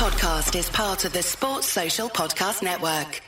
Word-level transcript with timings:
podcast 0.00 0.58
is 0.58 0.70
part 0.70 1.04
of 1.04 1.12
the 1.12 1.22
Sports 1.22 1.66
Social 1.66 2.08
Podcast 2.08 2.62
Network. 2.62 3.20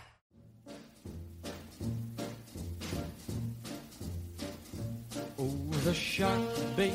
Oh, 5.38 5.54
the 5.85 5.93
shark, 5.93 6.40
babe, 6.74 6.95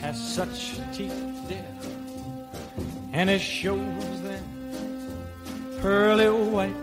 has 0.00 0.20
such 0.34 0.76
teeth, 0.94 1.18
dear, 1.48 1.64
and 3.14 3.30
it 3.30 3.40
shows 3.40 4.20
them 4.20 4.44
pearly 5.80 6.28
white. 6.28 6.76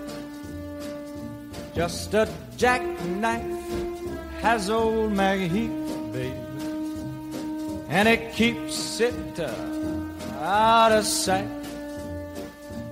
Just 1.75 2.15
a 2.15 2.27
jackknife 2.57 3.43
has 4.41 4.71
old 4.71 5.11
MacHeath 5.11 6.13
babe, 6.13 6.33
and 7.89 8.07
it 8.07 8.33
keeps 8.33 8.99
it 8.99 9.39
uh, 9.39 9.72
out 10.43 10.91
of 10.91 11.05
sight. 11.05 11.47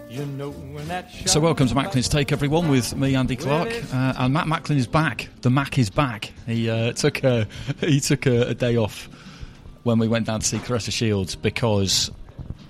You 0.10 0.26
know 0.26 0.52
when 0.52 0.88
that 0.88 1.12
So 1.26 1.40
welcome 1.40 1.68
to 1.68 1.76
Macklin's 1.76 2.10
Take, 2.10 2.32
everyone, 2.32 2.70
with 2.70 2.96
me, 2.96 3.16
Andy 3.16 3.36
Clark, 3.36 3.70
uh, 3.94 4.14
and 4.18 4.34
Matt 4.34 4.48
Macklin 4.48 4.78
is 4.78 4.88
back. 4.88 5.30
The 5.42 5.50
Mac 5.50 5.78
is 5.78 5.90
back. 5.90 6.32
He 6.48 6.70
uh, 6.70 6.94
took 6.94 7.24
a 7.24 7.48
he 7.80 8.00
took 8.00 8.26
a, 8.26 8.50
a 8.50 8.54
day 8.54 8.78
off 8.78 9.10
when 9.84 10.00
we 10.00 10.08
went 10.08 10.28
down 10.28 10.42
to 10.42 10.46
see 10.46 10.58
Claressa 10.60 10.92
Shields 10.92 11.36
because 11.36 12.10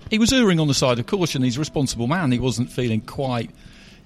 he 0.10 0.18
was 0.18 0.34
erring 0.34 0.60
on 0.60 0.68
the 0.68 0.74
side 0.74 1.00
of 1.00 1.06
caution. 1.06 1.44
He's 1.44 1.58
a 1.58 1.60
responsible 1.60 2.08
man. 2.08 2.32
He 2.32 2.40
wasn't 2.40 2.72
feeling 2.72 3.02
quite 3.02 3.52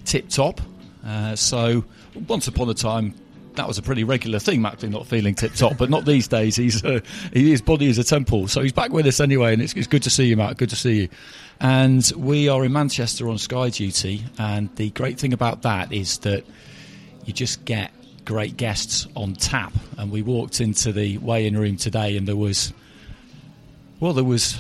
tip 0.04 0.30
top. 0.30 0.62
Uh, 1.06 1.36
so 1.36 1.86
once 2.28 2.48
upon 2.48 2.70
a 2.70 2.74
time, 2.74 3.14
that 3.56 3.68
was 3.68 3.78
a 3.78 3.82
pretty 3.82 4.04
regular 4.04 4.40
thing. 4.40 4.62
Macklin 4.62 4.92
not 4.92 5.08
feeling 5.08 5.36
tip 5.36 5.54
top, 5.54 5.78
but 5.78 5.90
not 5.90 6.06
these 6.06 6.28
days. 6.28 6.56
He's 6.56 6.84
uh, 6.84 7.00
his 7.34 7.62
body 7.62 7.88
is 7.88 7.98
a 7.98 8.04
temple, 8.04 8.48
so 8.48 8.62
he's 8.62 8.74
back 8.74 8.92
with 8.92 9.06
us 9.06 9.20
anyway, 9.20 9.54
and 9.54 9.62
it's, 9.62 9.74
it's 9.74 9.88
good 9.88 10.04
to 10.04 10.10
see 10.10 10.26
you, 10.26 10.38
Matt. 10.38 10.58
Good 10.58 10.70
to 10.70 10.76
see 10.76 11.02
you. 11.02 11.10
And 11.60 12.12
we 12.18 12.50
are 12.50 12.66
in 12.66 12.74
Manchester 12.74 13.30
on 13.30 13.38
Sky 13.38 13.70
duty, 13.70 14.24
and 14.38 14.76
the 14.76 14.90
great 14.92 15.20
thing 15.20 15.34
about 15.34 15.62
that 15.62 15.94
is 15.94 16.20
that 16.20 16.44
you 17.26 17.34
just 17.34 17.66
get 17.66 17.92
great 18.26 18.58
guests 18.58 19.08
on 19.16 19.34
tap. 19.34 19.74
And 19.98 20.12
we 20.12 20.22
walked 20.22 20.60
into 20.60 20.92
the 20.92 21.18
weigh-in 21.20 21.58
room 21.58 21.78
today, 21.78 22.18
and 22.18 22.28
there 22.28 22.36
was, 22.36 22.74
well, 24.00 24.14
there 24.14 24.24
was 24.24 24.60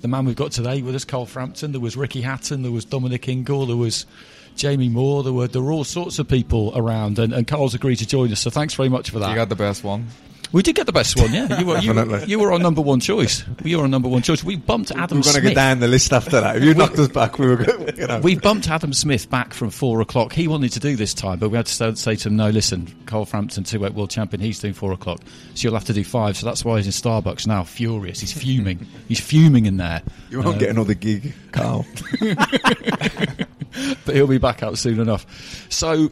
the 0.00 0.08
man 0.08 0.24
we've 0.24 0.36
got 0.36 0.52
today 0.52 0.82
with 0.82 0.94
us, 0.94 1.04
Carl 1.04 1.26
Frampton. 1.26 1.72
There 1.72 1.80
was 1.80 1.96
Ricky 1.96 2.22
Hatton. 2.22 2.62
There 2.62 2.72
was 2.72 2.84
Dominic 2.84 3.28
Ingle. 3.28 3.66
There 3.66 3.76
was 3.76 4.06
Jamie 4.56 4.88
Moore. 4.88 5.22
There 5.22 5.32
were 5.32 5.48
there 5.48 5.62
were 5.62 5.72
all 5.72 5.84
sorts 5.84 6.18
of 6.18 6.28
people 6.28 6.72
around, 6.74 7.18
and, 7.18 7.32
and 7.32 7.46
Carl's 7.46 7.74
agreed 7.74 7.96
to 7.96 8.06
join 8.06 8.30
us. 8.32 8.40
So 8.40 8.50
thanks 8.50 8.74
very 8.74 8.88
much 8.88 9.10
for 9.10 9.18
that. 9.18 9.30
You 9.30 9.34
got 9.36 9.48
the 9.48 9.56
best 9.56 9.82
one. 9.84 10.06
we 10.52 10.62
did 10.62 10.74
get 10.76 10.84
the 10.84 10.92
best 10.92 11.18
one, 11.18 11.32
yeah. 11.32 11.58
You 11.58 11.64
were, 11.64 11.78
you, 11.78 11.94
Definitely. 11.94 12.28
you 12.28 12.38
were 12.38 12.52
our 12.52 12.58
number 12.58 12.82
one 12.82 13.00
choice. 13.00 13.42
You 13.64 13.78
were 13.78 13.84
our 13.84 13.88
number 13.88 14.08
one 14.10 14.20
choice. 14.20 14.44
We 14.44 14.56
bumped 14.56 14.90
Adam 14.92 15.16
we 15.16 15.20
were 15.20 15.22
going 15.22 15.22
to 15.22 15.30
Smith. 15.40 15.44
go 15.44 15.54
down 15.54 15.80
the 15.80 15.88
list 15.88 16.12
after 16.12 16.42
that. 16.42 16.56
If 16.56 16.62
you 16.64 16.74
knocked 16.74 16.98
us 16.98 17.08
back, 17.08 17.38
we 17.38 17.46
were 17.46 17.56
going. 17.56 17.96
You 17.96 18.06
know. 18.06 18.20
We 18.20 18.36
bumped 18.36 18.68
Adam 18.68 18.92
Smith 18.92 19.30
back 19.30 19.54
from 19.54 19.70
four 19.70 20.02
o'clock. 20.02 20.34
He 20.34 20.48
wanted 20.48 20.72
to 20.72 20.80
do 20.80 20.94
this 20.94 21.14
time, 21.14 21.38
but 21.38 21.48
we 21.48 21.56
had 21.56 21.64
to 21.66 21.72
say- 21.72 21.94
say 21.94 22.16
to 22.16 22.28
him, 22.28 22.36
"No, 22.36 22.50
listen, 22.50 22.94
Carl 23.06 23.24
Frampton, 23.24 23.64
two-weight 23.64 23.94
world 23.94 24.10
champion, 24.10 24.42
he's 24.42 24.58
doing 24.58 24.74
four 24.74 24.92
o'clock, 24.92 25.20
so 25.54 25.62
you'll 25.66 25.74
have 25.74 25.86
to 25.86 25.94
do 25.94 26.04
five. 26.04 26.36
So 26.36 26.44
that's 26.44 26.66
why 26.66 26.76
he's 26.76 26.86
in 26.86 26.92
Starbucks 26.92 27.46
now, 27.46 27.64
furious. 27.64 28.20
He's 28.20 28.32
fuming. 28.32 28.86
he's 29.08 29.20
fuming 29.20 29.64
in 29.64 29.78
there. 29.78 30.02
you 30.30 30.42
won't 30.42 30.56
uh, 30.56 30.60
get 30.60 30.68
another 30.68 30.92
gig, 30.94 31.32
Carl. 31.52 31.86
but 34.04 34.14
he'll 34.14 34.26
be 34.26 34.38
back 34.38 34.62
out 34.62 34.78
soon 34.78 35.00
enough. 35.00 35.26
So 35.70 36.10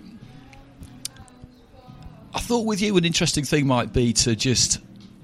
I 2.35 2.39
thought 2.41 2.65
with 2.67 2.81
you 2.81 2.97
an 2.97 3.05
interesting 3.05 3.45
thing 3.45 3.67
might 3.67 3.93
be 3.93 4.13
to 4.15 4.37
just 4.37 4.79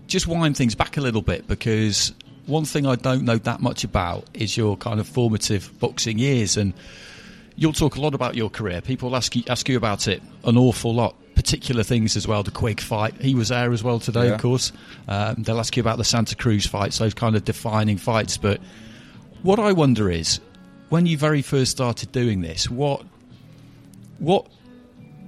just 0.07 0.27
wind 0.27 0.57
things 0.57 0.75
back 0.75 0.97
a 0.97 1.01
little 1.01 1.23
bit 1.23 1.47
because 1.49 2.13
one 2.47 2.65
thing 2.65 2.87
I 2.87 2.95
don't 2.95 3.25
know 3.25 3.39
that 3.39 3.61
much 3.61 3.83
about 3.85 4.25
is 4.35 4.57
your 4.57 4.77
kind 4.77 5.01
of 5.01 5.07
formative 5.09 5.73
boxing 5.81 6.19
years 6.19 6.57
and 6.57 6.73
you'll 7.57 7.73
talk 7.73 7.97
a 7.97 8.01
lot 8.01 8.15
about 8.15 8.35
your 8.37 8.51
career. 8.51 8.81
People 8.81 9.15
ask 9.17 9.35
you 9.37 9.43
ask 9.49 9.69
you 9.69 9.77
about 9.77 10.09
it 10.09 10.23
an 10.45 10.57
awful 10.57 10.95
lot. 10.95 11.15
Particular 11.35 11.83
things 11.83 12.17
as 12.17 12.27
well. 12.27 12.43
The 12.43 12.51
Quigg 12.51 12.81
fight, 12.81 13.21
he 13.21 13.35
was 13.35 13.51
there 13.51 13.71
as 13.73 13.85
well 13.85 13.99
today, 14.01 14.29
Yeah. 14.29 14.35
of 14.35 14.41
course. 14.41 14.73
Um, 15.07 15.43
they'll 15.43 15.59
ask 15.61 15.77
you 15.77 15.83
about 15.83 15.99
the 15.99 16.05
Santa 16.05 16.35
Cruz 16.35 16.67
fights, 16.67 16.97
those 16.99 17.13
kind 17.13 17.37
of 17.37 17.45
defining 17.45 17.99
fights. 17.99 18.39
But 18.39 18.59
what 19.43 19.59
I 19.59 19.73
wonder 19.73 20.11
is, 20.11 20.41
when 20.89 21.07
you 21.07 21.17
very 21.19 21.43
first 21.43 21.71
started 21.71 22.13
doing 22.13 22.41
this, 22.41 22.71
what 22.71 23.03
what 24.19 24.47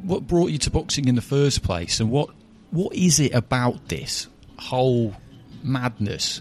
what 0.03 0.27
brought 0.27 0.51
you 0.51 0.59
to 0.59 0.71
boxing 0.71 1.09
in 1.09 1.15
the 1.15 1.23
first 1.23 1.63
place, 1.63 2.01
and 2.01 2.11
what 2.11 2.31
what 2.71 2.95
is 2.95 3.21
it 3.21 3.35
about 3.35 3.89
this 3.89 4.29
whole 4.59 5.15
madness 5.63 6.41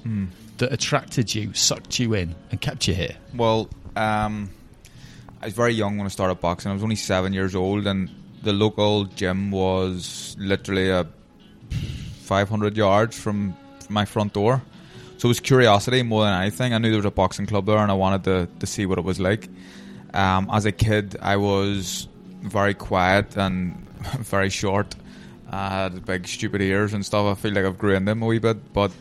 that 0.58 0.72
attracted 0.72 1.34
you, 1.34 1.54
sucked 1.54 2.00
you 2.00 2.14
in, 2.14 2.36
and 2.52 2.60
kept 2.62 2.88
you 2.88 2.94
here? 2.94 3.16
Well, 3.34 3.70
um, 3.96 4.50
I 5.42 5.46
was 5.46 5.54
very 5.54 5.74
young 5.74 5.98
when 5.98 6.06
I 6.06 6.10
started 6.10 6.36
boxing. 6.42 6.72
I 6.72 6.74
was 6.74 6.84
only 6.84 6.96
seven 6.96 7.34
years 7.34 7.56
old, 7.56 7.88
and 7.88 8.10
the 8.44 8.54
local 8.54 9.06
gym 9.06 9.52
was 9.52 10.36
literally 10.40 10.90
a 10.90 11.08
500 12.24 12.76
yards 12.76 13.18
from 13.18 13.56
my 13.90 14.06
front 14.06 14.34
door. 14.34 14.62
So 15.18 15.28
it 15.28 15.30
was 15.30 15.40
curiosity 15.40 16.04
more 16.04 16.24
than 16.26 16.42
anything. 16.42 16.74
I 16.74 16.78
knew 16.78 16.90
there 16.90 17.00
was 17.00 17.06
a 17.06 17.12
boxing 17.12 17.48
club 17.48 17.66
there, 17.66 17.78
and 17.78 17.90
I 17.90 17.96
wanted 17.96 18.24
to, 18.26 18.48
to 18.60 18.68
see 18.68 18.86
what 18.86 19.00
it 19.00 19.04
was 19.04 19.20
like. 19.20 19.50
Um, 20.14 20.50
as 20.52 20.66
a 20.66 20.72
kid, 20.72 21.18
I 21.22 21.38
was 21.38 22.08
very 22.42 22.74
quiet 22.74 23.36
and 23.36 23.76
very 24.20 24.50
short. 24.50 24.96
I 25.50 25.70
had 25.70 26.06
big 26.06 26.28
stupid 26.28 26.62
ears 26.62 26.94
and 26.94 27.06
stuff. 27.06 27.26
I 27.26 27.40
feel 27.40 27.54
like 27.54 27.66
I've 27.66 27.78
grown 27.78 28.06
them 28.06 28.22
a 28.22 28.26
wee 28.26 28.40
bit, 28.40 28.74
but 28.74 28.92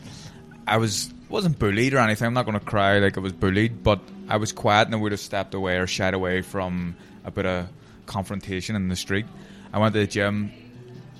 I 0.67 0.77
was 0.77 1.13
wasn't 1.29 1.59
bullied 1.59 1.93
or 1.93 1.97
anything. 1.97 2.25
I'm 2.25 2.33
not 2.33 2.45
going 2.45 2.57
to 2.57 2.65
cry 2.65 2.99
like 2.99 3.17
I 3.17 3.19
was 3.19 3.33
bullied, 3.33 3.83
but 3.83 3.99
I 4.29 4.37
was 4.37 4.51
quiet 4.53 4.87
and 4.87 4.95
I 4.95 4.97
would 4.97 5.11
have 5.11 5.19
stepped 5.19 5.53
away 5.53 5.77
or 5.77 5.85
shied 5.85 6.13
away 6.13 6.41
from 6.41 6.95
a 7.25 7.31
bit 7.31 7.45
of 7.45 7.67
confrontation 8.05 8.75
in 8.75 8.87
the 8.87 8.95
street. 8.95 9.25
I 9.73 9.79
went 9.79 9.93
to 9.93 9.99
the 9.99 10.07
gym, 10.07 10.51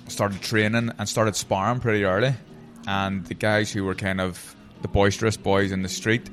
started 0.08 0.40
training, 0.40 0.90
and 0.98 1.08
started 1.08 1.36
sparring 1.36 1.80
pretty 1.80 2.04
early. 2.04 2.34
And 2.86 3.24
the 3.26 3.34
guys 3.34 3.70
who 3.70 3.84
were 3.84 3.94
kind 3.94 4.20
of 4.20 4.56
the 4.82 4.88
boisterous 4.88 5.36
boys 5.36 5.72
in 5.72 5.82
the 5.82 5.88
street, 5.88 6.28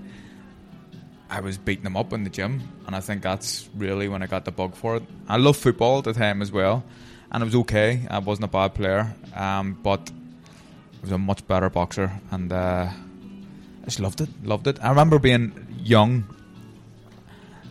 I 1.30 1.40
was 1.40 1.58
beating 1.58 1.84
them 1.84 1.98
up 1.98 2.14
in 2.14 2.24
the 2.24 2.30
gym, 2.30 2.62
and 2.86 2.96
I 2.96 3.00
think 3.00 3.24
that's 3.24 3.68
really 3.76 4.08
when 4.08 4.22
I 4.22 4.28
got 4.28 4.46
the 4.46 4.52
bug 4.52 4.76
for 4.76 4.98
it. 4.98 5.04
I 5.28 5.38
loved 5.38 5.60
football 5.60 6.00
at 6.00 6.04
the 6.04 6.14
time 6.14 6.42
as 6.42 6.52
well, 6.52 6.84
and 7.32 7.42
it 7.42 7.46
was 7.46 7.56
okay. 7.56 8.06
I 8.10 8.20
wasn't 8.20 8.46
a 8.46 8.50
bad 8.50 8.76
player, 8.76 9.14
um, 9.36 9.78
but 9.82 10.12
I 10.12 11.02
was 11.02 11.12
a 11.12 11.18
much 11.18 11.48
better 11.48 11.70
boxer, 11.70 12.12
and 12.32 12.52
uh, 12.52 12.90
I 12.90 13.86
just 13.86 14.00
loved 14.00 14.22
it. 14.22 14.30
Loved 14.44 14.68
it. 14.68 14.78
I 14.84 14.90
remember 14.90 15.18
being 15.18 15.68
young, 15.84 16.26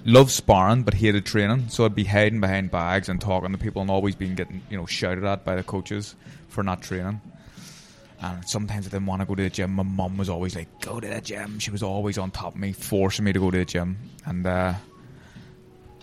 loved 0.05 0.31
sparring, 0.31 0.83
but 0.83 0.95
hated 0.95 1.25
training. 1.25 1.69
So 1.69 1.85
I'd 1.85 1.95
be 1.95 2.05
hiding 2.05 2.41
behind 2.41 2.71
bags 2.73 3.09
and 3.09 3.21
talking 3.21 3.53
to 3.53 3.59
people, 3.59 3.83
and 3.83 3.91
always 3.91 4.17
being 4.17 4.35
getting 4.35 4.63
you 4.69 4.77
know 4.77 4.87
shouted 4.87 5.25
at 5.25 5.45
by 5.45 5.55
the 5.55 5.63
coaches 5.63 6.17
for 6.49 6.65
not 6.65 6.83
training. 6.83 7.21
And 8.25 8.49
sometimes 8.49 8.87
I 8.87 8.91
didn't 8.91 9.07
want 9.07 9.21
to 9.21 9.27
go 9.27 9.35
to 9.35 9.43
the 9.43 9.51
gym. 9.51 9.73
My 9.73 9.83
mum 9.83 10.17
was 10.17 10.31
always 10.31 10.57
like, 10.57 10.69
"Go 10.81 10.99
to 10.99 11.07
the 11.07 11.21
gym." 11.21 11.59
She 11.59 11.71
was 11.71 11.83
always 11.83 12.17
on 12.17 12.31
top 12.31 12.55
of 12.55 12.61
me, 12.61 12.73
forcing 12.73 13.25
me 13.27 13.33
to 13.35 13.39
go 13.39 13.51
to 13.51 13.59
the 13.59 13.65
gym, 13.67 13.99
and 14.25 14.47
uh, 14.47 14.75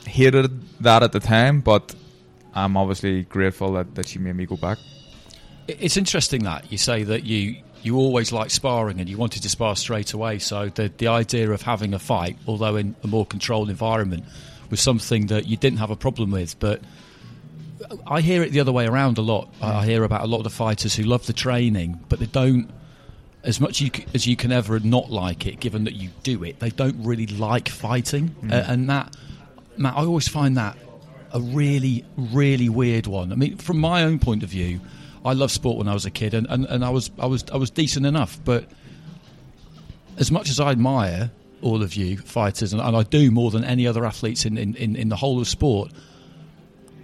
hated 0.06 0.52
that 0.82 1.02
at 1.02 1.14
the 1.14 1.20
time. 1.20 1.62
But 1.62 1.96
I'm 2.54 2.78
obviously 2.78 3.24
grateful 3.24 3.74
that, 3.74 3.96
that 3.96 4.08
she 4.08 4.20
made 4.20 4.36
me 4.36 4.46
go 4.46 4.56
back. 4.56 4.78
It's 5.68 5.98
interesting 5.98 6.44
that 6.44 6.72
you 6.72 6.78
say 6.78 7.04
that 7.04 7.24
you 7.24 7.58
you 7.82 7.98
always 7.98 8.32
liked 8.32 8.52
sparring 8.52 9.00
and 9.00 9.10
you 9.10 9.18
wanted 9.18 9.42
to 9.42 9.50
spar 9.50 9.76
straight 9.76 10.14
away. 10.14 10.38
So 10.38 10.70
the 10.70 10.92
the 10.96 11.08
idea 11.08 11.50
of 11.50 11.64
having 11.64 11.96
a 11.96 12.00
fight, 12.00 12.38
although 12.46 12.76
in 12.76 12.96
a 13.04 13.08
more 13.08 13.26
controlled 13.26 13.72
environment, 13.72 14.26
was 14.70 14.80
something 14.80 15.28
that 15.28 15.48
you 15.48 15.58
didn't 15.58 15.80
have 15.80 15.90
a 15.90 15.96
problem 15.96 16.30
with. 16.30 16.60
But 16.60 16.82
I 18.08 18.22
hear 18.22 18.44
it 18.44 18.52
the 18.52 18.60
other 18.60 18.72
way 18.72 18.86
around 18.86 19.18
a 19.18 19.22
lot. 19.22 19.54
I 19.62 19.86
hear 19.86 20.04
about 20.04 20.24
a 20.24 20.28
lot 20.28 20.38
of 20.38 20.44
the 20.44 20.50
fighters 20.50 20.96
who 20.96 21.04
love 21.04 21.26
the 21.26 21.34
training, 21.34 22.00
but 22.10 22.20
they 22.20 22.26
don't. 22.26 22.70
As 23.44 23.60
much 23.60 23.82
you, 23.82 23.90
as 24.14 24.28
you 24.28 24.36
can 24.36 24.52
ever 24.52 24.80
not 24.80 25.10
like 25.10 25.48
it, 25.48 25.60
given 25.60 25.86
that 25.86 25.94
you 25.94 26.10
do 26.22 26.44
it, 26.44 26.60
they 26.60 26.70
don't 26.70 27.04
really 27.04 27.26
like 27.26 27.70
fighting, 27.70 28.36
Uh, 28.44 28.54
and 28.68 28.88
that, 28.90 29.16
Matt, 29.78 29.96
I 29.96 30.02
always 30.02 30.28
find 30.28 30.58
that 30.58 30.78
a 31.34 31.40
really, 31.40 32.06
really 32.16 32.70
weird 32.70 33.08
one. 33.08 33.32
I 33.32 33.36
mean, 33.36 33.58
from 33.58 33.80
my 33.80 34.04
own 34.04 34.20
point 34.20 34.44
of 34.44 34.50
view, 34.50 34.80
I 35.26 35.34
loved 35.34 35.54
sport 35.54 35.78
when 35.78 35.88
I 35.88 35.94
was 35.94 36.06
a 36.06 36.12
kid, 36.12 36.36
and, 36.36 36.46
and, 36.50 36.66
and 36.66 36.86
I 36.86 36.90
was 36.92 37.10
I 37.18 37.26
was 37.26 37.44
I 37.52 37.58
was 37.58 37.72
decent 37.72 38.06
enough. 38.06 38.40
But 38.46 38.66
as 40.18 40.32
much 40.32 40.50
as 40.50 40.60
I 40.60 40.70
admire 40.72 41.32
all 41.62 41.82
of 41.82 41.96
you 41.96 42.18
fighters, 42.18 42.74
and, 42.74 42.82
and 42.82 42.96
I 42.96 43.04
do 43.04 43.32
more 43.32 43.50
than 43.50 43.64
any 43.64 43.88
other 43.88 44.06
athletes 44.06 44.46
in, 44.46 44.58
in, 44.58 44.76
in, 44.76 44.96
in 44.96 45.10
the 45.10 45.16
whole 45.16 45.40
of 45.40 45.48
sport, 45.48 45.92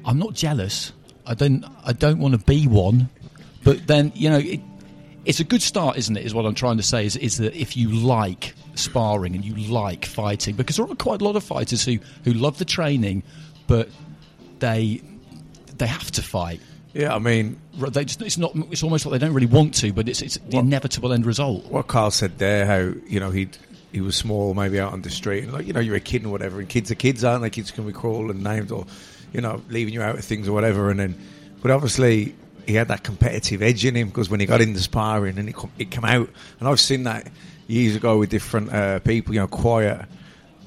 I'm 0.07 0.17
not 0.17 0.33
jealous. 0.33 0.91
I 1.25 1.35
don't 1.35 1.63
I 1.85 1.93
don't 1.93 2.17
want 2.19 2.33
to 2.33 2.39
be 2.43 2.65
one. 2.67 3.09
But 3.63 3.85
then 3.85 4.11
you 4.15 4.29
know 4.29 4.37
it, 4.39 4.61
it's 5.25 5.39
a 5.41 5.43
good 5.43 5.61
start, 5.61 5.97
isn't 5.97 6.15
it? 6.17 6.25
Is 6.25 6.33
what 6.33 6.45
I'm 6.45 6.55
trying 6.55 6.77
to 6.77 6.83
say. 6.83 7.05
Is 7.05 7.15
is 7.17 7.37
that 7.37 7.53
if 7.55 7.75
you 7.77 7.89
like 7.91 8.55
sparring 8.75 9.35
and 9.35 9.43
you 9.43 9.55
like 9.71 10.05
fighting, 10.05 10.55
because 10.55 10.77
there 10.77 10.85
are 10.85 10.95
quite 10.95 11.21
a 11.21 11.25
lot 11.25 11.35
of 11.35 11.43
fighters 11.43 11.83
who 11.83 11.99
who 12.23 12.31
love 12.33 12.57
the 12.57 12.65
training, 12.65 13.23
but 13.67 13.89
they 14.59 15.01
they 15.77 15.87
have 15.87 16.09
to 16.11 16.21
fight. 16.21 16.61
Yeah, 16.93 17.13
I 17.13 17.19
mean, 17.19 17.59
They 17.77 18.05
just, 18.05 18.21
it's 18.23 18.37
not. 18.39 18.55
It's 18.71 18.81
almost 18.81 19.05
like 19.05 19.11
they 19.19 19.23
don't 19.23 19.35
really 19.35 19.45
want 19.45 19.75
to, 19.75 19.91
but 19.93 20.07
it's 20.09 20.21
it's 20.21 20.37
the 20.37 20.55
What- 20.55 20.65
inevitable 20.65 21.13
end 21.13 21.25
result. 21.25 21.65
what 21.65 21.87
Carl 21.87 22.09
said 22.11 22.37
there, 22.39 22.65
how 22.65 22.93
you 23.07 23.19
know 23.19 23.29
he'd 23.29 23.57
he 23.91 24.01
was 24.01 24.15
small, 24.15 24.53
maybe 24.53 24.79
out 24.79 24.93
on 24.93 25.01
the 25.01 25.09
street, 25.09 25.43
and 25.43 25.53
like 25.53 25.67
you 25.67 25.73
know, 25.73 25.79
you're 25.81 25.95
a 25.95 25.99
kid 25.99 26.23
and 26.23 26.31
whatever, 26.31 26.59
and 26.59 26.67
kids 26.69 26.89
are 26.89 26.95
kids, 26.95 27.23
aren't 27.23 27.41
they? 27.43 27.49
Kids 27.49 27.69
can 27.71 27.85
be 27.85 27.91
cruel 27.93 28.31
and 28.31 28.43
named 28.43 28.71
or 28.71 28.85
you 29.33 29.41
know, 29.41 29.61
leaving 29.69 29.93
you 29.93 30.01
out 30.01 30.17
of 30.17 30.25
things 30.25 30.47
or 30.47 30.53
whatever, 30.53 30.89
and 30.89 30.99
then, 30.99 31.15
but 31.61 31.71
obviously. 31.71 32.35
He 32.65 32.73
had 32.73 32.89
that 32.89 33.01
competitive 33.01 33.61
edge 33.61 33.85
in 33.85 33.95
him 33.95 34.09
because 34.09 34.29
when 34.29 34.41
he 34.41 34.45
got 34.45 34.59
into 34.59 34.81
sparring 34.81 35.37
and 35.37 35.47
it, 35.47 35.55
come, 35.55 35.71
it 35.79 35.89
came 35.89 36.03
out, 36.03 36.29
and 36.59 36.67
I've 36.67 36.81
seen 36.81 37.03
that 37.03 37.31
years 37.65 37.95
ago 37.95 38.17
with 38.17 38.29
different 38.29 38.73
uh, 38.73 38.99
people, 38.99 39.33
you 39.33 39.39
know, 39.39 39.47
quiet. 39.47 40.05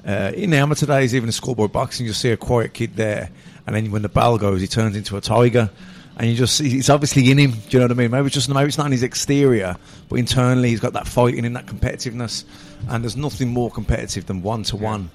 Uh, 0.03 0.31
in 0.33 0.49
the 0.49 0.57
amateur 0.57 0.87
days, 0.87 1.13
even 1.13 1.29
in 1.29 1.31
schoolboy 1.31 1.67
boxing, 1.67 2.07
you'll 2.07 2.15
see 2.15 2.31
a 2.31 2.37
quiet 2.37 2.73
kid 2.73 2.95
there, 2.95 3.29
and 3.67 3.75
then 3.75 3.91
when 3.91 4.01
the 4.01 4.09
bell 4.09 4.39
goes, 4.39 4.61
he 4.61 4.67
turns 4.67 4.95
into 4.95 5.15
a 5.15 5.21
tiger. 5.21 5.69
And 6.17 6.27
you 6.27 6.35
just 6.35 6.57
see 6.57 6.77
it's 6.77 6.89
obviously 6.89 7.29
in 7.29 7.37
him. 7.37 7.51
Do 7.51 7.57
you 7.69 7.79
know 7.79 7.85
what 7.85 7.91
I 7.91 7.93
mean? 7.93 8.11
Maybe 8.11 8.25
it's 8.25 8.33
just 8.33 8.49
maybe 8.49 8.67
it's 8.67 8.77
not 8.77 8.87
in 8.87 8.91
his 8.91 9.03
exterior, 9.03 9.77
but 10.09 10.17
internally 10.17 10.69
he's 10.69 10.79
got 10.79 10.93
that 10.93 11.07
fighting 11.07 11.45
in 11.45 11.53
that 11.53 11.67
competitiveness. 11.67 12.45
And 12.89 13.03
there's 13.03 13.15
nothing 13.15 13.49
more 13.49 13.69
competitive 13.71 14.25
than 14.25 14.41
one 14.41 14.63
to 14.63 14.75
one, 14.75 15.09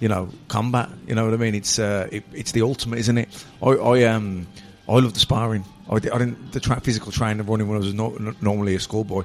you 0.00 0.08
know, 0.08 0.28
combat. 0.48 0.90
You 1.06 1.14
know 1.14 1.24
what 1.24 1.34
I 1.34 1.36
mean? 1.36 1.54
It's 1.54 1.78
uh, 1.78 2.08
it, 2.10 2.24
it's 2.32 2.52
the 2.52 2.62
ultimate, 2.62 2.98
isn't 3.00 3.18
it? 3.18 3.44
I, 3.62 3.70
I 3.70 4.02
um 4.04 4.46
I 4.88 4.94
love 4.94 5.14
the 5.14 5.20
sparring. 5.20 5.64
I, 5.88 5.96
I 5.96 5.98
didn't 5.98 6.52
the 6.52 6.60
tra- 6.60 6.80
physical 6.80 7.12
training 7.12 7.46
running 7.46 7.68
when 7.68 7.76
I 7.76 7.80
was 7.80 7.94
no, 7.94 8.14
n- 8.16 8.36
normally 8.40 8.74
a 8.74 8.80
schoolboy. 8.80 9.24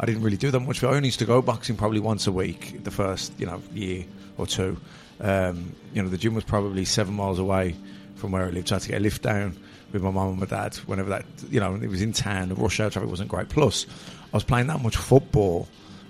I 0.00 0.06
didn't 0.06 0.22
really 0.22 0.36
do 0.36 0.50
that 0.50 0.60
much. 0.60 0.80
But 0.80 0.92
I 0.92 0.96
only 0.96 1.08
used 1.08 1.18
to 1.18 1.24
go 1.24 1.42
boxing 1.42 1.76
probably 1.76 2.00
once 2.00 2.26
a 2.26 2.32
week. 2.32 2.84
The 2.84 2.90
first 2.90 3.32
you 3.38 3.46
know 3.46 3.62
year 3.72 4.04
or 4.36 4.46
two. 4.46 4.78
Um, 5.20 5.74
you 5.94 6.02
know 6.02 6.08
the 6.08 6.18
gym 6.18 6.34
was 6.34 6.44
probably 6.44 6.84
seven 6.84 7.14
miles 7.14 7.38
away 7.38 7.74
from 8.16 8.32
where 8.32 8.44
I 8.46 8.50
lived. 8.50 8.68
So 8.68 8.74
I 8.74 8.76
had 8.76 8.82
to 8.82 8.88
get 8.88 8.98
a 8.98 9.02
lift 9.02 9.22
down 9.22 9.56
with 9.92 10.02
my 10.02 10.10
mum 10.10 10.28
and 10.28 10.40
my 10.40 10.46
dad 10.46 10.76
whenever 10.86 11.10
that 11.10 11.24
you 11.50 11.60
know 11.60 11.74
it 11.74 11.88
was 11.88 12.02
in 12.02 12.12
town. 12.12 12.48
The 12.50 12.54
rush 12.54 12.80
hour 12.80 12.90
traffic 12.90 13.10
wasn't 13.10 13.30
great. 13.30 13.48
Plus, 13.48 13.86
I 14.32 14.36
was 14.36 14.44
playing 14.44 14.66
that 14.68 14.82
much 14.82 14.96
football 14.96 15.68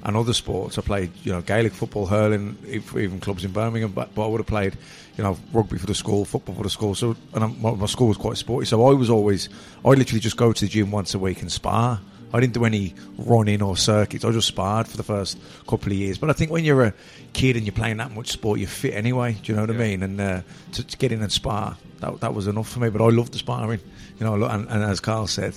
and 0.09 0.17
other 0.17 0.33
sports. 0.33 0.79
I 0.79 0.81
played, 0.81 1.13
you 1.23 1.31
know, 1.31 1.43
Gaelic 1.43 1.75
football, 1.75 2.07
hurling, 2.07 2.57
even 2.67 3.21
clubs 3.21 3.45
in 3.45 3.53
Birmingham. 3.53 3.93
But, 3.93 4.15
but 4.15 4.25
I 4.25 4.27
would 4.27 4.41
have 4.41 4.47
played, 4.47 4.75
you 5.19 5.23
know, 5.23 5.39
rugby 5.53 5.77
for 5.77 5.85
the 5.85 5.95
school, 5.95 6.25
football 6.25 6.55
for 6.55 6.63
the 6.63 6.71
school. 6.71 6.95
So, 6.95 7.15
and 7.35 7.45
I'm, 7.45 7.61
my, 7.61 7.73
my 7.73 7.85
school 7.85 8.09
was 8.09 8.17
quite 8.17 8.39
sporty. 8.39 8.65
So 8.65 8.87
I 8.87 8.95
was 8.95 9.11
always, 9.11 9.51
I 9.85 9.91
literally 9.91 10.21
just 10.21 10.39
go 10.39 10.51
to 10.51 10.65
the 10.65 10.69
gym 10.69 10.91
once 10.91 11.13
a 11.13 11.19
week 11.19 11.43
and 11.43 11.53
spar. 11.53 12.01
I 12.33 12.41
didn't 12.41 12.55
do 12.55 12.65
any 12.65 12.95
running 13.19 13.61
or 13.61 13.77
circuits. 13.77 14.25
I 14.25 14.31
just 14.31 14.49
sparred 14.49 14.89
for 14.89 14.97
the 14.97 15.03
first 15.03 15.39
couple 15.67 15.93
of 15.93 15.99
years. 15.99 16.17
But 16.17 16.31
I 16.31 16.33
think 16.33 16.51
when 16.51 16.65
you're 16.65 16.85
a 16.85 16.95
kid 17.35 17.57
and 17.57 17.67
you're 17.67 17.75
playing 17.75 17.99
that 17.99 18.11
much 18.11 18.31
sport, 18.31 18.61
you're 18.61 18.69
fit 18.69 18.95
anyway. 18.95 19.35
Do 19.43 19.53
you 19.53 19.57
know 19.57 19.67
what 19.67 19.71
I 19.71 19.79
mean? 19.79 20.03
And 20.03 20.19
uh, 20.19 20.41
to, 20.73 20.85
to 20.85 20.97
get 20.97 21.13
in 21.13 21.21
and 21.21 21.31
spar, 21.31 21.77
that, 22.01 22.21
that 22.21 22.33
was 22.33 22.47
enough 22.47 22.71
for 22.71 22.81
me. 22.81 22.89
But 22.89 23.03
I 23.03 23.11
loved 23.11 23.35
the 23.35 23.39
sparring, 23.39 23.81
you 24.19 24.25
know. 24.25 24.43
And, 24.43 24.69
and 24.71 24.83
as 24.85 25.01
Carl 25.01 25.27
said, 25.27 25.55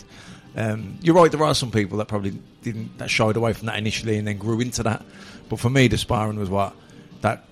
um, 0.55 0.97
you're 1.01 1.15
right. 1.15 1.31
There 1.31 1.43
are 1.43 1.55
some 1.55 1.71
people 1.71 1.97
that 1.99 2.07
probably 2.07 2.37
didn't 2.61 2.97
that 2.97 3.09
shied 3.09 3.35
away 3.35 3.53
from 3.53 3.67
that 3.67 3.77
initially 3.77 4.17
and 4.17 4.27
then 4.27 4.37
grew 4.37 4.59
into 4.59 4.83
that. 4.83 5.03
But 5.49 5.59
for 5.59 5.69
me, 5.69 5.87
the 5.87 5.97
sparring 5.97 6.37
was 6.37 6.49
what 6.49 6.75
that 7.21 7.45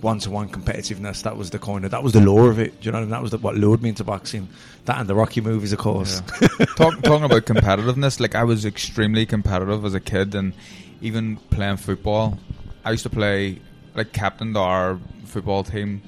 one-to-one 0.00 0.48
competitiveness. 0.48 1.22
That 1.22 1.36
was 1.36 1.50
the 1.50 1.58
kind 1.58 1.84
of 1.84 1.92
that 1.92 2.02
was 2.02 2.12
the 2.12 2.20
lure 2.20 2.50
of 2.50 2.58
it. 2.58 2.80
Do 2.80 2.86
you 2.86 2.92
know? 2.92 3.02
And 3.02 3.12
that 3.12 3.22
was 3.22 3.30
the, 3.30 3.38
what 3.38 3.54
lured 3.54 3.82
me 3.82 3.90
into 3.90 4.04
boxing. 4.04 4.48
That 4.86 4.98
and 4.98 5.08
the 5.08 5.14
Rocky 5.14 5.40
movies, 5.40 5.72
of 5.72 5.78
course. 5.78 6.20
Talk, 6.76 7.00
talking 7.02 7.24
about 7.24 7.44
competitiveness, 7.44 8.18
like 8.18 8.34
I 8.34 8.44
was 8.44 8.64
extremely 8.64 9.26
competitive 9.26 9.84
as 9.84 9.94
a 9.94 10.00
kid, 10.00 10.34
and 10.34 10.52
even 11.00 11.36
playing 11.50 11.76
football. 11.76 12.38
I 12.84 12.90
used 12.90 13.04
to 13.04 13.10
play 13.10 13.60
like 13.94 14.12
captained 14.12 14.56
our 14.56 14.98
football 15.24 15.62
team, 15.62 16.02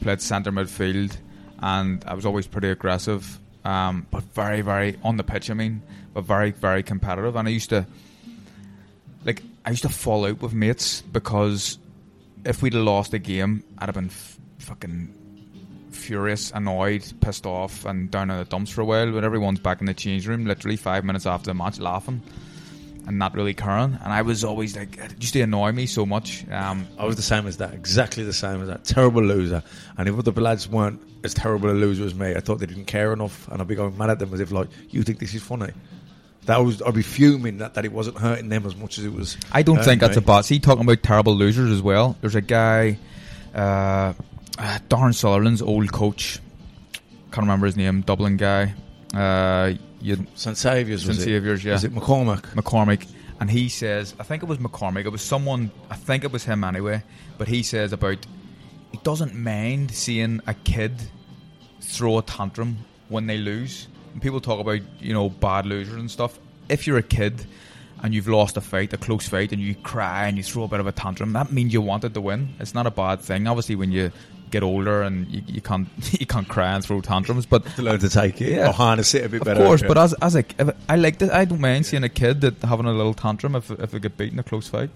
played 0.00 0.20
centre 0.20 0.52
midfield, 0.52 1.16
and 1.58 2.04
I 2.06 2.14
was 2.14 2.24
always 2.24 2.46
pretty 2.46 2.68
aggressive, 2.68 3.38
um, 3.64 4.06
but 4.10 4.22
very, 4.34 4.60
very 4.60 4.98
on 5.02 5.16
the 5.16 5.24
pitch. 5.24 5.50
I 5.50 5.54
mean, 5.54 5.82
but 6.14 6.24
very, 6.24 6.50
very 6.50 6.82
competitive. 6.82 7.36
And 7.36 7.48
I 7.48 7.50
used 7.50 7.70
to 7.70 7.86
like 9.24 9.42
I 9.64 9.70
used 9.70 9.82
to 9.82 9.88
fall 9.88 10.26
out 10.26 10.40
with 10.40 10.52
mates 10.52 11.02
because 11.02 11.78
if 12.44 12.62
we'd 12.62 12.74
lost 12.74 13.12
a 13.14 13.18
game, 13.18 13.62
I'd 13.78 13.86
have 13.86 13.94
been 13.94 14.06
f- 14.06 14.38
fucking 14.58 15.14
furious, 15.90 16.50
annoyed, 16.52 17.04
pissed 17.20 17.44
off, 17.44 17.84
and 17.84 18.10
down 18.10 18.30
in 18.30 18.38
the 18.38 18.44
dumps 18.44 18.70
for 18.70 18.80
a 18.80 18.84
while. 18.84 19.12
But 19.12 19.24
everyone's 19.24 19.60
back 19.60 19.80
in 19.80 19.86
the 19.86 19.94
change 19.94 20.26
room, 20.26 20.46
literally 20.46 20.76
five 20.76 21.04
minutes 21.04 21.26
after 21.26 21.46
the 21.46 21.54
match, 21.54 21.78
laughing 21.78 22.22
and 23.06 23.18
not 23.18 23.34
really 23.34 23.54
caring. 23.54 23.98
And 24.02 24.12
I 24.12 24.22
was 24.22 24.44
always 24.44 24.76
like, 24.76 24.96
it 24.98 25.14
used 25.20 25.32
to 25.32 25.40
annoy 25.40 25.72
me 25.72 25.86
so 25.86 26.06
much. 26.06 26.48
Um, 26.50 26.86
I 26.98 27.04
was 27.04 27.16
the 27.16 27.22
same 27.22 27.46
as 27.46 27.56
that, 27.58 27.74
exactly 27.74 28.24
the 28.24 28.32
same 28.32 28.62
as 28.62 28.68
that. 28.68 28.84
Terrible 28.84 29.22
loser. 29.22 29.62
And 29.96 30.08
if 30.08 30.18
other 30.18 30.32
lads 30.32 30.68
weren't 30.68 31.00
as 31.24 31.34
terrible 31.34 31.70
a 31.70 31.72
loser 31.72 32.04
as 32.04 32.14
me, 32.14 32.34
I 32.34 32.40
thought 32.40 32.58
they 32.60 32.66
didn't 32.66 32.86
care 32.86 33.12
enough, 33.12 33.48
and 33.48 33.60
I'd 33.60 33.68
be 33.68 33.74
going 33.74 33.96
mad 33.96 34.10
at 34.10 34.18
them 34.18 34.32
as 34.32 34.40
if 34.40 34.52
like, 34.52 34.68
you 34.90 35.02
think 35.02 35.18
this 35.18 35.34
is 35.34 35.42
funny. 35.42 35.72
That 36.46 36.58
was 36.58 36.80
I'd 36.82 36.94
be 36.94 37.02
fuming 37.02 37.58
that, 37.58 37.74
that 37.74 37.84
it 37.84 37.92
wasn't 37.92 38.18
hurting 38.18 38.48
them 38.48 38.64
as 38.64 38.74
much 38.74 38.98
as 38.98 39.04
it 39.04 39.12
was. 39.12 39.36
I 39.52 39.62
don't 39.62 39.84
think 39.84 40.00
that's 40.00 40.16
me. 40.16 40.22
a 40.22 40.26
bad. 40.26 40.44
See, 40.46 40.58
talking 40.58 40.82
about 40.82 41.02
terrible 41.02 41.34
losers 41.34 41.70
as 41.70 41.82
well. 41.82 42.16
There's 42.22 42.34
a 42.34 42.40
guy, 42.40 42.98
uh, 43.54 44.14
uh, 44.58 44.78
Darren 44.88 45.14
Sutherland's 45.14 45.60
old 45.60 45.92
coach. 45.92 46.38
Can't 47.30 47.44
remember 47.44 47.66
his 47.66 47.76
name. 47.76 48.00
Dublin 48.00 48.36
guy. 48.36 48.74
Uh, 49.14 49.74
you, 50.00 50.26
St 50.34 50.56
Saviour's 50.56 51.04
St. 51.04 51.16
Saviour's, 51.16 51.64
yeah. 51.64 51.72
Was 51.72 51.84
it 51.84 51.94
McCormack? 51.94 52.42
McCormick, 52.54 53.06
and 53.40 53.50
he 53.50 53.68
says, 53.68 54.14
I 54.18 54.22
think 54.22 54.42
it 54.42 54.46
was 54.46 54.58
McCormick. 54.58 55.04
It 55.04 55.10
was 55.10 55.22
someone. 55.22 55.70
I 55.90 55.96
think 55.96 56.24
it 56.24 56.32
was 56.32 56.44
him 56.44 56.64
anyway. 56.64 57.02
But 57.38 57.48
he 57.48 57.62
says 57.62 57.92
about 57.92 58.26
he 58.92 58.98
doesn't 58.98 59.34
mind 59.34 59.92
seeing 59.92 60.40
a 60.46 60.54
kid 60.54 60.92
throw 61.80 62.18
a 62.18 62.22
tantrum 62.22 62.78
when 63.08 63.26
they 63.26 63.38
lose. 63.38 63.88
And 64.12 64.20
people 64.20 64.40
talk 64.40 64.60
about 64.60 64.80
you 64.98 65.12
know 65.12 65.28
bad 65.28 65.66
losers 65.66 65.94
and 65.94 66.10
stuff. 66.10 66.38
If 66.68 66.86
you're 66.86 66.98
a 66.98 67.02
kid 67.02 67.46
and 68.02 68.14
you've 68.14 68.28
lost 68.28 68.56
a 68.56 68.60
fight, 68.60 68.92
a 68.92 68.96
close 68.96 69.28
fight, 69.28 69.52
and 69.52 69.60
you 69.60 69.74
cry 69.74 70.26
and 70.26 70.36
you 70.36 70.42
throw 70.42 70.64
a 70.64 70.68
bit 70.68 70.80
of 70.80 70.86
a 70.86 70.92
tantrum, 70.92 71.32
that 71.34 71.52
means 71.52 71.72
you 71.72 71.80
wanted 71.80 72.14
to 72.14 72.20
win. 72.20 72.54
It's 72.58 72.74
not 72.74 72.86
a 72.86 72.90
bad 72.90 73.20
thing. 73.20 73.46
Obviously, 73.46 73.76
when 73.76 73.92
you 73.92 74.12
get 74.50 74.62
older 74.62 75.02
and 75.02 75.26
you, 75.28 75.42
you 75.46 75.60
can't 75.60 75.88
you 76.20 76.26
can't 76.26 76.48
cry 76.48 76.74
and 76.74 76.84
throw 76.84 77.00
tantrums, 77.00 77.46
but 77.46 77.64
To 77.76 77.82
learn 77.82 78.00
to 78.00 78.08
take 78.08 78.40
it, 78.40 78.52
Yeah. 78.52 78.68
or 78.68 78.72
harness 78.72 79.14
it 79.14 79.24
a 79.24 79.28
bit 79.28 79.40
of 79.42 79.44
better. 79.46 79.60
Of 79.60 79.66
course, 79.66 79.82
but 79.82 79.96
as 79.98 80.12
as 80.14 80.34
a, 80.36 80.44
if 80.58 80.70
I 80.88 80.96
like 80.96 81.18
this, 81.18 81.30
I 81.30 81.44
don't 81.44 81.60
mind 81.60 81.86
seeing 81.86 82.04
a 82.04 82.08
kid 82.08 82.40
that 82.42 82.60
having 82.62 82.86
a 82.86 82.92
little 82.92 83.14
tantrum 83.14 83.54
if 83.56 83.70
if 83.70 83.90
they 83.92 83.98
get 83.98 84.16
beaten 84.16 84.34
in 84.34 84.40
a 84.40 84.42
close 84.44 84.68
fight. 84.68 84.90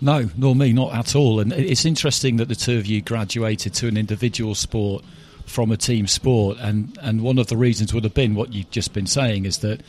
No, 0.00 0.28
nor 0.36 0.54
me, 0.54 0.72
not 0.72 0.94
at 0.94 1.16
all. 1.16 1.40
And 1.40 1.52
it's 1.52 1.84
interesting 1.84 2.36
that 2.36 2.48
the 2.48 2.54
two 2.54 2.78
of 2.78 2.86
you 2.86 3.02
graduated 3.02 3.74
to 3.74 3.88
an 3.88 3.96
individual 3.96 4.54
sport 4.54 5.04
from 5.46 5.72
a 5.72 5.76
team 5.76 6.06
sport, 6.06 6.56
and 6.60 6.96
and 7.02 7.22
one 7.22 7.38
of 7.38 7.46
the 7.48 7.56
reasons 7.56 7.92
would 7.94 8.04
have 8.04 8.14
been 8.14 8.34
what 8.34 8.52
you've 8.52 8.70
just 8.70 8.92
been 8.92 9.06
saying 9.06 9.44
is 9.44 9.58
that 9.58 9.80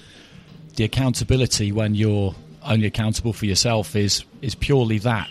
the 0.76 0.84
accountability 0.84 1.72
when 1.72 1.94
you're 1.96 2.34
only 2.64 2.88
accountable 2.88 3.34
for 3.34 3.46
yourself 3.46 3.96
is 3.96 4.24
is 4.42 4.56
purely 4.56 4.98
that. 5.00 5.28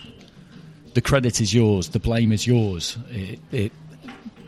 The 0.99 1.03
credit 1.03 1.39
is 1.39 1.53
yours, 1.53 1.87
the 1.87 1.99
blame 1.99 2.33
is 2.33 2.45
yours. 2.45 2.97
It, 3.09 3.39
it 3.53 3.71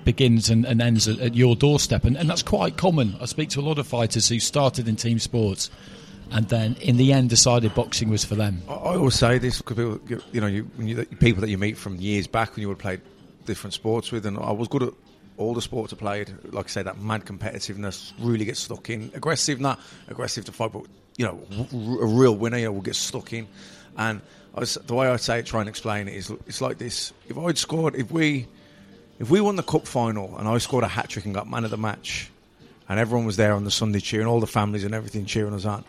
begins 0.03 0.49
and, 0.49 0.65
and 0.65 0.81
ends 0.81 1.07
at, 1.07 1.17
at 1.19 1.33
your 1.33 1.55
doorstep, 1.55 2.03
and, 2.03 2.17
and 2.17 2.29
that's 2.29 2.43
quite 2.43 2.75
common. 2.75 3.15
I 3.21 3.25
speak 3.25 3.47
to 3.51 3.61
a 3.61 3.63
lot 3.63 3.79
of 3.79 3.87
fighters 3.87 4.27
who 4.27 4.37
started 4.41 4.89
in 4.89 4.97
team 4.97 5.17
sports, 5.17 5.71
and 6.29 6.49
then 6.49 6.75
in 6.81 6.97
the 6.97 7.13
end 7.13 7.29
decided 7.29 7.73
boxing 7.73 8.09
was 8.09 8.25
for 8.25 8.35
them. 8.35 8.63
I 8.67 8.73
always 8.73 9.15
say 9.15 9.37
this 9.37 9.61
because 9.61 9.77
people, 9.77 10.19
you 10.33 10.41
know, 10.41 10.47
you, 10.47 10.69
you, 10.77 11.05
people 11.05 11.39
that 11.39 11.49
you 11.49 11.57
meet 11.57 11.77
from 11.77 11.95
years 11.95 12.27
back 12.27 12.53
when 12.53 12.63
you 12.63 12.67
would 12.67 12.75
have 12.75 12.81
played 12.81 13.01
different 13.45 13.73
sports 13.73 14.11
with, 14.11 14.25
and 14.25 14.37
I 14.37 14.51
was 14.51 14.67
good 14.67 14.83
at 14.83 14.93
all 15.37 15.53
the 15.53 15.61
sports 15.61 15.93
I 15.93 15.95
played. 15.95 16.33
Like 16.51 16.65
I 16.65 16.67
say, 16.67 16.83
that 16.83 16.99
mad 16.99 17.23
competitiveness 17.23 18.11
really 18.19 18.43
gets 18.43 18.59
stuck 18.59 18.89
in. 18.89 19.09
Aggressive, 19.13 19.61
not 19.61 19.79
aggressive 20.09 20.43
to 20.43 20.51
fight, 20.51 20.73
but 20.73 20.83
you 21.15 21.25
know, 21.25 21.39
a 22.01 22.05
real 22.05 22.35
winner 22.35 22.57
you 22.57 22.65
know, 22.65 22.73
will 22.73 22.81
get 22.81 22.95
stuck 22.95 23.31
in. 23.31 23.47
And 23.97 24.21
I 24.55 24.65
the 24.65 24.93
way 24.93 25.07
I 25.07 25.15
say 25.15 25.39
it, 25.39 25.45
try 25.45 25.61
and 25.61 25.69
explain 25.69 26.07
it 26.07 26.15
is, 26.15 26.29
it's 26.47 26.61
like 26.61 26.77
this: 26.77 27.13
if 27.27 27.37
I'd 27.37 27.57
scored, 27.57 27.95
if 27.95 28.11
we, 28.11 28.47
if 29.19 29.29
we 29.29 29.41
won 29.41 29.55
the 29.55 29.63
cup 29.63 29.87
final 29.87 30.37
and 30.37 30.47
I 30.47 30.57
scored 30.57 30.83
a 30.83 30.89
hat 30.89 31.09
trick 31.09 31.25
and 31.25 31.33
got 31.33 31.49
man 31.49 31.63
of 31.63 31.71
the 31.71 31.77
match, 31.77 32.29
and 32.89 32.99
everyone 32.99 33.25
was 33.25 33.37
there 33.37 33.53
on 33.53 33.63
the 33.63 33.71
Sunday 33.71 33.99
cheering, 33.99 34.27
all 34.27 34.39
the 34.39 34.47
families 34.47 34.83
and 34.83 34.93
everything 34.93 35.25
cheering 35.25 35.53
us 35.53 35.65
on 35.65 35.83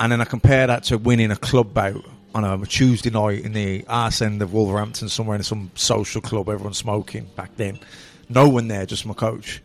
and 0.00 0.10
then 0.10 0.20
I 0.20 0.24
compare 0.24 0.66
that 0.66 0.84
to 0.84 0.96
winning 0.96 1.30
a 1.30 1.36
club 1.36 1.74
bout 1.74 2.02
on 2.34 2.42
a 2.42 2.64
Tuesday 2.64 3.10
night 3.10 3.44
in 3.44 3.52
the 3.52 3.84
arse 3.86 4.22
end 4.22 4.40
of 4.40 4.54
Wolverhampton, 4.54 5.10
somewhere 5.10 5.36
in 5.36 5.42
some 5.42 5.70
social 5.74 6.22
club, 6.22 6.48
everyone 6.48 6.72
smoking 6.72 7.26
back 7.36 7.54
then. 7.56 7.78
No 8.30 8.48
one 8.48 8.66
there, 8.66 8.86
just 8.86 9.04
my 9.04 9.12
coach. 9.12 9.60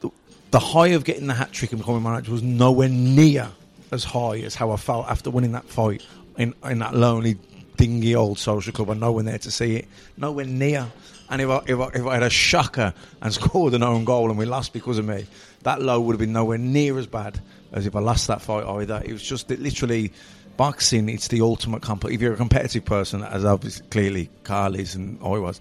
The, 0.00 0.10
the 0.50 0.58
high 0.58 0.88
of 0.88 1.04
getting 1.04 1.26
the 1.26 1.34
hat 1.34 1.52
trick 1.52 1.72
and 1.72 1.80
becoming 1.80 2.02
manager 2.02 2.32
was 2.32 2.42
nowhere 2.42 2.88
near 2.88 3.50
as 3.92 4.04
high 4.04 4.38
as 4.38 4.54
how 4.54 4.70
I 4.70 4.76
felt 4.76 5.08
after 5.08 5.30
winning 5.30 5.52
that 5.52 5.64
fight 5.64 6.04
in, 6.36 6.54
in 6.64 6.78
that 6.80 6.94
lonely, 6.94 7.38
dingy 7.76 8.14
old 8.14 8.38
social 8.38 8.72
club 8.72 8.90
and 8.90 9.00
no 9.00 9.12
one 9.12 9.24
there 9.24 9.38
to 9.38 9.50
see 9.50 9.76
it. 9.76 9.88
Nowhere 10.16 10.46
near. 10.46 10.90
And 11.28 11.42
if 11.42 11.48
I, 11.48 11.62
if, 11.66 11.78
I, 11.78 11.88
if 11.94 12.06
I 12.06 12.14
had 12.14 12.22
a 12.22 12.30
shocker 12.30 12.94
and 13.20 13.32
scored 13.34 13.74
an 13.74 13.82
own 13.82 14.04
goal 14.04 14.30
and 14.30 14.38
we 14.38 14.44
lost 14.44 14.72
because 14.72 14.98
of 14.98 15.04
me, 15.04 15.26
that 15.62 15.82
low 15.82 16.00
would 16.00 16.12
have 16.12 16.20
been 16.20 16.32
nowhere 16.32 16.58
near 16.58 16.98
as 16.98 17.06
bad 17.06 17.40
as 17.72 17.86
if 17.86 17.96
I 17.96 18.00
lost 18.00 18.28
that 18.28 18.40
fight 18.40 18.64
either. 18.64 19.02
It 19.04 19.12
was 19.12 19.22
just 19.22 19.50
literally 19.50 20.12
boxing. 20.56 21.08
It's 21.08 21.28
the 21.28 21.40
ultimate 21.40 21.82
comp. 21.82 22.04
If 22.04 22.20
you're 22.20 22.34
a 22.34 22.36
competitive 22.36 22.84
person, 22.84 23.22
as 23.22 23.44
obviously 23.44 23.86
clearly 23.88 24.30
Carl 24.44 24.74
is 24.74 24.94
and 24.94 25.18
I 25.22 25.38
was, 25.38 25.60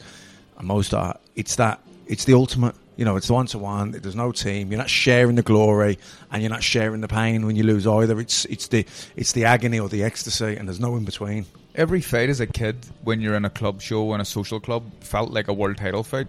and 0.57 0.67
most 0.67 0.93
are, 0.93 1.19
it's 1.35 1.55
that. 1.57 1.81
It's 2.07 2.25
the 2.25 2.33
ultimate. 2.33 2.75
You 2.95 3.05
know, 3.05 3.15
it's 3.17 3.29
one 3.29 3.45
to 3.47 3.57
one. 3.57 3.91
There's 3.91 4.15
no 4.15 4.31
team. 4.31 4.71
You're 4.71 4.77
not 4.77 4.89
sharing 4.89 5.35
the 5.35 5.41
glory, 5.41 5.99
and 6.31 6.41
you're 6.41 6.51
not 6.51 6.63
sharing 6.63 7.01
the 7.01 7.07
pain 7.07 7.45
when 7.45 7.55
you 7.55 7.63
lose 7.63 7.85
either. 7.85 8.19
It's 8.19 8.45
it's 8.45 8.67
the 8.67 8.85
it's 9.15 9.33
the 9.33 9.45
agony 9.45 9.79
or 9.79 9.89
the 9.89 10.03
ecstasy, 10.03 10.55
and 10.55 10.67
there's 10.67 10.79
no 10.79 10.95
in 10.95 11.05
between. 11.05 11.45
Every 11.75 11.99
fight 11.99 12.29
as 12.29 12.39
a 12.39 12.47
kid, 12.47 12.77
when 13.03 13.19
you're 13.19 13.35
in 13.35 13.43
a 13.43 13.49
club 13.49 13.81
show 13.81 14.13
in 14.13 14.21
a 14.21 14.25
social 14.25 14.61
club, 14.61 14.83
felt 15.01 15.31
like 15.31 15.49
a 15.49 15.53
world 15.53 15.77
title 15.77 16.03
fight. 16.03 16.27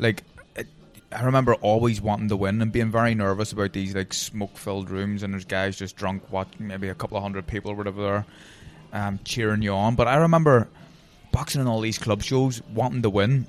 Like 0.00 0.24
I 1.10 1.22
remember 1.22 1.54
always 1.54 2.02
wanting 2.02 2.28
to 2.28 2.36
win 2.36 2.60
and 2.60 2.70
being 2.70 2.90
very 2.90 3.14
nervous 3.14 3.52
about 3.52 3.72
these 3.72 3.94
like 3.94 4.12
smoke-filled 4.12 4.90
rooms, 4.90 5.22
and 5.22 5.32
there's 5.32 5.46
guys 5.46 5.76
just 5.76 5.96
drunk, 5.96 6.30
watching 6.30 6.66
maybe 6.66 6.88
a 6.88 6.94
couple 6.94 7.16
of 7.16 7.22
hundred 7.22 7.46
people 7.46 7.70
or 7.70 7.74
whatever 7.74 8.02
there, 8.02 8.26
um, 8.92 9.18
cheering 9.24 9.62
you 9.62 9.72
on. 9.72 9.94
But 9.94 10.06
I 10.06 10.16
remember 10.16 10.68
boxing 11.32 11.62
in 11.62 11.66
all 11.66 11.80
these 11.80 11.98
club 11.98 12.22
shows, 12.22 12.60
wanting 12.74 13.02
to 13.02 13.10
win. 13.10 13.46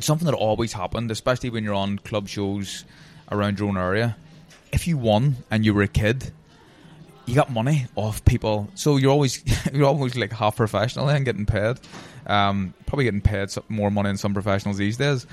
Something 0.00 0.26
that 0.26 0.34
always 0.34 0.72
happened, 0.72 1.10
especially 1.10 1.50
when 1.50 1.64
you're 1.64 1.74
on 1.74 1.98
club 1.98 2.28
shows 2.28 2.84
around 3.30 3.58
your 3.58 3.68
own 3.68 3.76
area. 3.76 4.16
If 4.72 4.86
you 4.86 4.98
won 4.98 5.36
and 5.50 5.64
you 5.64 5.74
were 5.74 5.82
a 5.82 5.88
kid, 5.88 6.32
you 7.26 7.34
got 7.34 7.50
money 7.50 7.86
off 7.94 8.24
people, 8.24 8.68
so 8.74 8.96
you're 8.96 9.10
always 9.10 9.42
you're 9.72 9.86
always 9.86 10.16
like 10.16 10.32
half 10.32 10.56
professional 10.56 11.08
and 11.08 11.24
getting 11.24 11.46
paid. 11.46 11.78
Um, 12.26 12.74
probably 12.86 13.04
getting 13.04 13.20
paid 13.20 13.50
more 13.68 13.90
money 13.90 14.08
than 14.08 14.16
some 14.16 14.34
professionals 14.34 14.76
these 14.78 14.96
days. 14.96 15.26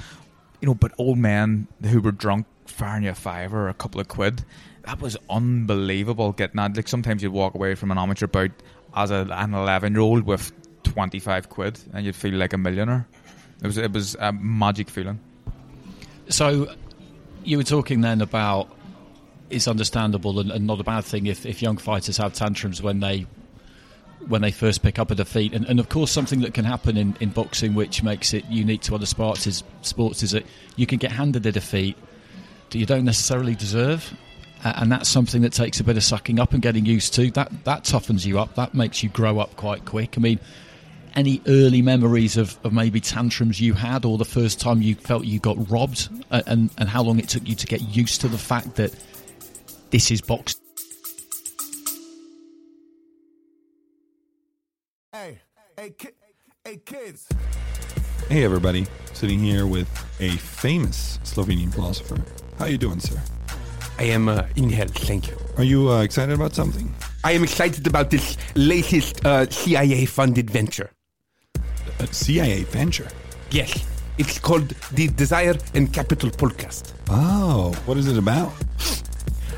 You 0.61 0.67
know, 0.67 0.75
but 0.75 0.91
old 0.97 1.17
men 1.17 1.67
who 1.83 1.99
were 1.99 2.11
drunk 2.11 2.45
firing 2.65 3.03
you 3.03 3.11
a 3.11 3.15
five 3.15 3.53
or 3.53 3.69
a 3.69 3.73
couple 3.73 4.01
of 4.01 4.07
quid, 4.07 4.43
that 4.83 5.01
was 5.01 5.17
unbelievable. 5.29 6.33
Getting 6.33 6.57
that, 6.57 6.75
like 6.75 6.87
sometimes 6.87 7.23
you'd 7.23 7.31
walk 7.31 7.55
away 7.55 7.75
from 7.75 7.91
an 7.91 7.97
amateur 7.97 8.27
bout 8.27 8.51
as 8.95 9.11
a, 9.11 9.27
an 9.31 9.53
eleven 9.53 9.93
year 9.93 10.01
old 10.01 10.23
with 10.23 10.51
twenty 10.83 11.19
five 11.19 11.49
quid, 11.49 11.79
and 11.93 12.05
you'd 12.05 12.15
feel 12.15 12.35
like 12.35 12.53
a 12.53 12.57
millionaire. 12.57 13.07
It 13.61 13.67
was 13.67 13.77
it 13.77 13.91
was 13.91 14.15
a 14.19 14.31
magic 14.33 14.89
feeling. 14.89 15.19
So, 16.29 16.73
you 17.43 17.57
were 17.57 17.63
talking 17.63 18.01
then 18.01 18.21
about 18.21 18.69
it's 19.49 19.67
understandable 19.67 20.39
and, 20.39 20.51
and 20.51 20.67
not 20.67 20.79
a 20.79 20.83
bad 20.83 21.05
thing 21.05 21.27
if, 21.27 21.45
if 21.45 21.61
young 21.61 21.77
fighters 21.77 22.17
have 22.17 22.33
tantrums 22.33 22.81
when 22.81 22.99
they 22.99 23.25
when 24.27 24.41
they 24.41 24.51
first 24.51 24.81
pick 24.83 24.99
up 24.99 25.11
a 25.11 25.15
defeat. 25.15 25.53
And, 25.53 25.65
and 25.65 25.79
of 25.79 25.89
course, 25.89 26.11
something 26.11 26.41
that 26.41 26.53
can 26.53 26.65
happen 26.65 26.97
in, 26.97 27.15
in 27.19 27.29
boxing, 27.29 27.75
which 27.75 28.03
makes 28.03 28.33
it 28.33 28.45
unique 28.45 28.81
to 28.81 28.95
other 28.95 29.05
sports, 29.05 29.47
is 29.47 29.63
sports 29.83 30.23
is 30.23 30.31
that 30.31 30.45
you 30.75 30.85
can 30.85 30.97
get 30.97 31.11
handed 31.11 31.45
a 31.45 31.51
defeat 31.51 31.95
that 32.69 32.77
you 32.77 32.85
don't 32.85 33.05
necessarily 33.05 33.55
deserve. 33.55 34.13
And 34.63 34.91
that's 34.91 35.07
something 35.07 35.43
that 35.43 35.53
takes 35.53 35.79
a 35.79 35.83
bit 35.83 35.97
of 35.97 36.03
sucking 36.03 36.39
up 36.39 36.51
and 36.51 36.61
getting 36.61 36.85
used 36.85 37.13
to. 37.13 37.29
That 37.31 37.63
that 37.65 37.83
toughens 37.83 38.25
you 38.25 38.39
up. 38.39 38.55
That 38.55 38.73
makes 38.73 39.03
you 39.03 39.09
grow 39.09 39.39
up 39.39 39.55
quite 39.55 39.85
quick. 39.85 40.17
I 40.17 40.19
mean, 40.19 40.39
any 41.17 41.41
early 41.47 41.81
memories 41.81 42.37
of, 42.37 42.57
of 42.63 42.71
maybe 42.71 43.01
tantrums 43.01 43.59
you 43.59 43.73
had, 43.73 44.05
or 44.05 44.17
the 44.17 44.23
first 44.25 44.61
time 44.61 44.81
you 44.81 44.95
felt 44.95 45.25
you 45.25 45.39
got 45.39 45.69
robbed, 45.69 46.09
and 46.31 46.69
and 46.77 46.87
how 46.87 47.01
long 47.01 47.19
it 47.19 47.27
took 47.27 47.45
you 47.47 47.55
to 47.55 47.67
get 47.67 47.81
used 47.81 48.21
to 48.21 48.27
the 48.29 48.37
fact 48.37 48.75
that 48.75 48.93
this 49.89 50.11
is 50.11 50.21
boxing. 50.21 50.61
Hey, 55.11 55.39
hey, 55.75 55.89
ki- 55.89 56.09
hey, 56.63 56.77
kids. 56.85 57.27
Hey 58.29 58.43
everybody, 58.43 58.85
sitting 59.13 59.39
here 59.39 59.65
with 59.65 59.89
a 60.19 60.31
famous 60.37 61.19
Slovenian 61.23 61.73
philosopher. 61.73 62.21
How 62.59 62.65
are 62.65 62.69
you 62.69 62.77
doing, 62.77 62.99
sir? 62.99 63.19
I 63.97 64.03
am 64.03 64.29
uh, 64.29 64.43
in 64.55 64.69
hell, 64.69 64.87
thank 64.87 65.27
you. 65.27 65.37
Are 65.57 65.63
you 65.63 65.89
uh, 65.89 66.01
excited 66.01 66.35
about 66.35 66.53
something? 66.53 66.93
I 67.23 67.31
am 67.31 67.43
excited 67.43 67.87
about 67.87 68.11
this 68.11 68.37
latest 68.55 69.25
uh, 69.25 69.49
CIA 69.49 70.05
funded 70.05 70.51
venture. 70.51 70.91
A 71.99 72.07
CIA 72.07 72.63
venture. 72.63 73.07
Yes, 73.51 73.85
it's 74.17 74.39
called 74.39 74.69
the 74.91 75.07
Desire 75.07 75.55
and 75.73 75.91
Capital 75.91 76.29
Podcast. 76.29 76.93
Oh, 77.09 77.73
what 77.85 77.97
is 77.97 78.07
it 78.07 78.17
about? 78.17 78.53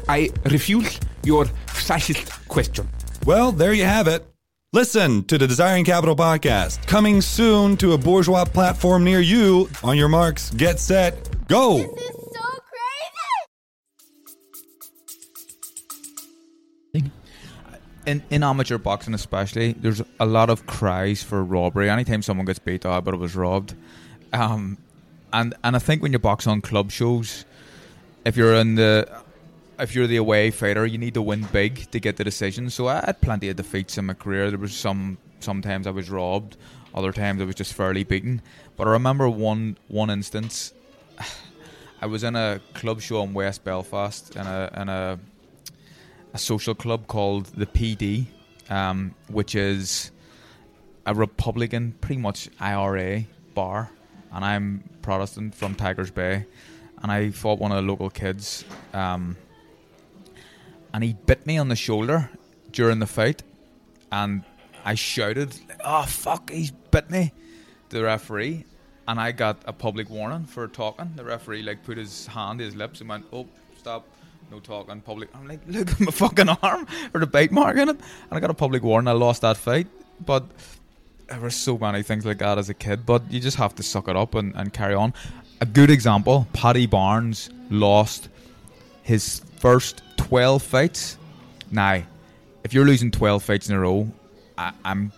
I 0.07 0.29
refuse 0.45 0.99
your 1.23 1.45
fascist 1.67 2.29
question. 2.47 2.87
Well, 3.25 3.51
there 3.51 3.73
you 3.73 3.85
have 3.85 4.07
it. 4.07 4.25
Listen 4.71 5.23
to 5.25 5.37
the 5.37 5.47
Desiring 5.47 5.83
Capital 5.83 6.15
podcast, 6.15 6.85
coming 6.85 7.21
soon 7.21 7.75
to 7.77 7.93
a 7.93 7.97
bourgeois 7.97 8.45
platform 8.45 9.03
near 9.03 9.19
you. 9.19 9.67
On 9.83 9.97
your 9.97 10.09
marks, 10.09 10.51
get 10.51 10.79
set, 10.79 11.47
go! 11.47 11.95
In, 18.09 18.23
in 18.31 18.43
amateur 18.43 18.79
boxing 18.79 19.13
especially, 19.13 19.73
there's 19.73 20.01
a 20.19 20.25
lot 20.25 20.49
of 20.49 20.65
cries 20.65 21.21
for 21.21 21.43
robbery. 21.43 21.89
Anytime 21.89 22.23
someone 22.23 22.45
gets 22.45 22.57
beat, 22.57 22.85
oh, 22.85 22.99
but 23.01 23.13
it 23.13 23.17
was 23.17 23.35
robbed. 23.35 23.75
Um, 24.33 24.77
and 25.31 25.53
and 25.63 25.75
I 25.75 25.79
think 25.79 26.01
when 26.01 26.11
you 26.11 26.19
box 26.19 26.47
on 26.47 26.61
club 26.61 26.89
shows, 26.89 27.45
if 28.25 28.35
you're 28.35 28.55
in 28.55 28.75
the 28.75 29.07
if 29.77 29.93
you're 29.93 30.07
the 30.07 30.17
away 30.17 30.49
fighter, 30.49 30.85
you 30.85 30.97
need 30.97 31.13
to 31.13 31.21
win 31.21 31.47
big 31.51 31.89
to 31.91 31.99
get 31.99 32.17
the 32.17 32.23
decision. 32.23 32.69
So 32.71 32.87
I 32.87 32.95
had 33.05 33.21
plenty 33.21 33.47
of 33.49 33.55
defeats 33.55 33.97
in 33.97 34.07
my 34.07 34.15
career. 34.15 34.49
There 34.49 34.59
was 34.59 34.75
some 34.75 35.19
sometimes 35.39 35.85
I 35.85 35.91
was 35.91 36.09
robbed, 36.09 36.57
other 36.95 37.11
times 37.11 37.41
I 37.41 37.45
was 37.45 37.55
just 37.55 37.73
fairly 37.73 38.03
beaten. 38.03 38.41
But 38.75 38.87
I 38.87 38.91
remember 38.91 39.29
one 39.29 39.77
one 39.87 40.09
instance. 40.09 40.73
I 42.01 42.05
was 42.05 42.23
in 42.23 42.35
a 42.35 42.61
club 42.73 43.01
show 43.01 43.21
in 43.23 43.33
West 43.33 43.63
Belfast 43.63 44.35
in 44.35 44.47
a 44.47 44.71
in 44.81 44.89
a 44.89 45.19
a 46.33 46.37
social 46.37 46.75
club 46.75 47.07
called 47.07 47.45
the 47.47 47.65
PD, 47.65 48.27
um, 48.69 49.15
which 49.29 49.55
is 49.55 50.11
a 51.05 51.13
Republican, 51.13 51.93
pretty 52.01 52.21
much 52.21 52.49
IRA 52.59 53.25
bar, 53.53 53.89
and 54.31 54.45
I'm 54.45 54.83
Protestant 55.01 55.55
from 55.55 55.75
Tigers 55.75 56.11
Bay, 56.11 56.45
and 57.01 57.11
I 57.11 57.31
fought 57.31 57.59
one 57.59 57.71
of 57.71 57.83
the 57.83 57.89
local 57.89 58.09
kids, 58.09 58.63
um, 58.93 59.37
and 60.93 61.03
he 61.03 61.13
bit 61.25 61.45
me 61.45 61.57
on 61.57 61.67
the 61.69 61.75
shoulder 61.75 62.29
during 62.71 62.99
the 62.99 63.07
fight, 63.07 63.41
and 64.11 64.43
I 64.85 64.95
shouted, 64.95 65.55
"Oh 65.83 66.03
fuck, 66.03 66.51
he's 66.51 66.71
bit 66.71 67.09
me!" 67.09 67.33
the 67.89 68.03
referee, 68.03 68.65
and 69.07 69.19
I 69.19 69.31
got 69.31 69.57
a 69.65 69.73
public 69.73 70.09
warning 70.09 70.45
for 70.45 70.67
talking. 70.67 71.13
The 71.15 71.23
referee 71.23 71.63
like 71.63 71.83
put 71.83 71.97
his 71.97 72.27
hand 72.27 72.59
to 72.59 72.65
his 72.65 72.75
lips 72.75 72.99
and 73.01 73.09
went, 73.09 73.25
"Oh, 73.33 73.47
stop." 73.77 74.05
No 74.51 74.59
talking 74.59 75.01
public. 75.01 75.29
I'm 75.35 75.47
like, 75.47 75.59
look 75.67 75.91
at 75.91 75.99
my 75.99 76.11
fucking 76.11 76.49
arm 76.49 76.87
or 77.13 77.19
the 77.19 77.27
bite 77.27 77.51
mark 77.51 77.77
in 77.77 77.89
it, 77.89 77.95
and 77.97 78.01
I 78.31 78.39
got 78.39 78.49
a 78.49 78.55
public 78.55 78.81
warning. 78.83 79.07
I 79.07 79.11
lost 79.11 79.41
that 79.41 79.57
fight, 79.57 79.87
but 80.25 80.43
there 81.27 81.39
were 81.39 81.51
so 81.51 81.77
many 81.77 82.01
things 82.01 82.25
like 82.25 82.39
that 82.39 82.57
as 82.57 82.69
a 82.69 82.73
kid. 82.73 83.05
But 83.05 83.31
you 83.31 83.39
just 83.39 83.57
have 83.57 83.75
to 83.75 83.83
suck 83.83 84.07
it 84.07 84.15
up 84.15 84.33
and, 84.35 84.55
and 84.55 84.73
carry 84.73 84.95
on. 84.95 85.13
A 85.61 85.65
good 85.67 85.91
example: 85.91 86.47
Paddy 86.53 86.87
Barnes 86.87 87.49
lost 87.69 88.29
his 89.03 89.41
first 89.57 90.01
twelve 90.17 90.63
fights. 90.63 91.17
Now, 91.69 92.01
if 92.63 92.73
you're 92.73 92.85
losing 92.85 93.11
twelve 93.11 93.43
fights 93.43 93.69
in 93.69 93.75
a 93.75 93.79
row, 93.79 94.11
I, 94.57 94.71
I'm 94.83 95.11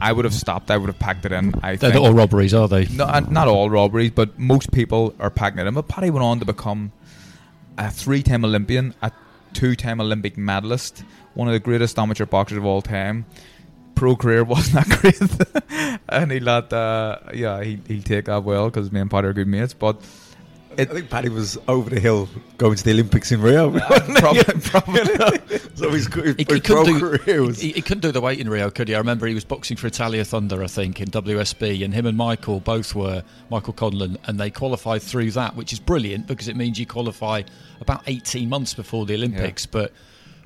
I 0.00 0.12
would 0.12 0.24
have 0.24 0.34
stopped. 0.34 0.70
I 0.70 0.76
would 0.76 0.88
have 0.88 0.98
packed 0.98 1.24
it 1.24 1.32
in. 1.32 1.54
I 1.62 1.74
They're 1.74 1.90
think. 1.90 1.94
not 1.94 2.08
all 2.08 2.14
robberies, 2.14 2.54
are 2.54 2.68
they? 2.68 2.84
No, 2.86 3.04
uh, 3.04 3.20
not 3.20 3.48
all 3.48 3.68
robberies, 3.68 4.10
but 4.12 4.38
most 4.38 4.70
people 4.70 5.12
are 5.18 5.30
packing 5.30 5.58
it 5.58 5.66
in. 5.66 5.74
But 5.74 5.88
Paddy 5.88 6.10
went 6.10 6.22
on 6.24 6.38
to 6.38 6.44
become 6.44 6.92
a 7.78 7.90
three-time 7.90 8.44
Olympian, 8.44 8.94
a 9.02 9.12
two-time 9.52 10.00
Olympic 10.00 10.36
medalist, 10.36 11.04
one 11.34 11.48
of 11.48 11.52
the 11.52 11.60
greatest 11.60 11.98
amateur 11.98 12.26
boxers 12.26 12.58
of 12.58 12.64
all 12.64 12.82
time. 12.82 13.26
Pro 13.94 14.14
career 14.14 14.44
wasn't 14.54 14.88
that 14.88 15.00
great, 15.00 16.00
and 16.08 16.30
he 16.30 16.38
let 16.40 16.72
uh, 16.72 17.18
yeah 17.32 17.62
he 17.62 17.80
he'll 17.88 18.02
take 18.02 18.26
that 18.26 18.44
well 18.44 18.68
because 18.68 18.92
me 18.92 19.00
and 19.00 19.10
Potter 19.10 19.30
are 19.30 19.32
good 19.32 19.48
mates. 19.48 19.72
But 19.72 20.02
I 20.78 20.84
think 20.84 21.10
Paddy 21.10 21.28
was 21.28 21.58
over 21.68 21.90
the 21.90 22.00
hill 22.00 22.28
going 22.58 22.76
to 22.76 22.84
the 22.84 22.90
Olympics 22.92 23.32
in 23.32 23.40
Rio. 23.40 23.70
probably, 24.16 24.44
probably 24.62 25.04
so 25.74 25.90
his, 25.90 26.06
his, 26.06 26.36
He, 26.36 26.44
his 26.44 26.54
he 26.54 26.60
couldn't 26.60 27.24
do, 27.24 27.44
was. 27.44 27.60
he, 27.60 27.72
he 27.72 27.82
couldn't 27.82 28.02
do 28.02 28.12
the 28.12 28.20
weight 28.20 28.38
in 28.40 28.48
Rio, 28.48 28.70
could 28.70 28.88
he? 28.88 28.94
I 28.94 28.98
remember 28.98 29.26
he 29.26 29.34
was 29.34 29.44
boxing 29.44 29.76
for 29.76 29.86
Italia 29.86 30.24
Thunder, 30.24 30.62
I 30.62 30.66
think, 30.66 31.00
in 31.00 31.08
WSB, 31.08 31.84
and 31.84 31.94
him 31.94 32.06
and 32.06 32.16
Michael 32.16 32.60
both 32.60 32.94
were 32.94 33.22
Michael 33.50 33.72
Conlon, 33.72 34.18
and 34.26 34.38
they 34.38 34.50
qualified 34.50 35.02
through 35.02 35.30
that, 35.32 35.56
which 35.56 35.72
is 35.72 35.78
brilliant 35.80 36.26
because 36.26 36.48
it 36.48 36.56
means 36.56 36.78
you 36.78 36.86
qualify 36.86 37.42
about 37.80 38.02
18 38.06 38.48
months 38.48 38.74
before 38.74 39.06
the 39.06 39.14
Olympics. 39.14 39.66
But 39.66 39.92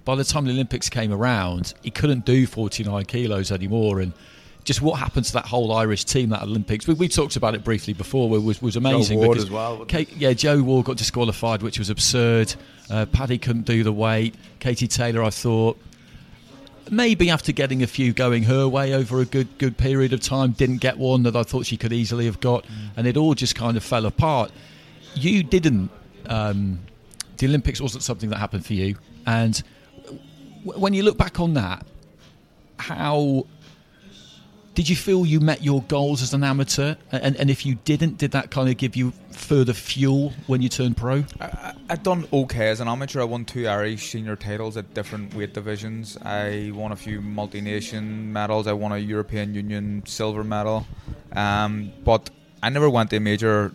by 0.05 0.15
the 0.15 0.25
time 0.25 0.45
the 0.45 0.53
Olympics 0.53 0.89
came 0.89 1.13
around, 1.13 1.75
he 1.83 1.91
couldn't 1.91 2.25
do 2.25 2.47
49 2.47 3.05
kilos 3.07 3.53
anymore, 3.53 4.01
and 4.01 4.13
just 4.65 4.83
what 4.83 4.99
happened 4.99 5.27
to 5.27 5.33
that 5.35 5.47
whole 5.47 5.73
Irish 5.73 6.05
team, 6.05 6.31
that 6.31 6.43
Olympics. 6.43 6.87
We, 6.87 6.95
we 6.95 7.09
talked 7.09 7.37
about 7.37 7.55
it 7.55 7.65
briefly 7.65 7.95
before, 7.95 8.29
was 8.29 8.61
was 8.61 8.77
amazing. 8.77 9.21
Joe 9.21 9.27
Ward 9.27 9.39
as 9.39 9.51
well, 9.51 9.85
Kate, 9.87 10.15
yeah, 10.17 10.33
Joe 10.33 10.63
Ward 10.63 10.87
got 10.87 10.97
disqualified, 10.97 11.63
which 11.63 11.79
was 11.79 11.91
absurd. 11.91 12.55
Uh, 12.91 13.07
Paddy 13.07 13.39
couldn't 13.39 13.67
do 13.67 13.83
the 13.83 13.93
weight. 13.93 14.35
Katie 14.59 14.89
Taylor, 14.89 15.23
I 15.23 15.31
thought, 15.31 15.79
maybe 16.91 17.31
after 17.31 17.53
getting 17.53 17.83
a 17.83 17.87
few 17.87 18.13
going 18.13 18.43
her 18.45 18.69
way 18.69 18.95
over 18.95 19.21
a 19.21 19.25
good 19.25 19.49
good 19.59 19.77
period 19.77 20.13
of 20.13 20.21
time, 20.21 20.53
didn't 20.53 20.79
get 20.79 20.99
one 20.99 21.23
that 21.23 21.37
I 21.37 21.43
thought 21.43 21.67
she 21.67 21.77
could 21.77 21.93
easily 21.93 22.27
have 22.27 22.41
got, 22.41 22.65
and 22.97 23.07
it 23.07 23.17
all 23.17 23.35
just 23.35 23.55
kind 23.55 23.77
of 23.77 23.85
fell 23.85 24.07
apart. 24.07 24.51
You 25.15 25.43
didn't. 25.43 25.91
Um, 26.27 26.81
the 27.39 27.47
Olympics 27.47 27.81
wasn't 27.81 28.03
something 28.03 28.29
that 28.31 28.37
happened 28.39 28.67
for 28.67 28.75
you, 28.75 28.97
and 29.27 29.63
w- 30.65 30.79
when 30.79 30.93
you 30.93 31.03
look 31.03 31.17
back 31.17 31.41
on 31.41 31.55
that, 31.55 31.87
how 32.79 33.47
did 34.81 34.89
you 34.89 34.97
feel 34.97 35.27
you 35.27 35.41
met 35.41 35.63
your 35.63 35.83
goals 35.83 36.23
as 36.23 36.33
an 36.33 36.43
amateur? 36.43 36.95
And, 37.13 37.37
and 37.37 37.51
if 37.51 37.67
you 37.67 37.75
didn't, 37.85 38.17
did 38.17 38.31
that 38.31 38.51
kind 38.51 38.67
of 38.67 38.79
give 38.79 38.97
you 38.97 39.13
further 39.31 39.75
fuel 39.75 40.33
when 40.47 40.63
you 40.63 40.71
turned 40.71 40.97
pro? 40.97 41.25
I, 41.39 41.75
I'd 41.91 42.03
done 42.03 42.27
okay 42.33 42.71
as 42.71 42.81
an 42.81 42.89
amateur. 42.89 43.21
I 43.21 43.25
won 43.25 43.45
two 43.45 43.69
Irish 43.69 44.11
senior 44.11 44.37
titles 44.37 44.79
at 44.79 44.95
different 44.95 45.35
weight 45.35 45.53
divisions. 45.53 46.17
I 46.25 46.73
won 46.75 46.93
a 46.93 46.97
few 46.97 47.21
multi-nation 47.21 48.33
medals. 48.33 48.67
I 48.67 48.73
won 48.73 48.93
a 48.93 48.97
European 48.97 49.55
Union 49.55 50.03
silver 50.07 50.43
medal, 50.43 50.87
um, 51.33 51.93
but 52.03 52.31
I 52.63 52.71
never 52.71 52.89
went 52.89 53.11
to 53.11 53.17
a 53.17 53.21
major 53.21 53.73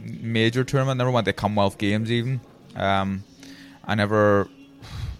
major 0.00 0.64
tournament. 0.64 0.96
Never 0.96 1.10
went 1.10 1.26
to 1.26 1.34
Commonwealth 1.34 1.76
Games 1.76 2.10
even. 2.10 2.40
Um, 2.74 3.24
I 3.84 3.94
never 3.94 4.48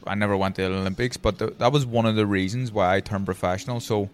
I 0.07 0.15
never 0.15 0.35
went 0.35 0.57
to 0.57 0.63
the 0.63 0.75
Olympics, 0.75 1.19
but 1.19 1.39
th- 1.39 1.59
that 1.59 1.73
was 1.73 1.85
one 1.85 2.07
of 2.07 2.17
the 2.17 2.25
reasons 2.25 2.73
why 2.73 2.97
I 2.97 3.01
turned 3.01 3.27
professional. 3.27 3.81
So 3.81 4.09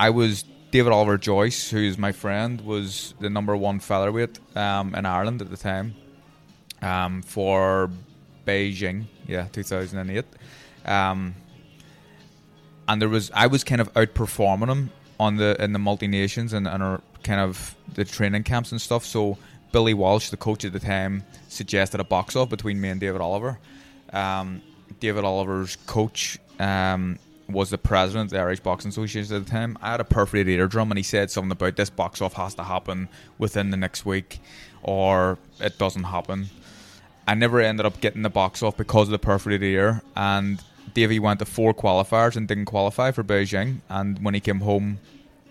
I 0.00 0.08
was 0.08 0.44
David 0.70 0.94
Oliver 0.94 1.18
Joyce, 1.18 1.68
who's 1.68 1.98
my 1.98 2.12
friend, 2.12 2.62
was 2.62 3.12
the 3.20 3.28
number 3.28 3.54
one 3.54 3.80
featherweight 3.80 4.38
um, 4.56 4.94
in 4.94 5.04
Ireland 5.04 5.42
at 5.42 5.50
the 5.50 5.58
time 5.58 5.94
um, 6.80 7.20
for 7.20 7.90
Beijing, 8.46 9.04
yeah, 9.28 9.48
2008. 9.52 10.24
Um, 10.86 11.34
and 12.88 13.02
there 13.02 13.10
was 13.10 13.30
I 13.34 13.46
was 13.48 13.62
kind 13.62 13.82
of 13.82 13.92
outperforming 13.92 14.68
him 14.68 14.90
on 15.18 15.36
the 15.36 15.62
in 15.62 15.74
the 15.74 15.78
multi 15.78 16.06
nations 16.06 16.54
and, 16.54 16.66
and 16.66 16.82
our 16.82 17.02
kind 17.22 17.40
of 17.40 17.76
the 17.92 18.06
training 18.06 18.44
camps 18.44 18.72
and 18.72 18.80
stuff. 18.80 19.04
So 19.04 19.36
Billy 19.70 19.92
Walsh, 19.92 20.30
the 20.30 20.38
coach 20.38 20.64
at 20.64 20.72
the 20.72 20.80
time, 20.80 21.24
suggested 21.48 22.00
a 22.00 22.04
box 22.04 22.36
off 22.36 22.48
between 22.48 22.80
me 22.80 22.88
and 22.88 23.02
David 23.02 23.20
Oliver. 23.20 23.58
Um, 24.14 24.62
David 24.98 25.24
Oliver's 25.24 25.76
coach 25.84 26.38
um, 26.58 27.18
was 27.52 27.70
the 27.70 27.78
president 27.78 28.26
of 28.26 28.30
the 28.30 28.38
Irish 28.38 28.60
Boxing 28.60 28.90
Association 28.90 29.36
at 29.36 29.44
the 29.44 29.50
time. 29.50 29.78
I 29.82 29.92
had 29.92 30.00
a 30.00 30.04
perforated 30.04 30.58
eardrum, 30.58 30.90
and 30.90 30.98
he 30.98 31.02
said 31.02 31.30
something 31.30 31.52
about 31.52 31.76
this 31.76 31.90
box 31.90 32.20
off 32.20 32.34
has 32.34 32.54
to 32.56 32.64
happen 32.64 33.08
within 33.38 33.70
the 33.70 33.76
next 33.76 34.04
week, 34.06 34.40
or 34.82 35.38
it 35.60 35.78
doesn't 35.78 36.04
happen. 36.04 36.50
I 37.26 37.34
never 37.34 37.60
ended 37.60 37.86
up 37.86 38.00
getting 38.00 38.22
the 38.22 38.30
box 38.30 38.62
off 38.62 38.76
because 38.76 39.08
of 39.08 39.12
the 39.12 39.18
perforated 39.18 39.62
ear, 39.62 40.02
and 40.16 40.62
Davey 40.94 41.18
went 41.18 41.38
to 41.38 41.44
four 41.44 41.74
qualifiers 41.74 42.36
and 42.36 42.48
didn't 42.48 42.64
qualify 42.64 43.10
for 43.12 43.22
Beijing. 43.22 43.80
And 43.88 44.22
when 44.24 44.34
he 44.34 44.40
came 44.40 44.60
home, 44.60 44.98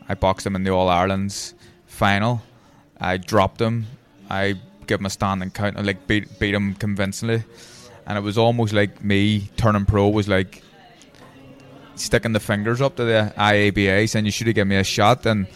I 0.08 0.15
boxed 0.15 0.46
him 0.46 0.56
in 0.56 0.63
the 0.63 0.72
All 0.72 0.89
Ireland's 0.89 1.53
final. 1.86 2.41
I 3.00 3.18
dropped 3.18 3.62
him. 3.62 3.88
I 4.29 4.56
gave 4.88 5.00
him 5.00 5.06
a 5.06 5.10
standing 5.10 5.51
count 5.51 5.77
and 5.77 5.86
like 5.86 6.08
beat 6.08 6.39
beat 6.39 6.53
him 6.53 6.75
convincingly. 6.75 7.44
And 8.06 8.18
it 8.18 8.22
was 8.22 8.38
almost 8.38 8.74
like 8.74 9.03
me 9.03 9.50
turning 9.56 9.86
pro 9.86 10.10
was 10.10 10.27
like 10.27 10.63
sticking 12.00 12.34
the 12.34 12.39
fingers 12.39 12.82
up 12.82 12.96
to 12.98 13.06
the 13.06 13.34
IABA 13.38 14.10
saying 14.10 14.25
you 14.25 14.32
should 14.32 14.48
have 14.48 14.56
given 14.56 14.70
me 14.70 14.77
a 14.77 14.84
shot. 14.84 15.25
And 15.25 15.48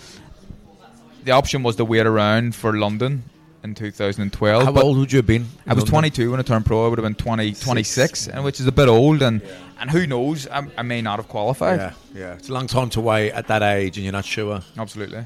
the 1.24 1.32
option 1.32 1.64
was 1.64 1.76
to 1.78 1.86
wait 1.86 2.06
around 2.06 2.56
for 2.56 2.74
London 2.74 3.24
in 3.64 3.76
2012. 3.76 4.64
How 4.64 4.72
but 4.72 4.84
old 4.84 4.98
would 4.98 5.12
you 5.12 5.18
have 5.18 5.26
been? 5.26 5.46
I 5.66 5.74
was 5.74 5.84
London? 5.84 5.92
22 5.92 6.32
when 6.32 6.40
I 6.40 6.44
turned 6.44 6.66
pro. 6.66 6.86
I 6.86 6.90
would 6.90 7.00
have 7.00 7.04
been 7.04 7.16
20, 7.16 7.54
26, 7.54 8.28
and 8.28 8.44
which 8.44 8.60
is 8.60 8.68
a 8.68 8.72
bit 8.72 8.88
old. 8.88 9.22
And 9.22 9.42
and 9.80 9.90
who 9.90 10.08
knows? 10.08 10.48
I, 10.48 10.66
I 10.78 10.82
may 10.82 11.02
not 11.02 11.20
have 11.20 11.28
qualified. 11.28 11.80
Yeah, 11.80 11.94
yeah. 12.14 12.34
It's 12.34 12.50
a 12.50 12.54
long 12.54 12.68
time 12.68 12.90
to 12.92 13.02
wait 13.02 13.32
at 13.32 13.48
that 13.48 13.62
age, 13.62 13.98
and 13.98 14.04
you're 14.04 14.14
not 14.14 14.26
sure. 14.26 14.62
Absolutely. 14.78 15.26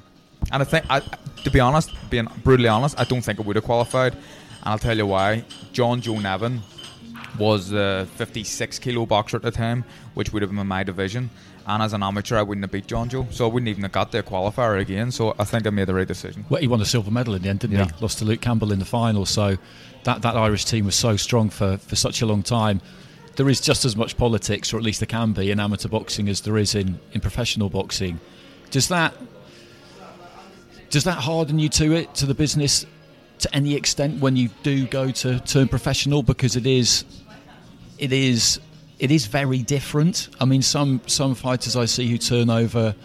And 0.51 0.61
I 0.61 0.65
think, 0.65 0.85
I, 0.89 1.01
to 1.43 1.51
be 1.51 1.59
honest, 1.59 1.91
being 2.09 2.27
brutally 2.43 2.69
honest, 2.69 2.99
I 2.99 3.03
don't 3.03 3.21
think 3.21 3.39
I 3.39 3.43
would 3.43 3.55
have 3.55 3.65
qualified. 3.65 4.13
And 4.13 4.21
I'll 4.63 4.79
tell 4.79 4.97
you 4.97 5.05
why. 5.05 5.43
John 5.73 6.01
Joe 6.01 6.19
Nevin 6.19 6.61
was 7.37 7.69
the 7.69 8.07
56 8.15 8.79
kilo 8.79 9.05
boxer 9.05 9.37
at 9.37 9.43
the 9.43 9.51
time, 9.51 9.83
which 10.13 10.33
would 10.33 10.41
have 10.41 10.53
been 10.53 10.67
my 10.67 10.83
division. 10.83 11.29
And 11.65 11.83
as 11.83 11.91
an 11.93 12.01
amateur, 12.01 12.37
I 12.37 12.43
wouldn't 12.43 12.63
have 12.63 12.71
beat 12.71 12.87
John 12.87 13.09
Joe, 13.09 13.27
so 13.29 13.45
I 13.47 13.51
wouldn't 13.51 13.67
even 13.67 13.83
have 13.83 13.91
got 13.91 14.11
the 14.13 14.23
qualifier 14.23 14.79
again. 14.79 15.11
So 15.11 15.35
I 15.37 15.43
think 15.43 15.67
I 15.67 15.69
made 15.69 15.87
the 15.87 15.93
right 15.93 16.07
decision. 16.07 16.45
Well, 16.49 16.61
he 16.61 16.67
won 16.67 16.79
the 16.79 16.85
silver 16.85 17.11
medal 17.11 17.33
in 17.33 17.41
the 17.41 17.49
end, 17.49 17.59
didn't 17.59 17.75
Yeah. 17.77 17.85
he? 17.85 17.91
Lost 18.01 18.19
to 18.19 18.25
Luke 18.25 18.39
Campbell 18.41 18.71
in 18.71 18.79
the 18.79 18.85
final. 18.85 19.25
So 19.25 19.57
that, 20.05 20.21
that 20.21 20.37
Irish 20.37 20.63
team 20.65 20.85
was 20.85 20.95
so 20.95 21.17
strong 21.17 21.49
for, 21.49 21.77
for 21.77 21.95
such 21.97 22.21
a 22.21 22.25
long 22.25 22.41
time. 22.41 22.79
There 23.35 23.49
is 23.49 23.59
just 23.59 23.83
as 23.83 23.95
much 23.97 24.17
politics, 24.17 24.73
or 24.73 24.77
at 24.77 24.83
least 24.83 25.01
there 25.01 25.07
can 25.07 25.33
be, 25.33 25.51
in 25.51 25.59
amateur 25.59 25.89
boxing 25.89 26.29
as 26.29 26.41
there 26.41 26.57
is 26.57 26.73
in, 26.73 26.99
in 27.11 27.19
professional 27.21 27.69
boxing. 27.69 28.19
Does 28.71 28.87
that 28.87 29.13
does 30.89 31.03
that 31.03 31.17
harden 31.17 31.59
you 31.59 31.67
to 31.69 31.91
it, 31.93 32.13
to 32.15 32.25
the 32.25 32.33
business, 32.33 32.85
to 33.39 33.53
any 33.53 33.75
extent 33.75 34.21
when 34.21 34.37
you 34.37 34.49
do 34.63 34.87
go 34.87 35.11
to 35.11 35.39
turn 35.41 35.67
professional? 35.67 36.23
Because 36.23 36.55
it 36.55 36.65
is, 36.65 37.03
it 37.97 38.13
is, 38.13 38.59
it 38.99 39.11
is 39.11 39.25
very 39.27 39.59
different. 39.59 40.29
I 40.39 40.45
mean, 40.45 40.61
some 40.61 41.01
some 41.07 41.35
fighters 41.35 41.75
I 41.75 41.85
see 41.85 42.07
who 42.07 42.17
turn 42.17 42.49
over, 42.49 42.95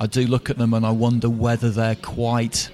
I 0.00 0.06
do 0.06 0.26
look 0.26 0.50
at 0.50 0.58
them 0.58 0.74
and 0.74 0.84
I 0.84 0.90
wonder 0.90 1.28
whether 1.28 1.70
they're 1.70 1.96
quite 1.96 2.70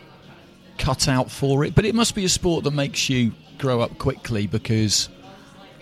cut 0.79 1.09
out 1.09 1.31
for 1.31 1.65
it. 1.65 1.75
But 1.75 1.85
it 1.85 1.95
must 1.95 2.15
be 2.15 2.25
a 2.25 2.29
sport 2.29 2.65
that 2.65 2.73
makes 2.73 3.09
you 3.09 3.33
grow 3.59 3.81
up 3.81 3.99
quickly 3.99 4.47
because, 4.47 5.09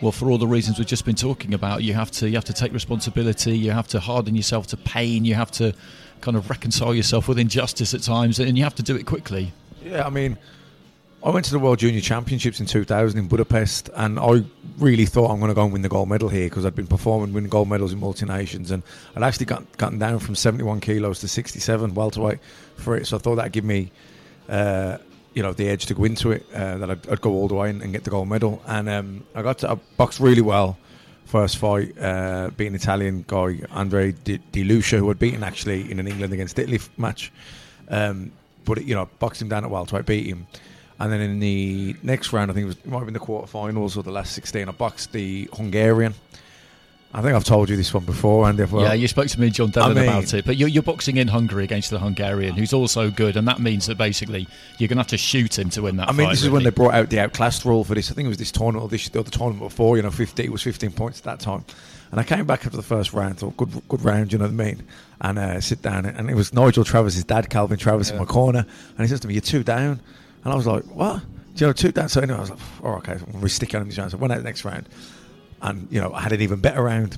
well, 0.03 0.13
for 0.13 0.31
all 0.31 0.39
the 0.39 0.47
reasons 0.47 0.79
we've 0.79 0.87
just 0.87 1.05
been 1.05 1.15
talking 1.17 1.55
about, 1.55 1.83
you 1.83 1.95
have 1.95 2.11
to 2.13 2.29
you 2.29 2.35
have 2.35 2.45
to 2.45 2.53
take 2.53 2.73
responsibility, 2.73 3.57
you 3.57 3.71
have 3.71 3.89
to 3.89 4.01
harden 4.01 4.35
yourself 4.35 4.67
to 4.69 4.77
pain, 4.77 5.25
you 5.25 5.35
have 5.35 5.51
to 5.53 5.75
kind 6.21 6.37
of 6.37 6.51
reconcile 6.51 6.95
yourself 6.95 7.29
with 7.29 7.39
injustice 7.39 7.95
at 7.95 8.03
times, 8.03 8.39
and 8.39 8.59
you 8.59 8.65
have 8.65 8.75
to 8.75 8.83
do 8.83 8.97
it 8.97 9.07
quickly. 9.07 9.53
Yeah, 9.83 10.07
I 10.07 10.11
mean, 10.11 10.37
I 11.23 11.29
went 11.29 11.45
to 11.45 11.51
the 11.51 11.59
World 11.59 11.79
Junior 11.79 12.01
Championships 12.01 12.61
in 12.61 12.67
2000 12.67 13.19
in 13.19 13.29
Budapest, 13.29 13.91
and 13.95 14.19
I 14.19 14.43
really 14.79 15.05
thought 15.05 15.31
I'm 15.31 15.39
going 15.39 15.51
to 15.51 15.55
go 15.55 15.65
and 15.65 15.73
win 15.73 15.83
the 15.83 15.91
gold 15.91 16.09
medal 16.09 16.31
here 16.31 16.49
because 16.49 16.65
I'd 16.65 16.75
been 16.75 16.87
performing, 16.87 17.35
winning 17.35 17.51
gold 17.51 17.69
medals 17.69 17.93
in 17.93 18.01
multi 18.01 18.25
nations, 18.25 18.71
and 18.71 18.83
I'd 19.15 19.23
actually 19.23 19.45
got, 19.45 19.77
gotten 19.77 19.99
down 19.99 20.21
from 20.21 20.35
71 20.35 20.81
kilos 20.81 21.21
to 21.21 21.29
67 21.29 21.93
welterweight 21.95 22.39
for 22.77 22.97
it. 22.97 23.07
So 23.07 23.19
I 23.19 23.21
thought 23.21 23.35
that'd 23.35 23.53
give 23.53 23.65
me, 23.65 23.93
uh, 24.49 24.97
you 25.35 25.43
know, 25.43 25.53
the 25.53 25.69
edge 25.69 25.85
to 25.87 25.95
go 25.95 26.05
into 26.05 26.31
it. 26.33 26.47
Uh, 26.55 26.79
that 26.79 26.91
I'd, 26.91 27.09
I'd 27.11 27.21
go 27.21 27.33
all 27.33 27.49
the 27.49 27.55
way 27.55 27.69
and, 27.69 27.83
and 27.83 27.93
get 27.93 28.05
the 28.05 28.11
gold 28.11 28.29
medal, 28.29 28.63
and 28.67 28.89
um, 28.89 29.25
I 29.35 29.43
got 29.43 29.59
to 29.59 29.73
I 29.73 29.75
boxed 29.99 30.21
really 30.21 30.43
well. 30.43 30.79
First 31.27 31.59
fight, 31.59 31.99
uh, 32.01 32.49
beating 32.57 32.75
Italian 32.75 33.27
guy 33.29 33.61
Andre 33.73 34.13
Di, 34.13 34.39
Di 34.53 34.65
Lucia, 34.65 34.97
who 34.97 35.09
had 35.09 35.19
beaten 35.19 35.45
actually 35.45 35.91
in 35.91 36.01
an 36.01 36.09
England 36.09 36.33
against 36.33 36.59
Italy 36.59 36.81
match. 36.97 37.31
Um, 37.89 38.33
but 38.65 38.85
you 38.87 38.95
know, 38.95 39.07
boxed 39.19 39.43
him 39.43 39.51
down 39.51 39.65
at 39.65 39.71
welterweight, 39.71 40.07
beat 40.07 40.27
him, 40.27 40.47
and 41.01 41.11
then 41.11 41.21
in 41.21 41.41
the 41.41 41.97
next 42.03 42.33
round, 42.33 42.51
I 42.51 42.55
think 42.55 42.65
it 42.65 42.67
was 42.67 42.77
it 42.77 42.87
might 42.87 42.99
have 42.99 43.07
been 43.07 43.15
the 43.15 43.21
quarterfinals 43.21 43.97
or 43.97 44.03
the 44.03 44.13
last 44.13 44.33
sixteen. 44.33 44.69
I 44.69 44.73
boxed 44.73 45.13
the 45.13 45.49
Hungarian. 45.55 46.15
I 47.13 47.23
think 47.23 47.35
I've 47.35 47.43
told 47.43 47.69
you 47.69 47.77
this 47.77 47.93
one 47.93 48.05
before, 48.05 48.49
and 48.49 48.61
if 48.61 48.71
well, 48.71 48.85
yeah, 48.85 48.93
you 48.93 49.09
spoke 49.09 49.27
to 49.27 49.41
me 49.41 49.47
and 49.47 49.55
John 49.55 49.71
Devlin 49.71 49.99
I 49.99 50.01
mean- 50.01 50.11
about 50.11 50.33
it, 50.33 50.45
but 50.45 50.57
you're, 50.57 50.69
you're 50.69 50.85
boxing 50.85 51.17
in 51.17 51.27
Hungary 51.27 51.65
against 51.65 51.91
the 51.91 51.99
Hungarian, 51.99 52.55
who's 52.55 52.73
also 52.73 53.11
good, 53.11 53.37
and 53.37 53.49
that 53.49 53.59
means 53.59 53.87
that 53.87 53.99
basically 53.99 54.47
you're 54.79 54.87
going 54.87 54.99
to 54.99 55.01
have 55.01 55.09
to 55.09 55.19
shoot 55.19 55.59
him 55.59 55.71
to 55.71 55.83
win 55.83 55.97
that. 55.97 56.09
I 56.09 56.13
mean, 56.13 56.27
fight, 56.29 56.35
this 56.35 56.45
is 56.45 56.51
when 56.51 56.63
they 56.63 56.71
brought 56.71 56.95
out 56.95 57.11
the 57.11 57.19
outclassed 57.19 57.65
rule 57.65 57.83
for 57.83 57.97
this. 57.97 58.13
I 58.13 58.15
think 58.15 58.27
it 58.27 58.29
was 58.29 58.39
this 58.39 58.53
tournament 58.53 58.85
or 58.85 58.89
this 58.89 59.09
the 59.09 59.19
other 59.19 59.31
tournament 59.31 59.69
before. 59.69 59.97
You 59.97 60.05
know, 60.05 60.13
50 60.13 60.45
it 60.45 60.53
was 60.53 60.63
15 60.63 60.93
points 60.93 61.19
at 61.19 61.25
that 61.25 61.41
time. 61.41 61.65
And 62.13 62.21
I 62.21 62.25
came 62.25 62.45
back 62.47 62.65
after 62.65 62.77
the 62.77 62.83
first 62.83 63.13
round, 63.13 63.39
thought 63.39 63.57
good, 63.57 63.71
good 63.89 64.05
round, 64.05 64.33
you 64.33 64.39
know 64.39 64.45
what 64.45 64.53
I 64.53 64.65
mean? 64.65 64.85
And 65.21 65.39
uh, 65.39 65.61
sit 65.61 65.83
down, 65.83 66.07
and 66.07 66.31
it 66.31 66.35
was 66.35 66.53
Nigel 66.53 66.85
Travis's 66.85 67.25
dad, 67.25 67.51
Calvin 67.51 67.79
Travis, 67.79 68.11
in 68.11 68.19
my 68.19 68.25
corner, 68.25 68.61
and 68.61 69.01
he 69.01 69.07
says 69.09 69.21
to 69.21 69.29
me, 69.29 69.35
"You're 69.35 69.41
two 69.41 69.65
down," 69.65 70.01
and 70.45 70.53
I 70.53 70.57
was 70.57 70.67
like, 70.67 70.85
"What?" 70.85 71.23
Do 71.55 71.65
you 71.65 71.67
know, 71.67 71.73
two 71.73 71.93
down. 71.93 72.09
So 72.09 72.21
anyway, 72.21 72.39
I 72.39 72.41
was 72.41 72.51
like, 72.51 72.59
"Oh, 72.83 72.95
okay." 72.95 73.19
I'm 73.35 73.49
stick 73.49 73.75
on 73.75 73.87
this 73.87 73.99
round. 73.99 74.11
So 74.13 74.19
I 74.19 74.21
went 74.21 74.33
out 74.33 74.39
the 74.39 74.45
next 74.45 74.65
round, 74.65 74.89
and 75.63 75.89
you 75.91 76.01
know, 76.01 76.13
I 76.13 76.21
had 76.23 76.33
an 76.33 76.41
even 76.41 76.61
better 76.61 76.83
round. 76.83 77.17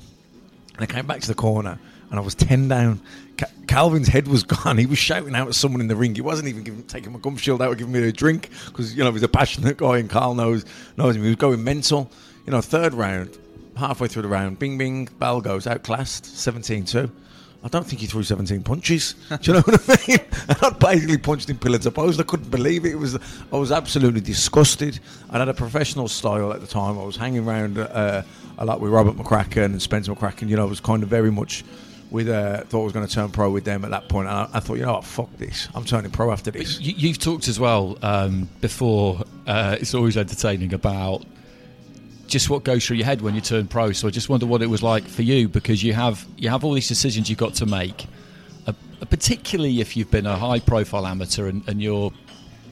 And 0.75 0.81
I 0.81 0.85
came 0.85 1.05
back 1.05 1.21
to 1.21 1.27
the 1.27 1.35
corner 1.35 1.79
and 2.09 2.19
I 2.19 2.23
was 2.23 2.35
10 2.35 2.67
down. 2.67 3.01
Ca- 3.37 3.47
Calvin's 3.67 4.07
head 4.07 4.27
was 4.27 4.43
gone. 4.65 4.77
He 4.77 4.85
was 4.85 4.99
shouting 4.99 5.35
out 5.35 5.47
at 5.47 5.55
someone 5.55 5.81
in 5.81 5.87
the 5.87 5.95
ring. 5.95 6.15
He 6.15 6.21
wasn't 6.21 6.47
even 6.47 6.63
giving, 6.63 6.83
taking 6.83 7.11
my 7.11 7.19
gum 7.19 7.37
shield 7.37 7.61
out 7.61 7.71
or 7.71 7.75
giving 7.75 7.93
me 7.93 8.07
a 8.07 8.11
drink 8.11 8.49
because, 8.67 8.95
you 8.95 9.03
know, 9.03 9.11
he's 9.11 9.23
a 9.23 9.27
passionate 9.27 9.77
guy 9.77 9.97
and 9.97 10.09
Carl 10.09 10.35
knows, 10.35 10.65
knows 10.97 11.15
him. 11.15 11.23
He 11.23 11.29
was 11.29 11.37
going 11.37 11.63
mental. 11.63 12.11
You 12.45 12.51
know, 12.51 12.61
third 12.61 12.93
round, 12.93 13.37
halfway 13.77 14.07
through 14.07 14.23
the 14.23 14.27
round, 14.27 14.59
bing, 14.59 14.77
bing, 14.77 15.05
bell 15.17 15.41
goes, 15.41 15.65
outclassed, 15.65 16.25
17 16.25 16.85
2. 16.85 17.11
I 17.63 17.69
don't 17.69 17.85
think 17.85 18.01
he 18.01 18.07
threw 18.07 18.23
17 18.23 18.61
punches. 18.63 19.15
Do 19.29 19.37
you 19.43 19.53
know 19.53 19.61
what 19.61 19.89
I 19.89 20.07
mean? 20.07 20.19
And 20.49 20.57
I 20.61 20.69
basically 20.71 21.17
punched 21.17 21.49
him 21.49 21.57
pillars 21.57 21.85
opposed. 21.85 22.19
I 22.19 22.23
couldn't 22.23 22.49
believe 22.49 22.85
it. 22.85 22.91
It 22.91 22.97
was 22.97 23.15
I 23.15 23.55
was 23.55 23.71
absolutely 23.71 24.19
disgusted. 24.19 24.99
I 25.29 25.39
had 25.39 25.47
a 25.47 25.53
professional 25.53 26.09
style 26.09 26.51
at 26.51 26.59
the 26.59 26.67
time. 26.67 26.99
I 26.99 27.03
was 27.03 27.15
hanging 27.15 27.47
around 27.47 27.77
uh, 27.77 28.23
a 28.57 28.65
lot 28.65 28.81
with 28.81 28.91
Robert 28.91 29.15
McCracken 29.15 29.65
and 29.65 29.81
Spencer 29.81 30.13
McCracken. 30.13 30.49
You 30.49 30.57
know, 30.57 30.63
I 30.63 30.69
was 30.69 30.81
kind 30.81 31.01
of 31.01 31.07
very 31.07 31.31
much 31.31 31.63
with 32.11 32.29
uh, 32.29 32.63
thought 32.65 32.81
I 32.81 32.83
was 32.83 32.93
going 32.93 33.07
to 33.07 33.13
turn 33.13 33.31
pro 33.31 33.49
with 33.49 33.63
them 33.63 33.83
at 33.85 33.91
that 33.91 34.07
point. 34.09 34.27
And 34.27 34.37
I, 34.37 34.49
I 34.53 34.59
thought, 34.59 34.75
you 34.75 34.85
know 34.85 34.93
what, 34.93 35.05
fuck 35.05 35.35
this. 35.37 35.67
I'm 35.73 35.85
turning 35.85 36.11
pro 36.11 36.31
after 36.31 36.51
this. 36.51 36.79
You, 36.79 36.93
you've 36.95 37.17
talked 37.17 37.47
as 37.47 37.59
well 37.59 37.97
um, 38.01 38.49
before. 38.61 39.23
Uh, 39.47 39.77
it's 39.79 39.93
always 39.93 40.15
entertaining 40.17 40.73
about 40.73 41.25
just 42.33 42.49
what 42.49 42.63
goes 42.63 42.85
through 42.85 42.97
your 42.97 43.05
head 43.05 43.21
when 43.21 43.35
you 43.35 43.41
turn 43.41 43.67
pro. 43.67 43.91
So 43.93 44.07
I 44.07 44.11
just 44.11 44.27
wonder 44.27 44.45
what 44.45 44.61
it 44.61 44.67
was 44.67 44.83
like 44.83 45.05
for 45.05 45.21
you 45.21 45.47
because 45.47 45.81
you 45.83 45.93
have 45.93 46.25
you 46.37 46.49
have 46.49 46.65
all 46.65 46.73
these 46.73 46.87
decisions 46.89 47.29
you've 47.29 47.39
got 47.39 47.53
to 47.55 47.65
make, 47.65 48.05
uh, 48.67 48.73
particularly 49.09 49.79
if 49.79 49.95
you've 49.95 50.11
been 50.11 50.25
a 50.25 50.35
high 50.35 50.59
profile 50.59 51.05
amateur 51.07 51.47
and, 51.47 51.63
and 51.69 51.81
your 51.81 52.11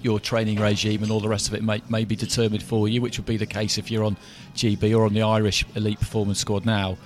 your 0.01 0.19
training 0.19 0.59
regime 0.59 1.03
and 1.03 1.11
all 1.11 1.19
the 1.19 1.29
rest 1.29 1.47
of 1.47 1.53
it 1.53 1.63
may, 1.63 1.79
may 1.87 2.03
be 2.03 2.15
determined 2.15 2.63
for 2.63 2.87
you, 2.89 3.01
which 3.01 3.17
would 3.19 3.25
be 3.27 3.37
the 3.37 3.45
case 3.45 3.77
if 3.77 3.91
you're 3.91 4.03
on 4.03 4.17
GB 4.55 4.97
or 4.97 5.05
on 5.05 5.13
the 5.13 5.21
Irish 5.21 5.63
Elite 5.75 5.99
Performance 5.99 6.39
Squad 6.39 6.65
now. 6.65 6.97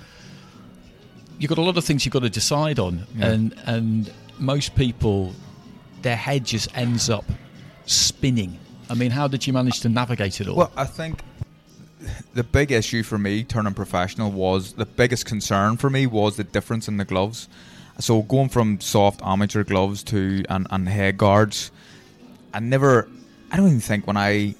You've 1.38 1.50
got 1.50 1.58
a 1.58 1.62
lot 1.62 1.76
of 1.76 1.84
things 1.84 2.06
you've 2.06 2.14
got 2.14 2.22
to 2.22 2.30
decide 2.30 2.78
on, 2.78 3.06
Yeah. 3.14 3.26
and 3.26 3.54
and 3.66 4.12
most 4.38 4.74
people, 4.74 5.34
their 6.02 6.16
head 6.16 6.44
just 6.46 6.74
ends 6.76 7.10
up 7.10 7.24
spinning. 7.84 8.58
I 8.88 8.94
mean, 8.94 9.10
how 9.10 9.28
did 9.28 9.46
you 9.46 9.52
manage 9.52 9.80
to 9.80 9.88
navigate 9.90 10.40
it 10.40 10.48
all? 10.48 10.56
Well, 10.56 10.72
I 10.76 10.84
think 10.86 11.20
the 12.34 12.44
big 12.44 12.72
issue 12.72 13.02
for 13.02 13.18
me 13.18 13.44
turning 13.44 13.74
professional 13.74 14.30
was 14.30 14.72
the 14.74 14.86
biggest 14.86 15.26
concern 15.26 15.76
for 15.76 15.90
me 15.90 16.06
was 16.06 16.36
the 16.36 16.44
difference 16.44 16.88
in 16.88 16.96
the 16.96 17.04
gloves. 17.04 17.48
So 17.98 18.22
going 18.22 18.50
from 18.50 18.80
soft 18.80 19.22
amateur 19.22 19.64
gloves 19.64 20.02
to 20.04 20.44
and, 20.48 20.66
and 20.70 20.88
head 20.88 21.16
guards, 21.16 21.70
I 22.52 22.60
never, 22.60 23.08
I 23.50 23.56
don't 23.56 23.66
even 23.66 23.80
think 23.80 24.06
when 24.06 24.16
I 24.16 24.54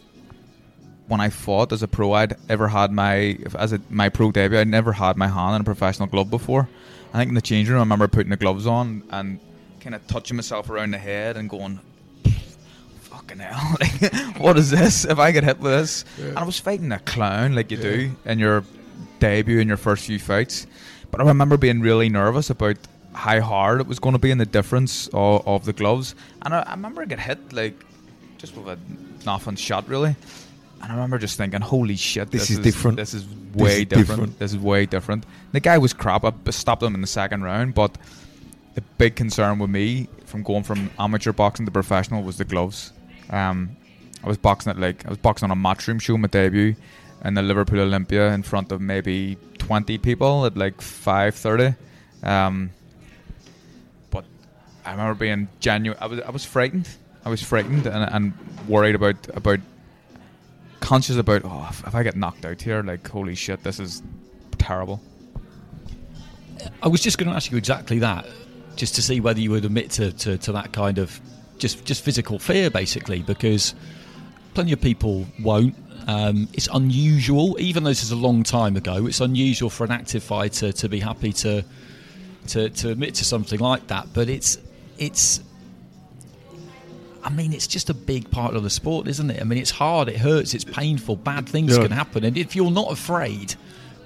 when 1.08 1.20
I 1.20 1.30
fought 1.30 1.72
as 1.72 1.82
a 1.82 1.88
pro, 1.88 2.12
I'd 2.12 2.36
ever 2.48 2.68
had 2.68 2.90
my 2.90 3.38
as 3.56 3.72
a, 3.72 3.80
my 3.90 4.08
pro 4.08 4.32
debut. 4.32 4.58
I'd 4.58 4.68
never 4.68 4.92
had 4.92 5.16
my 5.16 5.28
hand 5.28 5.54
in 5.56 5.60
a 5.60 5.64
professional 5.64 6.08
glove 6.08 6.30
before. 6.30 6.68
I 7.14 7.18
think 7.18 7.28
in 7.28 7.34
the 7.34 7.42
change 7.42 7.68
room, 7.68 7.78
I 7.78 7.82
remember 7.82 8.08
putting 8.08 8.30
the 8.30 8.36
gloves 8.36 8.66
on 8.66 9.04
and 9.10 9.38
kind 9.80 9.94
of 9.94 10.06
touching 10.06 10.36
myself 10.36 10.68
around 10.68 10.92
the 10.92 10.98
head 10.98 11.36
and 11.36 11.48
going, 11.48 11.80
"Fucking 13.26 13.38
hell! 13.42 13.76
Like, 13.80 14.36
what 14.38 14.56
is 14.58 14.70
this? 14.70 15.04
If 15.04 15.18
I 15.18 15.32
get 15.32 15.44
hit 15.44 15.58
with 15.60 15.72
this?" 15.72 16.04
And 16.18 16.38
I 16.38 16.44
was 16.44 16.58
fighting 16.58 16.92
a 16.92 16.98
clown 17.00 17.54
like 17.54 17.70
you 17.70 17.76
do 17.76 18.14
in 18.24 18.38
your 18.38 18.64
debut 19.18 19.58
in 19.60 19.68
your 19.68 19.76
first 19.76 20.06
few 20.06 20.18
fights. 20.18 20.66
But 21.10 21.20
I 21.20 21.24
remember 21.24 21.56
being 21.56 21.80
really 21.80 22.08
nervous 22.08 22.50
about 22.50 22.76
how 23.14 23.40
hard 23.40 23.80
it 23.80 23.86
was 23.86 23.98
going 23.98 24.12
to 24.12 24.18
be 24.18 24.30
and 24.30 24.40
the 24.40 24.44
difference 24.46 25.08
of, 25.08 25.46
of 25.46 25.64
the 25.64 25.72
gloves. 25.72 26.14
And 26.42 26.52
I, 26.54 26.60
I 26.60 26.70
remember 26.72 27.00
I 27.02 27.06
got 27.06 27.18
hit 27.18 27.52
like 27.52 27.74
just 28.38 28.56
with 28.56 28.68
a 28.68 28.78
nothing 29.24 29.56
shot 29.56 29.88
really. 29.88 30.14
And 30.82 30.92
I 30.92 30.94
remember 30.94 31.18
just 31.18 31.38
thinking, 31.38 31.62
"Holy 31.62 31.96
shit, 31.96 32.30
This 32.30 32.50
is 32.50 32.58
different. 32.58 32.98
This 32.98 33.14
is 33.14 33.26
This 33.26 33.62
way 33.62 33.80
is 33.82 33.86
different. 33.86 34.08
different." 34.08 34.38
This 34.38 34.52
is 34.52 34.58
way 34.58 34.86
different." 34.86 35.24
The 35.52 35.60
guy 35.60 35.78
was 35.78 35.92
crap. 35.94 36.24
I 36.24 36.32
stopped 36.50 36.82
him 36.82 36.94
in 36.94 37.00
the 37.00 37.06
second 37.06 37.42
round, 37.42 37.74
but 37.74 37.96
the 38.74 38.82
big 38.98 39.16
concern 39.16 39.58
with 39.58 39.70
me 39.70 40.06
from 40.26 40.42
going 40.42 40.62
from 40.62 40.90
amateur 40.98 41.32
boxing 41.32 41.64
to 41.64 41.72
professional 41.72 42.22
was 42.22 42.36
the 42.36 42.44
gloves. 42.44 42.92
Um, 43.30 43.76
I 44.22 44.28
was 44.28 44.38
boxing 44.38 44.70
at 44.70 44.78
like 44.78 45.06
I 45.06 45.08
was 45.08 45.18
boxing 45.18 45.50
on 45.50 45.56
a 45.56 45.60
matchroom 45.60 46.00
show 46.00 46.16
my 46.16 46.28
debut 46.28 46.74
in 47.24 47.34
the 47.34 47.42
Liverpool 47.42 47.80
Olympia 47.80 48.32
in 48.32 48.42
front 48.42 48.72
of 48.72 48.80
maybe 48.80 49.36
twenty 49.58 49.98
people 49.98 50.46
at 50.46 50.56
like 50.56 50.80
five 50.80 51.34
thirty. 51.34 51.74
Um, 52.22 52.70
but 54.10 54.24
I 54.84 54.92
remember 54.92 55.14
being 55.14 55.48
genuine. 55.60 55.98
I 56.00 56.06
was 56.06 56.20
I 56.20 56.30
was 56.30 56.44
frightened. 56.44 56.88
I 57.24 57.28
was 57.28 57.42
frightened 57.42 57.86
and, 57.86 58.10
and 58.12 58.68
worried 58.68 58.94
about 58.94 59.16
about 59.36 59.60
conscious 60.80 61.16
about 61.16 61.42
oh 61.44 61.66
if, 61.70 61.94
I 61.94 62.02
get 62.02 62.16
knocked 62.16 62.44
out 62.44 62.62
here 62.62 62.80
like 62.82 63.08
holy 63.08 63.34
shit 63.34 63.64
this 63.64 63.80
is 63.80 64.02
terrible. 64.58 65.00
I 66.82 66.88
was 66.88 67.00
just 67.00 67.18
going 67.18 67.28
to 67.28 67.36
ask 67.36 67.50
you 67.50 67.58
exactly 67.58 67.98
that, 68.00 68.26
just 68.76 68.94
to 68.96 69.02
see 69.02 69.20
whether 69.20 69.40
you 69.40 69.50
would 69.50 69.64
admit 69.64 69.90
to, 69.92 70.12
to, 70.12 70.38
to 70.38 70.52
that 70.52 70.72
kind 70.72 70.98
of 70.98 71.20
just 71.58 71.84
just 71.84 72.04
physical 72.04 72.38
fear, 72.38 72.70
basically, 72.70 73.22
because 73.22 73.74
plenty 74.54 74.72
of 74.72 74.80
people 74.80 75.26
won't. 75.40 75.74
Um, 76.08 76.48
it's 76.52 76.68
unusual, 76.72 77.56
even 77.58 77.82
though 77.82 77.90
this 77.90 78.02
is 78.04 78.12
a 78.12 78.16
long 78.16 78.42
time 78.44 78.76
ago. 78.76 79.06
It's 79.06 79.20
unusual 79.20 79.70
for 79.70 79.84
an 79.84 79.90
active 79.90 80.22
fighter 80.22 80.70
to 80.72 80.88
be 80.88 81.00
happy 81.00 81.32
to 81.34 81.64
to, 82.48 82.68
to 82.70 82.90
admit 82.90 83.14
to 83.16 83.24
something 83.24 83.58
like 83.58 83.88
that. 83.88 84.08
But 84.14 84.28
it's 84.28 84.58
it's. 84.98 85.40
I 87.24 87.30
mean, 87.30 87.52
it's 87.52 87.66
just 87.66 87.90
a 87.90 87.94
big 87.94 88.30
part 88.30 88.54
of 88.54 88.62
the 88.62 88.70
sport, 88.70 89.08
isn't 89.08 89.30
it? 89.30 89.40
I 89.40 89.44
mean, 89.44 89.58
it's 89.58 89.72
hard, 89.72 90.08
it 90.08 90.16
hurts, 90.16 90.54
it's 90.54 90.62
painful, 90.64 91.16
bad 91.16 91.48
things 91.48 91.76
Yeah. 91.76 91.82
can 91.82 91.90
happen, 91.90 92.22
and 92.24 92.38
if 92.38 92.54
you're 92.54 92.70
not 92.70 92.92
afraid, 92.92 93.56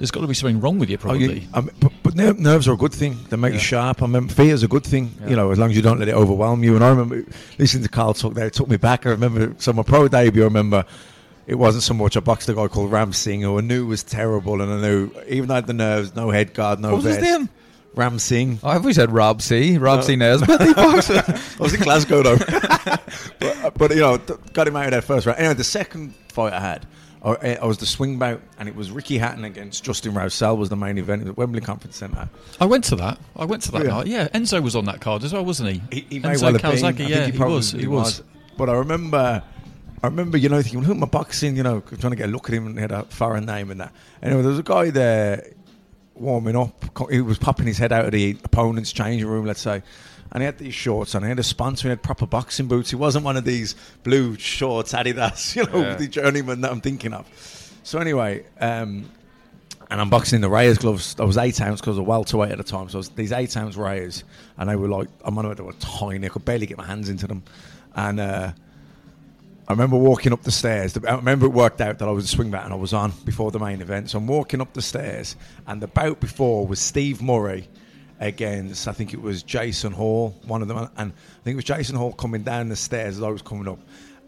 there's 0.01 0.11
got 0.11 0.23
to 0.23 0.27
be 0.27 0.33
something 0.35 0.61
wrong 0.61 0.79
with 0.79 0.89
you, 0.89 0.97
Oh, 0.97 1.01
probably. 1.01 1.41
you, 1.41 1.49
I 1.53 1.61
mean, 1.61 1.71
but, 1.79 1.93
but 2.03 2.17
nerves 2.17 2.67
are 2.67 2.73
a 2.73 2.77
good 2.77 2.95
thing. 2.95 3.19
They 3.29 3.37
make 3.37 3.53
you 3.53 3.59
sharp. 3.59 4.03
I 4.03 4.07
mean, 4.07 4.29
fear 4.29 4.55
is 4.55 4.63
a 4.63 4.69
good 4.69 4.83
thing. 4.83 5.13
You 5.29 5.37
know, 5.37 5.51
as 5.51 5.59
long 5.59 5.69
as 5.69 5.77
you 5.77 5.83
don't 5.83 5.99
let 5.99 6.09
it 6.09 6.15
overwhelm 6.15 6.65
you. 6.65 6.75
And 6.75 6.83
I 6.83 6.89
remember 6.89 7.23
listening 7.59 7.83
to 7.83 7.91
Carl 7.91 8.15
talk 8.15 8.33
there. 8.33 8.47
It 8.47 8.55
took 8.55 8.67
me 8.69 8.79
back. 8.79 9.05
I 9.05 9.11
remember 9.11 9.55
so 9.59 9.75
my 9.75 9.83
pro 9.83 10.09
debut. 10.09 10.41
I 10.41 10.47
remember 10.47 10.87
it 11.47 11.57
wasn't 11.57 11.85
so 11.85 11.93
much. 11.93 12.17
I 12.17 12.21
boxed 12.21 12.49
a 12.49 12.55
guy 12.55 12.67
called 12.69 12.91
Ram 12.91 13.13
Singh, 13.13 13.43
who 13.43 13.59
I 13.59 13.61
knew 13.61 13.87
was 13.87 14.03
terrible, 14.03 14.63
and 14.63 14.73
I 14.73 14.81
knew 14.81 15.11
even 15.29 15.49
though 15.49 15.55
I 15.55 15.59
had 15.59 15.67
the 15.67 15.75
nerves, 15.75 16.17
no 16.17 16.31
head 16.31 16.55
guard, 16.55 16.81
no 16.81 16.95
What 16.95 17.05
was 17.05 17.17
his 17.17 17.23
name? 17.23 17.51
Ram 17.95 18.19
Singh. 18.19 18.59
Oh, 18.63 18.71
I've 18.71 18.81
always 18.81 18.97
said 18.97 19.11
Rob 19.13 19.43
C. 19.43 19.77
Rob 19.77 19.99
uh, 19.99 20.03
C. 20.03 20.17
Nesbitt. 20.17 20.63
He 20.63 20.73
boxed. 20.75 21.11
I 21.11 21.39
was 21.59 21.75
in 21.75 21.81
Glasgow 21.83 22.23
though. 22.23 22.37
but, 23.39 23.43
uh, 23.43 23.71
but 23.77 23.91
you 23.91 24.01
know, 24.01 24.17
got 24.53 24.67
him 24.67 24.77
out 24.77 24.87
of 24.87 24.91
that 24.93 25.05
first 25.05 25.27
round. 25.27 25.39
Anyway, 25.39 25.55
the 25.55 25.65
second 25.65 26.15
fight 26.33 26.53
I 26.55 26.61
had, 26.61 26.87
I, 27.23 27.33
eh, 27.35 27.57
I 27.61 27.67
was 27.67 27.79
the 27.79 27.87
swing 27.87 28.19
bout, 28.19 28.41
and 28.59 28.69
it 28.69 28.75
was 28.75 28.91
Ricky 28.91 29.19
Hatton 29.19 29.45
against 29.45 29.85
Justin 29.85 30.13
Rowsell 30.13 30.57
was 30.57 30.69
the 30.71 30.77
main 30.77 30.97
event 30.97 31.29
at 31.29 31.37
Wembley 31.37 31.61
Conference 31.61 31.97
Centre. 31.97 32.29
I 32.61 32.65
went 32.65 32.85
to 32.85 32.97
that. 32.97 33.19
I 33.37 33.45
went 33.45 33.63
to 33.65 33.73
that 33.73 33.85
Yeah. 33.85 33.91
night. 33.91 34.07
Yeah, 34.07 34.29
Enzo 34.29 34.63
was 34.63 34.75
on 34.75 34.87
that 34.87 35.01
card 35.01 35.25
as 35.25 35.33
well, 35.33 35.45
wasn't 35.45 35.71
he? 35.71 35.83
He, 35.93 36.07
he 36.09 36.19
may 36.19 36.31
Enzo 36.31 36.43
well 36.43 36.53
have 36.53 36.63
been. 36.63 36.85
I 36.85 37.09
yeah, 37.09 37.27
he, 37.27 37.33
he, 37.33 37.39
was. 37.39 37.73
He 37.73 37.87
was. 37.87 38.23
But 38.57 38.71
I 38.71 38.75
remember, 38.75 39.43
I 40.03 40.07
remember, 40.07 40.39
you 40.39 40.49
know, 40.49 40.63
thinking, 40.63 40.83
who 40.83 40.93
am 40.93 41.03
I 41.03 41.07
boxing? 41.07 41.57
You 41.57 41.63
know, 41.63 41.81
trying 41.81 42.11
to 42.11 42.17
get 42.17 42.29
a 42.29 42.33
look 42.33 42.49
at 42.49 42.55
him 42.55 42.67
and 42.67 42.75
he 42.75 42.81
had 42.81 42.93
a 42.93 43.05
foreign 43.05 43.45
name 43.45 43.71
and 43.71 43.81
that. 43.81 43.93
Anyway, 44.23 44.41
there 44.41 44.51
was 44.51 44.59
a 44.59 44.63
guy 44.63 44.91
there 44.91 45.45
warming 46.15 46.57
up. 46.57 46.85
He 47.11 47.21
was 47.21 47.39
popping 47.39 47.67
his 47.67 47.79
head 47.79 47.93
out 47.93 48.07
of 48.07 48.13
the 48.13 48.37
opponent's 48.45 48.93
changing 48.93 49.29
room, 49.29 49.45
let's 49.45 49.61
say. 49.61 49.83
And 50.33 50.43
he 50.43 50.47
had 50.47 50.59
these 50.59 50.75
shorts 50.75 51.15
on. 51.15 51.23
He 51.23 51.29
had 51.29 51.39
a 51.41 51.43
sponsor. 51.43 51.89
He 51.89 51.91
had 51.91 52.03
proper 52.03 52.27
boxing 52.27 52.69
boots. 52.69 52.91
He 52.91 52.97
wasn't 52.97 53.25
one 53.25 53.37
of 53.37 53.45
these 53.45 53.75
blue 54.05 54.37
shorts, 54.39 54.93
Adidas, 54.93 55.57
you 55.57 55.65
know, 55.65 55.81
Yeah. 55.81 55.97
the 55.97 56.07
journeyman 56.07 56.61
that 56.61 56.71
I'm 56.71 56.81
thinking 56.81 57.13
of. 57.13 57.27
So 57.83 57.99
anyway, 57.99 58.45
um, 58.61 59.11
and 59.91 60.01
I'm 60.01 60.09
boxing 60.09 60.41
the 60.41 60.49
Reyes 60.49 60.79
gloves. 60.79 61.17
I 61.19 61.25
was 61.25 61.37
eight 61.37 61.61
ounce 61.61 61.81
because 61.81 61.97
I 61.97 62.01
was 62.03 62.07
welterweight 62.09 62.53
at 62.53 62.59
the 62.59 62.65
time. 62.65 62.89
So 62.89 62.99
was 62.99 63.09
these 63.09 63.33
eight 63.33 63.57
ounce 63.57 63.77
Reyes, 63.77 64.23
and 64.57 64.71
they 64.71 64.77
were 64.77 64.87
like, 64.89 65.09
I'm 65.25 65.37
on 65.37 65.53
they 65.53 65.63
were 65.65 65.73
tiny. 65.81 66.27
I 66.27 66.29
could 66.29 66.45
barely 66.45 66.67
get 66.67 66.79
my 66.79 66.87
hands 66.87 67.09
into 67.09 67.27
them. 67.27 67.43
And 67.97 68.21
uh, 68.21 68.53
I 69.67 69.73
remember 69.73 69.97
walking 69.97 70.33
up 70.33 70.43
the 70.45 70.53
stairs. 70.53 70.97
I 70.97 71.17
remember 71.17 71.47
it 71.47 71.53
worked 71.53 71.81
out 71.81 71.99
that 71.99 72.07
I 72.09 72.13
was 72.13 72.25
a 72.27 72.29
swing 72.29 72.53
bout 72.53 72.65
and 72.65 72.73
I 72.73 72.77
was 72.77 72.93
on 72.93 73.13
before 73.25 73.51
the 73.51 73.59
main 73.59 73.81
event. 73.81 74.11
So 74.11 74.19
I'm 74.19 74.29
walking 74.29 74.61
up 74.61 74.75
the 74.75 74.83
stairs, 74.83 75.35
and 75.67 75.83
the 75.83 75.89
bout 75.89 76.21
before 76.21 76.69
was 76.69 76.79
Steve 76.79 77.21
Murray 77.21 77.69
against 78.21 78.87
I 78.87 78.93
think 78.93 79.15
it 79.15 79.21
was 79.21 79.43
Jason 79.43 79.93
Hall, 79.93 80.35
one 80.45 80.63
of 80.63 80.69
them, 80.69 80.77
and 80.97 81.13
I 81.13 81.43
think 81.43 81.55
it 81.55 81.57
was 81.57 81.65
Jason 81.65 81.97
Hall 81.97 82.13
coming 82.13 82.43
down 82.43 82.69
the 82.69 82.77
stairs 82.77 83.17
as 83.17 83.23
I 83.23 83.29
was 83.29 83.43
coming 83.43 83.67
up. 83.67 83.79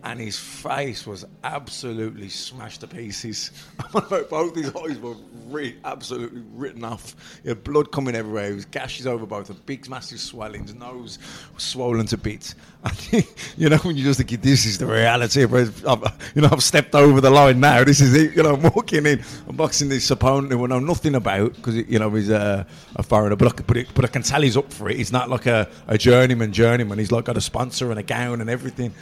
And 0.05 0.19
his 0.19 0.37
face 0.37 1.07
was 1.07 1.25
absolutely 1.45 2.29
smashed 2.29 2.81
to 2.81 2.89
pieces. 2.89 3.53
both 3.93 4.57
his 4.57 4.75
eyes 4.75 4.99
were 4.99 5.15
re- 5.47 5.77
absolutely 5.85 6.43
written 6.55 6.83
off. 6.83 7.15
He 7.45 7.51
had 7.51 7.63
blood 7.63 7.93
coming 7.93 8.17
everywhere. 8.17 8.49
He 8.49 8.55
was 8.55 8.65
gashes 8.65 9.07
over 9.07 9.27
both, 9.27 9.49
and 9.51 9.65
big, 9.65 9.89
massive 9.89 10.19
swellings. 10.19 10.75
Nose 10.75 11.21
swollen 11.57 12.07
to 12.07 12.17
bits. 12.17 12.55
And 12.85 13.25
you 13.57 13.69
know, 13.69 13.77
when 13.79 13.97
you 13.97 14.03
just 14.03 14.21
think 14.21 14.43
this 14.43 14.67
is 14.67 14.79
the 14.79 14.87
reality. 14.87 15.45
But 15.45 15.69
I've, 15.87 16.33
you 16.35 16.43
know, 16.43 16.49
I've 16.51 16.65
stepped 16.65 16.97
over 16.97 17.21
the 17.21 17.31
line 17.31 17.61
now. 17.61 17.85
This 17.85 18.01
is 18.01 18.13
it. 18.15 18.35
You 18.35 18.43
know, 18.43 18.55
I'm 18.55 18.63
walking 18.63 19.07
in, 19.07 19.23
I'm 19.49 19.55
boxing 19.55 19.89
this 19.89 20.11
opponent 20.11 20.53
who 20.53 20.65
I 20.65 20.67
know 20.67 20.81
nothing 20.81 21.15
about 21.15 21.55
because 21.55 21.77
you 21.77 22.01
know 22.01 22.11
he's 22.11 22.29
a, 22.29 22.67
a 22.97 23.05
foreigner. 23.05 23.37
But 23.37 23.61
I, 23.61 23.63
but, 23.63 23.77
it, 23.77 23.89
but 23.95 24.05
I 24.05 24.09
can 24.09 24.23
tell 24.23 24.43
he's 24.43 24.57
up 24.57 24.73
for 24.73 24.89
it. 24.89 24.97
He's 24.97 25.13
not 25.13 25.31
like 25.31 25.47
a, 25.47 25.69
a 25.87 25.97
journeyman 25.97 26.53
journeyman. 26.53 26.99
He's 26.99 27.13
like 27.13 27.27
got 27.27 27.37
a 27.37 27.41
sponsor 27.41 27.91
and 27.91 28.01
a 28.01 28.03
gown 28.03 28.41
and 28.41 28.51
everything. 28.51 28.93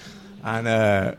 And 0.43 0.67
uh, 0.67 1.15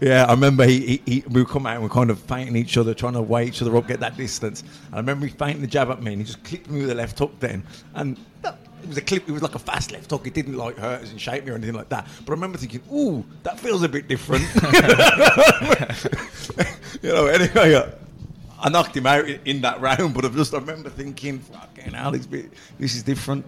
yeah, 0.00 0.26
I 0.26 0.32
remember 0.32 0.64
he, 0.64 0.86
he, 0.86 1.02
he 1.06 1.24
we 1.28 1.42
would 1.42 1.50
come 1.50 1.66
out 1.66 1.74
and 1.74 1.82
we 1.82 1.86
are 1.86 1.92
kind 1.92 2.10
of 2.10 2.18
fighting 2.18 2.56
each 2.56 2.76
other, 2.76 2.94
trying 2.94 3.14
to 3.14 3.22
weigh 3.22 3.46
each 3.46 3.62
other 3.62 3.76
up, 3.76 3.88
get 3.88 4.00
that 4.00 4.16
distance. 4.16 4.60
And 4.60 4.94
I 4.94 4.98
remember 4.98 5.26
he 5.26 5.32
feinting 5.32 5.62
the 5.62 5.66
jab 5.66 5.90
at 5.90 6.02
me, 6.02 6.12
and 6.12 6.20
he 6.20 6.26
just 6.26 6.44
clipped 6.44 6.68
me 6.68 6.80
with 6.80 6.90
a 6.90 6.94
left 6.94 7.18
hook 7.18 7.32
then. 7.40 7.62
And 7.94 8.18
it 8.82 8.88
was 8.88 8.98
a 8.98 9.02
clip. 9.02 9.28
It 9.28 9.32
was 9.32 9.42
like 9.42 9.54
a 9.54 9.58
fast 9.58 9.92
left 9.92 10.10
hook. 10.10 10.26
It 10.26 10.34
didn't 10.34 10.56
like 10.56 10.76
hurt 10.76 11.02
us 11.02 11.10
and 11.10 11.20
shape 11.20 11.44
me 11.44 11.50
or 11.50 11.54
anything 11.54 11.74
like 11.74 11.88
that. 11.88 12.06
But 12.24 12.32
I 12.32 12.34
remember 12.34 12.58
thinking, 12.58 12.82
"Ooh, 12.92 13.24
that 13.42 13.58
feels 13.58 13.82
a 13.82 13.88
bit 13.88 14.06
different." 14.06 14.44
you 17.02 17.12
know. 17.12 17.26
Anyway, 17.26 17.74
uh, 17.74 17.90
I 18.60 18.68
knocked 18.68 18.96
him 18.96 19.06
out 19.06 19.26
in, 19.26 19.62
that 19.62 19.80
round, 19.80 20.14
but 20.14 20.24
I 20.24 20.28
just 20.28 20.54
I 20.54 20.58
remember 20.58 20.90
thinking, 20.90 21.40
"Fucking 21.40 21.94
hell, 21.94 22.12
this 22.12 22.28
is 22.78 23.02
different." 23.02 23.44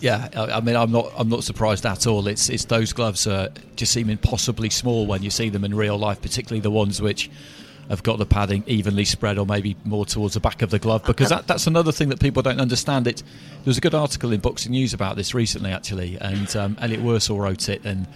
Yeah, 0.00 0.28
I, 0.34 0.60
mean, 0.60 0.76
I'm 0.76 0.90
not, 0.90 1.12
I'm 1.16 1.28
not 1.28 1.44
surprised 1.44 1.84
at 1.84 2.06
all. 2.06 2.26
It's, 2.26 2.48
it's 2.48 2.64
those 2.64 2.92
gloves 2.92 3.26
uh, 3.26 3.50
just 3.76 3.92
seem 3.92 4.08
impossibly 4.08 4.70
small 4.70 5.06
when 5.06 5.22
you 5.22 5.30
see 5.30 5.50
them 5.50 5.64
in 5.64 5.74
real 5.74 5.98
life, 5.98 6.22
particularly 6.22 6.60
the 6.60 6.70
ones 6.70 7.02
which 7.02 7.30
have 7.90 8.02
got 8.04 8.18
the 8.18 8.24
padding 8.24 8.62
evenly 8.66 9.04
spread, 9.04 9.36
or 9.36 9.44
maybe 9.44 9.76
more 9.84 10.06
towards 10.06 10.34
the 10.34 10.40
back 10.40 10.62
of 10.62 10.70
the 10.70 10.78
glove. 10.78 11.04
Because 11.04 11.28
that, 11.28 11.48
that's 11.48 11.66
another 11.66 11.90
thing 11.90 12.08
that 12.08 12.20
people 12.20 12.40
don't 12.40 12.60
understand. 12.60 13.06
It 13.08 13.16
there 13.18 13.66
was 13.66 13.78
a 13.78 13.80
good 13.80 13.94
article 13.94 14.32
in 14.32 14.40
Boxing 14.40 14.72
News 14.72 14.94
about 14.94 15.16
this 15.16 15.34
recently, 15.34 15.72
actually, 15.72 16.16
and 16.20 16.54
um, 16.56 16.78
Elliot 16.80 17.02
Worsell 17.02 17.38
wrote 17.38 17.68
it, 17.68 17.84
and 17.84 18.06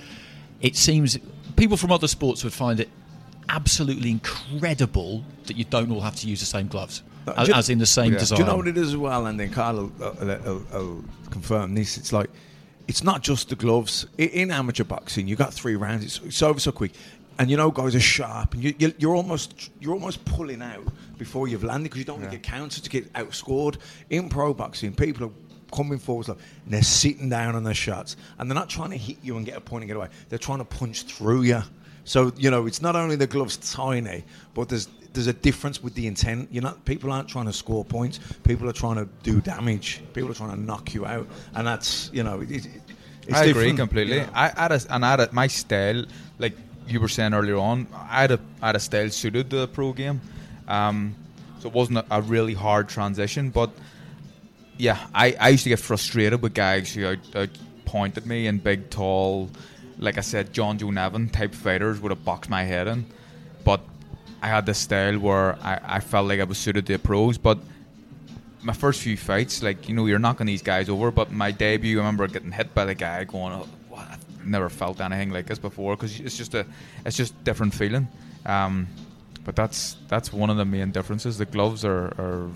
it 0.63 0.77
seems 0.77 1.19
people 1.57 1.77
from 1.77 1.91
other 1.91 2.07
sports 2.07 2.45
would 2.45 2.53
find 2.53 2.79
it 2.79 2.89
absolutely 3.49 4.11
incredible 4.11 5.25
that 5.47 5.57
you 5.57 5.65
don't 5.65 5.91
all 5.91 6.01
have 6.01 6.17
to 6.17 6.29
use 6.29 6.41
the 6.41 6.47
same 6.47 6.69
gloves, 6.69 7.03
No, 7.27 7.33
as, 7.35 7.49
you- 7.49 7.55
as 7.55 7.71
in 7.71 7.79
the 7.79 7.87
same 7.87 8.13
Yeah. 8.13 8.19
design. 8.19 8.39
Do 8.39 8.45
you 8.45 8.51
know 8.51 8.57
what 8.57 8.69
it 8.69 8.77
is 8.77 8.89
as 8.89 8.97
well? 8.97 9.27
And 9.27 9.39
then 9.41 9.51
Carl 9.51 9.91
will, 9.99 10.05
uh, 10.05 10.39
will, 10.45 10.63
will 10.73 11.05
confirm 11.31 11.75
this. 11.75 11.97
It's 11.97 12.13
like 12.13 12.31
it's 12.87 13.03
not 13.03 13.23
just 13.23 13.49
the 13.49 13.57
gloves. 13.57 14.07
In 14.19 14.51
amateur 14.51 14.85
boxing, 14.85 15.27
you 15.27 15.37
got 15.37 15.55
three 15.55 15.75
rounds. 15.77 16.05
It's, 16.05 16.21
it's 16.25 16.43
over 16.43 16.61
so 16.61 16.71
quick, 16.73 16.93
and 17.39 17.51
you 17.51 17.57
know 17.57 17.71
guys 17.71 17.95
are 17.95 18.01
sharp, 18.01 18.55
and 18.55 18.63
you, 18.63 18.75
you, 18.79 18.93
you're 18.99 19.15
almost 19.17 19.71
you're 19.81 19.95
almost 19.95 20.25
pulling 20.27 20.61
out 20.63 20.85
before 21.17 21.49
you've 21.49 21.65
landed 21.65 21.85
because 21.85 21.99
you 21.99 22.05
don't 22.05 22.21
want 22.21 22.31
to 22.31 22.37
get 22.37 22.45
countered 22.45 22.85
to 22.85 22.91
get 22.91 23.11
outscored. 23.15 23.77
In 24.11 24.29
pro 24.29 24.53
boxing, 24.53 24.93
people 24.95 25.27
are 25.27 25.33
coming 25.75 25.99
forward, 25.99 26.29
and 26.29 26.39
they're 26.67 26.83
sitting 26.83 27.31
down 27.31 27.57
on 27.57 27.65
their 27.65 27.73
shots, 27.75 28.17
and 28.39 28.51
they're 28.51 28.55
not 28.55 28.69
trying 28.69 28.91
to 28.91 28.99
hit 28.99 29.17
you 29.23 29.39
and 29.39 29.47
get 29.47 29.57
a 29.57 29.61
point 29.61 29.83
and 29.83 29.89
get 29.89 29.97
away. 29.97 30.09
They're 30.29 30.39
trying 30.39 30.59
to 30.59 30.65
punch 30.67 31.05
through 31.05 31.43
you. 31.43 31.63
So 32.05 32.33
you 32.37 32.51
know, 32.51 32.67
it's 32.67 32.83
not 32.83 32.97
only 32.97 33.17
the 33.17 33.27
gloves 33.27 33.57
tiny, 33.57 34.25
but 34.53 34.69
there's 34.69 34.89
there's 35.15 35.29
a 35.29 35.33
difference 35.33 35.83
with 35.83 35.95
the 35.95 36.07
intent. 36.07 36.49
You 36.53 36.61
know, 36.61 36.75
people 36.85 37.11
aren't 37.11 37.29
trying 37.29 37.47
to 37.47 37.53
score 37.53 37.85
points. 37.85 38.19
People 38.43 38.69
are 38.69 38.73
trying 38.73 38.97
to 38.97 39.09
do 39.23 39.41
damage. 39.41 40.03
People 40.13 40.31
are 40.31 40.35
trying 40.35 40.51
to 40.51 40.61
knock 40.61 40.93
you 40.93 41.07
out, 41.07 41.27
and 41.55 41.67
that's 41.67 42.11
you 42.13 42.23
know. 42.23 42.41
It, 42.41 42.51
it, 42.51 42.67
it's 43.27 43.39
I 43.39 43.45
agree 43.47 43.73
completely. 43.73 44.17
you 44.17 44.23
know. 44.23 44.33
I 44.35 44.49
had 44.49 44.73
a, 44.73 44.81
and 44.91 45.05
I 45.05 45.11
had 45.13 45.21
a, 45.21 45.33
my 45.33 45.47
style, 45.47 46.05
like 46.39 46.55
you 46.87 47.01
were 47.01 47.09
saying 47.09 47.33
earlier 47.33 47.57
on, 47.57 47.87
I 47.95 48.23
had 48.23 48.33
a, 48.33 48.41
I 48.61 48.67
had 48.67 48.77
a 48.77 48.81
style 48.81 49.09
suited 49.09 49.49
the 49.49 49.69
pro 49.69 49.93
game, 49.93 50.21
um, 50.69 51.15
so 51.61 51.69
it 51.69 51.75
wasn't 51.75 51.99
a, 51.99 52.07
a 52.11 52.21
really 52.21 52.55
hard 52.55 52.89
transition. 52.89 53.51
But 53.51 53.71
yeah, 54.77 54.99
I, 55.15 55.37
I 55.41 55.49
used 55.51 55.63
to 55.63 55.71
get 55.71 55.79
frustrated 55.79 56.43
with 56.43 56.53
guys 56.55 56.93
who 56.93 57.07
out, 57.07 57.37
out 57.37 57.51
pointed 57.87 58.27
me 58.27 58.49
and 58.49 58.63
big, 58.63 58.91
tall, 58.91 59.49
like 59.99 60.19
I 60.19 60.23
said, 60.23 60.53
John 60.53 60.79
Joe 60.79 60.91
Nevin 60.91 61.29
type 61.29 61.55
fighters 61.55 62.01
would 62.01 62.11
have 62.11 62.25
boxed 62.25 62.51
my 62.51 62.65
head 62.65 62.89
in. 62.89 63.07
But 63.65 63.81
I 64.45 64.49
had 64.49 64.67
this 64.67 64.77
style 64.77 65.19
where 65.19 65.57
I, 65.63 65.81
I 65.97 66.01
felt 66.01 66.29
like 66.29 66.39
I 66.39 66.45
was 66.45 66.59
suited 66.59 66.85
to 66.89 66.93
the 66.93 66.99
pros. 66.99 67.39
But 67.39 67.59
my 68.63 68.75
first 68.75 69.01
few 69.01 69.17
fights, 69.17 69.63
like 69.63 69.89
you 69.89 69.95
know, 69.95 70.05
you're 70.05 70.19
knocking 70.19 70.47
these 70.47 70.61
guys 70.61 70.91
over. 70.91 71.11
But 71.11 71.33
my 71.33 71.51
debut, 71.51 71.97
I 71.97 72.01
remember 72.01 72.29
getting 72.29 72.53
hit 72.53 72.75
by 72.75 72.85
the 72.85 72.95
guy, 72.95 73.25
going, 73.25 73.55
oh, 73.55 73.67
"What? 73.89 74.07
I've 74.11 74.47
never 74.47 74.69
felt 74.69 75.01
anything 75.01 75.31
like 75.31 75.47
this 75.47 75.59
before." 75.59 75.97
Because 75.97 76.21
it's 76.21 76.37
just 76.37 76.53
a, 76.53 76.67
it's 77.07 77.17
just 77.17 77.33
different 77.43 77.73
feeling. 77.73 78.07
Um, 78.45 78.87
but 79.45 79.57
that's 79.57 79.97
that's 80.09 80.31
one 80.31 80.51
of 80.51 80.59
the 80.59 80.67
main 80.67 80.91
differences. 80.91 81.39
The 81.39 81.47
gloves 81.47 81.83
are. 81.85 82.13
are 82.19 82.51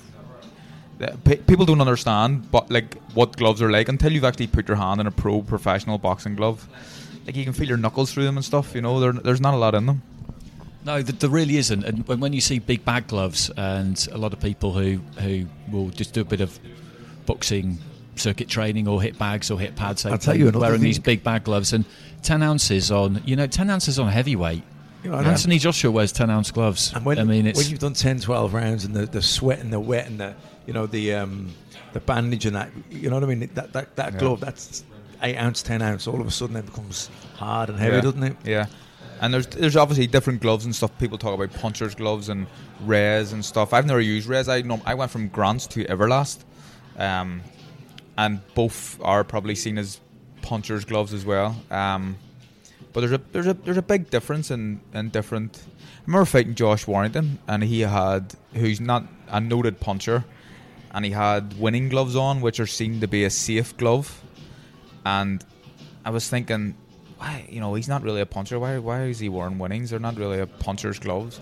People 1.46 1.64
don't 1.64 1.80
understand, 1.80 2.50
but 2.50 2.70
like 2.70 3.00
what 3.14 3.36
gloves 3.36 3.62
are 3.62 3.70
like 3.70 3.88
until 3.88 4.12
you've 4.12 4.24
actually 4.24 4.48
put 4.48 4.66
your 4.66 4.76
hand 4.76 5.00
in 5.00 5.06
a 5.06 5.12
pro 5.12 5.40
professional 5.42 5.96
boxing 5.96 6.34
glove. 6.34 6.68
Like 7.24 7.36
you 7.36 7.44
can 7.44 7.52
feel 7.52 7.68
your 7.68 7.76
knuckles 7.76 8.12
through 8.12 8.24
them 8.24 8.36
and 8.36 8.44
stuff. 8.44 8.74
You 8.74 8.82
know, 8.82 8.98
there, 8.98 9.12
there's 9.12 9.40
not 9.40 9.54
a 9.54 9.56
lot 9.56 9.76
in 9.76 9.86
them. 9.86 10.02
No, 10.88 11.02
th- 11.02 11.18
there 11.18 11.28
really 11.28 11.58
isn't. 11.58 11.84
And 11.84 12.08
when, 12.08 12.18
when 12.18 12.32
you 12.32 12.40
see 12.40 12.58
big 12.60 12.82
bag 12.82 13.08
gloves, 13.08 13.50
and 13.58 14.08
a 14.10 14.16
lot 14.16 14.32
of 14.32 14.40
people 14.40 14.72
who 14.72 15.00
who 15.20 15.44
will 15.70 15.90
just 15.90 16.14
do 16.14 16.22
a 16.22 16.24
bit 16.24 16.40
of 16.40 16.58
boxing 17.26 17.76
circuit 18.16 18.48
training 18.48 18.88
or 18.88 19.00
hit 19.02 19.18
bags 19.18 19.50
or 19.50 19.60
hit 19.60 19.76
pads, 19.76 20.02
they- 20.02 20.10
I'll 20.10 20.16
tell 20.18 20.34
you 20.34 20.50
wearing 20.50 20.80
these 20.80 20.98
big 20.98 21.22
bag 21.22 21.44
gloves 21.44 21.74
and 21.74 21.84
ten 22.22 22.42
ounces 22.42 22.90
on. 22.90 23.22
You 23.26 23.36
know, 23.36 23.46
ten 23.46 23.68
ounces 23.68 23.98
on 23.98 24.08
heavyweight. 24.08 24.62
You 25.04 25.10
know, 25.10 25.18
Anthony 25.18 25.58
Joshua 25.58 25.90
wears 25.90 26.10
ten 26.10 26.30
ounce 26.30 26.50
gloves. 26.50 26.92
And 26.94 27.04
when, 27.04 27.18
I 27.18 27.24
mean, 27.24 27.46
it's 27.46 27.58
when 27.58 27.68
you've 27.68 27.78
done 27.78 27.92
10, 27.92 28.20
12 28.20 28.52
rounds 28.54 28.84
and 28.86 28.96
the, 28.96 29.04
the 29.06 29.22
sweat 29.22 29.60
and 29.60 29.70
the 29.72 29.78
wet 29.78 30.06
and 30.06 30.18
the 30.18 30.34
you 30.66 30.72
know 30.72 30.86
the 30.86 31.14
um, 31.14 31.52
the 31.92 32.00
bandage 32.00 32.46
and 32.46 32.56
that, 32.56 32.70
you 32.90 33.10
know 33.10 33.16
what 33.16 33.24
I 33.24 33.26
mean? 33.26 33.48
That 33.54 33.74
that, 33.74 33.94
that 33.96 34.14
Yeah. 34.14 34.18
glove, 34.18 34.40
that's 34.40 34.84
eight 35.22 35.36
ounce, 35.36 35.62
ten 35.62 35.82
ounce. 35.82 36.06
All 36.06 36.18
of 36.20 36.26
a 36.26 36.30
sudden, 36.30 36.56
it 36.56 36.64
becomes 36.66 37.10
hard 37.36 37.68
and 37.68 37.78
heavy, 37.78 37.96
yeah. 37.96 38.00
doesn't 38.00 38.22
it? 38.22 38.36
Yeah. 38.44 38.66
And 39.20 39.34
there's 39.34 39.46
there's 39.46 39.76
obviously 39.76 40.06
different 40.06 40.40
gloves 40.40 40.64
and 40.64 40.74
stuff. 40.74 40.96
People 40.98 41.18
talk 41.18 41.34
about 41.34 41.52
punchers 41.54 41.94
gloves 41.94 42.28
and 42.28 42.46
Reyes 42.84 43.32
and 43.32 43.44
stuff. 43.44 43.72
I've 43.72 43.86
never 43.86 44.00
used 44.00 44.28
Reyes. 44.28 44.48
I 44.48 44.62
know 44.62 44.80
I 44.86 44.94
went 44.94 45.10
from 45.10 45.28
Grants 45.28 45.66
to 45.68 45.84
Everlast, 45.84 46.44
um, 46.96 47.42
and 48.16 48.40
both 48.54 49.00
are 49.02 49.24
probably 49.24 49.54
seen 49.54 49.78
as 49.78 50.00
punchers 50.42 50.84
gloves 50.84 51.12
as 51.12 51.24
well. 51.24 51.56
Um, 51.70 52.16
but 52.92 53.00
there's 53.00 53.12
a 53.12 53.20
there's 53.32 53.46
a 53.46 53.54
there's 53.54 53.76
a 53.76 53.82
big 53.82 54.10
difference 54.10 54.50
in, 54.50 54.80
in 54.94 55.10
different. 55.10 55.62
I 55.66 56.02
remember 56.06 56.24
fighting 56.24 56.54
Josh 56.54 56.86
Warrington, 56.86 57.38
and 57.46 57.62
he 57.62 57.80
had 57.80 58.34
who's 58.54 58.80
not 58.80 59.04
a 59.28 59.40
noted 59.40 59.78
puncher, 59.78 60.24
and 60.92 61.04
he 61.04 61.10
had 61.10 61.58
winning 61.58 61.88
gloves 61.88 62.16
on, 62.16 62.40
which 62.40 62.60
are 62.60 62.66
seen 62.66 63.00
to 63.00 63.08
be 63.08 63.24
a 63.24 63.30
safe 63.30 63.76
glove. 63.76 64.22
And 65.04 65.44
I 66.04 66.10
was 66.10 66.28
thinking, 66.28 66.76
why 67.18 67.46
you 67.50 67.60
know 67.60 67.74
he's 67.74 67.88
not 67.88 68.02
really 68.02 68.20
a 68.20 68.26
puncher. 68.26 68.58
Why 68.58 68.78
why 68.78 69.04
is 69.04 69.18
he 69.18 69.28
wearing 69.28 69.58
winnings? 69.58 69.90
They're 69.90 69.98
not 69.98 70.16
really 70.16 70.38
a 70.40 70.46
puncher's 70.46 70.98
gloves. 70.98 71.40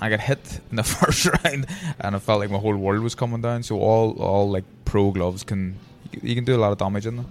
I 0.00 0.10
got 0.10 0.20
hit 0.20 0.60
in 0.70 0.76
the 0.76 0.82
first 0.98 1.26
round, 1.44 1.66
and 2.00 2.16
I 2.16 2.18
felt 2.18 2.40
like 2.40 2.50
my 2.50 2.58
whole 2.58 2.76
world 2.76 3.02
was 3.02 3.14
coming 3.14 3.40
down. 3.40 3.62
So 3.62 3.78
all 3.80 4.12
all 4.20 4.50
like 4.50 4.64
pro 4.84 5.10
gloves 5.10 5.42
can 5.44 5.76
you 6.22 6.34
can 6.34 6.44
do 6.44 6.56
a 6.56 6.58
lot 6.60 6.72
of 6.72 6.78
damage 6.78 7.06
in 7.06 7.16
them. 7.16 7.26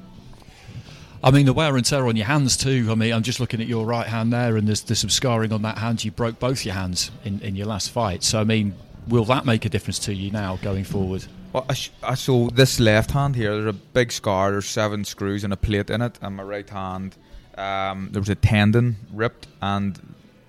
I 1.23 1.31
mean, 1.31 1.47
the 1.47 1.53
wear 1.53 1.75
and 1.75 1.83
tear 1.83 2.05
on 2.07 2.15
your 2.15 2.27
hands 2.27 2.55
too. 2.55 2.87
I 2.91 2.95
mean, 2.95 3.11
I'm 3.11 3.23
just 3.23 3.39
looking 3.39 3.59
at 3.59 3.67
your 3.67 3.85
right 3.85 4.05
hand 4.05 4.31
there, 4.31 4.55
and 4.55 4.67
there's, 4.67 4.81
there's 4.81 4.99
some 4.99 5.09
scarring 5.09 5.51
on 5.51 5.63
that 5.63 5.79
hand. 5.79 6.03
You 6.05 6.11
broke 6.11 6.39
both 6.39 6.63
your 6.63 6.75
hands 6.75 7.09
in, 7.25 7.39
in 7.41 7.55
your 7.55 7.65
last 7.65 7.89
fight. 7.89 8.23
So, 8.23 8.39
I 8.39 8.43
mean, 8.43 8.75
will 9.07 9.25
that 9.25 9.43
make 9.43 9.65
a 9.65 9.69
difference 9.69 9.97
to 9.99 10.13
you 10.13 10.29
now 10.29 10.57
going 10.61 10.83
forward? 10.83 11.25
Well, 11.53 11.65
I 11.67 11.73
sh- 11.73 11.89
I- 12.03 12.13
so 12.13 12.49
this 12.53 12.79
left 12.79 13.11
hand 13.11 13.35
here, 13.35 13.51
there's 13.55 13.65
a 13.65 13.73
big 13.73 14.11
scar. 14.11 14.51
There's 14.51 14.67
seven 14.67 15.03
screws 15.05 15.43
and 15.43 15.51
a 15.51 15.57
plate 15.57 15.89
in 15.89 16.03
it. 16.03 16.19
And 16.21 16.35
my 16.35 16.43
right 16.43 16.69
hand, 16.69 17.15
um, 17.57 18.09
there 18.11 18.21
was 18.21 18.29
a 18.29 18.35
tendon 18.35 18.97
ripped, 19.13 19.47
and 19.61 19.99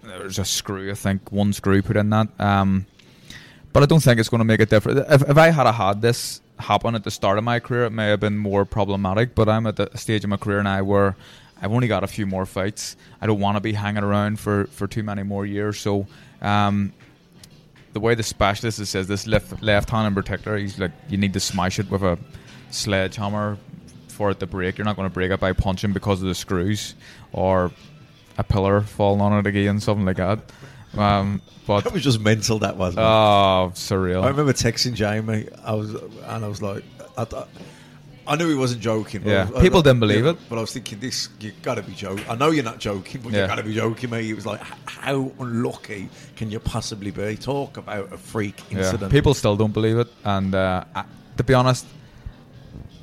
there's 0.03 0.39
a 0.39 0.45
screw. 0.45 0.91
I 0.91 0.95
think 0.95 1.33
one 1.33 1.53
screw 1.53 1.83
put 1.83 1.97
in 1.97 2.11
that. 2.11 2.29
Um, 2.39 2.87
but 3.73 3.83
I 3.83 3.87
don't 3.87 4.01
think 4.01 4.19
it's 4.21 4.29
going 4.29 4.41
to 4.41 4.45
make 4.45 4.61
a 4.61 4.67
difference. 4.67 5.01
If, 5.09 5.29
if 5.29 5.37
I 5.37 5.51
had 5.51 5.67
a 5.67 5.73
had 5.73 6.03
this 6.03 6.41
happen 6.59 6.95
at 6.95 7.05
the 7.05 7.11
start 7.11 7.39
of 7.39 7.45
my 7.45 7.61
career, 7.61 7.85
it 7.85 7.91
may 7.91 8.09
have 8.09 8.21
been 8.21 8.39
more 8.39 8.65
problematic. 8.65 9.35
But 9.35 9.49
I'm 9.49 9.67
at 9.67 9.77
the 9.77 9.91
stage 9.95 10.25
of 10.25 10.31
my 10.31 10.37
career 10.37 10.63
now 10.63 10.83
where 10.85 11.17
I've 11.61 11.73
only 11.73 11.89
got 11.89 12.05
a 12.05 12.07
few 12.07 12.27
more 12.27 12.47
fights. 12.47 12.97
I 13.21 13.27
don't 13.27 13.41
want 13.41 13.57
to 13.57 13.61
be 13.61 13.73
hanging 13.73 14.05
around 14.05 14.39
for, 14.41 14.67
for 14.67 14.87
too 14.87 15.03
many 15.03 15.23
more 15.23 15.45
years. 15.45 15.79
So 15.79 16.07
um, 16.41 16.93
the 17.93 18.01
way 18.01 18.15
the 18.15 18.23
specialist 18.23 18.85
says 18.87 19.09
this 19.09 19.27
left 19.27 19.63
left 19.63 19.91
hand 19.91 20.07
in 20.07 20.15
particular, 20.15 20.57
he's 20.57 20.79
like 20.79 20.93
you 21.09 21.19
need 21.19 21.33
to 21.35 21.41
smash 21.41 21.79
it 21.79 21.91
with 21.91 22.03
a 22.03 22.19
sledgehammer 22.71 23.59
for 24.19 24.31
it 24.33 24.41
to 24.41 24.47
break. 24.47 24.77
You're 24.77 24.85
not 24.85 24.97
going 24.97 25.09
to 25.09 25.15
break 25.15 25.31
it 25.31 25.39
by 25.41 25.53
punching 25.53 25.93
because 25.93 26.21
of 26.21 26.29
the 26.29 26.35
screws 26.35 26.95
or 27.33 27.71
a 28.37 28.43
pillar 28.45 28.81
falling 28.83 29.21
on 29.21 29.33
it 29.39 29.47
again, 29.47 29.79
something 29.81 30.05
like 30.05 30.17
that. 30.17 30.41
Um, 30.97 31.41
That 31.67 31.93
was 31.93 32.03
just 32.03 32.21
mental. 32.21 32.59
That 32.59 32.77
was. 32.77 32.97
oh, 32.99 33.71
surreal. 33.75 34.25
I 34.25 34.29
remember 34.29 34.53
texting 34.53 34.95
Jamie. 34.95 35.47
I 35.65 35.73
was 35.75 35.95
and 35.95 36.45
I 36.45 36.49
was 36.49 36.61
like, 36.63 36.83
I, 37.17 37.27
I 38.27 38.37
knew 38.37 38.49
he 38.49 38.55
wasn't 38.57 38.81
joking. 38.81 39.21
but 39.23 39.31
Yeah, 39.31 39.51
was- 39.51 39.63
people 39.63 39.79
was- 39.79 39.85
didn't 39.85 40.01
believe 40.01 40.25
yeah, 40.25 40.31
it. 40.33 40.39
But 40.49 40.59
I 40.59 40.61
was 40.63 40.73
thinking, 40.73 40.99
this 40.99 41.29
you 41.41 41.53
got 41.63 41.77
to 41.77 41.83
be 41.83 41.93
joking. 41.93 42.25
I 42.29 42.35
know 42.35 42.51
you're 42.51 42.65
not 42.65 42.79
joking, 42.81 43.21
but 43.23 43.33
you 43.33 43.39
Yeah. 43.39 43.47
got 43.47 43.57
to 43.57 43.63
be 43.63 43.75
joking, 43.75 44.11
mate. 44.11 44.27
It 44.29 44.35
was 44.35 44.47
like, 44.47 44.61
how 44.87 45.31
unlucky 45.39 46.09
can 46.37 46.51
you 46.51 46.59
possibly 46.59 47.11
be? 47.13 47.37
Talk 47.37 47.77
about 47.77 48.13
a 48.13 48.19
freak 48.19 48.59
Yeah, 48.71 48.79
incident. 48.79 49.13
people 49.13 49.33
still 49.35 49.57
don't 49.57 49.73
believe 49.75 49.99
it, 49.99 50.09
and 50.25 50.55
uh, 50.55 50.85
I, 50.95 51.05
to 51.37 51.45
be 51.45 51.55
honest, 51.55 51.87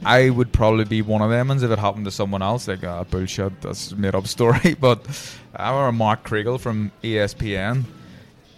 I 0.06 0.30
would 0.30 0.54
probably 0.54 0.86
be 0.86 1.02
one 1.02 1.22
of 1.22 1.30
them 1.30 1.48
ones 1.48 1.63
if 1.63 1.72
it 1.72 1.80
happened 1.80 2.06
to 2.06 2.12
someone 2.12 2.41
else. 2.41 2.68
Like, 2.68 2.84
uh, 2.84 3.04
bullshit, 3.06 3.62
that's 3.62 3.91
a 3.91 3.96
made 3.96 4.15
up 4.15 4.28
story. 4.38 4.76
But 4.80 5.06
I 5.56 5.70
remember 5.72 5.91
Mark 5.98 6.28
Kriegel 6.28 6.60
from 6.60 6.91
ESPN 7.04 7.86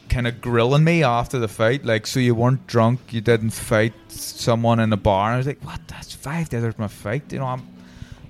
kind 0.09 0.27
of 0.27 0.41
grilling 0.41 0.83
me 0.83 1.03
after 1.03 1.37
the 1.37 1.47
fight, 1.47 1.85
like, 1.85 2.07
so 2.07 2.19
you 2.19 2.33
weren't 2.33 2.65
drunk, 2.67 2.99
you 3.11 3.21
didn't 3.21 3.49
fight 3.51 3.93
someone 4.07 4.79
in 4.79 4.91
a 4.93 4.97
bar. 4.97 5.29
And 5.29 5.35
I 5.35 5.37
was 5.37 5.47
like, 5.47 5.63
what? 5.63 5.79
That's 5.87 6.13
five 6.13 6.49
days 6.49 6.63
after 6.63 6.81
my 6.81 6.87
fight. 6.87 7.31
You 7.31 7.39
know, 7.39 7.45
I'm. 7.45 7.67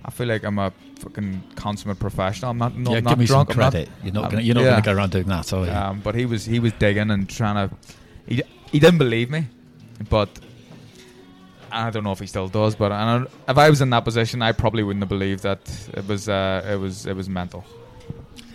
I 0.06 0.10
feel 0.10 0.28
like 0.28 0.44
I'm 0.46 0.58
a 0.58 0.72
fucking 1.00 1.44
consummate 1.56 2.00
professional. 2.00 2.52
I'm 2.52 2.58
not, 2.58 2.78
not, 2.78 2.94
yeah, 2.94 3.00
not 3.02 3.10
give 3.10 3.20
me 3.20 3.26
drunk. 3.26 3.52
some 3.52 3.60
I'm 3.60 3.66
not- 3.66 3.72
credit. 3.74 3.90
you're 4.04 4.14
not 4.14 4.32
gonna, 4.32 4.42
you're 4.42 4.56
not 4.56 4.62
yeah. 4.62 4.70
going 4.70 4.84
to 4.84 4.90
go 4.90 4.96
around 4.96 5.12
doing 5.12 5.28
that, 5.28 5.52
are 5.52 5.66
you? 5.66 5.72
Um, 5.72 6.00
but 6.02 6.16
he 6.16 6.26
was 6.26 6.46
he 6.46 6.60
was 6.60 6.72
digging 6.74 7.12
and 7.12 7.30
trying 7.30 7.68
to. 7.70 7.76
He, 8.26 8.42
he 8.72 8.80
didn't 8.80 9.00
believe 9.00 9.30
me, 9.30 9.48
but 10.10 10.30
I 11.72 11.90
don't 11.90 12.04
know 12.04 12.12
if 12.12 12.20
he 12.20 12.28
still 12.28 12.48
does. 12.48 12.76
But 12.76 12.92
I 12.92 13.24
if 13.48 13.58
I 13.58 13.70
was 13.70 13.82
in 13.82 13.90
that 13.92 14.02
position, 14.02 14.42
I 14.42 14.52
probably 14.52 14.84
wouldn't 14.84 15.02
have 15.02 15.10
believed 15.10 15.44
that 15.44 15.60
it 15.94 16.08
was 16.08 16.30
uh, 16.30 16.66
it 16.70 16.76
was 16.76 17.06
it 17.06 17.16
was 17.16 17.30
mental. 17.30 17.66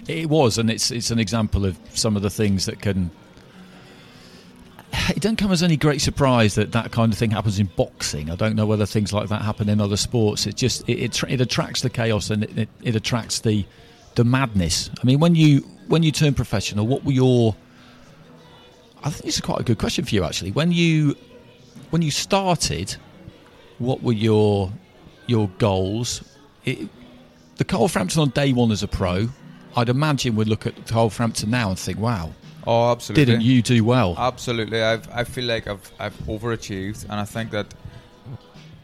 It 0.09 0.29
was, 0.29 0.59
and 0.59 0.70
it's 0.70 0.90
it's 0.90 1.11
an 1.11 1.18
example 1.18 1.64
of 1.64 1.79
some 1.94 2.16
of 2.16 2.22
the 2.22 2.31
things 2.31 2.66
that 2.66 2.81
can. 2.81 3.11
It 5.09 5.20
doesn't 5.20 5.37
come 5.37 5.51
as 5.51 5.62
any 5.62 5.77
great 5.77 6.01
surprise 6.01 6.55
that 6.57 6.72
that 6.72 6.92
kind 6.92 7.12
of 7.12 7.18
thing 7.18 7.31
happens 7.31 7.59
in 7.59 7.66
boxing. 7.77 8.31
I 8.31 8.37
don't 8.37 8.55
know 8.55 8.66
whether 8.66 8.85
things 8.85 9.12
like 9.12 9.29
that 9.31 9.42
happen 9.42 9.68
in 9.68 9.81
other 9.81 9.96
sports. 9.96 10.46
It 10.46 10.57
just 10.57 10.88
it 10.88 10.98
it, 10.98 11.22
it 11.29 11.40
attracts 11.40 11.81
the 11.81 11.90
chaos 11.90 12.31
and 12.31 12.44
it, 12.44 12.59
it, 12.59 12.68
it 12.83 12.96
attracts 12.96 13.40
the 13.40 13.64
the 14.14 14.25
madness. 14.25 14.90
I 15.01 15.07
mean, 15.07 15.18
when 15.18 15.35
you 15.35 15.61
when 15.88 16.03
you 16.03 16.12
turn 16.12 16.35
professional, 16.35 16.87
what 16.87 17.05
were 17.05 17.12
your? 17.12 17.57
I 19.05 19.11
think 19.11 19.27
is 19.27 19.40
quite 19.40 19.61
a 19.61 19.64
good 19.64 19.79
question 19.79 20.05
for 20.05 20.14
you 20.14 20.25
actually. 20.25 20.53
When 20.53 20.72
you 20.72 21.16
when 21.92 22.00
you 22.00 22.11
started, 22.11 22.96
what 23.78 24.02
were 24.02 24.14
your 24.14 24.72
your 25.26 25.48
goals? 25.59 26.24
It, 26.64 26.88
the 27.57 27.64
Carl 27.64 27.87
Frampton 27.87 28.22
on 28.22 28.31
day 28.31 28.52
one 28.55 28.72
as 28.72 28.83
a 28.83 28.88
pro, 28.88 29.28
I'd 29.76 29.90
imagine 29.90 30.35
would 30.37 30.48
look 30.48 30.66
at 30.66 30.87
Carl 30.87 31.11
Frampton 31.11 31.50
now 31.50 31.68
and 31.68 31.78
think, 31.78 31.98
"Wow, 31.98 32.31
Oh, 32.66 32.90
absolutely. 32.90 33.26
didn't 33.26 33.42
you 33.42 33.61
do 33.61 33.85
well?" 33.85 34.14
Absolutely, 34.16 34.83
I've 34.83 35.07
I 35.12 35.24
feel 35.24 35.44
like 35.44 35.66
I've 35.66 35.92
I've 35.98 36.16
overachieved, 36.26 37.05
and 37.05 37.12
I 37.12 37.24
think 37.26 37.50
that 37.50 37.66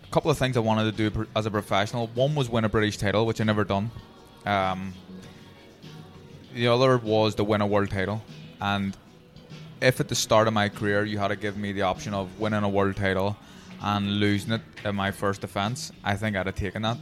a 0.05 0.11
couple 0.11 0.31
of 0.31 0.37
things 0.37 0.57
I 0.59 0.61
wanted 0.61 0.95
to 0.97 1.11
do 1.11 1.27
as 1.35 1.47
a 1.47 1.51
professional. 1.51 2.09
One 2.09 2.35
was 2.35 2.51
win 2.51 2.65
a 2.65 2.69
British 2.69 2.99
title, 2.99 3.25
which 3.25 3.41
I 3.41 3.45
never 3.45 3.65
done. 3.65 3.91
Um, 4.45 4.93
the 6.55 6.69
other 6.69 6.99
was 6.99 7.35
to 7.37 7.45
win 7.45 7.63
a 7.63 7.67
world 7.67 7.91
title, 7.91 8.23
and 8.61 8.95
if 9.81 10.01
at 10.01 10.09
the 10.09 10.15
start 10.15 10.49
of 10.49 10.55
my 10.55 10.69
career 10.69 11.05
you 11.05 11.19
had 11.19 11.29
to 11.29 11.37
give 11.37 11.57
me 11.57 11.73
the 11.73 11.83
option 11.83 12.15
of 12.15 12.39
winning 12.41 12.63
a 12.63 12.69
world 12.69 12.97
title 12.97 13.37
and 13.81 14.19
losing 14.19 14.53
it 14.53 14.63
in 14.85 14.95
my 14.95 15.11
first 15.11 15.41
defence, 15.41 15.93
I 16.03 16.17
think 16.17 16.37
I'd 16.37 16.47
have 16.47 16.55
taken 16.55 16.83
that. 16.83 16.99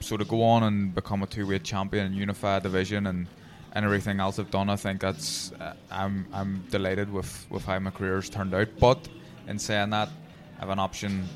So 0.00 0.16
to 0.16 0.24
go 0.24 0.42
on 0.42 0.62
and 0.62 0.94
become 0.94 1.22
a 1.22 1.26
two-weight 1.26 1.64
champion 1.64 2.06
and 2.06 2.14
unify 2.14 2.56
a 2.56 2.60
division 2.60 3.06
and 3.06 3.26
and 3.72 3.84
everything 3.84 4.18
else 4.18 4.40
I've 4.40 4.50
done, 4.50 4.68
I 4.68 4.74
think 4.74 5.00
that's 5.00 5.52
uh, 5.52 5.74
I'm 5.90 6.26
I'm 6.32 6.64
delighted 6.70 7.12
with 7.12 7.46
with 7.50 7.64
how 7.64 7.78
my 7.78 7.90
career's 7.90 8.28
turned 8.28 8.54
out. 8.54 8.68
But 8.80 9.08
in 9.46 9.58
saying 9.58 9.90
that, 9.90 10.08
I 10.56 10.60
have 10.60 10.70
an 10.70 10.78
option. 10.78 11.28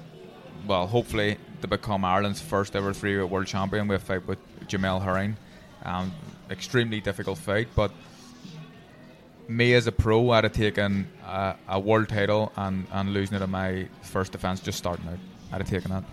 Well, 0.66 0.86
hopefully 0.86 1.36
to 1.60 1.68
become 1.68 2.04
Ireland's 2.04 2.40
first 2.40 2.74
ever 2.74 2.92
three-weight 2.92 3.30
world 3.30 3.46
champion. 3.46 3.86
We 3.86 3.94
have 3.94 4.02
fight 4.02 4.26
with 4.26 4.38
Jamel 4.66 5.02
Herring. 5.02 5.36
Um, 5.84 6.12
extremely 6.50 7.00
difficult 7.00 7.38
fight, 7.38 7.68
but 7.76 7.92
me 9.48 9.74
as 9.74 9.86
a 9.86 9.92
pro, 9.92 10.30
I'd 10.30 10.44
have 10.44 10.52
taken 10.52 11.06
a, 11.24 11.56
a 11.68 11.80
world 11.80 12.08
title 12.08 12.52
and, 12.56 12.86
and 12.92 13.12
losing 13.12 13.36
it 13.36 13.42
in 13.42 13.50
my 13.50 13.88
first 14.02 14.32
defence 14.32 14.60
just 14.60 14.78
starting 14.78 15.06
out. 15.08 15.18
I'd 15.52 15.60
have 15.60 15.70
taken 15.70 15.90
that. 15.90 16.04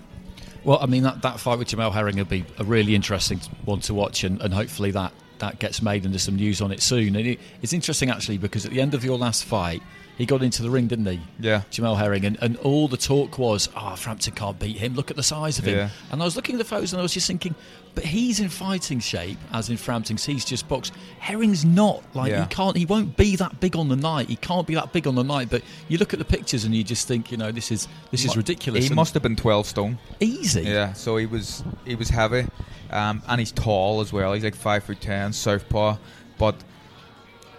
Well, 0.64 0.80
I 0.80 0.86
mean 0.86 1.04
that, 1.04 1.22
that 1.24 1.40
fight 1.40 1.58
with 1.58 1.68
Jamel 1.70 1.92
Herring 1.92 2.18
would 2.18 2.30
be 2.30 2.46
a 2.60 2.64
really 2.64 2.94
interesting 2.94 3.40
one 3.66 3.80
to 3.82 3.94
watch, 3.94 4.24
and, 4.24 4.40
and 4.42 4.54
hopefully 4.54 4.92
that, 4.92 5.12
that 5.40 5.60
gets 5.60 5.82
made 5.82 6.04
and 6.06 6.14
there's 6.14 6.24
some 6.24 6.36
news 6.36 6.62
on 6.62 6.72
it 6.72 6.82
soon. 6.82 7.16
And 7.16 7.26
it, 7.26 7.40
it's 7.62 7.74
interesting 7.74 8.10
actually 8.10 8.38
because 8.38 8.66
at 8.66 8.72
the 8.72 8.82
end 8.82 8.94
of 8.94 9.04
your 9.04 9.18
last 9.18 9.44
fight, 9.44 9.82
he 10.22 10.28
got 10.28 10.44
into 10.44 10.62
the 10.62 10.70
ring, 10.70 10.86
didn't 10.86 11.08
he? 11.08 11.20
Yeah. 11.40 11.64
Jamel 11.72 11.98
Herring, 11.98 12.26
and, 12.26 12.38
and 12.42 12.56
all 12.58 12.88
the 12.88 12.96
talk 12.96 13.40
was, 13.40 13.68
oh, 13.76 13.96
Frampton 13.96 14.34
can't 14.36 14.60
beat 14.60 14.78
him. 14.78 14.94
Look 14.94 15.10
at 15.10 15.18
the 15.18 15.24
size 15.24 15.58
of 15.58 15.66
him. 15.66 15.76
Yeah. 15.78 15.90
And 16.12 16.22
I 16.22 16.26
was 16.26 16.36
looking 16.36 16.54
at 16.56 16.60
the 16.60 16.64
photos 16.64 16.94
and 16.94 17.00
I 17.00 17.04
was 17.04 17.12
just 17.12 17.26
thinking, 17.26 17.56
but 17.96 18.06
he's 18.06 18.40
in 18.40 18.48
fighting 18.50 19.00
shape, 19.00 19.40
as 19.52 19.72
in 19.72 19.78
Frampton's. 19.78 20.24
He's 20.24 20.46
just 20.46 20.70
boxed. 20.70 20.94
Herring's 21.18 21.66
not. 21.66 22.04
Like 22.16 22.30
Yeah. 22.30 22.44
he 22.44 22.48
can't. 22.50 22.78
He 22.78 22.86
won't 22.86 23.18
be 23.18 23.36
that 23.38 23.60
big 23.60 23.76
on 23.76 23.90
the 23.90 23.96
night. 23.96 24.30
He 24.30 24.36
can't 24.36 24.68
be 24.68 24.76
that 24.76 24.94
big 24.94 25.08
on 25.08 25.16
the 25.16 25.24
night. 25.24 25.50
But 25.50 25.64
you 25.88 25.98
look 25.98 26.14
at 26.14 26.20
the 26.20 26.26
pictures 26.26 26.66
and 26.66 26.76
you 26.76 26.84
just 26.84 27.08
think, 27.08 27.32
you 27.32 27.38
know, 27.38 27.52
this 27.52 27.72
is 27.72 27.88
this 28.12 28.24
is 28.24 28.38
ridiculous. 28.38 28.84
He 28.84 28.88
and 28.90 28.96
must 28.96 29.16
have 29.16 29.24
been 29.24 29.36
twelve 29.36 29.66
stone. 29.66 29.98
easy. 30.20 30.62
Yeah, 30.62 30.94
so 30.94 31.18
he 31.18 31.26
was 31.26 31.64
he 31.84 31.96
was 31.96 32.10
heavy, 32.10 32.46
um, 32.92 33.24
and 33.28 33.40
he's 33.40 33.52
tall 33.52 34.02
as 34.02 34.14
well. 34.14 34.34
He's 34.34 34.44
like 34.44 34.56
five 34.56 34.84
foot 34.84 35.02
ten, 35.02 35.34
southpaw. 35.34 35.98
But 36.38 36.56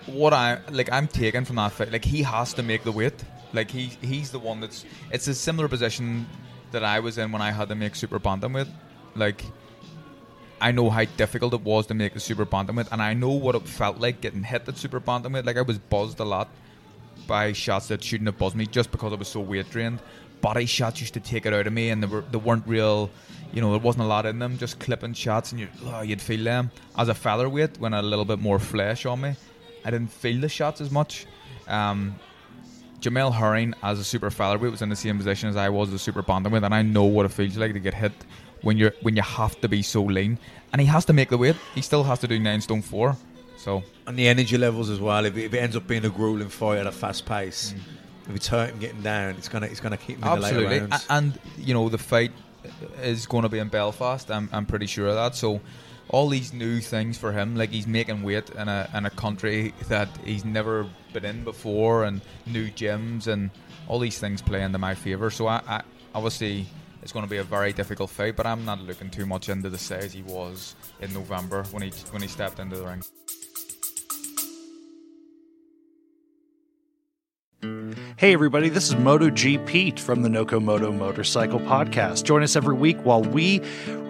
what 0.06 0.32
I 0.32 0.58
like, 0.70 0.90
I'm 0.92 1.08
taken 1.08 1.44
from 1.44 1.56
that 1.56 1.72
fight. 1.72 1.92
Like 1.92 2.04
he 2.04 2.22
has 2.22 2.54
to 2.54 2.62
make 2.62 2.84
the 2.84 2.92
weight. 2.92 3.24
Like 3.52 3.70
he 3.70 3.92
he's 4.00 4.30
the 4.30 4.38
one 4.38 4.60
that's. 4.60 4.84
It's 5.10 5.28
a 5.28 5.34
similar 5.34 5.68
position 5.68 6.26
that 6.70 6.84
I 6.84 7.00
was 7.00 7.18
in 7.18 7.32
when 7.32 7.42
I 7.42 7.50
had 7.50 7.68
to 7.68 7.74
make 7.74 7.94
super 7.94 8.18
bantamweight. 8.18 8.68
Like 9.14 9.44
I 10.60 10.70
know 10.70 10.90
how 10.90 11.04
difficult 11.04 11.54
it 11.54 11.62
was 11.62 11.86
to 11.86 11.94
make 11.94 12.14
the 12.14 12.20
super 12.20 12.46
bantamweight, 12.46 12.88
and 12.92 13.02
I 13.02 13.14
know 13.14 13.30
what 13.30 13.54
it 13.54 13.66
felt 13.66 13.98
like 13.98 14.20
getting 14.20 14.44
hit 14.44 14.68
at 14.68 14.78
super 14.78 15.00
bantamweight. 15.00 15.44
Like 15.44 15.56
I 15.56 15.62
was 15.62 15.78
buzzed 15.78 16.20
a 16.20 16.24
lot 16.24 16.48
by 17.26 17.52
shots 17.52 17.88
that 17.88 18.02
shouldn't 18.02 18.28
have 18.28 18.38
buzzed 18.38 18.56
me 18.56 18.66
just 18.66 18.90
because 18.90 19.12
I 19.12 19.16
was 19.16 19.28
so 19.28 19.40
weight 19.40 19.70
drained. 19.70 19.98
Body 20.40 20.66
shots 20.66 21.00
used 21.00 21.14
to 21.14 21.20
take 21.20 21.46
it 21.46 21.52
out 21.52 21.66
of 21.66 21.72
me, 21.72 21.90
and 21.90 22.02
they 22.02 22.06
were 22.06 22.24
they 22.30 22.38
weren't 22.38 22.66
real. 22.66 23.10
You 23.52 23.60
know, 23.60 23.70
there 23.72 23.80
wasn't 23.80 24.04
a 24.04 24.06
lot 24.06 24.24
in 24.24 24.38
them. 24.38 24.56
Just 24.56 24.78
clipping 24.78 25.14
shots, 25.14 25.52
and 25.52 25.60
you 25.60 25.68
oh, 25.86 26.02
you'd 26.02 26.22
feel 26.22 26.42
them. 26.42 26.70
As 26.96 27.08
a 27.08 27.14
featherweight, 27.14 27.78
when 27.78 27.92
I 27.92 27.96
had 27.96 28.04
a 28.04 28.08
little 28.08 28.24
bit 28.24 28.38
more 28.38 28.58
flesh 28.58 29.04
on 29.04 29.20
me, 29.20 29.34
I 29.84 29.90
didn't 29.90 30.10
feel 30.12 30.40
the 30.40 30.48
shots 30.48 30.80
as 30.80 30.90
much. 30.90 31.26
Um, 31.68 32.16
Jamel 33.00 33.32
Herring, 33.34 33.74
as 33.82 33.98
a 33.98 34.04
super 34.04 34.30
featherweight, 34.30 34.70
was 34.70 34.82
in 34.82 34.88
the 34.88 34.96
same 34.96 35.18
position 35.18 35.48
as 35.48 35.56
I 35.56 35.68
was 35.68 35.88
as 35.88 35.94
a 35.94 35.98
super 35.98 36.22
bantamweight, 36.22 36.64
and 36.64 36.74
I 36.74 36.82
know 36.82 37.04
what 37.04 37.26
it 37.26 37.30
feels 37.30 37.56
like 37.56 37.72
to 37.72 37.80
get 37.80 37.94
hit 37.94 38.12
when 38.62 38.76
you're 38.76 38.92
when 39.02 39.16
you 39.16 39.22
have 39.22 39.60
to 39.60 39.68
be 39.68 39.82
so 39.82 40.02
lean, 40.04 40.38
and 40.72 40.80
he 40.80 40.86
has 40.86 41.04
to 41.06 41.12
make 41.12 41.28
the 41.30 41.38
weight. 41.38 41.56
He 41.74 41.82
still 41.82 42.04
has 42.04 42.20
to 42.20 42.28
do 42.28 42.38
nine 42.38 42.60
stone 42.60 42.80
four. 42.82 43.16
So 43.56 43.82
And 44.06 44.16
the 44.16 44.28
energy 44.28 44.56
levels 44.58 44.88
as 44.90 45.00
well. 45.00 45.24
If 45.24 45.36
it, 45.36 45.44
if 45.44 45.54
it 45.54 45.58
ends 45.58 45.76
up 45.76 45.86
being 45.86 46.04
a 46.04 46.10
grueling 46.10 46.48
fight 46.48 46.78
at 46.78 46.86
a 46.86 46.92
fast 46.92 47.26
pace, 47.26 47.74
Mm. 47.76 48.30
if 48.30 48.36
it's 48.36 48.46
hurting 48.48 48.78
getting 48.78 49.02
down, 49.02 49.30
it's 49.36 49.48
gonna 49.48 49.66
it's 49.66 49.80
gonna 49.80 49.96
keep 49.96 50.18
him 50.18 50.24
in 50.24 50.40
the 50.40 50.46
absolutely, 50.46 50.68
later 50.68 50.86
rounds. 50.86 51.06
A- 51.08 51.12
and 51.12 51.38
you 51.58 51.74
know 51.74 51.88
the 51.88 51.98
fight 51.98 52.30
is 53.02 53.26
going 53.26 53.42
to 53.42 53.48
be 53.48 53.58
in 53.58 53.66
Belfast. 53.68 54.30
I'm 54.30 54.48
I'm 54.52 54.64
pretty 54.66 54.86
sure 54.86 55.08
of 55.08 55.16
that. 55.16 55.34
So 55.34 55.60
all 56.12 56.28
these 56.28 56.52
new 56.52 56.78
things 56.80 57.18
for 57.18 57.32
him, 57.32 57.56
like 57.56 57.70
he's 57.70 57.86
making 57.86 58.22
weight 58.22 58.50
in 58.50 58.68
a 58.68 58.88
in 58.94 59.06
a 59.06 59.10
country 59.10 59.74
that 59.88 60.08
he's 60.24 60.44
never 60.44 60.86
been 61.12 61.24
in 61.24 61.42
before, 61.42 62.04
and 62.04 62.20
new 62.46 62.70
gyms 62.70 63.26
and 63.26 63.50
all 63.88 63.98
these 63.98 64.18
things 64.18 64.40
play 64.40 64.62
into 64.62 64.78
my 64.78 64.94
favour. 64.94 65.30
So 65.30 65.48
I, 65.48 65.60
I 65.66 65.82
obviously 66.14 66.66
it's 67.02 67.12
going 67.12 67.24
to 67.24 67.30
be 67.30 67.38
a 67.38 67.44
very 67.44 67.72
difficult 67.72 68.10
fight, 68.10 68.36
but 68.36 68.46
I'm 68.46 68.64
not 68.64 68.80
looking 68.80 69.10
too 69.10 69.26
much 69.26 69.48
into 69.48 69.68
the 69.70 69.78
size 69.78 70.12
he 70.12 70.22
was 70.22 70.76
in 71.00 71.12
November 71.12 71.64
when 71.72 71.82
he 71.82 71.90
when 72.10 72.22
he 72.22 72.28
stepped 72.28 72.60
into 72.60 72.76
the 72.76 72.86
ring. 72.86 73.02
Hey, 78.16 78.32
everybody, 78.32 78.68
this 78.68 78.88
is 78.88 78.96
MotoG 78.96 79.64
Pete 79.66 80.00
from 80.00 80.22
the 80.22 80.28
Noco 80.28 80.60
Moto 80.60 80.90
Motorcycle 80.90 81.60
Podcast. 81.60 82.24
Join 82.24 82.42
us 82.42 82.56
every 82.56 82.74
week 82.74 82.98
while 83.04 83.22
we 83.22 83.60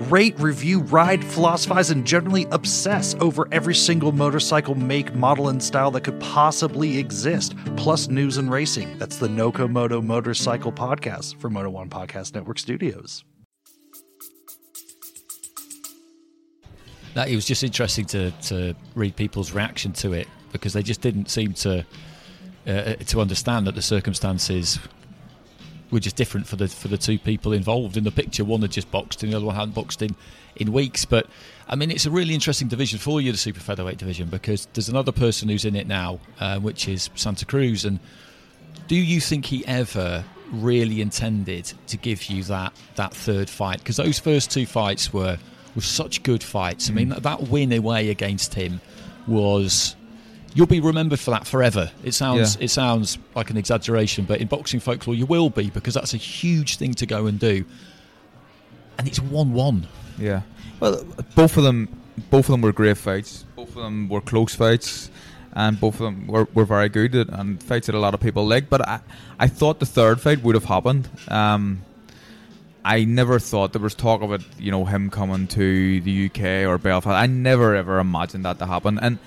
rate, 0.09 0.38
review, 0.41 0.81
ride, 0.81 1.23
philosophize, 1.23 1.91
and 1.91 2.07
generally 2.07 2.47
obsess 2.51 3.15
over 3.21 3.47
every 3.53 3.75
single 3.75 4.11
motorcycle 4.11 4.75
make, 4.75 5.15
model, 5.15 5.49
and 5.49 5.62
style 5.62 5.91
that 5.91 6.03
could 6.03 6.19
possibly 6.19 6.97
exist, 6.97 7.55
plus 7.77 8.09
news 8.09 8.38
and 8.38 8.51
racing. 8.51 8.99
That's 8.99 9.19
the 9.19 9.29
Noco 9.29 9.69
Moto 9.69 10.01
Motorcycle 10.01 10.73
Podcast 10.73 11.37
from 11.37 11.53
Moto 11.53 11.69
One 11.69 11.91
Podcast 11.91 12.35
Network 12.35 12.59
Studios. 12.59 13.25
that 17.15 17.29
it 17.29 17.35
was 17.35 17.45
just 17.45 17.62
interesting 17.62 18.07
to, 18.07 18.31
to 18.31 18.75
read 18.95 19.15
people's 19.15 19.53
reaction 19.53 19.93
to 19.93 20.15
it 20.15 20.27
because 20.51 20.73
they 20.73 20.83
just 20.83 21.03
didn't 21.03 21.29
seem 21.29 21.53
to 21.53 21.85
uh, 22.66 22.94
to 22.94 23.20
understand 23.20 23.66
that 23.66 23.75
the 23.75 23.83
circumstances 23.83 24.79
were 25.92 26.01
just 26.01 26.16
different 26.16 26.46
for 26.46 26.57
the 26.57 26.68
for 26.68 26.88
the 26.88 26.98
two 26.98 27.18
people 27.18 27.53
involved 27.53 27.96
in 27.96 28.05
the 28.05 28.11
picture. 28.11 28.44
One 28.44 28.62
had 28.62 28.72
just 28.72 28.90
boxed, 28.90 29.22
and 29.22 29.33
the 29.33 29.37
other 29.37 29.46
one 29.46 29.55
hadn't 29.55 29.75
boxed 29.75 30.03
in 30.03 30.16
in 30.57 30.72
weeks. 30.72 31.05
But 31.05 31.27
I 31.68 31.77
mean, 31.77 31.90
it's 31.90 32.07
a 32.07 32.11
really 32.11 32.35
interesting 32.35 32.68
division 32.68 32.98
for 32.98 33.20
you, 33.20 33.31
the 33.31 33.38
super 33.38 33.61
featherweight 33.61 33.98
division, 33.98 34.29
because 34.29 34.66
there's 34.72 34.88
another 34.88 35.12
person 35.12 35.48
who's 35.48 35.64
in 35.64 35.77
it 35.77 35.87
now, 35.87 36.18
uh, 36.40 36.59
which 36.59 36.88
is 36.88 37.11
Santa 37.14 37.44
Cruz. 37.44 37.85
And 37.85 38.01
do 38.88 38.96
you 38.96 39.20
think 39.20 39.46
he 39.46 39.64
ever 39.66 40.25
really 40.51 41.01
intended 41.01 41.72
to 41.87 41.96
give 41.96 42.25
you 42.25 42.42
that 42.44 42.72
that 42.96 43.14
third 43.14 43.51
fight? 43.51 43.79
Because 43.79 43.96
those 43.96 44.18
first 44.18 44.51
two 44.51 44.66
fights 44.66 45.12
were 45.12 45.38
were 45.75 45.83
such 45.83 46.22
good 46.22 46.42
fights. 46.42 46.90
I 46.90 46.94
mean, 46.94 47.11
that, 47.11 47.22
that 47.22 47.48
win 47.48 47.72
away 47.72 48.11
against 48.11 48.55
him 48.55 48.81
was. 49.27 49.94
You'll 50.55 50.67
be 50.67 50.81
remembered 50.81 51.19
for 51.19 51.31
that 51.31 51.47
forever. 51.47 51.91
It 52.05 52.12
sounds 52.12 52.57
Yeah. 52.57 52.65
it 52.65 52.69
sounds 52.69 53.19
like 53.35 53.51
an 53.51 53.57
exaggeration, 53.57 54.25
but 54.27 54.41
in 54.41 54.49
boxing 54.49 54.81
folklore, 54.81 55.17
you 55.17 55.27
will 55.27 55.49
be 55.51 55.71
because 55.71 55.95
that's 55.95 56.12
a 56.15 56.19
huge 56.19 56.77
thing 56.77 56.95
to 56.95 57.07
go 57.07 57.27
and 57.27 57.38
do. 57.38 57.65
And 58.99 59.09
it's 59.09 59.19
one-one. 59.21 59.87
Yeah. 60.19 60.43
Well, 60.81 61.05
both 61.35 61.57
of 61.57 61.65
them, 61.65 61.88
both 62.31 62.47
of 62.47 62.53
them 62.53 62.61
were 62.61 62.73
great 62.73 62.99
fights. 62.99 63.45
Both 63.57 63.71
of 63.77 63.83
them 63.83 64.09
were 64.09 64.21
close 64.21 64.55
fights, 64.55 65.11
and 65.55 65.81
both 65.81 65.95
of 65.95 66.01
them 66.01 66.27
were, 66.27 66.47
were 66.53 66.67
very 66.67 66.88
good 66.91 67.15
and 67.15 67.62
fights 67.62 67.87
that 67.87 67.95
a 67.95 67.99
lot 67.99 68.12
of 68.12 68.21
people 68.21 68.47
like. 68.47 68.69
But 68.69 68.87
I, 68.87 69.01
I 69.38 69.49
thought 69.49 69.81
the 69.81 69.87
third 69.87 70.21
fight 70.21 70.43
would 70.43 70.55
have 70.55 70.65
happened. 70.67 71.09
Um, 71.29 71.83
I 72.85 73.05
never 73.05 73.38
thought 73.38 73.73
there 73.73 73.81
was 73.81 73.95
talk 73.95 74.23
of 74.23 74.33
it. 74.33 74.43
You 74.59 74.71
know, 74.73 74.85
him 74.85 75.09
coming 75.09 75.47
to 75.49 76.01
the 76.01 76.27
UK 76.27 76.69
or 76.69 76.77
Belfast. 76.79 77.15
I 77.15 77.27
never 77.27 77.75
ever 77.77 77.99
imagined 78.01 78.45
that 78.45 78.59
to 78.59 78.67
happen. 78.67 78.99
And 78.99 79.19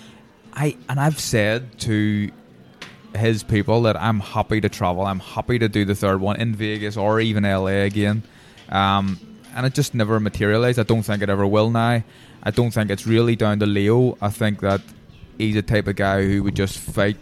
I 0.55 0.77
and 0.89 0.99
I've 0.99 1.19
said 1.19 1.79
to 1.79 2.31
his 3.15 3.43
people 3.43 3.83
that 3.83 3.95
I'm 3.95 4.19
happy 4.19 4.61
to 4.61 4.69
travel. 4.69 5.05
I'm 5.05 5.19
happy 5.19 5.59
to 5.59 5.69
do 5.69 5.85
the 5.85 5.95
third 5.95 6.19
one 6.19 6.35
in 6.37 6.55
Vegas 6.55 6.97
or 6.97 7.19
even 7.19 7.43
LA 7.43 7.83
again. 7.83 8.23
Um, 8.69 9.19
and 9.55 9.65
it 9.65 9.73
just 9.73 9.93
never 9.93 10.19
materialized. 10.19 10.79
I 10.79 10.83
don't 10.83 11.03
think 11.03 11.23
it 11.23 11.29
ever 11.29 11.47
will 11.47 11.69
now. 11.69 12.03
I 12.43 12.51
don't 12.51 12.71
think 12.71 12.89
it's 12.91 13.07
really 13.07 13.35
down 13.35 13.59
to 13.59 13.65
Leo. 13.65 14.17
I 14.21 14.29
think 14.29 14.59
that 14.61 14.81
he's 15.37 15.55
a 15.55 15.61
type 15.61 15.87
of 15.87 15.95
guy 15.95 16.23
who 16.23 16.43
would 16.43 16.55
just 16.55 16.77
fight 16.77 17.17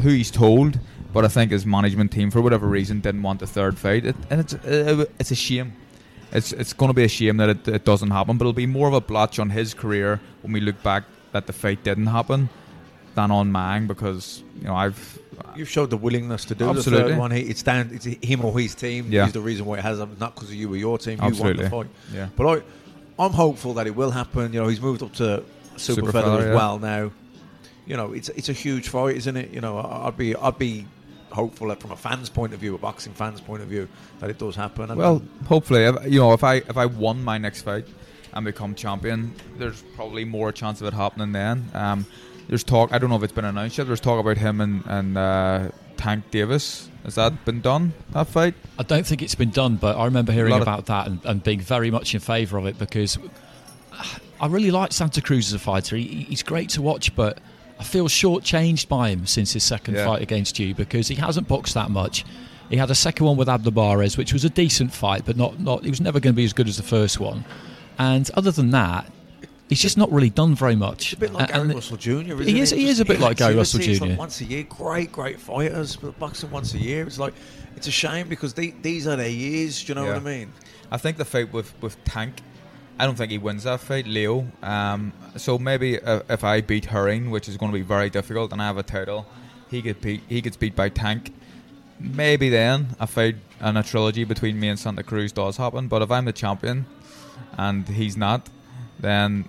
who 0.00 0.10
he's 0.10 0.30
told. 0.30 0.78
But 1.12 1.24
I 1.24 1.28
think 1.28 1.50
his 1.50 1.64
management 1.64 2.12
team, 2.12 2.30
for 2.30 2.42
whatever 2.42 2.66
reason, 2.66 3.00
didn't 3.00 3.22
want 3.22 3.40
the 3.40 3.46
third 3.46 3.78
fight, 3.78 4.04
it, 4.04 4.16
and 4.28 4.40
it's 4.40 4.52
uh, 4.52 5.06
it's 5.18 5.30
a 5.30 5.34
shame. 5.34 5.72
It's 6.30 6.52
it's 6.52 6.74
going 6.74 6.90
to 6.90 6.94
be 6.94 7.04
a 7.04 7.08
shame 7.08 7.38
that 7.38 7.48
it, 7.48 7.68
it 7.68 7.84
doesn't 7.86 8.10
happen. 8.10 8.36
But 8.36 8.42
it'll 8.42 8.52
be 8.52 8.66
more 8.66 8.86
of 8.86 8.92
a 8.92 9.00
blotch 9.00 9.38
on 9.38 9.48
his 9.48 9.72
career 9.72 10.20
when 10.42 10.52
we 10.52 10.60
look 10.60 10.82
back 10.82 11.04
that 11.36 11.46
the 11.46 11.52
fight 11.52 11.84
didn't 11.84 12.06
happen 12.06 12.48
than 13.14 13.30
on 13.30 13.52
Mang 13.52 13.86
because 13.86 14.42
you 14.58 14.64
know 14.64 14.74
I've 14.74 15.18
You've 15.54 15.68
showed 15.68 15.90
the 15.90 15.98
willingness 15.98 16.46
to 16.46 16.54
do 16.54 16.64
the 16.64 16.70
Absolutely. 16.70 17.10
third 17.10 17.18
one. 17.18 17.30
He, 17.30 17.42
it's 17.42 17.62
down. 17.62 17.90
It's 17.92 18.04
him 18.04 18.44
or 18.44 18.58
his 18.58 18.74
team. 18.74 19.10
Yeah. 19.10 19.24
He's 19.24 19.34
the 19.34 19.40
reason 19.40 19.66
why 19.66 19.78
it 19.78 19.82
has. 19.82 19.98
Not 19.98 20.34
because 20.34 20.48
of 20.48 20.54
you 20.54 20.72
or 20.72 20.76
your 20.76 20.98
team. 20.98 21.18
You 21.20 21.28
Absolutely. 21.28 21.68
want 21.68 21.90
the 21.90 22.10
fight. 22.10 22.14
Yeah. 22.14 22.28
But 22.36 22.46
I, 23.18 23.22
I'm 23.22 23.32
hopeful 23.32 23.74
that 23.74 23.86
it 23.86 23.94
will 23.94 24.10
happen. 24.10 24.52
You 24.52 24.60
know, 24.60 24.68
he's 24.68 24.80
moved 24.80 25.02
up 25.02 25.12
to 25.14 25.42
super, 25.76 26.00
Super 26.00 26.12
feather 26.12 26.30
feather, 26.30 26.38
as 26.38 26.46
yeah. 26.46 26.54
well 26.54 26.78
now. 26.78 27.10
You 27.86 27.96
know, 27.96 28.12
it's 28.12 28.30
it's 28.30 28.48
a 28.48 28.54
huge 28.54 28.88
fight, 28.88 29.16
isn't 29.16 29.36
it? 29.36 29.50
You 29.50 29.60
know, 29.60 29.78
I'd 29.78 30.16
be 30.16 30.34
I'd 30.34 30.58
be 30.58 30.86
hopeful 31.30 31.68
that 31.68 31.80
from 31.80 31.92
a 31.92 31.96
fan's 31.96 32.30
point 32.30 32.54
of 32.54 32.60
view, 32.60 32.74
a 32.74 32.78
boxing 32.78 33.12
fan's 33.12 33.42
point 33.42 33.62
of 33.62 33.68
view, 33.68 33.88
that 34.20 34.30
it 34.30 34.38
does 34.38 34.56
happen. 34.56 34.94
Well, 34.96 35.22
hopefully, 35.46 35.84
you 36.08 36.20
know, 36.20 36.32
if 36.32 36.42
I 36.42 36.56
if 36.56 36.76
I 36.76 36.86
won 36.86 37.22
my 37.22 37.36
next 37.38 37.62
fight 37.62 37.86
and 38.36 38.44
become 38.44 38.74
champion, 38.74 39.34
there's 39.58 39.82
probably 39.96 40.24
more 40.24 40.52
chance 40.52 40.80
of 40.80 40.86
it 40.86 40.92
happening 40.94 41.32
then. 41.32 41.64
Um, 41.74 42.06
there's 42.48 42.62
talk. 42.62 42.92
I 42.92 42.98
don't 42.98 43.10
know 43.10 43.16
if 43.16 43.22
it's 43.24 43.32
been 43.32 43.44
announced 43.44 43.76
yet. 43.78 43.86
There's 43.88 44.00
talk 44.00 44.20
about 44.20 44.36
him 44.38 44.60
and 44.60 44.82
and 44.86 45.18
uh, 45.18 45.68
Tank 45.96 46.30
Davis. 46.30 46.88
Has 47.04 47.14
that 47.16 47.44
been 47.44 47.60
done? 47.60 47.92
That 48.10 48.26
fight? 48.28 48.54
I 48.78 48.82
don't 48.82 49.06
think 49.06 49.22
it's 49.22 49.34
been 49.34 49.50
done, 49.50 49.76
but 49.76 49.96
I 49.96 50.04
remember 50.04 50.32
hearing 50.32 50.50
lot 50.52 50.56
of- 50.60 50.68
about 50.68 50.86
that 50.86 51.06
and, 51.08 51.24
and 51.24 51.42
being 51.42 51.60
very 51.60 51.90
much 51.90 52.14
in 52.14 52.20
favour 52.20 52.58
of 52.58 52.66
it 52.66 52.78
because 52.78 53.18
I 54.40 54.46
really 54.48 54.70
like 54.70 54.92
Santa 54.92 55.20
Cruz 55.22 55.48
as 55.48 55.54
a 55.54 55.58
fighter. 55.58 55.96
He, 55.96 56.24
he's 56.28 56.42
great 56.42 56.68
to 56.70 56.82
watch, 56.82 57.14
but 57.16 57.38
I 57.78 57.84
feel 57.84 58.06
shortchanged 58.08 58.88
by 58.88 59.10
him 59.10 59.26
since 59.26 59.52
his 59.52 59.62
second 59.62 59.94
Yeah. 59.94 60.04
fight 60.06 60.22
against 60.22 60.58
you 60.58 60.74
because 60.74 61.08
he 61.08 61.14
hasn't 61.14 61.48
boxed 61.48 61.74
that 61.74 61.90
much. 61.90 62.24
He 62.68 62.76
had 62.76 62.90
a 62.90 62.94
second 62.96 63.24
one 63.26 63.36
with 63.36 63.48
Abner 63.48 63.70
Mares, 63.70 64.16
which 64.16 64.32
was 64.32 64.44
a 64.44 64.50
decent 64.50 64.92
fight, 64.92 65.22
but 65.24 65.36
not, 65.36 65.60
not 65.60 65.84
he 65.84 65.90
was 65.90 66.00
never 66.00 66.18
going 66.20 66.34
to 66.34 66.36
be 66.36 66.44
as 66.44 66.52
good 66.52 66.68
as 66.68 66.76
the 66.76 66.82
first 66.82 67.20
one. 67.20 67.44
And 67.98 68.30
other 68.34 68.50
than 68.50 68.70
that, 68.70 69.10
he's 69.68 69.80
just 69.80 69.96
not 69.96 70.10
really 70.12 70.30
done 70.30 70.54
very 70.54 70.76
much. 70.76 71.12
It's 71.12 71.12
a 71.14 71.16
bit 71.18 71.32
like 71.32 71.50
A- 71.50 71.52
Gary 71.54 71.74
Russell 71.74 71.96
Jr. 71.96 72.10
Isn't 72.10 72.42
He 72.42 72.58
it? 72.58 72.62
is- 72.62 72.70
he 72.70 72.88
is 72.88 73.00
a 73.00 73.04
bit 73.04 73.20
like 73.20 73.36
Gary 73.38 73.54
Russell 73.56 73.80
Activity, 73.80 73.92
it's 73.92 74.00
like 74.00 74.10
Jr.. 74.12 74.18
once 74.18 74.40
a 74.40 74.44
year, 74.44 74.62
great, 74.64 75.12
great 75.12 75.40
fighters, 75.40 75.96
but 75.96 76.18
boxing 76.18 76.50
once 76.50 76.74
a 76.74 76.78
year. 76.78 77.06
It's 77.06 77.18
like 77.18 77.34
it's 77.76 77.86
a 77.86 77.90
shame 77.90 78.28
because 78.28 78.54
they, 78.54 78.70
these 78.82 79.06
are 79.06 79.16
their 79.16 79.28
years. 79.28 79.82
Do 79.82 79.90
you 79.90 79.94
know 79.96 80.04
Yeah. 80.04 80.14
what 80.14 80.22
I 80.22 80.24
mean? 80.24 80.52
I 80.90 80.96
think 80.98 81.16
the 81.16 81.24
fight 81.24 81.52
with, 81.52 81.72
with 81.82 82.02
Tank, 82.04 82.42
I 82.98 83.04
don't 83.06 83.16
think 83.16 83.30
he 83.32 83.38
wins 83.38 83.64
that 83.64 83.80
fight, 83.80 84.06
Leo. 84.06 84.46
Um, 84.62 85.12
so 85.36 85.58
maybe 85.58 86.00
uh, 86.00 86.20
if 86.30 86.44
I 86.44 86.60
beat 86.60 86.86
Herring, 86.86 87.30
which 87.30 87.48
is 87.48 87.56
going 87.56 87.70
to 87.72 87.76
be 87.78 87.82
very 87.82 88.08
difficult, 88.08 88.52
and 88.52 88.62
I 88.62 88.66
have 88.66 88.78
a 88.78 88.82
title, 88.82 89.26
he 89.70 89.82
could 89.82 90.00
beat. 90.00 90.22
He 90.28 90.40
gets 90.40 90.56
beat 90.56 90.76
by 90.76 90.88
Tank. 90.88 91.34
Maybe 91.98 92.48
then 92.50 92.88
a 93.00 93.06
fight 93.06 93.36
and 93.60 93.76
a 93.78 93.82
trilogy 93.82 94.24
between 94.24 94.60
me 94.60 94.68
and 94.68 94.78
Santa 94.78 95.02
Cruz 95.02 95.32
does 95.32 95.56
happen. 95.56 95.88
But 95.88 96.02
if 96.02 96.10
I'm 96.10 96.26
the 96.26 96.32
champion 96.32 96.86
and 97.56 97.88
he's 97.88 98.16
not, 98.16 98.48
then 98.98 99.48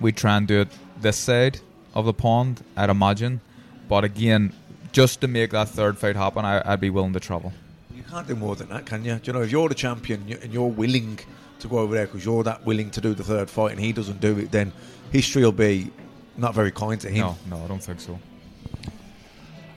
we 0.00 0.12
try 0.12 0.36
and 0.36 0.46
do 0.46 0.60
it 0.60 0.68
this 1.00 1.16
side 1.16 1.60
of 1.94 2.04
the 2.04 2.12
pond. 2.12 2.62
I'd 2.76 2.90
imagine. 2.90 3.40
But 3.88 4.04
again, 4.04 4.52
just 4.92 5.20
to 5.20 5.28
make 5.28 5.50
that 5.50 5.68
third 5.68 5.98
fight 5.98 6.16
happen, 6.16 6.44
I, 6.44 6.62
I'd 6.64 6.80
be 6.80 6.90
willing 6.90 7.12
to 7.12 7.20
travel. 7.20 7.52
You 7.94 8.02
can't 8.02 8.26
do 8.26 8.34
more 8.34 8.56
than 8.56 8.68
that, 8.68 8.86
can 8.86 9.04
you? 9.04 9.14
Do 9.14 9.20
you 9.24 9.32
know 9.32 9.42
if 9.42 9.50
you're 9.50 9.68
the 9.68 9.74
champion 9.74 10.38
and 10.42 10.52
you're 10.52 10.68
willing 10.68 11.18
to 11.60 11.68
go 11.68 11.78
over 11.78 11.94
there 11.94 12.06
because 12.06 12.24
you're 12.24 12.42
that 12.44 12.64
willing 12.66 12.90
to 12.90 13.00
do 13.00 13.14
the 13.14 13.24
third 13.24 13.48
fight 13.48 13.72
and 13.72 13.80
he 13.80 13.92
doesn't 13.92 14.20
do 14.20 14.38
it, 14.38 14.50
then 14.50 14.72
history 15.12 15.42
will 15.42 15.52
be 15.52 15.90
not 16.36 16.54
very 16.54 16.70
kind 16.70 17.00
to 17.00 17.08
him. 17.08 17.20
No, 17.20 17.36
no, 17.48 17.64
I 17.64 17.68
don't 17.68 17.82
think 17.82 18.00
so. 18.00 18.18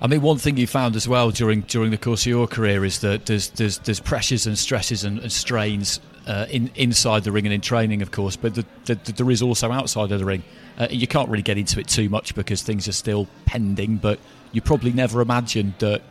I 0.01 0.07
mean, 0.07 0.22
one 0.22 0.38
thing 0.38 0.57
you 0.57 0.68
found 0.68 0.95
as 0.95 1.07
well 1.07 1.30
during 1.32 1.62
during 1.62 1.91
the 1.91 1.97
course 1.97 2.24
of 2.24 2.28
your 2.28 2.47
career 2.47 2.86
is 2.86 2.99
that 2.99 3.26
there's 3.26 3.49
there's, 3.49 3.80
there's 3.80 3.99
pressures 3.99 4.47
and 4.47 4.57
stresses 4.57 5.03
and, 5.03 5.20
and 5.20 5.32
strains 5.32 5.99
uh, 6.30 6.45
in 6.51 6.69
inside 6.75 7.23
the 7.23 7.32
ring 7.32 7.45
and 7.47 7.53
in 7.53 7.59
training, 7.59 8.03
of 8.03 8.11
course, 8.11 8.36
but 8.36 8.53
the, 8.53 8.63
the, 8.86 8.95
the, 8.95 9.11
there 9.13 9.32
is 9.32 9.41
also 9.41 9.71
outside 9.71 10.11
of 10.11 10.19
the 10.19 10.25
ring. 10.25 10.43
Uh, 10.77 10.88
you 10.91 11.07
can't 11.07 11.27
really 11.27 11.41
get 11.41 11.57
into 11.57 11.80
it 11.80 11.88
too 11.88 12.07
much 12.07 12.36
because 12.36 12.61
things 12.61 12.88
are 12.88 12.93
still 12.93 13.27
pending. 13.45 13.97
But 13.97 14.19
you 14.51 14.61
probably 14.61 14.93
never 14.93 15.21
imagined 15.21 15.73
that 15.80 16.03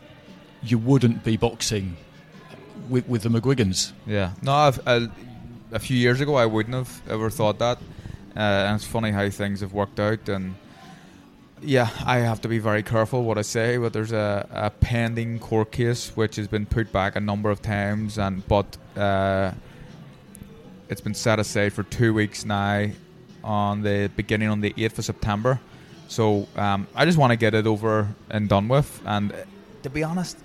you 0.61 0.77
wouldn't 0.77 1.23
be 1.23 1.37
boxing 1.37 1.97
with 2.89 3.09
with 3.09 3.23
the 3.23 3.29
McGuigans. 3.29 3.93
Yeah, 4.07 4.33
no, 4.43 4.53
I've, 4.53 4.87
uh, 4.89 5.07
a 5.71 5.79
few 5.79 5.97
years 5.97 6.21
ago 6.21 6.35
I 6.35 6.47
wouldn't 6.47 6.75
have 6.75 7.01
ever 7.09 7.31
thought 7.31 7.61
that, 7.61 7.79
uh, 8.37 8.41
and 8.41 8.75
it's 8.75 8.85
funny 8.85 9.13
how 9.13 9.31
things 9.31 9.61
have 9.61 9.73
worked 9.73 10.01
out. 10.01 10.29
And 10.29 10.57
yeah, 11.63 11.91
I 12.05 12.19
have 12.19 12.41
to 12.41 12.49
be 12.49 12.59
very 12.59 12.83
careful 12.83 13.23
what 13.23 13.39
I 13.39 13.43
say. 13.43 13.77
But 13.77 13.93
there's 13.93 14.13
a, 14.13 14.49
a 14.51 14.71
pending 14.71 15.39
court 15.39 15.71
case 15.71 16.17
which 16.17 16.35
has 16.35 16.49
been 16.49 16.67
put 16.67 16.91
back 16.91 17.15
a 17.15 17.21
number 17.21 17.51
of 17.51 17.63
times, 17.63 18.19
and 18.19 18.47
but 18.49 18.77
uh, 18.97 19.53
it's 20.89 21.01
been 21.01 21.15
set 21.15 21.39
aside 21.39 21.73
for 21.73 21.83
two 21.83 22.15
weeks 22.15 22.45
now, 22.45 22.89
on 23.45 23.83
the 23.83 24.11
beginning 24.17 24.49
on 24.49 24.61
the 24.61 24.75
eighth 24.77 24.99
of 24.99 25.05
September. 25.05 25.61
So 26.09 26.49
um, 26.57 26.87
I 26.95 27.05
just 27.05 27.19
want 27.19 27.33
to 27.33 27.37
get 27.37 27.55
it 27.55 27.67
over 27.67 28.09
and 28.31 28.49
done 28.49 28.69
with. 28.69 29.03
And 29.05 29.33
uh, 29.33 29.37
to 29.83 29.91
be 29.91 30.03
honest, 30.03 30.39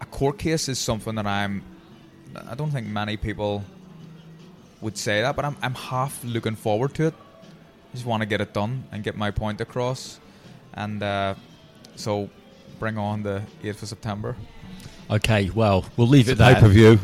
a 0.00 0.06
court 0.06 0.38
case 0.38 0.68
is 0.68 0.78
something 0.78 1.14
that 1.14 1.26
I'm. 1.26 1.62
I 2.48 2.54
don't 2.54 2.70
think 2.70 2.86
many 2.86 3.18
people 3.18 3.62
would 4.80 4.96
say 4.96 5.20
that, 5.20 5.36
but 5.36 5.44
I'm, 5.44 5.56
I'm 5.62 5.74
half 5.74 6.24
looking 6.24 6.56
forward 6.56 6.94
to 6.94 7.08
it. 7.08 7.14
I 7.14 7.94
just 7.94 8.06
want 8.06 8.22
to 8.22 8.26
get 8.26 8.40
it 8.40 8.54
done 8.54 8.84
and 8.90 9.04
get 9.04 9.16
my 9.16 9.30
point 9.30 9.60
across. 9.60 10.18
And 10.72 11.02
uh, 11.02 11.34
so 11.94 12.30
bring 12.78 12.96
on 12.96 13.22
the 13.22 13.42
8th 13.62 13.82
of 13.82 13.88
September. 13.88 14.34
Okay, 15.10 15.50
well, 15.50 15.84
we'll 15.96 16.08
leave 16.08 16.28
it 16.28 16.38
there. 16.38 16.54
Pay 16.54 16.60
per 16.60 16.68
view. 16.68 16.96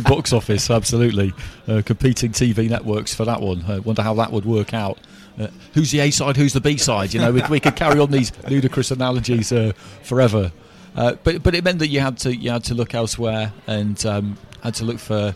box 0.00 0.32
office, 0.32 0.70
absolutely. 0.70 1.32
Uh, 1.68 1.82
competing 1.84 2.32
TV 2.32 2.68
networks 2.68 3.14
for 3.14 3.24
that 3.24 3.40
one. 3.40 3.64
I 3.68 3.78
wonder 3.78 4.02
how 4.02 4.14
that 4.14 4.32
would 4.32 4.44
work 4.44 4.74
out. 4.74 4.98
Uh, 5.38 5.48
who's 5.74 5.92
the 5.92 6.00
A 6.00 6.10
side? 6.10 6.36
Who's 6.36 6.52
the 6.52 6.60
B 6.60 6.76
side? 6.76 7.14
You 7.14 7.20
know, 7.20 7.32
we, 7.32 7.42
we 7.48 7.60
could 7.60 7.76
carry 7.76 8.00
on 8.00 8.10
these 8.10 8.32
ludicrous 8.48 8.90
analogies 8.90 9.52
uh, 9.52 9.72
forever. 10.02 10.50
Uh, 10.96 11.14
but 11.22 11.42
but 11.44 11.54
it 11.54 11.62
meant 11.62 11.78
that 11.78 11.88
you 11.88 12.00
had 12.00 12.18
to 12.18 12.34
you 12.34 12.50
had 12.50 12.64
to 12.64 12.74
look 12.74 12.94
elsewhere 12.94 13.52
and 13.68 14.04
um, 14.04 14.36
had 14.62 14.74
to 14.74 14.84
look 14.84 14.98
for 14.98 15.34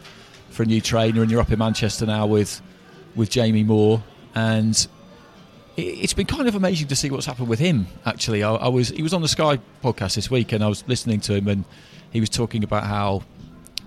for 0.50 0.64
a 0.64 0.66
new 0.66 0.80
trainer. 0.80 1.22
And 1.22 1.30
you're 1.30 1.40
up 1.40 1.52
in 1.52 1.58
Manchester 1.58 2.04
now 2.04 2.26
with 2.26 2.60
with 3.14 3.30
Jamie 3.30 3.62
Moore, 3.62 4.02
and 4.34 4.86
it's 5.76 6.12
been 6.12 6.26
kind 6.26 6.48
of 6.48 6.54
amazing 6.54 6.88
to 6.88 6.96
see 6.96 7.10
what's 7.10 7.26
happened 7.26 7.48
with 7.48 7.58
him. 7.58 7.86
Actually, 8.04 8.42
I, 8.42 8.54
I 8.54 8.68
was 8.68 8.90
he 8.90 9.02
was 9.02 9.14
on 9.14 9.22
the 9.22 9.28
Sky 9.28 9.58
podcast 9.82 10.16
this 10.16 10.30
week, 10.30 10.52
and 10.52 10.62
I 10.62 10.68
was 10.68 10.86
listening 10.86 11.20
to 11.20 11.34
him, 11.34 11.48
and 11.48 11.64
he 12.10 12.20
was 12.20 12.28
talking 12.28 12.62
about 12.64 12.84
how 12.84 13.22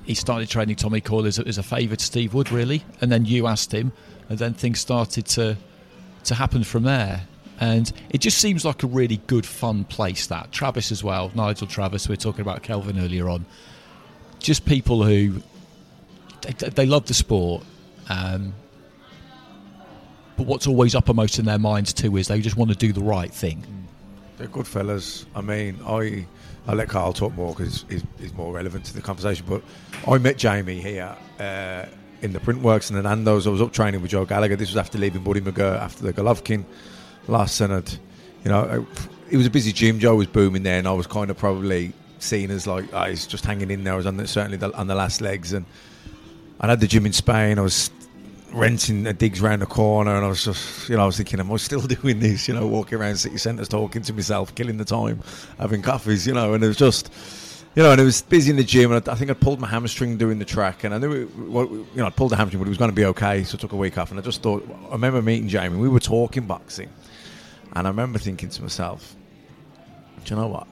he 0.04 0.14
started 0.14 0.50
training 0.50 0.76
Tommy 0.76 1.02
Coyle 1.02 1.26
as 1.26 1.40
a, 1.40 1.48
as 1.48 1.58
a 1.58 1.64
favour 1.64 1.96
to 1.96 2.06
Steve 2.06 2.34
Wood, 2.34 2.52
really, 2.52 2.84
and 3.02 3.12
then 3.12 3.26
you 3.26 3.48
asked 3.48 3.74
him, 3.74 3.92
and 4.30 4.38
then 4.40 4.54
things 4.54 4.80
started 4.80 5.26
to 5.28 5.58
to 6.26 6.36
happen 6.36 6.64
from 6.64 6.84
there. 6.84 7.22
And 7.60 7.90
it 8.10 8.18
just 8.18 8.40
seems 8.40 8.66
like 8.66 8.84
a 8.84 8.88
really 8.88 9.18
good, 9.28 9.46
fun 9.46 9.86
place. 9.86 10.28
That 10.28 10.52
Travis 10.52 10.92
as 10.92 11.04
well, 11.04 11.32
Nigel 11.36 11.68
Travis. 11.68 12.08
We 12.10 12.14
were 12.14 12.18
talking 12.18 12.42
about 12.42 12.64
Kelvin 12.64 13.00
earlier 13.00 13.30
on. 13.30 13.46
Just 14.40 14.66
people 14.66 15.04
who 15.04 15.42
they, 16.42 16.52
they 16.70 16.86
love 16.86 17.06
the 17.06 17.14
sport. 17.14 17.64
Um, 18.10 18.54
but 20.38 20.46
what's 20.46 20.68
always 20.68 20.96
uppermost 20.96 21.40
in 21.40 21.46
their 21.46 21.60
minds 21.60 21.94
too 21.94 22.18
is 22.18 22.28
they 22.28 22.42
just 22.42 22.58
want 22.58 22.72
to 22.72 22.78
do 22.78 22.92
the 22.94 23.02
right 23.02 23.32
thing. 23.32 23.64
They're 24.38 24.48
good 24.48 24.68
fellas. 24.68 25.26
I 25.36 25.42
mean, 25.42 25.80
I 25.86 26.26
I 26.68 26.74
let 26.74 26.90
Carl 26.90 27.14
talk 27.14 27.34
more 27.36 27.54
because 27.54 27.86
he's, 27.90 28.04
he's 28.20 28.34
more 28.34 28.54
relevant 28.54 28.86
to 28.86 28.94
the 28.94 29.02
conversation. 29.02 29.46
But 29.48 29.62
I 30.08 30.18
met 30.18 30.38
Jamie 30.38 30.82
here 30.82 31.16
uh, 31.40 31.86
in 32.22 32.34
the 32.34 32.40
Printworks 32.40 32.90
and 32.90 32.98
the 32.98 33.04
Nando's. 33.04 33.46
I 33.46 33.52
was 33.52 33.62
up 33.62 33.72
training 33.72 34.02
with 34.02 34.12
Joe 34.12 34.26
Gallagher. 34.26 34.56
This 34.56 34.70
was 34.70 34.78
after 34.78 34.98
leaving 34.98 35.24
Buddy 35.24 35.42
McGirt 35.42 35.80
after 35.80 36.04
the 36.04 36.14
Golovkin 36.14 36.66
last 37.28 37.56
Senate. 37.56 38.00
You 38.44 38.52
know, 38.52 38.86
it 39.30 39.38
was 39.38 39.46
a 39.46 39.50
busy 39.52 39.72
gym. 39.72 40.00
Joe 40.00 40.16
was 40.16 40.28
booming 40.28 40.64
there, 40.64 40.80
and 40.80 40.88
I 40.88 40.92
was 40.94 41.08
kind 41.08 41.30
of 41.30 41.38
probably 41.38 41.94
seen 42.20 42.50
as 42.52 42.66
like, 42.66 42.86
oh, 42.94 43.04
he's 43.04 43.28
just 43.28 43.46
hanging 43.46 43.70
in 43.70 43.84
there. 43.84 43.94
I 43.94 43.98
was 43.98 44.06
on 44.06 44.18
the, 44.18 44.28
certainly 44.28 44.58
the, 44.58 44.74
on 44.76 44.88
the 44.88 44.96
last 44.96 45.22
legs, 45.22 45.54
and 45.54 45.66
I 46.60 46.68
had 46.68 46.80
the 46.80 46.88
gym 46.88 47.06
in 47.06 47.14
Spain. 47.14 47.60
I 47.60 47.62
was 47.62 47.92
renting 48.56 49.06
a 49.06 49.14
digs 49.14 49.42
round 49.42 49.62
the 49.62 49.66
corner, 49.66 50.16
and 50.16 50.26
I 50.26 50.28
was 50.30 50.46
just, 50.46 50.90
you 50.90 50.96
know, 50.96 51.04
I 51.04 51.06
was 51.06 51.18
thinking, 51.18 51.40
am 51.40 51.52
I 51.52 51.58
still 51.58 51.82
doing 51.82 52.20
this? 52.20 52.48
You 52.48 52.54
know, 52.54 52.66
walking 52.66 52.98
around 52.98 53.18
city 53.18 53.38
centres, 53.38 53.68
talking 53.68 54.02
to 54.04 54.14
myself, 54.14 54.56
killing 54.56 54.78
the 54.78 54.86
time, 54.86 55.22
having 55.60 55.82
coffees, 55.82 56.26
you 56.26 56.34
know, 56.34 56.54
and 56.54 56.64
it 56.64 56.68
was 56.68 56.78
just. 56.78 57.12
You 57.78 57.84
know, 57.84 57.92
and 57.92 58.00
it 58.00 58.06
was 58.06 58.22
busy 58.22 58.52
in 58.52 58.56
the 58.56 58.64
gym, 58.64 58.94
and 58.94 59.06
I, 59.06 59.12
I 59.12 59.16
think 59.16 59.30
I'd 59.30 59.42
pulled 59.42 59.60
my 59.60 59.68
hamstring 59.68 60.18
doing 60.18 60.40
the 60.40 60.46
track, 60.46 60.86
and 60.86 60.94
I 60.94 60.98
knew, 60.98 61.12
it, 61.12 61.30
you 61.36 61.88
know, 61.98 62.06
I'd 62.06 62.16
pulled 62.16 62.32
the 62.32 62.38
hamstring, 62.38 62.62
but 62.62 62.68
it 62.68 62.70
was 62.70 62.78
going 62.78 62.90
to 62.90 62.96
be 62.96 63.04
okay, 63.04 63.44
so 63.44 63.58
I 63.58 63.60
took 63.60 63.74
a 63.74 63.76
week 63.76 63.98
off, 63.98 64.12
and 64.12 64.18
I 64.18 64.24
just 64.24 64.42
thought, 64.42 64.66
I 64.88 64.94
remember 64.94 65.22
meeting 65.22 65.50
Jamie, 65.50 65.78
we 65.78 65.90
were 65.90 66.00
talking 66.00 66.48
boxing, 66.48 66.88
and 67.74 67.86
I 67.86 67.90
remember 67.90 68.18
thinking 68.18 68.48
to 68.48 68.62
myself, 68.62 69.14
do 70.24 70.34
you 70.34 70.40
know 70.40 70.48
what? 70.48 70.68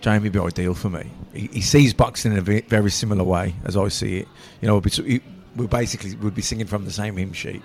Jamie 0.00 0.20
would 0.20 0.32
be 0.32 0.38
ideal 0.38 0.74
for 0.74 0.88
me. 0.88 1.10
He, 1.34 1.48
he 1.48 1.60
sees 1.60 1.92
boxing 1.92 2.30
in 2.30 2.38
a 2.38 2.60
very 2.60 2.92
similar 2.92 3.24
way 3.24 3.56
as 3.64 3.76
I 3.76 3.88
see 3.88 4.18
it. 4.18 4.28
You 4.60 4.68
know, 4.68 4.80
he- 4.80 5.20
we 5.56 5.66
basically 5.66 6.14
would 6.16 6.34
be 6.34 6.42
singing 6.42 6.66
from 6.66 6.84
the 6.84 6.90
same 6.90 7.16
hymn 7.16 7.32
sheet. 7.32 7.62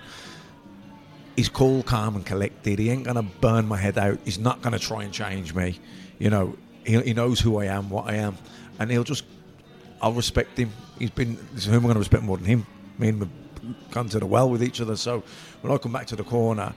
He's 1.36 1.50
cool, 1.50 1.84
calm, 1.84 2.16
and 2.16 2.26
collected. 2.26 2.80
He 2.80 2.90
ain't 2.90 3.04
gonna 3.04 3.24
burn 3.24 3.68
my 3.68 3.78
head 3.78 3.98
out. 3.98 4.20
He's 4.24 4.40
not 4.40 4.62
gonna 4.62 4.80
try 4.80 5.04
and 5.04 5.14
change 5.14 5.54
me. 5.54 5.80
You 6.20 6.30
know, 6.30 6.56
he, 6.86 7.00
he 7.02 7.14
knows 7.14 7.40
who 7.40 7.58
I 7.60 7.66
am, 7.66 7.90
what 7.90 8.08
I 8.08 8.16
am, 8.16 8.38
and 8.80 8.92
he'll 8.92 9.04
just. 9.04 9.26
I'll 10.02 10.12
respect 10.12 10.58
him. 10.58 10.70
He's 11.00 11.12
been. 11.12 11.38
Who 11.66 11.74
am 11.74 11.86
I 11.86 11.94
to 11.94 12.00
respect 12.00 12.24
more 12.24 12.38
than 12.38 12.46
him? 12.46 12.66
Me 13.00 13.08
and 13.08 13.20
have 13.22 13.30
gone 13.92 14.10
to 14.10 14.20
the 14.20 14.26
well 14.26 14.50
with 14.50 14.62
each 14.62 14.82
other. 14.82 14.96
So 14.96 15.24
when 15.62 15.72
I 15.72 15.78
come 15.78 15.94
back 15.94 16.08
to 16.08 16.16
the 16.16 16.24
corner, 16.24 16.74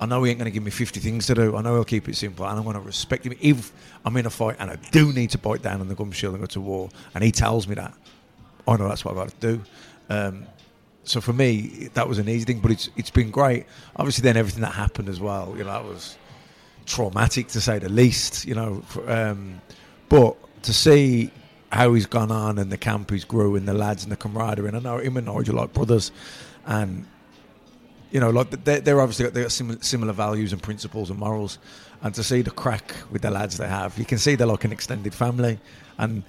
I 0.00 0.06
know 0.06 0.22
he 0.22 0.30
ain't 0.30 0.38
going 0.38 0.50
to 0.50 0.52
give 0.52 0.62
me 0.62 0.70
50 0.70 1.00
things 1.00 1.26
to 1.26 1.34
do. 1.34 1.56
I 1.56 1.62
know 1.62 1.74
he'll 1.74 1.84
keep 1.84 2.08
it 2.08 2.16
simple. 2.16 2.46
And 2.46 2.58
I'm 2.58 2.64
going 2.64 2.74
to 2.74 2.80
respect 2.80 3.24
him. 3.24 3.34
If 3.40 3.72
I'm 4.04 4.16
in 4.16 4.26
a 4.26 4.30
fight 4.30 4.56
and 4.58 4.70
I 4.70 4.76
do 4.90 5.12
need 5.12 5.30
to 5.30 5.38
bite 5.38 5.62
down 5.62 5.80
on 5.80 5.88
the 5.88 5.94
gum 5.94 6.12
shield 6.12 6.34
and 6.34 6.42
go 6.42 6.46
to 6.46 6.60
war, 6.60 6.90
and 7.14 7.24
he 7.24 7.32
tells 7.32 7.66
me 7.66 7.74
that, 7.76 7.94
I 8.68 8.76
know 8.76 8.88
that's 8.88 9.04
what 9.04 9.12
I've 9.12 9.16
got 9.16 9.40
to 9.40 9.54
do. 9.54 9.62
Um, 10.08 10.46
so 11.04 11.20
for 11.20 11.32
me, 11.32 11.88
that 11.94 12.08
was 12.08 12.18
an 12.18 12.28
easy 12.28 12.44
thing, 12.44 12.60
but 12.60 12.70
it's 12.70 12.90
it's 12.96 13.10
been 13.10 13.30
great. 13.30 13.66
Obviously, 13.96 14.22
then 14.22 14.36
everything 14.36 14.62
that 14.62 14.72
happened 14.72 15.08
as 15.08 15.20
well, 15.20 15.54
you 15.56 15.64
know, 15.64 15.70
that 15.70 15.84
was 15.84 16.16
traumatic 16.84 17.48
to 17.48 17.60
say 17.60 17.78
the 17.78 17.88
least. 17.88 18.44
You 18.44 18.54
know, 18.54 18.82
for, 18.86 19.10
um, 19.10 19.60
but 20.08 20.36
to 20.62 20.72
see 20.72 21.30
how 21.70 21.94
he's 21.94 22.06
gone 22.06 22.30
on 22.30 22.58
and 22.58 22.70
the 22.70 22.76
camp 22.76 23.10
he's 23.10 23.24
grew 23.24 23.56
and 23.56 23.66
the 23.68 23.74
lads 23.74 24.02
and 24.02 24.12
the 24.12 24.16
camaraderie, 24.16 24.68
and 24.68 24.76
I 24.76 24.80
know 24.80 24.98
him 24.98 25.16
and 25.16 25.26
Nigel 25.26 25.56
like 25.56 25.72
brothers, 25.72 26.10
and 26.66 27.06
you 28.10 28.20
know, 28.20 28.30
like 28.30 28.50
they're, 28.64 28.80
they're 28.80 29.00
obviously 29.00 29.24
got, 29.24 29.34
they've 29.34 29.44
got 29.44 29.52
similar, 29.52 29.78
similar 29.82 30.12
values 30.12 30.52
and 30.52 30.62
principles 30.62 31.10
and 31.10 31.18
morals. 31.18 31.58
And 32.02 32.14
to 32.14 32.22
see 32.22 32.42
the 32.42 32.50
crack 32.50 32.94
with 33.10 33.22
the 33.22 33.30
lads 33.30 33.56
they 33.56 33.68
have, 33.68 33.98
you 33.98 34.04
can 34.04 34.18
see 34.18 34.34
they're 34.34 34.46
like 34.46 34.64
an 34.64 34.72
extended 34.72 35.14
family. 35.14 35.58
And 35.98 36.22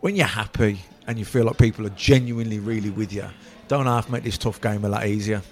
when 0.00 0.16
you're 0.16 0.26
happy 0.26 0.80
and 1.06 1.18
you 1.18 1.24
feel 1.24 1.44
like 1.44 1.58
people 1.58 1.86
are 1.86 1.90
genuinely 1.90 2.58
really 2.58 2.90
with 2.90 3.12
you, 3.12 3.24
don't 3.68 3.86
half 3.86 4.10
make 4.10 4.22
this 4.22 4.38
tough 4.38 4.60
game 4.60 4.84
a 4.84 4.88
lot 4.88 5.06
easier. 5.06 5.42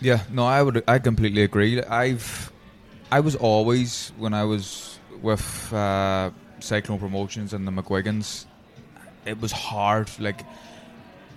Yeah, 0.00 0.20
no, 0.30 0.44
I 0.44 0.62
would. 0.62 0.84
I 0.86 0.98
completely 0.98 1.42
agree. 1.42 1.82
I've, 1.82 2.52
I 3.10 3.20
was 3.20 3.34
always 3.34 4.12
when 4.18 4.34
I 4.34 4.44
was 4.44 4.98
with 5.22 5.72
uh, 5.72 6.30
Cyclone 6.60 6.98
Promotions 6.98 7.54
and 7.54 7.66
the 7.66 7.72
McGuigans, 7.72 8.44
it 9.24 9.40
was 9.40 9.52
hard. 9.52 10.10
Like, 10.18 10.42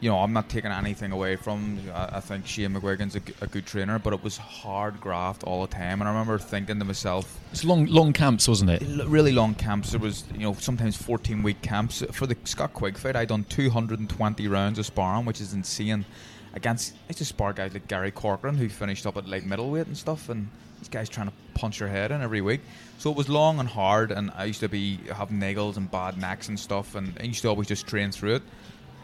you 0.01 0.09
know, 0.09 0.17
I'm 0.19 0.33
not 0.33 0.49
taking 0.49 0.71
anything 0.71 1.11
away 1.11 1.35
from. 1.35 1.79
I, 1.93 2.17
I 2.17 2.19
think 2.19 2.45
Shane 2.47 2.73
McGuigan's 2.73 3.15
a, 3.15 3.19
g- 3.19 3.33
a 3.41 3.47
good 3.47 3.65
trainer, 3.65 3.99
but 3.99 4.13
it 4.13 4.23
was 4.23 4.37
hard 4.37 4.99
graft 5.01 5.43
all 5.43 5.61
the 5.65 5.73
time. 5.73 6.01
And 6.01 6.07
I 6.07 6.11
remember 6.11 6.37
thinking 6.37 6.79
to 6.79 6.85
myself, 6.85 7.39
It's 7.51 7.63
long, 7.65 7.85
long 7.87 8.13
camps, 8.13 8.47
wasn't 8.47 8.69
it? 8.71 8.81
l- 8.83 9.07
really 9.07 9.31
long 9.31 9.55
camps. 9.55 9.91
There 9.91 9.99
was, 9.99 10.23
you 10.33 10.39
know, 10.39 10.53
sometimes 10.53 10.95
14 10.95 11.43
week 11.43 11.61
camps 11.61 12.03
for 12.11 12.27
the 12.27 12.37
Scott 12.45 12.73
Quigg 12.73 12.97
fight. 12.97 13.15
I 13.15 13.25
done 13.25 13.43
220 13.45 14.47
rounds 14.47 14.79
of 14.79 14.85
sparring, 14.85 15.25
which 15.25 15.41
is 15.41 15.53
insane. 15.53 16.05
Against, 16.53 16.93
I 16.93 17.09
used 17.09 17.19
to 17.19 17.25
spar 17.25 17.53
guys 17.53 17.73
like 17.73 17.87
Gary 17.87 18.11
Corcoran, 18.11 18.55
who 18.55 18.69
finished 18.69 19.05
up 19.05 19.17
at 19.17 19.27
light 19.27 19.45
middleweight 19.45 19.85
and 19.87 19.95
stuff, 19.97 20.29
and 20.29 20.49
these 20.79 20.89
guys 20.89 21.07
trying 21.09 21.27
to 21.27 21.33
punch 21.53 21.79
your 21.79 21.89
head 21.89 22.11
in 22.11 22.21
every 22.21 22.41
week. 22.41 22.61
So 22.97 23.11
it 23.11 23.17
was 23.17 23.29
long 23.29 23.59
and 23.59 23.69
hard, 23.69 24.11
and 24.11 24.31
I 24.35 24.45
used 24.45 24.61
to 24.61 24.69
be 24.69 24.97
have 25.13 25.29
niggles 25.29 25.77
and 25.77 25.89
bad 25.91 26.17
necks 26.17 26.47
and 26.47 26.59
stuff, 26.59 26.95
and 26.95 27.13
I 27.19 27.23
used 27.23 27.41
to 27.43 27.49
always 27.49 27.67
just 27.67 27.85
train 27.85 28.11
through 28.11 28.35
it. 28.35 28.43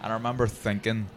And 0.05 0.13
I 0.13 0.17
remember 0.17 0.45
thinking, 0.45 1.07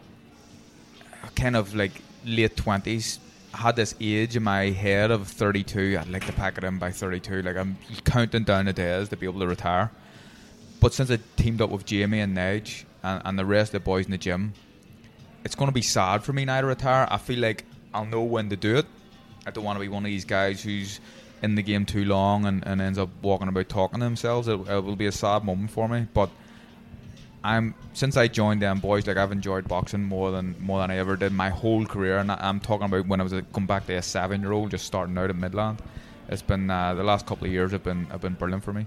kind 1.35 1.55
of 1.55 1.75
like 1.75 1.91
late 2.25 2.57
twenties. 2.57 3.19
I 3.53 3.57
had 3.57 3.75
this 3.75 3.93
age 4.01 4.35
in 4.35 4.41
my 4.41 4.71
head 4.71 5.11
of 5.11 5.27
32. 5.27 5.99
I'd 5.99 6.07
like 6.07 6.25
to 6.25 6.33
pack 6.33 6.57
it 6.57 6.63
in 6.63 6.79
by 6.79 6.91
32. 6.91 7.43
Like 7.43 7.55
I'm 7.55 7.77
counting 8.03 8.45
down 8.45 8.65
the 8.65 8.73
days 8.73 9.09
to 9.09 9.15
be 9.15 9.27
able 9.27 9.41
to 9.41 9.47
retire. 9.47 9.91
But 10.81 10.95
since 10.95 11.11
I 11.11 11.19
teamed 11.35 11.61
up 11.61 11.69
with 11.69 11.85
Jamie 11.85 12.19
and 12.19 12.35
Nige 12.35 12.85
and, 13.03 13.21
and 13.25 13.37
the 13.37 13.45
rest 13.45 13.75
of 13.75 13.81
the 13.83 13.85
boys 13.85 14.05
in 14.05 14.11
the 14.11 14.17
gym, 14.17 14.53
it's 15.45 15.53
going 15.53 15.69
to 15.69 15.73
be 15.73 15.83
sad 15.83 16.23
for 16.23 16.33
me 16.33 16.45
now 16.45 16.59
to 16.61 16.65
retire. 16.65 17.07
I 17.11 17.17
feel 17.17 17.39
like 17.39 17.65
I'll 17.93 18.05
know 18.05 18.23
when 18.23 18.49
to 18.49 18.55
do 18.55 18.77
it. 18.77 18.87
I 19.45 19.51
don't 19.51 19.63
want 19.63 19.75
to 19.75 19.81
be 19.81 19.87
one 19.87 20.03
of 20.03 20.09
these 20.09 20.25
guys 20.25 20.63
who's 20.63 20.99
in 21.43 21.53
the 21.53 21.61
game 21.61 21.85
too 21.85 22.05
long 22.05 22.45
and, 22.45 22.65
and 22.65 22.81
ends 22.81 22.97
up 22.97 23.09
walking 23.21 23.49
about 23.49 23.69
talking 23.69 23.99
to 23.99 24.05
themselves. 24.05 24.47
It, 24.47 24.59
it 24.67 24.83
will 24.83 24.95
be 24.95 25.05
a 25.05 25.11
sad 25.11 25.43
moment 25.43 25.69
for 25.69 25.87
me. 25.87 26.07
But 26.11 26.31
I'm 27.43 27.73
since 27.93 28.17
I 28.17 28.27
joined 28.27 28.61
them 28.61 28.79
boys, 28.79 29.07
like 29.07 29.17
I've 29.17 29.31
enjoyed 29.31 29.67
boxing 29.67 30.03
more 30.03 30.31
than 30.31 30.55
more 30.59 30.79
than 30.81 30.91
I 30.91 30.97
ever 30.97 31.15
did 31.15 31.31
my 31.31 31.49
whole 31.49 31.85
career, 31.85 32.17
and 32.17 32.31
I- 32.31 32.37
I'm 32.41 32.59
talking 32.59 32.85
about 32.85 33.07
when 33.07 33.19
I 33.21 33.23
was 33.23 33.33
a, 33.33 33.41
come 33.43 33.65
back 33.65 33.85
to 33.87 33.93
a 33.93 34.01
seven 34.01 34.41
year 34.41 34.51
old, 34.51 34.71
just 34.71 34.85
starting 34.85 35.17
out 35.17 35.29
at 35.29 35.35
Midland. 35.35 35.81
It's 36.27 36.41
been 36.41 36.69
uh, 36.69 36.93
the 36.95 37.03
last 37.03 37.25
couple 37.25 37.47
of 37.47 37.53
years 37.53 37.71
have 37.71 37.83
been 37.83 38.05
have 38.07 38.21
been 38.21 38.33
brilliant 38.33 38.63
for 38.63 38.73
me. 38.73 38.85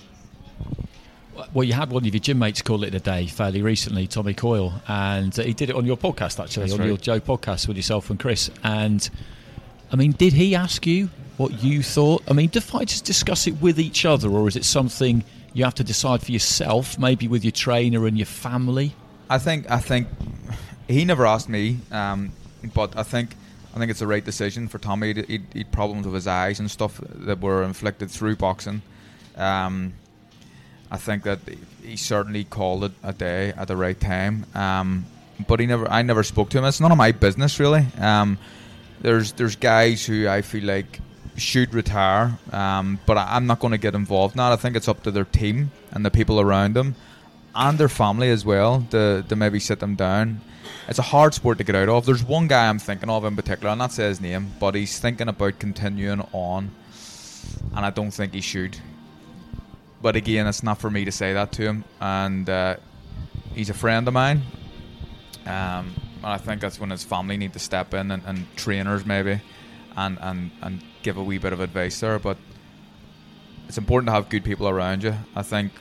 Well, 1.55 1.65
you 1.65 1.73
had 1.73 1.91
one 1.91 2.07
of 2.07 2.13
your 2.15 2.21
gym 2.21 2.39
mates 2.39 2.61
call 2.61 2.85
it 2.85 2.95
a 2.95 3.01
day 3.01 3.27
fairly 3.27 3.63
recently, 3.63 4.07
Tommy 4.07 4.35
Coyle, 4.35 4.75
and 4.87 5.37
uh, 5.39 5.43
he 5.43 5.55
did 5.55 5.71
it 5.71 5.77
on 5.77 5.87
your 5.87 5.97
podcast 5.97 6.39
actually, 6.43 6.65
That's 6.65 6.75
on 6.75 6.81
right. 6.81 6.87
your 6.89 6.99
Joe 6.99 7.21
podcast 7.21 7.67
with 7.69 7.77
yourself 7.79 8.11
and 8.11 8.21
Chris. 8.21 8.51
And 8.63 9.09
I 9.91 9.97
mean, 9.97 10.13
did 10.13 10.35
he 10.35 10.55
ask 10.55 10.87
you 10.87 11.09
what 11.39 11.63
you 11.65 11.83
thought? 11.83 12.23
I 12.29 12.35
mean, 12.35 12.49
do 12.51 12.61
fighters 12.61 13.01
discuss 13.01 13.47
it 13.47 13.61
with 13.63 13.81
each 13.81 14.05
other, 14.05 14.29
or 14.29 14.47
is 14.47 14.57
it 14.57 14.65
something 14.67 15.25
you 15.53 15.65
have 15.65 15.75
to 15.75 15.85
decide 15.85 16.23
for 16.23 16.33
yourself, 16.33 16.99
maybe 16.99 17.29
with 17.29 17.45
your 17.45 17.53
trainer 17.53 18.07
and 18.07 18.17
your 18.17 18.27
family? 18.27 18.95
I 19.29 19.39
think 19.39 19.71
I 19.71 19.79
think 19.79 20.09
he 20.89 21.05
never 21.05 21.27
asked 21.27 21.49
me, 21.49 21.79
um, 21.91 22.33
but 22.75 22.97
I 22.97 23.03
think 23.03 23.35
I 23.75 23.79
think 23.79 23.91
it's 23.91 24.01
the 24.01 24.07
right 24.07 24.25
decision 24.25 24.69
for 24.69 24.79
Tommy. 24.79 25.15
He 25.15 25.41
had 25.55 25.73
problems 25.73 26.07
with 26.07 26.15
his 26.15 26.27
eyes 26.27 26.61
and 26.61 26.71
stuff 26.71 27.01
that 27.03 27.41
were 27.41 27.63
inflicted 27.63 28.11
through 28.11 28.37
boxing. 28.37 28.83
Um, 29.37 29.95
I 30.91 30.99
think 30.99 31.23
that 31.23 31.39
he 31.83 31.97
certainly 31.97 32.45
called 32.45 32.85
it 32.85 32.93
a 33.03 33.15
day 33.15 33.55
at 33.57 33.69
the 33.69 33.77
right 33.77 33.99
time. 33.99 34.45
Um, 34.55 35.07
but 35.49 35.59
he 35.59 35.67
never, 35.67 35.91
I 35.91 36.03
never 36.03 36.23
spoke 36.23 36.51
to 36.51 36.59
him. 36.59 36.65
It's 36.65 36.81
none 36.81 36.93
of 36.93 36.99
my 36.99 37.13
business 37.13 37.59
really. 37.59 37.87
Um, 37.99 38.39
there's 39.01 39.33
there's 39.33 39.57
guys 39.57 40.05
who 40.05 40.29
I 40.29 40.43
feel 40.43 40.65
like 40.65 41.01
should 41.37 41.75
retire, 41.75 42.39
um, 42.53 42.99
but 43.07 43.17
I, 43.17 43.37
I'm 43.37 43.47
not 43.47 43.61
going 43.61 43.73
to 43.73 43.79
get 43.79 43.95
involved 43.95 44.35
in 44.35 44.39
that. 44.39 44.53
I 44.53 44.57
think 44.57 44.77
it's 44.77 44.89
up 44.89 45.03
to 45.05 45.11
their 45.11 45.25
team 45.25 45.71
and 45.91 46.05
the 46.05 46.11
people 46.11 46.41
around 46.41 46.75
them 46.75 46.95
and 47.55 47.79
their 47.79 47.89
family 47.89 48.31
as 48.31 48.45
well 48.45 48.87
to, 48.91 49.25
to 49.29 49.37
maybe 49.37 49.59
sit 49.59 49.81
them 49.81 49.95
down. 49.95 50.41
It's 50.89 50.99
a 50.99 51.03
hard 51.03 51.35
sport 51.35 51.59
to 51.59 51.65
get 51.65 51.75
out 51.75 51.89
of. 51.89 52.07
There's 52.07 52.25
one 52.25 52.49
guy 52.49 52.69
I'm 52.69 52.79
thinking 52.79 53.09
of 53.09 53.25
in 53.25 53.37
particular, 53.37 53.71
I'll 53.71 53.77
not 53.77 53.93
say 53.93 54.05
his 54.05 54.21
name, 54.21 54.53
but 54.59 54.75
he's 54.75 54.99
thinking 54.99 55.29
about 55.29 55.59
continuing 55.59 56.21
on, 56.33 56.71
and 57.75 57.87
I 57.87 57.91
don't 57.91 58.11
think 58.11 58.35
he 58.35 58.41
should. 58.41 58.79
But 60.01 60.17
again, 60.17 60.47
it's 60.47 60.63
not 60.63 60.79
for 60.79 60.91
me 60.91 61.05
to 61.05 61.13
say 61.13 61.33
that 61.33 61.53
to 61.53 61.63
him, 61.63 61.85
and 62.01 62.49
uh, 62.49 62.77
he's 63.55 63.71
a 63.71 63.75
friend 63.75 64.07
of 64.09 64.15
mine. 64.15 64.43
Um, 65.47 65.95
and 66.23 66.27
I 66.27 66.39
think 66.39 66.61
that's 66.61 66.79
when 66.79 66.91
his 66.91 67.05
family 67.05 67.37
need 67.37 67.53
to 67.53 67.59
step 67.59 67.95
in 67.95 68.11
and, 68.11 68.23
and 68.27 68.47
trainers 68.57 69.05
maybe, 69.05 69.41
and, 69.97 70.19
and 70.21 70.51
and 70.61 70.83
give 71.03 71.17
a 71.17 71.23
wee 71.23 71.39
bit 71.39 71.53
of 71.53 71.61
advice 71.61 72.01
there. 72.01 72.19
But 72.19 72.37
it's 73.69 73.79
important 73.79 74.09
to 74.09 74.13
have 74.13 74.29
good 74.29 74.45
people 74.45 74.69
around 74.69 75.03
you. 75.03 75.15
I 75.35 75.43
think 75.43 75.73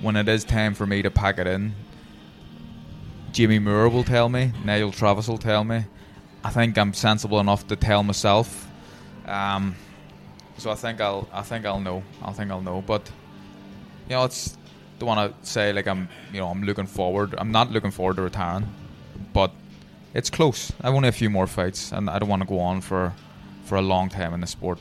when 0.00 0.16
it 0.16 0.28
is 0.28 0.44
time 0.44 0.74
for 0.74 0.86
me 0.86 1.02
to 1.02 1.10
pack 1.10 1.38
it 1.38 1.46
in, 1.46 1.74
Jimmy 3.32 3.58
Moore 3.58 3.88
will 3.88 4.04
tell 4.04 4.28
me, 4.28 4.52
Nigel 4.64 4.92
Travis 4.92 5.28
will 5.28 5.38
tell 5.38 5.64
me. 5.64 5.84
I 6.44 6.50
think 6.50 6.76
I'm 6.78 6.92
sensible 6.92 7.40
enough 7.40 7.66
to 7.68 7.76
tell 7.76 8.02
myself. 8.02 8.68
Um, 9.26 9.74
so 10.58 10.70
I 10.70 10.74
think 10.74 11.00
I'll 11.00 11.28
I 11.32 11.42
think 11.42 11.64
I'll 11.66 11.80
know. 11.80 12.02
I 12.22 12.32
think 12.32 12.50
I'll 12.50 12.60
know. 12.60 12.82
But 12.82 13.10
you 14.08 14.16
know, 14.16 14.24
it's 14.24 14.56
don't 14.98 15.08
want 15.08 15.42
to 15.42 15.50
say 15.50 15.72
like 15.72 15.88
I'm 15.88 16.08
you 16.32 16.40
know 16.40 16.48
I'm 16.48 16.62
looking 16.62 16.86
forward. 16.86 17.34
I'm 17.38 17.50
not 17.50 17.72
looking 17.72 17.90
forward 17.90 18.16
to 18.16 18.22
retiring, 18.22 18.68
but 19.32 19.52
it's 20.12 20.30
close. 20.30 20.70
I've 20.80 20.94
only 20.94 21.08
a 21.08 21.12
few 21.12 21.30
more 21.30 21.46
fights, 21.46 21.92
and 21.92 22.08
I 22.08 22.18
don't 22.18 22.28
want 22.28 22.42
to 22.42 22.48
go 22.48 22.60
on 22.60 22.80
for 22.80 23.12
for 23.64 23.76
a 23.76 23.82
long 23.82 24.08
time 24.08 24.34
in 24.34 24.40
the 24.40 24.46
sport. 24.46 24.78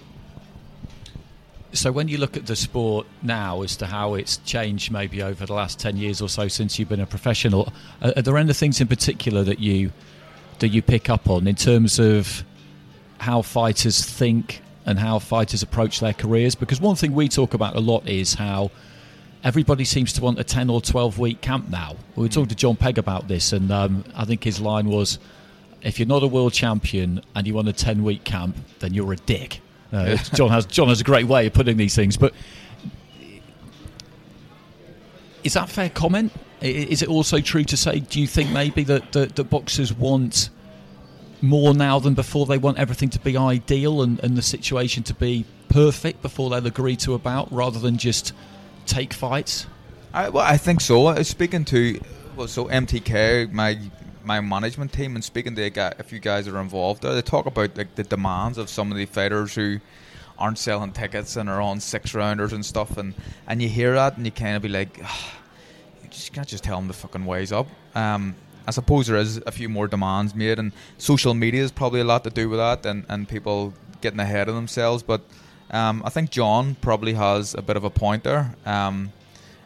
So 1.74 1.92
when 1.92 2.08
you 2.08 2.20
look 2.20 2.38
at 2.38 2.46
the 2.46 2.56
sport 2.56 3.08
now 3.24 3.64
as 3.64 3.76
to 3.78 3.88
how 3.88 4.14
it's 4.14 4.38
changed 4.38 4.92
maybe 4.92 5.24
over 5.24 5.46
the 5.48 5.54
last 5.54 5.80
10 5.80 5.98
years 5.98 6.22
or 6.22 6.30
so 6.30 6.48
since 6.48 6.78
you've 6.78 6.90
been 6.90 7.00
a 7.00 7.08
professional 7.08 7.74
are, 8.00 8.22
there 8.22 8.38
any 8.38 8.54
things 8.54 8.80
in 8.80 8.88
particular 8.88 9.44
that 9.44 9.58
you 9.58 9.92
that 10.60 10.68
you 10.68 10.84
pick 10.84 11.10
up 11.10 11.28
on 11.28 11.48
in 11.48 11.56
terms 11.56 11.98
of 11.98 12.44
how 13.18 13.42
fighters 13.42 14.06
think 14.06 14.62
and 14.86 15.00
how 15.00 15.18
fighters 15.18 15.64
approach 15.64 16.00
their 16.00 16.14
careers? 16.14 16.54
Because 16.54 16.80
one 16.80 16.96
thing 16.96 17.14
we 17.14 17.28
talk 17.28 17.56
about 17.56 17.76
a 17.76 17.80
lot 17.80 18.08
is 18.08 18.36
how 18.36 18.70
everybody 19.44 19.84
seems 19.84 20.14
to 20.14 20.22
want 20.22 20.40
a 20.40 20.44
10 20.44 20.70
or 20.70 20.80
12 20.80 21.18
week 21.18 21.42
camp 21.42 21.70
now. 21.70 21.96
We 22.16 22.22
were 22.22 22.30
talking 22.30 22.50
to 22.50 22.56
John 22.56 22.76
Pegg 22.76 23.00
about 23.00 23.28
this 23.28 23.52
and 23.52 23.72
um, 23.72 24.04
I 24.16 24.26
think 24.26 24.44
his 24.44 24.62
line 24.62 24.88
was 24.88 25.18
if 25.84 26.00
you're 26.00 26.08
not 26.08 26.24
a 26.24 26.28
world 26.28 26.54
champion 26.54 27.22
and 27.36 27.46
you 27.46 27.54
want 27.54 27.68
a 27.68 27.74
10 27.74 28.04
week 28.04 28.24
camp 28.24 28.56
then 28.80 28.94
you're 28.94 29.14
a 29.14 29.18
dick 29.18 29.62
uh, 29.94 30.18
John 30.34 30.50
has 30.50 30.66
John 30.66 30.90
has 30.90 31.00
a 31.00 31.04
great 31.04 31.28
way 31.28 31.48
of 31.48 31.54
putting 31.54 31.78
these 31.78 31.96
things, 31.96 32.18
but 32.18 32.34
is 35.44 35.54
that 35.54 35.70
a 35.70 35.72
fair 35.72 35.90
comment? 35.90 36.34
Is 36.62 37.02
it 37.02 37.10
also 37.10 37.40
true 37.40 37.64
to 37.66 37.78
say? 37.78 38.00
Do 38.00 38.20
you 38.20 38.28
think 38.28 38.50
maybe 38.50 38.84
that 38.86 39.12
that, 39.12 39.36
that 39.36 39.44
boxers 39.46 39.94
want 39.94 40.50
more 41.42 41.74
now 41.74 42.00
than 42.00 42.16
before? 42.16 42.46
They 42.46 42.58
want 42.58 42.80
everything 42.80 43.10
to 43.12 43.20
be 43.20 43.38
ideal 43.38 44.02
and, 44.02 44.20
and 44.22 44.36
the 44.36 44.42
situation 44.42 45.04
to 45.04 45.14
be 45.14 45.46
perfect 45.70 46.22
before 46.22 46.50
they'll 46.50 46.66
agree 46.66 46.96
to 46.98 47.14
a 47.14 47.20
bout, 47.20 47.52
rather 47.52 47.80
than 47.80 47.98
just 47.98 48.34
take 48.86 49.14
fights. 49.14 49.68
I, 50.14 50.30
well, 50.30 50.46
I 50.46 50.58
think 50.58 50.82
so. 50.82 51.08
I 51.08 51.20
was 51.20 51.28
speaking 51.28 51.66
to 51.66 52.00
well, 52.36 52.48
so 52.48 52.66
MTK, 52.66 53.52
my 53.52 53.78
my 54.24 54.40
management 54.42 54.94
team, 54.94 55.16
and 55.16 55.24
speaking 55.24 55.56
to 55.56 55.64
a, 55.64 55.70
guy, 55.70 55.94
few 56.04 56.20
guys 56.20 56.48
are 56.48 56.60
involved 56.60 57.04
there. 57.04 57.14
They 57.14 57.22
talk 57.22 57.46
about 57.46 57.78
like 57.78 57.96
the 57.96 58.04
demands 58.04 58.58
of 58.58 58.70
some 58.70 58.92
of 58.92 58.98
the 58.98 59.06
fighters 59.06 59.56
who 59.56 59.80
aren't 60.38 60.58
selling 60.58 60.92
tickets 60.92 61.36
and 61.36 61.50
are 61.50 61.62
on 61.62 61.80
six 61.80 62.14
rounders 62.14 62.54
and 62.54 62.66
stuff, 62.66 62.98
and 62.98 63.14
and 63.48 63.62
you 63.62 63.70
hear 63.70 63.94
that 63.96 64.18
and 64.18 64.26
you 64.26 64.32
kind 64.32 64.56
of 64.56 64.62
be 64.62 64.70
like, 64.70 65.00
"Ah, 65.04 65.34
you 66.02 66.10
just 66.10 66.34
can't 66.34 66.48
just 66.48 66.64
tell 66.64 66.78
them 66.78 66.88
to 66.88 66.94
fucking 66.94 67.26
wise 67.26 67.52
up. 67.52 67.68
Um, 67.96 68.36
I 68.66 68.72
suppose 68.72 69.08
there 69.08 69.18
is 69.18 69.38
a 69.46 69.52
few 69.52 69.70
more 69.70 69.88
demands 69.88 70.34
made, 70.34 70.60
and 70.60 70.72
social 70.98 71.34
media 71.34 71.64
is 71.64 71.72
probably 71.72 72.00
a 72.00 72.06
lot 72.06 72.24
to 72.24 72.30
do 72.30 72.50
with 72.50 72.60
that, 72.60 72.86
and, 72.86 73.06
and 73.10 73.28
people 73.28 73.74
getting 74.02 74.20
ahead 74.20 74.48
of 74.48 74.56
themselves. 74.56 75.04
But 75.04 75.22
um, 75.72 76.02
I 76.06 76.10
think 76.10 76.30
John 76.30 76.76
probably 76.76 77.14
has 77.14 77.56
a 77.56 77.62
bit 77.62 77.76
of 77.76 77.84
a 77.84 77.90
point 77.90 78.24
there. 78.24 78.56
Um, 78.66 79.12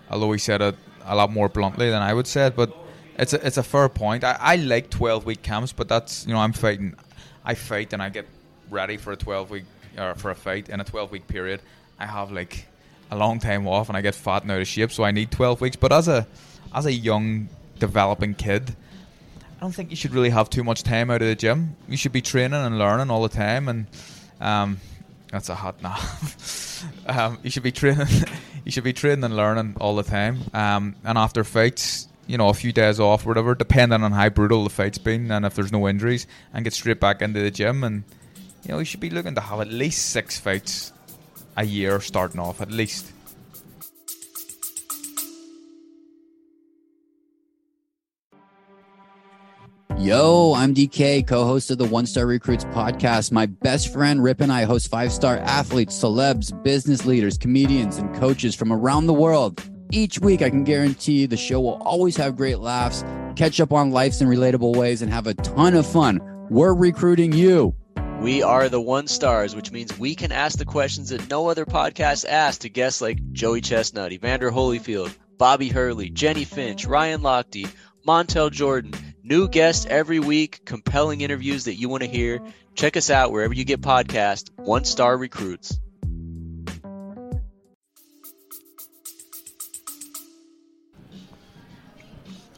although 0.09 0.31
he 0.31 0.39
said 0.39 0.61
it 0.61 0.75
a 1.05 1.15
lot 1.15 1.31
more 1.31 1.49
bluntly 1.49 1.89
than 1.89 2.01
I 2.01 2.13
would 2.13 2.27
say 2.27 2.47
it. 2.47 2.55
But 2.55 2.75
it's 3.17 3.33
a, 3.33 3.45
it's 3.45 3.57
a 3.57 3.63
fair 3.63 3.89
point. 3.89 4.23
I, 4.23 4.37
I 4.39 4.55
like 4.57 4.89
twelve 4.89 5.25
week 5.25 5.41
camps, 5.41 5.73
but 5.73 5.87
that's 5.87 6.25
you 6.25 6.33
know 6.33 6.39
I'm 6.39 6.53
fighting. 6.53 6.95
I 7.43 7.55
fight 7.55 7.93
and 7.93 8.01
I 8.01 8.09
get 8.09 8.27
ready 8.69 8.97
for 8.97 9.11
a 9.11 9.17
twelve 9.17 9.49
week 9.49 9.65
or 9.97 10.15
for 10.15 10.31
a 10.31 10.35
fight 10.35 10.69
in 10.69 10.79
a 10.79 10.83
twelve 10.83 11.11
week 11.11 11.27
period. 11.27 11.61
I 11.99 12.05
have 12.05 12.31
like 12.31 12.67
a 13.09 13.17
long 13.17 13.39
time 13.39 13.67
off 13.67 13.89
and 13.89 13.97
I 13.97 14.01
get 14.01 14.15
fat 14.15 14.43
and 14.43 14.51
out 14.51 14.61
of 14.61 14.67
shape, 14.67 14.91
so 14.91 15.03
I 15.03 15.11
need 15.11 15.31
twelve 15.31 15.61
weeks. 15.61 15.75
But 15.75 15.91
as 15.91 16.07
a 16.07 16.27
as 16.73 16.85
a 16.85 16.93
young 16.93 17.49
developing 17.79 18.35
kid, 18.35 18.75
I 19.57 19.61
don't 19.61 19.71
think 19.71 19.89
you 19.89 19.95
should 19.95 20.13
really 20.13 20.29
have 20.29 20.49
too 20.49 20.63
much 20.63 20.83
time 20.83 21.09
out 21.09 21.21
of 21.21 21.27
the 21.27 21.35
gym. 21.35 21.75
You 21.87 21.97
should 21.97 22.11
be 22.11 22.21
training 22.21 22.53
and 22.61 22.77
learning 22.77 23.09
all 23.09 23.23
the 23.23 23.29
time, 23.29 23.67
and 23.67 23.87
um, 24.39 24.79
that's 25.31 25.49
a 25.49 25.55
hot 25.55 25.81
now. 25.81 25.97
um, 27.07 27.39
you 27.41 27.49
should 27.49 27.63
be 27.63 27.71
training. 27.71 28.07
you 28.65 28.71
should 28.71 28.83
be 28.83 28.93
training 28.93 29.23
and 29.23 29.35
learning 29.35 29.75
all 29.79 29.95
the 29.95 30.03
time. 30.03 30.41
Um, 30.53 30.95
and 31.03 31.17
after 31.17 31.43
fights, 31.43 32.07
you 32.27 32.37
know, 32.37 32.49
a 32.49 32.53
few 32.53 32.71
days 32.71 32.99
off, 32.99 33.25
or 33.25 33.29
whatever, 33.29 33.55
depending 33.55 34.03
on 34.03 34.11
how 34.11 34.29
brutal 34.29 34.63
the 34.63 34.69
fight's 34.69 34.97
been, 34.97 35.31
and 35.31 35.45
if 35.45 35.55
there's 35.55 35.71
no 35.71 35.87
injuries, 35.87 36.27
and 36.53 36.63
get 36.63 36.73
straight 36.73 36.99
back 36.99 37.21
into 37.21 37.39
the 37.39 37.49
gym. 37.49 37.83
And 37.83 38.03
you 38.63 38.71
know, 38.71 38.79
you 38.79 38.85
should 38.85 38.99
be 38.99 39.09
looking 39.09 39.35
to 39.35 39.41
have 39.41 39.61
at 39.61 39.69
least 39.69 40.09
six 40.09 40.37
fights 40.39 40.91
a 41.55 41.65
year 41.65 41.99
starting 42.01 42.39
off, 42.39 42.61
at 42.61 42.69
least. 42.69 43.13
Yo, 49.97 50.53
I'm 50.53 50.75
DK, 50.75 51.25
co 51.25 51.43
host 51.43 51.71
of 51.71 51.79
the 51.79 51.85
One 51.85 52.05
Star 52.05 52.27
Recruits 52.27 52.65
podcast. 52.65 53.31
My 53.31 53.47
best 53.47 53.91
friend 53.91 54.21
Rip 54.21 54.41
and 54.41 54.51
I 54.51 54.63
host 54.63 54.91
five 54.91 55.11
star 55.11 55.37
athletes, 55.37 55.97
celebs, 55.97 56.51
business 56.63 57.05
leaders, 57.05 57.37
comedians, 57.37 57.97
and 57.97 58.13
coaches 58.15 58.53
from 58.53 58.71
around 58.71 59.07
the 59.07 59.13
world. 59.13 59.63
Each 59.91 60.19
week, 60.19 60.41
I 60.41 60.49
can 60.49 60.63
guarantee 60.63 61.25
the 61.25 61.37
show 61.37 61.61
will 61.61 61.81
always 61.81 62.17
have 62.17 62.35
great 62.35 62.59
laughs, 62.59 63.03
catch 63.35 63.59
up 63.61 63.71
on 63.71 63.91
life's 63.91 64.19
in 64.21 64.27
relatable 64.27 64.75
ways, 64.75 65.01
and 65.01 65.11
have 65.11 65.27
a 65.27 65.33
ton 65.33 65.75
of 65.75 65.85
fun. 65.87 66.19
We're 66.49 66.73
recruiting 66.73 67.31
you. 67.31 67.75
We 68.19 68.43
are 68.43 68.67
the 68.67 68.81
one 68.81 69.07
stars, 69.07 69.55
which 69.55 69.71
means 69.71 69.97
we 69.97 70.15
can 70.15 70.31
ask 70.31 70.57
the 70.57 70.65
questions 70.65 71.09
that 71.09 71.29
no 71.29 71.49
other 71.49 71.65
podcast 71.65 72.25
asks 72.25 72.59
to 72.59 72.69
guests 72.69 72.99
like 72.99 73.31
Joey 73.31 73.61
Chestnut, 73.61 74.11
Evander 74.11 74.51
Holyfield, 74.51 75.15
Bobby 75.37 75.69
Hurley, 75.69 76.09
Jennie 76.09 76.43
Finch, 76.45 76.85
Ryan 76.85 77.21
Lochte, 77.21 77.69
Montel 78.05 78.51
Jordan. 78.51 78.93
New 79.23 79.47
guests 79.47 79.85
every 79.85 80.19
week, 80.19 80.61
compelling 80.65 81.21
interviews 81.21 81.65
that 81.65 81.75
you 81.75 81.89
want 81.89 82.03
to 82.03 82.09
hear. 82.09 82.41
Check 82.75 82.97
us 82.97 83.09
out 83.09 83.31
wherever 83.31 83.53
you 83.53 83.65
get 83.65 83.81
podcasts. 83.81 84.49
One 84.55 84.83
Star 84.83 85.17
Recruits. 85.17 85.79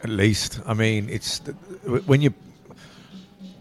At 0.02 0.10
least, 0.10 0.62
I 0.66 0.74
mean, 0.74 1.10
it's 1.10 1.39
when 2.06 2.22
you 2.22 2.34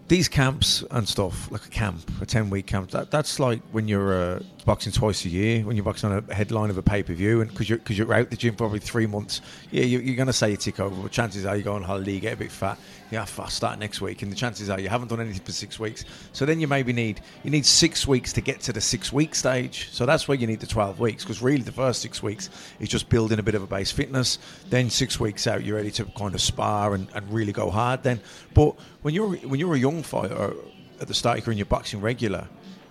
these 0.09 0.29
camps 0.29 0.85
and 0.91 1.07
stuff, 1.07 1.51
like 1.51 1.67
a 1.67 1.71
camp, 1.71 2.11
a 2.21 2.27
ten 2.27 2.49
week 2.51 2.67
camp. 2.67 2.91
That, 2.91 3.11
that's 3.11 3.39
like 3.39 3.61
when 3.73 3.89
you're 3.89 4.13
uh, 4.13 4.43
boxing 4.69 4.93
twice 4.93 5.25
a 5.25 5.31
year, 5.31 5.65
when 5.65 5.77
you're 5.77 5.85
boxing 5.85 6.13
on 6.13 6.23
a 6.29 6.35
headline 6.35 6.69
of 6.69 6.77
a 6.77 6.83
pay 6.83 7.03
per 7.03 7.15
view, 7.15 7.41
and 7.41 7.51
because 7.51 7.71
you're 7.71 7.79
because 7.79 7.97
you're 7.97 8.13
out 8.13 8.29
the 8.29 8.37
gym 8.37 8.55
probably 8.55 8.79
three 8.79 9.07
months. 9.07 9.41
Yeah, 9.71 9.85
you, 9.85 9.99
you're 9.99 10.15
going 10.15 10.27
to 10.27 10.33
say 10.35 10.51
you 10.51 10.59
tick 10.59 10.79
over, 10.79 10.95
but 10.95 11.11
chances 11.11 11.47
are 11.47 11.57
you 11.57 11.63
go 11.63 11.73
on 11.73 11.83
holiday, 11.83 12.13
you 12.13 12.21
get 12.21 12.35
a 12.35 12.37
bit 12.37 12.53
fat. 12.53 12.79
Yeah, 13.11 13.25
I'll 13.39 13.49
start 13.49 13.79
next 13.79 14.03
week, 14.03 14.21
and 14.21 14.31
the 14.31 14.37
chances 14.37 14.69
are 14.69 14.79
you 14.79 14.91
haven't 14.91 15.09
done 15.09 15.21
anything 15.21 15.41
for 15.41 15.53
six 15.53 15.81
weeks. 15.81 16.05
So 16.35 16.45
then 16.45 16.61
you 16.61 16.69
maybe 16.69 16.93
need 16.93 17.23
you 17.45 17.51
need 17.51 17.65
six 17.65 18.07
weeks 18.07 18.35
to 18.35 18.43
get 18.43 18.61
to 18.61 18.75
the 18.75 18.81
six 18.83 19.11
week 19.11 19.35
stage. 19.35 19.89
So 19.91 20.05
that's 20.05 20.29
where 20.29 20.37
you 20.37 20.47
need 20.47 20.61
the 20.61 20.67
twelve 20.67 21.01
weeks, 21.01 21.25
because 21.25 21.41
really 21.41 21.63
the 21.63 21.73
first 21.73 22.03
six 22.03 22.23
weeks 22.23 22.51
is 22.79 22.91
just 22.91 23.09
building 23.09 23.39
a 23.39 23.43
bit 23.43 23.55
of 23.55 23.63
a 23.63 23.67
base 23.67 23.91
fitness. 23.91 24.39
Then 24.69 24.91
six 24.91 25.19
weeks 25.19 25.47
out, 25.47 25.65
you're 25.65 25.77
ready 25.77 25.91
to 25.93 26.05
kind 26.05 26.35
of 26.35 26.43
spar 26.43 26.93
and, 26.93 27.09
and 27.15 27.33
really 27.33 27.53
go 27.53 27.71
hard. 27.71 28.03
Then, 28.03 28.21
but 28.53 28.79
when 29.01 29.15
you're 29.15 29.35
when 29.37 29.59
you're 29.59 29.75
a 29.75 29.79
young 29.79 30.03
fighter 30.03 30.53
at 31.01 31.09
the 31.09 31.15
start 31.15 31.39
of 31.39 31.39
your 31.39 31.45
career 31.47 31.53
and 31.53 31.59
you're 31.59 31.67
boxing 31.67 32.03
regular, 32.03 32.47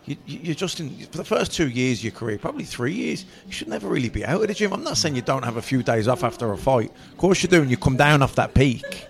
you, 0.07 0.17
you're 0.25 0.55
just 0.55 0.79
in 0.79 0.89
for 0.89 1.17
the 1.17 1.25
first 1.25 1.53
two 1.53 1.67
years 1.67 1.99
of 1.99 2.05
your 2.05 2.13
career, 2.13 2.37
probably 2.37 2.63
three 2.63 2.93
years. 2.93 3.25
You 3.45 3.51
should 3.51 3.67
never 3.67 3.87
really 3.87 4.09
be 4.09 4.25
out 4.25 4.41
of 4.41 4.47
the 4.47 4.53
gym. 4.53 4.73
I'm 4.73 4.83
not 4.83 4.97
saying 4.97 5.15
you 5.15 5.21
don't 5.21 5.43
have 5.43 5.57
a 5.57 5.61
few 5.61 5.83
days 5.83 6.07
off 6.07 6.23
after 6.23 6.51
a 6.51 6.57
fight. 6.57 6.91
Of 7.11 7.17
course 7.17 7.43
you 7.43 7.49
do, 7.49 7.61
and 7.61 7.69
you 7.69 7.77
come 7.77 7.97
down 7.97 8.23
off 8.23 8.35
that 8.35 8.53
peak. 8.53 9.07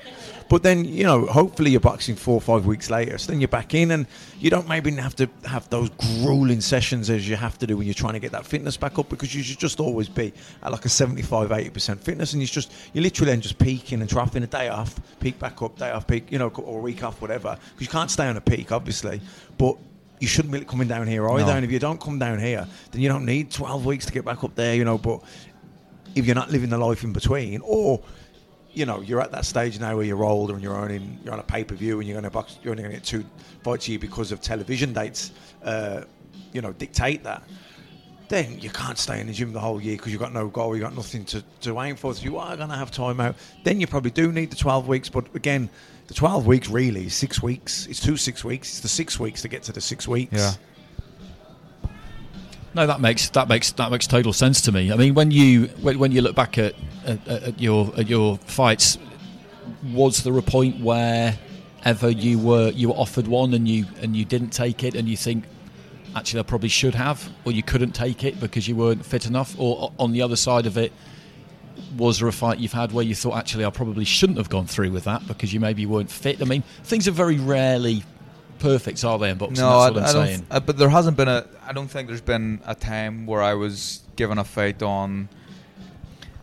But 0.49 0.63
then, 0.63 0.85
you 0.85 1.03
know, 1.03 1.25
hopefully 1.25 1.71
you're 1.71 1.81
boxing 1.81 2.15
four 2.15 2.35
or 2.35 2.41
five 2.41 2.65
weeks 2.65 2.89
later. 2.89 3.17
So 3.17 3.31
then 3.31 3.41
you're 3.41 3.49
back 3.49 3.73
in 3.73 3.91
and 3.91 4.07
you 4.39 4.49
don't 4.49 4.67
maybe 4.67 4.91
have 4.91 5.15
to 5.17 5.29
have 5.43 5.69
those 5.69 5.89
grueling 5.89 6.61
sessions 6.61 7.09
as 7.09 7.27
you 7.27 7.35
have 7.35 7.57
to 7.59 7.67
do 7.67 7.77
when 7.77 7.85
you're 7.85 7.93
trying 7.93 8.13
to 8.13 8.19
get 8.19 8.31
that 8.31 8.45
fitness 8.45 8.77
back 8.77 8.97
up 8.97 9.09
because 9.09 9.35
you 9.35 9.43
should 9.43 9.59
just 9.59 9.79
always 9.79 10.07
be 10.07 10.33
at 10.63 10.71
like 10.71 10.85
a 10.85 10.89
75, 10.89 11.49
80% 11.49 11.99
fitness. 11.99 12.33
And 12.33 12.41
you 12.41 12.47
just, 12.47 12.71
you're 12.93 13.03
literally 13.03 13.31
then 13.31 13.41
just 13.41 13.57
peaking 13.57 13.99
and 13.99 14.09
dropping 14.09 14.43
a 14.43 14.47
day 14.47 14.69
off, 14.69 14.95
peak 15.19 15.37
back 15.37 15.61
up, 15.61 15.77
day 15.77 15.91
off, 15.91 16.07
peak, 16.07 16.31
you 16.31 16.39
know, 16.39 16.47
or 16.49 16.79
a 16.79 16.81
week 16.81 17.03
off, 17.03 17.21
whatever. 17.21 17.57
Because 17.73 17.87
you 17.87 17.91
can't 17.91 18.09
stay 18.09 18.27
on 18.27 18.37
a 18.37 18.41
peak, 18.41 18.71
obviously. 18.71 19.19
But 19.57 19.75
you 20.19 20.27
shouldn't 20.27 20.53
be 20.53 20.61
coming 20.61 20.87
down 20.87 21.07
here 21.07 21.29
either. 21.29 21.45
No. 21.45 21.55
And 21.57 21.65
if 21.65 21.71
you 21.71 21.79
don't 21.79 22.01
come 22.01 22.19
down 22.19 22.39
here, 22.39 22.67
then 22.91 23.01
you 23.01 23.09
don't 23.09 23.25
need 23.25 23.51
12 23.51 23.85
weeks 23.85 24.05
to 24.05 24.11
get 24.11 24.25
back 24.25 24.43
up 24.43 24.55
there, 24.55 24.75
you 24.75 24.83
know. 24.83 24.97
But 24.97 25.23
if 26.15 26.25
you're 26.25 26.35
not 26.35 26.51
living 26.51 26.69
the 26.69 26.77
life 26.77 27.03
in 27.03 27.13
between, 27.13 27.61
or 27.63 28.01
you 28.73 28.85
know, 28.85 29.01
you're 29.01 29.21
at 29.21 29.31
that 29.31 29.43
stage 29.43 29.79
now 29.79 29.95
where 29.95 30.05
you're 30.05 30.23
older 30.23 30.53
and 30.53 30.61
you're 30.61 30.75
owning, 30.75 31.19
you're 31.23 31.33
on 31.33 31.39
a 31.39 31.43
pay 31.43 31.63
per 31.63 31.73
view 31.73 31.99
and 31.99 32.07
you're 32.07 32.13
going 32.13 32.23
to 32.23 32.29
box, 32.29 32.59
you're 32.61 32.71
only 32.71 32.83
going 32.83 32.93
to 32.93 32.99
get 32.99 33.05
two 33.05 33.25
fights 33.63 33.87
a 33.87 33.91
year 33.91 33.99
because 33.99 34.31
of 34.31 34.39
television 34.39 34.93
dates, 34.93 35.31
uh, 35.63 36.03
you 36.53 36.61
know, 36.61 36.71
dictate 36.73 37.23
that. 37.23 37.41
Then 38.29 38.59
you 38.59 38.69
can't 38.69 38.97
stay 38.97 39.19
in 39.19 39.27
the 39.27 39.33
gym 39.33 39.51
the 39.51 39.59
whole 39.59 39.81
year 39.81 39.95
because 39.95 40.11
you've 40.11 40.21
got 40.21 40.33
no 40.33 40.47
goal, 40.47 40.75
you've 40.75 40.83
got 40.83 40.95
nothing 40.95 41.25
to, 41.25 41.43
to 41.61 41.79
aim 41.81 41.95
for. 41.95 42.13
So 42.13 42.23
you 42.23 42.37
are 42.37 42.55
going 42.55 42.69
to 42.69 42.75
have 42.75 42.91
time 42.91 43.19
out. 43.19 43.35
Then 43.63 43.81
you 43.81 43.87
probably 43.87 44.11
do 44.11 44.31
need 44.31 44.51
the 44.51 44.55
12 44.55 44.87
weeks, 44.87 45.09
but 45.09 45.33
again, 45.33 45.69
the 46.07 46.13
12 46.13 46.47
weeks 46.47 46.69
really 46.69 47.05
is 47.05 47.13
six 47.13 47.41
weeks. 47.43 47.85
It's 47.87 47.99
two 47.99 48.17
six 48.17 48.43
weeks. 48.43 48.69
It's 48.69 48.79
the 48.79 48.87
six 48.87 49.19
weeks 49.19 49.41
to 49.41 49.47
get 49.47 49.63
to 49.63 49.73
the 49.73 49.81
six 49.81 50.07
weeks. 50.07 50.33
Yeah. 50.33 50.53
No, 52.73 52.85
that 52.85 53.01
makes 53.01 53.29
that 53.29 53.47
makes 53.47 53.71
that 53.73 53.91
makes 53.91 54.07
total 54.07 54.33
sense 54.33 54.61
to 54.61 54.71
me. 54.71 54.91
I 54.91 54.95
mean, 54.95 55.15
when 55.15 55.31
you 55.31 55.65
when, 55.81 56.11
you 56.11 56.21
look 56.21 56.35
back 56.35 56.57
at, 56.57 56.75
at, 57.05 57.27
at 57.27 57.61
your 57.61 57.91
at 57.97 58.07
your 58.07 58.37
fights, 58.37 58.97
was 59.91 60.23
there 60.23 60.37
a 60.37 60.41
point 60.41 60.81
where 60.81 61.37
ever 61.83 62.09
you 62.09 62.39
were 62.39 62.69
you 62.69 62.89
were 62.89 62.95
offered 62.95 63.27
one 63.27 63.53
and 63.53 63.67
you 63.67 63.85
and 64.01 64.15
you 64.15 64.25
didn't 64.25 64.51
take 64.51 64.83
it 64.83 64.95
and 64.95 65.09
you 65.09 65.17
think 65.17 65.43
actually 66.15 66.39
I 66.39 66.43
probably 66.43 66.69
should 66.69 66.95
have 66.95 67.29
or 67.45 67.51
you 67.51 67.63
couldn't 67.63 67.91
take 67.91 68.23
it 68.23 68.39
because 68.39 68.67
you 68.67 68.75
weren't 68.75 69.05
fit 69.05 69.25
enough 69.25 69.55
or 69.57 69.91
on 69.97 70.11
the 70.11 70.21
other 70.21 70.35
side 70.35 70.65
of 70.65 70.77
it 70.77 70.91
was 71.97 72.19
there 72.19 72.27
a 72.27 72.33
fight 72.33 72.59
you've 72.59 72.73
had 72.73 72.91
where 72.91 73.05
you 73.05 73.15
thought 73.15 73.37
actually 73.37 73.65
I 73.65 73.69
probably 73.69 74.05
shouldn't 74.05 74.37
have 74.37 74.49
gone 74.49 74.67
through 74.67 74.91
with 74.91 75.05
that 75.05 75.27
because 75.27 75.53
you 75.53 75.59
maybe 75.59 75.85
weren't 75.85 76.11
fit 76.11 76.41
I 76.41 76.45
mean 76.45 76.63
things 76.83 77.07
are 77.07 77.11
very 77.11 77.37
rarely 77.37 78.03
perfect 78.59 79.03
are 79.03 79.19
they 79.19 79.29
in 79.29 79.37
boxing 79.37 79.63
No, 79.63 79.69
I, 79.69 79.87
I 79.87 79.89
don't. 79.91 80.07
saying 80.07 80.45
uh, 80.49 80.59
but 80.59 80.77
there 80.77 80.89
hasn't 80.89 81.15
been 81.17 81.27
a. 81.27 81.45
I 81.65 81.73
don't 81.73 81.87
think 81.87 82.07
there's 82.07 82.21
been 82.21 82.59
a 82.65 82.73
time 82.75 83.25
where 83.25 83.41
I 83.41 83.53
was 83.53 84.01
given 84.15 84.37
a 84.37 84.43
fight 84.43 84.81
on. 84.81 85.29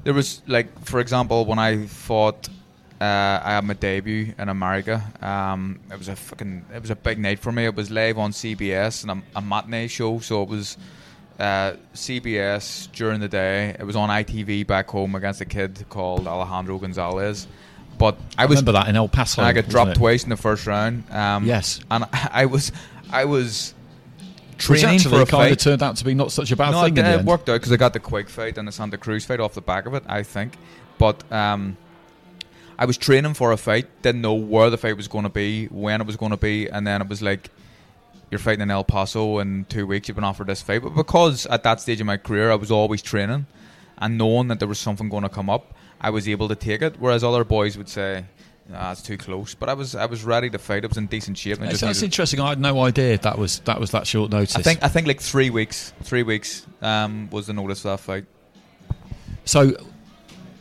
There 0.04 0.14
was 0.14 0.42
like, 0.46 0.84
for 0.84 1.00
example, 1.00 1.44
when 1.46 1.58
I 1.58 1.86
fought, 1.86 2.48
uh, 3.00 3.40
I 3.42 3.52
had 3.54 3.64
my 3.64 3.74
debut 3.74 4.34
in 4.38 4.48
America. 4.48 5.02
Um, 5.22 5.80
it 5.90 5.98
was 5.98 6.08
a 6.08 6.14
fucking. 6.16 6.66
It 6.74 6.80
was 6.82 6.90
a 6.90 6.96
big 6.96 7.18
night 7.18 7.38
for 7.40 7.50
me. 7.50 7.64
It 7.64 7.74
was 7.74 7.90
live 7.90 8.18
on 8.18 8.32
CBS 8.32 9.02
and 9.02 9.10
a, 9.34 9.38
a 9.38 9.42
matinee 9.42 9.88
show, 9.88 10.18
so 10.20 10.42
it 10.42 10.48
was. 10.48 10.76
Uh, 11.38 11.74
CBS 11.94 12.90
during 12.92 13.18
the 13.20 13.28
day. 13.28 13.74
It 13.78 13.84
was 13.84 13.96
on 13.96 14.08
ITV 14.08 14.66
back 14.66 14.88
home 14.88 15.14
against 15.16 15.40
a 15.40 15.44
kid 15.44 15.84
called 15.88 16.28
Alejandro 16.28 16.78
Gonzalez. 16.78 17.48
But 17.98 18.16
I, 18.38 18.44
I 18.44 18.46
was 18.46 18.56
remember 18.58 18.72
that 18.72 18.88
in 18.88 18.96
El 18.96 19.08
Paso, 19.08 19.40
and 19.40 19.48
I 19.48 19.52
got 19.52 19.68
dropped 19.68 19.92
it? 19.92 19.96
twice 19.96 20.22
in 20.24 20.30
the 20.30 20.36
first 20.36 20.66
round. 20.66 21.10
Um, 21.10 21.44
Yes. 21.44 21.80
and 21.90 22.04
I 22.12 22.46
was, 22.46 22.70
I 23.10 23.24
was 23.24 23.74
which 24.50 24.80
training 24.80 24.96
actually 24.96 25.10
for 25.16 25.22
a 25.22 25.26
kind 25.26 25.42
fight. 25.48 25.52
of 25.52 25.58
turned 25.58 25.82
out 25.82 25.96
to 25.96 26.04
be 26.04 26.14
not 26.14 26.30
such 26.30 26.52
a 26.52 26.56
bad 26.56 26.70
no, 26.70 26.82
thing 26.84 26.96
it, 26.96 27.04
it 27.04 27.24
worked 27.24 27.48
out 27.48 27.54
because 27.54 27.72
I 27.72 27.76
got 27.76 27.92
the 27.92 28.00
Quigg 28.00 28.28
fight 28.28 28.56
and 28.56 28.68
the 28.68 28.72
Santa 28.72 28.96
Cruz 28.98 29.24
fight 29.24 29.40
off 29.40 29.54
the 29.54 29.60
back 29.60 29.86
of 29.86 29.94
it. 29.94 30.04
I 30.06 30.22
think, 30.22 30.56
but 30.98 31.30
um, 31.32 31.76
I 32.78 32.84
was 32.84 32.96
training 32.96 33.34
for 33.34 33.50
a 33.50 33.56
fight. 33.56 33.88
Didn't 34.02 34.20
know 34.20 34.34
where 34.34 34.70
the 34.70 34.78
fight 34.78 34.96
was 34.96 35.08
going 35.08 35.24
to 35.24 35.30
be, 35.30 35.66
when 35.66 36.00
it 36.00 36.06
was 36.06 36.16
going 36.16 36.30
to 36.30 36.36
be, 36.36 36.68
and 36.68 36.86
then 36.86 37.02
it 37.02 37.08
was 37.08 37.22
like. 37.22 37.50
You're 38.30 38.38
fighting 38.38 38.62
in 38.62 38.70
El 38.70 38.84
Paso 38.84 39.38
in 39.38 39.64
two 39.66 39.86
weeks. 39.86 40.08
You've 40.08 40.16
been 40.16 40.24
offered 40.24 40.48
this 40.48 40.62
fight, 40.62 40.82
but 40.82 40.90
because 40.90 41.46
at 41.46 41.62
that 41.62 41.80
stage 41.80 42.00
of 42.00 42.06
my 42.06 42.16
career 42.16 42.50
I 42.50 42.56
was 42.56 42.70
always 42.70 43.02
training, 43.02 43.46
and 43.98 44.18
knowing 44.18 44.48
that 44.48 44.58
there 44.58 44.68
was 44.68 44.78
something 44.78 45.08
going 45.08 45.22
to 45.22 45.28
come 45.28 45.48
up, 45.48 45.74
I 46.00 46.10
was 46.10 46.28
able 46.28 46.48
to 46.48 46.54
take 46.54 46.82
it. 46.82 46.96
Whereas 46.98 47.22
other 47.22 47.44
boys 47.44 47.76
would 47.78 47.88
say, 47.88 48.24
"Ah, 48.72 48.92
it's 48.92 49.02
too 49.02 49.16
close." 49.16 49.54
But 49.54 49.68
I 49.68 49.74
was, 49.74 49.94
I 49.94 50.06
was 50.06 50.24
ready 50.24 50.50
to 50.50 50.58
fight. 50.58 50.84
I 50.84 50.88
was 50.88 50.96
in 50.96 51.06
decent 51.06 51.38
shape. 51.38 51.58
That's, 51.58 51.80
that's 51.80 52.02
interesting. 52.02 52.40
I 52.40 52.50
had 52.50 52.60
no 52.60 52.82
idea 52.82 53.18
that 53.18 53.38
was 53.38 53.60
that 53.60 53.78
was 53.78 53.90
that 53.92 54.06
short 54.06 54.30
notice. 54.30 54.56
I 54.56 54.62
think 54.62 54.82
I 54.82 54.88
think 54.88 55.06
like 55.06 55.20
three 55.20 55.50
weeks. 55.50 55.92
Three 56.02 56.22
weeks 56.22 56.66
um, 56.82 57.28
was 57.30 57.46
the 57.46 57.52
notice 57.52 57.82
for 57.82 57.88
that 57.88 58.00
fight. 58.00 58.26
So, 59.44 59.76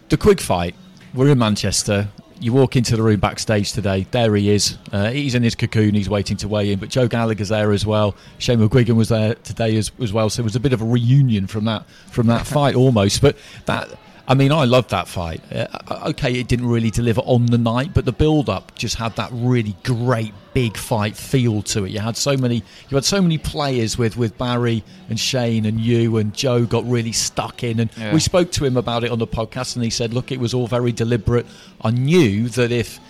the 0.10 0.18
Quigg 0.18 0.42
fight. 0.42 0.76
We're 1.14 1.30
in 1.30 1.38
Manchester. 1.40 2.10
You 2.44 2.52
walk 2.52 2.76
into 2.76 2.98
the 2.98 3.04
room 3.04 3.22
backstage 3.22 3.72
today. 3.72 4.06
There 4.12 4.36
he 4.36 4.50
is. 4.50 4.78
Uh, 4.92 5.12
he's 5.12 5.34
in 5.34 5.44
his 5.44 5.56
cocoon. 5.56 5.96
He's 5.96 6.10
waiting 6.10 6.36
to 6.38 6.48
weigh 6.50 6.74
in. 6.74 6.80
But 6.80 6.90
Joe 6.90 7.08
Gallagher's 7.08 7.48
there 7.48 7.72
as 7.72 7.86
well. 7.86 8.18
Shane 8.38 8.60
McGuigan 8.60 8.98
was 8.98 9.08
there 9.08 9.36
today 9.36 9.78
as, 9.78 9.92
as 10.02 10.12
well. 10.12 10.30
So 10.30 10.42
it 10.42 10.44
was 10.44 10.58
a 10.58 10.60
bit 10.60 10.74
of 10.74 10.82
a 10.82 10.86
reunion 10.86 11.48
from 11.48 11.64
that 11.66 11.90
from 12.12 12.28
that 12.28 12.46
fight 12.56 12.76
almost. 12.76 13.22
But 13.22 13.38
that. 13.66 13.90
I 14.26 14.36
mean, 14.36 14.54
I 14.54 14.64
loved 14.64 14.92
that 14.92 15.10
fight. 15.10 15.42
Uh, 15.52 15.68
okay, 16.08 16.34
it 16.40 16.48
didn't 16.48 16.68
really 16.68 16.90
deliver 16.90 17.20
on 17.22 17.48
the 17.48 17.58
night, 17.58 17.94
but 17.94 18.06
the 18.06 18.14
build-up 18.14 18.74
just 18.76 18.96
had 18.96 19.16
that 19.18 19.30
really 19.34 19.76
great 19.84 20.34
big 20.54 20.78
fight 20.78 21.18
feel 21.18 21.62
to 21.64 21.84
it. 21.84 21.92
You 21.92 22.00
had 22.00 22.16
so 22.16 22.38
many, 22.38 22.64
you 22.90 22.96
had 22.96 23.04
so 23.04 23.22
many 23.22 23.38
players 23.38 23.98
with 23.98 24.16
with 24.16 24.38
Barry 24.38 24.82
and 25.10 25.20
Shane 25.20 25.66
and 25.66 25.78
you 25.80 26.18
and 26.18 26.34
Joe 26.34 26.66
got 26.66 26.90
really 26.90 27.12
stuck 27.12 27.64
in, 27.66 27.82
and 27.82 27.90
Yeah. 27.98 28.14
we 28.14 28.22
spoke 28.22 28.52
to 28.54 28.64
him 28.66 28.78
about 28.78 29.04
it 29.04 29.12
on 29.12 29.20
the 29.20 29.28
podcast, 29.28 29.76
and 29.76 29.84
he 29.84 29.90
said, 29.90 30.14
"Look, 30.14 30.32
it 30.32 30.40
was 30.40 30.54
all 30.54 30.68
very 30.68 30.94
deliberate. 30.94 31.46
I 31.82 31.92
knew 31.92 32.48
that 32.50 32.72
if 32.72 33.02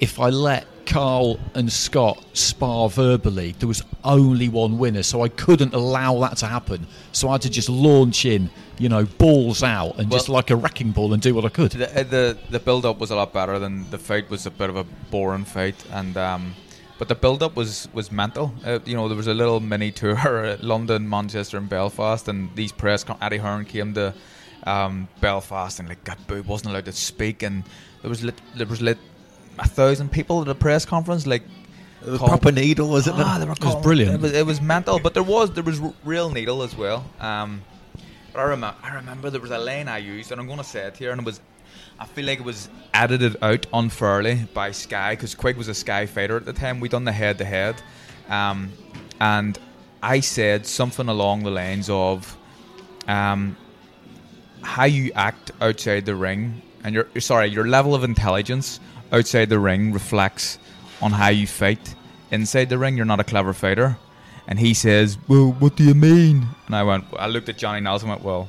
if 0.00 0.18
I 0.18 0.30
let 0.30 0.66
Carl 0.86 1.38
and 1.54 1.72
Scott 1.72 2.24
spar 2.32 2.88
verbally, 2.88 3.54
there 3.58 3.68
was 3.68 3.82
only 4.04 4.48
one 4.48 4.78
winner, 4.78 5.02
so 5.02 5.22
I 5.22 5.28
couldn't 5.28 5.74
allow 5.74 6.20
that 6.20 6.36
to 6.38 6.46
happen. 6.46 6.86
So 7.12 7.28
I 7.28 7.32
had 7.32 7.42
to 7.42 7.50
just 7.50 7.68
launch 7.68 8.24
in, 8.24 8.50
you 8.78 8.88
know, 8.88 9.04
balls 9.04 9.62
out 9.62 9.98
and 9.98 10.10
just 10.10 10.28
like 10.28 10.50
a 10.50 10.56
wrecking 10.56 10.92
ball 10.92 11.12
and 11.12 11.22
do 11.22 11.34
what 11.34 11.44
I 11.44 11.48
could. 11.48 11.72
The 11.72 12.00
uh, 12.00 12.02
the, 12.04 12.38
the 12.50 12.60
build 12.60 12.84
up 12.84 12.98
was 12.98 13.10
a 13.10 13.16
lot 13.16 13.32
better 13.32 13.58
than 13.58 13.88
the 13.90 13.98
fight 13.98 14.30
was 14.30 14.46
a 14.46 14.50
bit 14.50 14.70
of 14.70 14.76
a 14.76 14.84
boring 15.10 15.44
fight, 15.44 15.76
and 15.90 16.16
um, 16.16 16.54
but 16.98 17.08
the 17.08 17.14
build 17.14 17.42
up 17.42 17.56
was 17.56 17.88
was 17.92 18.12
mental. 18.12 18.54
Uh, 18.64 18.78
you 18.84 18.94
know, 18.94 19.08
there 19.08 19.16
was 19.16 19.26
a 19.26 19.34
little 19.34 19.60
mini 19.60 19.90
tour 19.90 20.44
at 20.44 20.62
London, 20.62 21.08
Manchester, 21.08 21.56
and 21.56 21.68
Belfast, 21.68 22.28
and 22.28 22.54
these 22.54 22.72
press. 22.72 23.04
Con- 23.04 23.18
Eddie 23.20 23.38
Hearn 23.38 23.64
came 23.64 23.94
to 23.94 24.14
um, 24.64 25.08
Belfast 25.20 25.78
and 25.78 25.88
like 25.88 26.04
got 26.04 26.24
booed, 26.26 26.46
wasn't 26.46 26.70
allowed 26.70 26.84
to 26.86 26.92
speak, 26.92 27.42
and 27.42 27.64
there 28.02 28.10
was 28.10 28.22
lit, 28.22 28.40
there 28.54 28.66
was 28.66 28.80
lit 28.80 28.98
a 29.58 29.66
thousand 29.68 30.10
people 30.12 30.42
at 30.42 30.48
a 30.48 30.54
press 30.54 30.84
conference, 30.84 31.26
like. 31.26 31.42
It 32.06 32.10
was 32.10 32.18
call- 32.18 32.28
proper 32.28 32.52
needle, 32.52 32.90
wasn't 32.90 33.16
Ah, 33.18 33.36
it? 33.36 33.38
they 33.40 33.46
were 33.46 33.52
It 33.52 33.64
was 33.64 33.76
brilliant. 33.82 34.14
It 34.16 34.20
was, 34.20 34.32
it 34.32 34.44
was 34.46 34.60
mental, 34.60 34.98
but 34.98 35.14
there 35.14 35.22
was 35.22 35.52
there 35.52 35.64
was 35.64 35.80
real 36.04 36.28
needle 36.28 36.62
as 36.62 36.76
well. 36.76 37.02
Um, 37.18 37.62
but 38.32 38.40
I 38.40 38.42
remember 38.42 38.74
I 38.82 38.94
remember 38.96 39.30
there 39.30 39.40
was 39.40 39.50
a 39.52 39.58
line 39.58 39.88
I 39.88 39.98
used, 39.98 40.30
and 40.30 40.38
I'm 40.38 40.46
going 40.46 40.58
to 40.58 40.64
say 40.64 40.80
it 40.86 40.98
here, 40.98 41.12
and 41.12 41.20
it 41.22 41.24
was 41.24 41.40
I 41.98 42.04
feel 42.04 42.26
like 42.26 42.40
it 42.40 42.44
was 42.44 42.68
edited 42.92 43.36
out 43.40 43.64
unfairly 43.72 44.46
by 44.52 44.70
Sky 44.72 45.12
because 45.14 45.34
Quigg 45.34 45.56
was 45.56 45.68
a 45.68 45.74
Sky 45.74 46.04
fighter 46.04 46.36
at 46.36 46.44
the 46.44 46.52
time. 46.52 46.78
We'd 46.80 46.90
done 46.90 47.04
the 47.04 47.12
head 47.12 47.38
to 47.38 47.44
head, 47.46 47.76
um, 48.28 48.70
and 49.18 49.58
I 50.02 50.20
said 50.20 50.66
something 50.66 51.08
along 51.08 51.44
the 51.44 51.50
lines 51.52 51.88
of 51.88 52.36
um, 53.08 53.56
how 54.60 54.84
you 54.84 55.10
act 55.14 55.52
outside 55.62 56.04
the 56.04 56.14
ring, 56.16 56.60
and 56.82 56.94
your 56.94 57.06
sorry, 57.18 57.46
your 57.48 57.66
level 57.66 57.94
of 57.94 58.04
intelligence 58.04 58.78
outside 59.14 59.48
the 59.48 59.58
ring 59.58 59.92
reflects 59.92 60.58
on 61.00 61.12
how 61.12 61.28
you 61.28 61.46
fight 61.46 61.94
inside 62.30 62.68
the 62.68 62.78
ring. 62.78 62.96
You're 62.96 63.06
not 63.06 63.20
a 63.20 63.24
clever 63.24 63.52
fighter. 63.52 63.96
And 64.46 64.58
he 64.58 64.74
says, 64.74 65.16
"Well, 65.28 65.52
what 65.58 65.76
do 65.76 65.84
you 65.84 65.94
mean?" 65.94 66.46
And 66.66 66.76
I 66.76 66.82
went, 66.82 67.04
I 67.18 67.28
looked 67.28 67.48
at 67.48 67.56
Johnny 67.56 67.80
Nelson, 67.80 68.10
and 68.10 68.16
went, 68.16 68.24
"Well, 68.24 68.48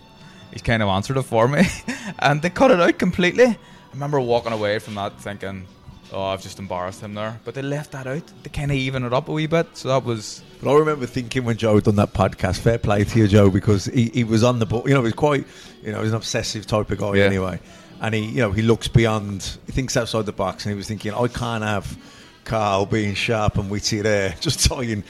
he's 0.51 0.61
kind 0.61 0.83
of 0.83 0.89
answered 0.89 1.17
it 1.17 1.23
for 1.23 1.47
me," 1.47 1.63
and 2.19 2.41
they 2.41 2.49
cut 2.49 2.71
it 2.71 2.81
out 2.81 2.99
completely. 2.99 3.45
I 3.45 3.57
remember 3.93 4.19
walking 4.19 4.51
away 4.51 4.79
from 4.79 4.95
that 4.95 5.17
thinking, 5.21 5.65
"Oh, 6.11 6.21
I've 6.23 6.41
just 6.41 6.59
embarrassed 6.59 6.99
him 7.01 7.13
there," 7.13 7.39
but 7.45 7.53
they 7.55 7.61
left 7.61 7.91
that 7.93 8.07
out. 8.07 8.23
They 8.43 8.49
kind 8.49 8.71
of 8.71 8.77
even 8.77 9.05
it 9.05 9.13
up 9.13 9.29
a 9.29 9.31
wee 9.31 9.47
bit, 9.47 9.67
so 9.77 9.87
that 9.87 10.03
was 10.03 10.43
But 10.61 10.73
I 10.73 10.79
remember 10.79 11.05
thinking 11.05 11.45
when 11.45 11.55
Joe 11.55 11.79
done 11.79 11.95
that 11.95 12.13
podcast, 12.13 12.59
fair 12.59 12.77
play 12.77 13.05
to 13.05 13.19
you, 13.19 13.27
Joe, 13.29 13.49
because 13.49 13.85
he, 13.85 14.09
he 14.13 14.23
was 14.25 14.43
on 14.43 14.59
the 14.59 14.65
ball. 14.65 14.83
You 14.85 14.95
know, 14.95 15.03
he's 15.05 15.13
quite, 15.13 15.45
you 15.81 15.93
know, 15.93 16.01
he's 16.01 16.11
an 16.11 16.17
obsessive 16.17 16.65
type 16.67 16.91
of 16.91 16.97
guy 16.97 17.13
Yeah. 17.15 17.23
anyway. 17.25 17.59
And 18.01 18.13
he, 18.13 18.25
you 18.25 18.37
know, 18.41 18.51
he 18.51 18.61
looks 18.61 18.87
beyond, 18.87 19.57
he 19.65 19.71
thinks 19.71 19.95
outside 19.97 20.25
the 20.25 20.33
box, 20.33 20.65
and 20.65 20.71
he 20.73 20.77
was 20.77 20.87
thinking, 20.87 21.13
I 21.13 21.27
can't 21.27 21.63
have 21.63 21.97
Carl 22.43 22.85
being 22.85 23.13
sharp 23.15 23.57
and 23.57 23.69
witty 23.69 24.01
there, 24.01 24.35
just 24.41 24.65
tying 24.69 25.03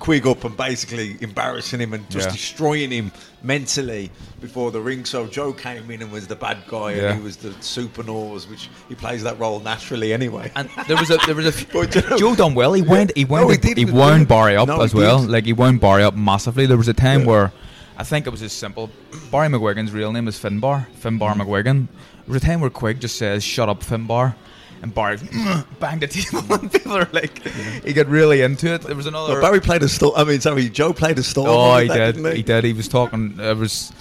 Quigg 0.00 0.26
up 0.26 0.42
and 0.42 0.56
basically 0.56 1.16
embarrassing 1.20 1.78
him 1.78 1.92
and 1.92 2.08
just 2.10 2.26
Yeah. 2.26 2.32
destroying 2.32 2.90
him 2.90 3.12
mentally 3.44 4.10
before 4.40 4.72
the 4.72 4.80
ring. 4.80 5.04
So 5.04 5.26
Joe 5.28 5.52
came 5.52 5.88
in 5.92 6.02
and 6.02 6.10
was 6.10 6.26
the 6.26 6.34
bad 6.34 6.58
guy, 6.66 6.94
Yeah. 6.94 7.10
and 7.10 7.18
he 7.18 7.24
was 7.24 7.36
the 7.36 7.52
super 7.60 8.02
nose, 8.02 8.48
which 8.48 8.68
he 8.88 8.96
plays 8.96 9.22
that 9.22 9.38
role 9.38 9.60
naturally 9.60 10.12
anyway. 10.12 10.50
And 10.56 10.68
there 10.88 10.96
was 10.96 11.10
a 11.10 11.18
there 11.26 11.36
was 11.36 11.44
a 11.44 11.48
f- 11.56 11.72
But, 11.72 11.94
you 11.94 12.00
know- 12.10 12.18
Joe 12.18 12.34
done 12.34 12.54
well. 12.54 12.72
He 12.72 12.82
wound 12.82 13.12
he 13.14 13.24
wound 13.24 13.44
No, 13.44 13.48
he 13.50 13.68
he, 13.68 13.74
did. 13.84 13.90
wound 13.92 14.26
Barry 14.26 14.56
up 14.56 14.66
No, 14.66 14.80
as 14.80 14.92
well. 14.92 15.20
did. 15.20 15.30
Like 15.30 15.44
he 15.44 15.52
wound 15.52 15.80
Barry 15.80 16.02
up 16.02 16.16
massively. 16.16 16.66
There 16.66 16.78
was 16.78 16.88
a 16.88 16.94
time 16.94 17.20
Yeah. 17.20 17.26
where 17.26 17.52
I 17.96 18.02
think 18.02 18.26
it 18.26 18.30
was 18.30 18.42
as 18.42 18.52
simple. 18.52 18.90
Barry 19.30 19.46
McGuigan's 19.48 19.92
real 19.92 20.10
name 20.10 20.26
is 20.26 20.36
Finbar. 20.36 20.86
Finbar 21.00 21.34
Mm. 21.34 21.42
McGuigan. 21.42 21.88
A 22.28 22.70
Quigg 22.70 23.00
just 23.00 23.16
says 23.16 23.42
"Shut 23.42 23.68
up, 23.68 23.82
Finbar," 23.82 24.34
and 24.82 24.94
Barry 24.94 25.16
banged 25.80 26.02
the 26.02 26.08
table, 26.08 26.54
and 26.60 26.70
people 26.70 26.92
are 26.92 27.08
like, 27.12 27.38
he 27.84 27.92
got 27.92 28.06
really 28.08 28.42
into 28.42 28.74
it. 28.74 28.82
There 28.82 28.96
was 28.96 29.06
another. 29.06 29.34
But 29.34 29.42
Barry 29.42 29.60
played 29.60 29.82
a 29.82 29.88
storm. 29.88 30.14
I 30.16 30.24
mean, 30.24 30.40
sorry, 30.40 30.68
Joe 30.68 30.92
played 30.92 31.18
a 31.18 31.22
storm. 31.22 31.48
Oh, 31.48 31.78
he 31.78 31.88
that, 31.88 31.96
did. 31.96 32.16
didn't 32.16 32.36
He 32.36 32.42
did. 32.42 32.64
He 32.64 32.72
was 32.72 32.88
talking. 32.88 33.36
There 33.36 33.54
was. 33.54 33.92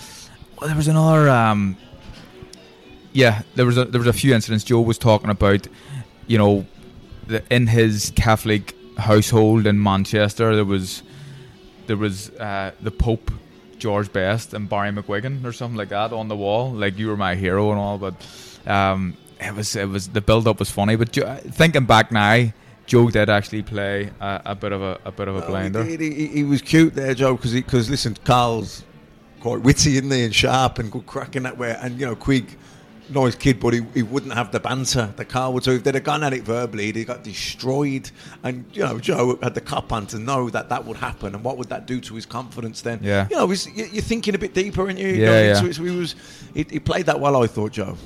Well, 0.59 0.67
there 0.67 0.77
was 0.77 0.87
another. 0.87 1.29
Um, 1.29 1.77
yeah, 3.13 3.41
there 3.55 3.65
was 3.65 3.77
a 3.77 3.85
there 3.85 3.99
was 3.99 4.07
a 4.07 4.13
few 4.13 4.33
incidents. 4.33 4.63
Joe 4.63 4.81
was 4.81 4.97
talking 4.97 5.29
about, 5.29 5.67
you 6.27 6.37
know, 6.37 6.65
the, 7.27 7.43
in 7.53 7.67
his 7.67 8.11
Catholic 8.15 8.75
household 8.97 9.67
in 9.67 9.81
Manchester, 9.81 10.55
there 10.55 10.65
was 10.65 11.03
there 11.87 11.97
was 11.97 12.29
uh, 12.31 12.71
the 12.81 12.91
Pope, 12.91 13.31
George 13.81 14.13
Best, 14.13 14.53
and 14.53 14.69
Barry 14.69 14.91
McGuigan 14.91 15.43
or 15.43 15.51
something 15.51 15.75
like 15.75 15.89
that 15.89 16.13
on 16.13 16.27
the 16.27 16.35
wall. 16.37 16.71
Like 16.71 16.97
you 16.97 17.07
were 17.09 17.17
my 17.17 17.35
hero 17.35 17.71
and 17.71 17.79
all, 17.79 17.97
but 17.97 18.13
um, 18.65 19.17
it 19.39 19.53
was 19.53 19.75
it 19.75 19.89
was 19.89 20.07
the 20.07 20.21
build 20.21 20.47
up 20.47 20.59
was 20.59 20.69
funny. 20.69 20.95
But 20.95 21.11
Jo- 21.11 21.35
thinking 21.35 21.85
back 21.85 22.11
now. 22.11 22.53
Joe 22.87 23.09
did 23.09 23.29
actually 23.29 23.61
play 23.61 24.09
a, 24.19 24.41
a 24.47 24.55
bit 24.55 24.73
of 24.73 24.81
a, 24.81 24.99
a 25.05 25.11
bit 25.13 25.29
of 25.29 25.37
a 25.37 25.39
No, 25.39 25.47
blinder. 25.47 25.83
He, 25.85 25.95
he, 25.95 26.27
he 26.27 26.43
was 26.43 26.61
cute 26.61 26.93
there, 26.93 27.13
Joe, 27.13 27.35
because 27.35 27.53
because 27.53 27.89
listen, 27.89 28.17
Carl's 28.25 28.83
quite 29.39 29.61
witty, 29.61 29.95
isn't 29.97 30.11
he, 30.11 30.25
and 30.25 30.35
sharp 30.35 30.77
and 30.79 30.91
good 30.91 31.05
cracking 31.05 31.43
that 31.43 31.57
way. 31.57 31.75
And 31.79 31.99
you 31.99 32.05
know, 32.05 32.15
Quigg, 32.15 32.57
nice 33.11 33.35
kid, 33.35 33.59
but 33.59 33.73
he, 33.73 33.81
he 33.93 34.03
wouldn't 34.03 34.33
have 34.33 34.51
the 34.51 34.59
banter 34.59 35.13
the 35.17 35.25
car 35.25 35.51
would. 35.51 35.63
So 35.63 35.71
if 35.71 35.83
they'd 35.83 35.95
have 35.95 36.03
gone 36.03 36.23
at 36.23 36.33
it 36.33 36.43
verbally, 36.43 36.91
they 36.91 37.03
got 37.03 37.23
destroyed. 37.23 38.09
And 38.43 38.65
you 38.73 38.83
know, 38.83 38.99
Joe 38.99 39.37
had 39.43 39.53
the 39.53 39.61
cup 39.61 39.91
on 39.93 40.07
to 40.07 40.19
know 40.19 40.49
that 40.49 40.69
that 40.69 40.85
would 40.85 40.97
happen, 40.97 41.35
and 41.35 41.43
what 41.43 41.57
would 41.57 41.69
that 41.69 41.85
do 41.85 41.99
to 42.01 42.15
his 42.15 42.25
confidence 42.25 42.81
then? 42.81 42.99
Yeah. 43.01 43.27
you 43.29 43.35
know, 43.35 43.47
he's, 43.47 43.67
you- 43.67 43.89
you're 43.91 44.01
thinking 44.01 44.35
a 44.35 44.37
bit 44.39 44.53
deeper, 44.53 44.87
and 44.89 44.97
you 44.97 45.07
Yeah, 45.07 45.25
going 45.25 45.45
yeah. 45.45 45.59
into. 45.59 45.73
So 45.73 45.83
he 45.83 45.91
was, 45.91 46.15
he, 46.53 46.65
he 46.69 46.79
played 46.79 47.05
that 47.07 47.19
well, 47.19 47.41
I 47.41 47.47
thought, 47.47 47.71
Joe. 47.73 47.97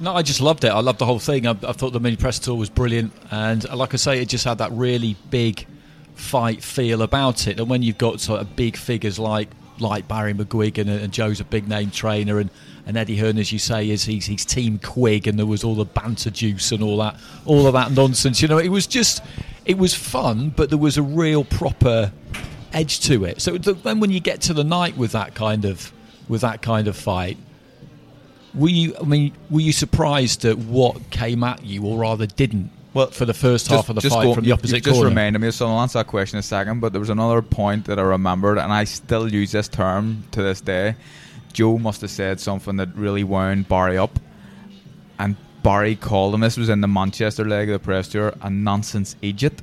No, 0.00 0.14
I 0.14 0.22
just 0.22 0.40
loved 0.40 0.64
it. 0.64 0.68
I 0.72 0.80
loved 0.80 0.98
the 0.98 1.06
whole 1.06 1.20
thing. 1.20 1.46
I, 1.46 1.50
I 1.50 1.72
thought 1.72 1.92
the 1.92 2.00
mini 2.00 2.16
press 2.16 2.38
tour 2.38 2.56
was 2.56 2.70
brilliant, 2.70 3.12
and 3.30 3.64
uh, 3.66 3.76
like 3.76 3.94
I 3.94 3.96
say, 3.98 4.20
it 4.20 4.28
just 4.28 4.44
had 4.44 4.58
that 4.58 4.72
really 4.72 5.16
big 5.30 5.66
fight 6.14 6.62
feel 6.62 7.02
about 7.02 7.46
it. 7.46 7.58
And 7.60 7.68
when 7.68 7.82
you've 7.82 7.98
got 7.98 8.20
sort 8.20 8.40
of 8.40 8.56
big 8.56 8.76
figures 8.76 9.18
like 9.18 9.48
like 9.78 10.06
Barry 10.06 10.34
McGuigan 10.34 10.78
and, 10.82 10.90
and 10.90 11.12
Joe's 11.12 11.40
a 11.40 11.44
big 11.44 11.66
name 11.68 11.90
trainer, 11.90 12.38
and, 12.38 12.50
and 12.86 12.96
Eddie 12.96 13.16
Hearn, 13.16 13.38
as 13.38 13.52
you 13.52 13.58
say, 13.58 13.90
is 13.90 14.04
he's, 14.04 14.26
he's 14.26 14.44
Team 14.44 14.78
Quigg, 14.78 15.26
and 15.28 15.38
there 15.38 15.46
was 15.46 15.62
all 15.64 15.74
the 15.74 15.84
banter 15.84 16.30
juice 16.30 16.72
and 16.72 16.82
all 16.82 16.96
that, 16.98 17.16
all 17.44 17.66
of 17.66 17.72
that 17.74 17.92
nonsense. 17.92 18.42
You 18.42 18.48
know, 18.48 18.58
it 18.58 18.68
was 18.70 18.86
just, 18.86 19.22
it 19.64 19.78
was 19.78 19.94
fun, 19.94 20.50
but 20.50 20.68
there 20.68 20.78
was 20.78 20.98
a 20.98 21.02
real 21.02 21.44
proper 21.44 22.12
edge 22.72 23.00
to 23.00 23.24
it. 23.24 23.40
So 23.40 23.58
the, 23.58 23.74
then 23.74 24.00
when 24.00 24.10
you 24.10 24.20
get 24.20 24.40
to 24.42 24.54
the 24.54 24.64
night 24.64 24.96
with 24.96 25.12
that 25.12 25.34
kind 25.34 25.64
of 25.64 25.92
with 26.28 26.40
that 26.40 26.62
kind 26.62 26.88
of 26.88 26.96
fight, 26.96 27.36
were 28.54 28.68
you? 28.68 28.94
I 29.00 29.04
mean, 29.04 29.32
were 29.50 29.60
you 29.60 29.72
surprised 29.72 30.44
at 30.44 30.58
what 30.58 31.10
came 31.10 31.42
at 31.44 31.64
you, 31.64 31.84
or 31.84 31.98
rather 31.98 32.26
didn't? 32.26 32.70
Well, 32.94 33.06
for 33.06 33.24
the 33.24 33.32
first 33.34 33.68
half 33.68 33.88
of 33.88 33.94
the 33.94 34.02
fight 34.02 34.24
go- 34.24 34.34
from 34.34 34.44
the 34.44 34.48
you- 34.48 34.54
opposite 34.54 34.76
you've 34.76 34.84
just 34.84 34.96
corner. 34.96 35.08
reminded 35.08 35.38
me, 35.38 35.50
so 35.50 35.66
I'll 35.66 35.80
answer 35.80 35.98
that 36.00 36.08
question 36.08 36.36
in 36.36 36.40
a 36.40 36.42
second. 36.42 36.80
But 36.80 36.92
there 36.92 37.00
was 37.00 37.08
another 37.08 37.40
point 37.40 37.86
that 37.86 37.98
I 37.98 38.02
remembered, 38.02 38.58
and 38.58 38.72
I 38.72 38.84
still 38.84 39.32
use 39.32 39.52
this 39.52 39.68
term 39.68 40.24
to 40.32 40.42
this 40.42 40.60
day. 40.60 40.96
Joe 41.52 41.78
must 41.78 42.00
have 42.00 42.10
said 42.10 42.40
something 42.40 42.76
that 42.76 42.94
really 42.94 43.24
wound 43.24 43.68
Barry 43.68 43.98
up, 43.98 44.18
and 45.18 45.36
Barry 45.62 45.96
called 45.96 46.34
him. 46.34 46.40
This 46.40 46.56
was 46.56 46.68
in 46.68 46.80
the 46.80 46.88
Manchester 46.88 47.44
leg 47.44 47.68
of 47.68 47.74
the 47.80 47.84
press 47.84 48.08
tour, 48.08 48.34
a 48.40 48.50
nonsense 48.50 49.16
idiot. 49.22 49.62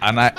And 0.00 0.18
I, 0.18 0.32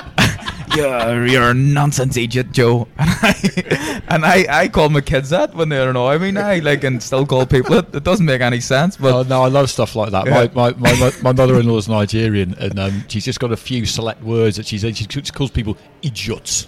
you're, 0.76 1.26
you're 1.26 1.50
a 1.52 1.54
nonsense 1.54 2.18
idiot, 2.18 2.52
Joe. 2.52 2.88
And 3.00 3.10
I, 3.22 4.02
and 4.10 4.26
I, 4.26 4.64
I 4.64 4.68
call 4.68 4.90
my 4.90 5.00
kids 5.02 5.30
that 5.30 5.56
when 5.56 5.70
they 5.70 5.82
annoy 5.82 6.20
me 6.20 6.32
now, 6.32 6.60
like, 6.62 6.84
and 6.84 7.02
still 7.02 7.26
call 7.26 7.46
people 7.46 7.76
it. 7.76 7.96
It 7.96 8.04
doesn't 8.04 8.26
make 8.26 8.42
any 8.42 8.60
sense, 8.60 8.98
but 8.98 9.14
Oh, 9.14 9.24
no, 9.24 9.44
I 9.44 9.48
love 9.48 9.70
stuff 9.70 9.96
like 9.96 10.12
that. 10.12 10.26
Yeah. 10.26 10.48
My, 10.54 10.74
my, 10.74 10.94
my, 10.96 11.12
my 11.22 11.32
mother-in-law 11.32 11.78
is 11.78 11.88
Nigerian, 11.88 12.54
and 12.60 12.78
um, 12.80 13.04
she's 13.08 13.26
just 13.26 13.40
got 13.40 13.52
a 13.52 13.58
few 13.58 13.86
select 13.86 14.22
words 14.22 14.58
that 14.58 14.66
she 14.66 14.78
says. 14.78 14.98
She 14.98 15.06
calls 15.06 15.52
people 15.52 15.78
idiots 16.02 16.68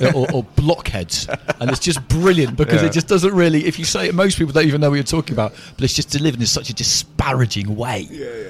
or, 0.14 0.30
or 0.32 0.42
blockheads, 0.56 1.28
and 1.60 1.70
it's 1.70 1.80
just 1.80 2.06
brilliant 2.08 2.56
because 2.56 2.82
Yeah. 2.82 2.88
it 2.88 2.92
just 2.92 3.08
doesn't 3.08 3.34
really. 3.34 3.64
If 3.66 3.78
you 3.78 3.84
say 3.84 4.08
it, 4.08 4.14
most 4.14 4.38
people 4.38 4.52
don't 4.52 4.66
even 4.66 4.80
know 4.80 4.90
what 4.90 4.96
you're 4.96 5.02
talking 5.04 5.32
about, 5.34 5.54
but 5.76 5.84
it's 5.84 5.94
just 5.94 6.10
delivered 6.10 6.40
in 6.40 6.46
such 6.46 6.70
a 6.70 6.74
disparaging 6.74 7.74
way. 7.76 8.04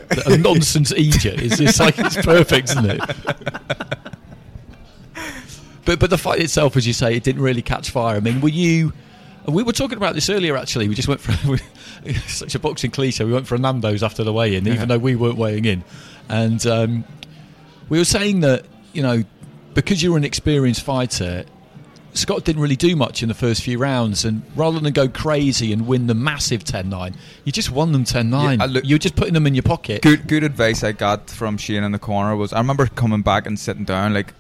that 0.09 0.27
A 0.27 0.37
nonsense 0.37 0.91
idiot 0.93 1.41
is 1.41 1.59
just 1.59 1.81
like 1.81 1.99
it's 1.99 2.17
perfect, 2.17 2.71
isn't 2.71 2.87
it? 2.91 3.01
But 5.85 5.99
but 6.01 6.11
the 6.11 6.19
fight 6.19 6.41
itself, 6.41 6.77
as 6.77 6.87
you 6.87 6.93
say, 6.93 7.15
it 7.17 7.23
didn't 7.25 7.41
really 7.43 7.63
catch 7.63 7.91
fire. 7.91 8.17
I 8.17 8.21
mean, 8.21 8.41
were 8.41 8.51
you? 8.51 8.93
and 9.47 9.55
We 9.55 9.63
were 9.63 9.73
talking 9.73 9.97
about 9.97 10.15
this 10.15 10.29
earlier. 10.29 10.57
Actually, 10.57 10.87
we 10.89 10.95
just 10.95 11.09
went 11.09 11.21
for 11.21 11.33
such 12.29 12.55
a 12.55 12.59
boxing 12.59 12.91
cliche. 12.91 13.25
We 13.25 13.33
went 13.33 13.47
for 13.47 13.55
a 13.55 13.59
Nando's 13.59 14.03
after 14.03 14.23
the 14.23 14.33
weigh-in, 14.33 14.67
Yeah. 14.67 14.75
even 14.75 14.89
though 14.89 14.99
we 14.99 15.17
weren't 15.17 15.37
weighing 15.39 15.65
in, 15.65 15.83
and 16.29 16.65
um, 16.67 17.05
we 17.89 17.97
were 17.99 18.05
saying 18.05 18.41
that 18.41 18.67
you 18.93 19.03
know 19.03 19.23
because 19.81 20.03
you're 20.03 20.17
an 20.17 20.25
experienced 20.25 20.83
fighter. 20.83 21.45
Scott 22.15 22.45
didn't 22.45 22.61
really 22.63 22.75
do 22.77 22.97
much 22.97 23.23
in 23.23 23.29
the 23.29 23.35
first 23.35 23.63
few 23.63 23.79
rounds, 23.79 24.25
and 24.25 24.43
rather 24.57 24.81
than 24.81 24.93
go 24.93 25.09
crazy 25.09 25.73
and 25.73 25.87
win 25.87 26.07
the 26.09 26.15
massive 26.15 26.65
10-9, 26.65 27.15
you 27.45 27.53
just 27.53 27.71
won 27.71 27.93
them 27.93 28.05
10-9. 28.05 28.59
Yeah, 28.59 28.65
look- 28.65 28.85
You're 28.85 28.99
just 28.99 29.15
putting 29.15 29.35
them 29.35 29.47
in 29.47 29.55
your 29.55 29.63
pocket. 29.63 30.03
good 30.03 30.27
good 30.27 30.43
advice 30.43 30.83
I 30.83 30.93
got 30.93 31.31
from 31.31 31.59
Shane 31.59 31.85
in 31.85 31.93
the 31.93 31.99
corner 31.99 32.35
was 32.35 32.53
I 32.53 32.59
remember 32.59 32.87
coming 32.87 33.23
back 33.23 33.47
and 33.47 33.59
sitting 33.59 33.85
down 33.85 34.15
like 34.15 34.33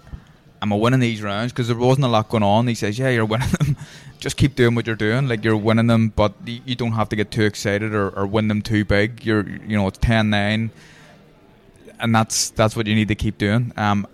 am 0.60 0.72
I 0.72 0.76
winning 0.76 0.98
these 1.00 1.22
rounds 1.22 1.52
because 1.52 1.68
there 1.68 1.76
wasn't 1.76 2.06
a 2.06 2.08
lot 2.08 2.28
going 2.30 2.42
on 2.42 2.66
he 2.66 2.74
says 2.74 2.98
yeah 2.98 3.10
you're 3.10 3.24
winning 3.32 3.50
them 3.60 3.76
just 4.18 4.36
keep 4.36 4.56
doing 4.56 4.74
what 4.74 4.86
you're 4.88 4.96
doing 4.96 5.28
like 5.28 5.44
you're 5.44 5.56
winning 5.56 5.86
them 5.86 6.08
but 6.08 6.32
you 6.44 6.74
don't 6.74 6.92
have 6.92 7.08
to 7.10 7.16
get 7.16 7.30
too 7.30 7.44
excited 7.44 7.94
or, 7.94 8.08
or 8.10 8.26
win 8.26 8.48
them 8.48 8.60
too 8.60 8.84
big 8.84 9.24
you're 9.24 9.48
you 9.48 9.76
know 9.76 9.86
it's 9.86 9.98
10-9 9.98 10.70
and 12.00 12.14
that's 12.14 12.50
that's 12.50 12.74
what 12.74 12.86
you 12.88 12.94
need 12.94 13.08
to 13.08 13.14
keep 13.14 13.38
doing. 13.38 13.72
Um, 13.76 14.06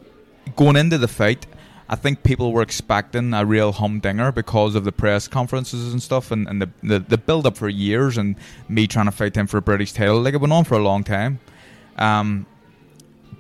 going 0.56 0.76
into 0.76 0.98
the 0.98 1.08
fight, 1.08 1.46
I 1.88 1.96
think 1.96 2.22
people 2.22 2.52
were 2.52 2.62
expecting 2.62 3.34
a 3.34 3.44
real 3.44 3.72
humdinger 3.72 4.32
because 4.32 4.74
of 4.74 4.84
the 4.84 4.92
press 4.92 5.28
conferences 5.28 5.92
and 5.92 6.02
stuff, 6.02 6.30
and, 6.30 6.48
and 6.48 6.62
the, 6.62 6.70
the 6.82 6.98
the 6.98 7.18
build 7.18 7.46
up 7.46 7.56
for 7.56 7.68
years, 7.68 8.16
and 8.16 8.36
me 8.68 8.86
trying 8.86 9.06
to 9.06 9.12
fight 9.12 9.36
him 9.36 9.46
for 9.46 9.58
a 9.58 9.62
British 9.62 9.92
title. 9.92 10.20
Like 10.20 10.34
it 10.34 10.40
went 10.40 10.52
on 10.52 10.64
for 10.64 10.76
a 10.76 10.82
long 10.82 11.04
time, 11.04 11.40
um, 11.98 12.46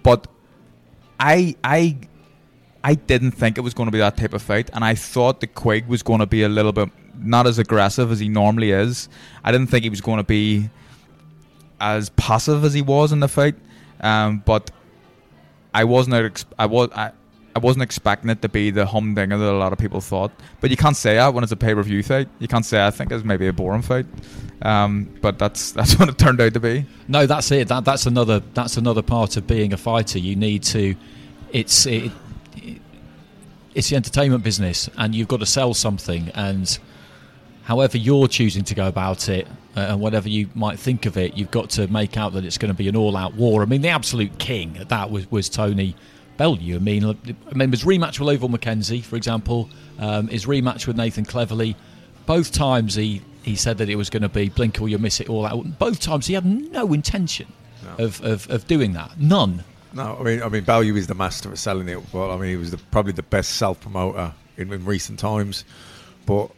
but 0.02 0.26
I 1.18 1.56
I 1.64 1.96
I 2.82 2.94
didn't 2.94 3.32
think 3.32 3.56
it 3.56 3.62
was 3.62 3.72
going 3.72 3.86
to 3.86 3.92
be 3.92 3.98
that 3.98 4.16
type 4.16 4.34
of 4.34 4.42
fight, 4.42 4.68
and 4.74 4.84
I 4.84 4.94
thought 4.94 5.40
the 5.40 5.46
Quigg 5.46 5.86
was 5.88 6.02
going 6.02 6.20
to 6.20 6.26
be 6.26 6.42
a 6.42 6.48
little 6.48 6.72
bit 6.72 6.90
not 7.16 7.46
as 7.46 7.58
aggressive 7.58 8.12
as 8.12 8.20
he 8.20 8.28
normally 8.28 8.72
is. 8.72 9.08
I 9.42 9.52
didn't 9.52 9.68
think 9.68 9.84
he 9.84 9.90
was 9.90 10.02
going 10.02 10.18
to 10.18 10.24
be 10.24 10.68
as 11.80 12.10
passive 12.10 12.64
as 12.64 12.74
he 12.74 12.82
was 12.82 13.12
in 13.12 13.20
the 13.20 13.28
fight, 13.28 13.54
um, 14.00 14.42
but 14.44 14.70
I 15.74 15.84
wasn't. 15.84 16.14
Ex- 16.16 16.46
I 16.58 16.66
was. 16.66 16.88
I, 16.94 17.10
I 17.56 17.60
wasn't 17.60 17.82
expecting 17.84 18.30
it 18.30 18.42
to 18.42 18.48
be 18.48 18.70
the 18.70 18.84
humdinger 18.86 19.38
that 19.38 19.48
a 19.50 19.52
lot 19.56 19.72
of 19.72 19.78
people 19.78 20.00
thought. 20.00 20.32
But 20.60 20.70
you 20.70 20.76
can't 20.76 20.96
say 20.96 21.14
that 21.14 21.34
when 21.34 21.44
it's 21.44 21.52
a 21.52 21.56
pay 21.56 21.74
per 21.74 21.82
view 21.82 22.02
fight. 22.02 22.28
You 22.38 22.48
can't 22.48 22.64
say 22.64 22.84
I 22.84 22.90
think 22.90 23.12
it's 23.12 23.24
maybe 23.24 23.46
a 23.46 23.52
boring 23.52 23.82
fight. 23.82 24.06
Um, 24.62 25.08
but 25.20 25.38
that's 25.38 25.72
that's 25.78 25.98
what 25.98 26.08
it 26.08 26.18
turned 26.18 26.40
out 26.40 26.54
to 26.54 26.60
be. 26.60 26.86
No, 27.08 27.26
that's 27.26 27.50
it. 27.52 27.68
That 27.68 27.84
that's 27.84 28.06
another 28.06 28.40
that's 28.54 28.76
another 28.76 29.02
part 29.02 29.36
of 29.36 29.46
being 29.46 29.72
a 29.72 29.76
fighter. 29.76 30.18
You 30.18 30.34
need 30.36 30.62
to. 30.64 30.94
It's 31.52 31.86
it, 31.86 32.10
it- 32.56 32.80
it's 33.74 33.90
the 33.90 33.96
entertainment 33.96 34.44
business, 34.44 34.88
and 34.96 35.16
you've 35.16 35.26
got 35.26 35.40
to 35.40 35.46
sell 35.46 35.74
something. 35.74 36.30
And 36.36 36.78
however 37.64 37.98
you're 37.98 38.28
choosing 38.28 38.62
to 38.64 38.74
go 38.76 38.86
about 38.86 39.28
it, 39.28 39.48
uh, 39.76 39.80
and 39.80 40.00
whatever 40.00 40.28
you 40.28 40.48
might 40.54 40.78
think 40.78 41.06
of 41.06 41.16
it, 41.16 41.36
you've 41.36 41.50
got 41.50 41.70
to 41.70 41.86
make 41.88 42.16
out 42.16 42.32
that 42.34 42.44
it's 42.44 42.58
going 42.58 42.72
to 42.72 42.76
be 42.76 42.88
an 42.88 42.96
all-out 42.96 43.34
war. 43.34 43.62
I 43.62 43.66
mean, 43.66 43.82
the 43.82 43.88
absolute 43.88 44.38
king 44.38 44.76
at 44.78 44.88
that 44.90 45.10
was 45.10 45.30
was 45.30 45.48
Tony 45.48 45.96
Bellew. 46.36 46.74
I 46.74 46.78
mean, 46.78 47.04
I 47.04 47.54
mean, 47.54 47.70
his 47.70 47.84
rematch 47.84 48.18
with 48.18 48.40
Ovill 48.40 48.50
McKenzie, 48.50 49.02
for 49.02 49.16
example, 49.16 49.68
um, 49.98 50.28
his 50.28 50.46
rematch 50.46 50.86
with 50.86 50.96
Nathan 50.96 51.24
Cleverly. 51.24 51.76
Both 52.26 52.52
times 52.52 52.94
he, 52.94 53.20
he 53.42 53.54
said 53.54 53.78
that 53.78 53.88
it 53.88 53.96
was 53.96 54.10
going 54.10 54.22
to 54.22 54.28
be 54.28 54.48
blink 54.48 54.80
or 54.80 54.88
you 54.88 54.98
miss 54.98 55.20
it 55.20 55.28
all 55.28 55.46
out. 55.46 55.78
Both 55.78 56.00
times 56.00 56.26
he 56.26 56.34
had 56.34 56.46
no 56.46 56.92
intention 56.92 57.52
of, 57.98 58.22
of, 58.24 58.48
of 58.50 58.66
doing 58.66 58.94
that. 58.94 59.18
None. 59.20 59.62
No, 59.92 60.16
I 60.18 60.22
mean, 60.22 60.42
I 60.42 60.48
mean, 60.48 60.64
Bellew 60.64 60.96
is 60.96 61.06
the 61.06 61.14
master 61.14 61.52
of 61.52 61.58
selling 61.58 61.88
it. 61.88 62.12
Well, 62.12 62.32
I 62.32 62.36
mean, 62.36 62.50
he 62.50 62.56
was 62.56 62.70
the, 62.70 62.78
probably 62.78 63.12
the 63.12 63.22
best 63.22 63.56
self 63.56 63.80
promoter 63.80 64.32
in, 64.56 64.72
in 64.72 64.84
recent 64.84 65.18
times. 65.18 65.64
But 66.26 66.50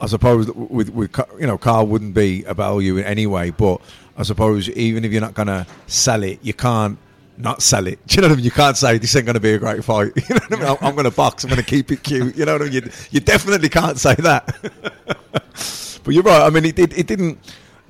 I 0.00 0.06
suppose 0.06 0.50
with, 0.52 0.90
with 0.90 1.16
you 1.38 1.46
know, 1.46 1.58
Carl 1.58 1.86
wouldn't 1.86 2.14
be 2.14 2.44
a 2.44 2.54
Bellew 2.54 2.96
in 2.96 3.04
any 3.04 3.26
way. 3.26 3.50
But 3.50 3.80
I 4.16 4.22
suppose 4.22 4.68
even 4.70 5.04
if 5.04 5.12
you're 5.12 5.20
not 5.20 5.34
going 5.34 5.48
to 5.48 5.66
sell 5.86 6.22
it, 6.22 6.38
you 6.42 6.54
can't 6.54 6.98
not 7.38 7.62
sell 7.62 7.86
it. 7.86 7.98
Do 8.06 8.16
you 8.16 8.22
know 8.22 8.28
what 8.28 8.34
I 8.34 8.36
mean? 8.36 8.44
You 8.44 8.50
can't 8.50 8.76
say 8.76 8.98
this 8.98 9.14
ain't 9.16 9.26
going 9.26 9.34
to 9.34 9.40
be 9.40 9.52
a 9.52 9.58
great 9.58 9.84
fight. 9.84 10.12
You 10.28 10.34
know 10.34 10.40
what 10.48 10.52
I 10.52 10.56
mean? 10.56 10.68
I'm, 10.68 10.76
I'm 10.80 10.94
going 10.94 11.04
to 11.04 11.10
box. 11.10 11.44
I'm 11.44 11.50
going 11.50 11.62
to 11.62 11.68
keep 11.68 11.90
it 11.92 12.02
cute. 12.02 12.36
You 12.36 12.44
know 12.44 12.54
what 12.54 12.62
I 12.62 12.64
mean? 12.66 12.74
You, 12.74 12.90
you 13.10 13.20
definitely 13.20 13.68
can't 13.68 13.98
say 13.98 14.14
that. 14.16 14.56
but 15.12 16.14
you're 16.14 16.22
right. 16.22 16.42
I 16.42 16.50
mean, 16.50 16.64
it, 16.64 16.78
it, 16.78 16.98
it 16.98 17.06
didn't. 17.06 17.38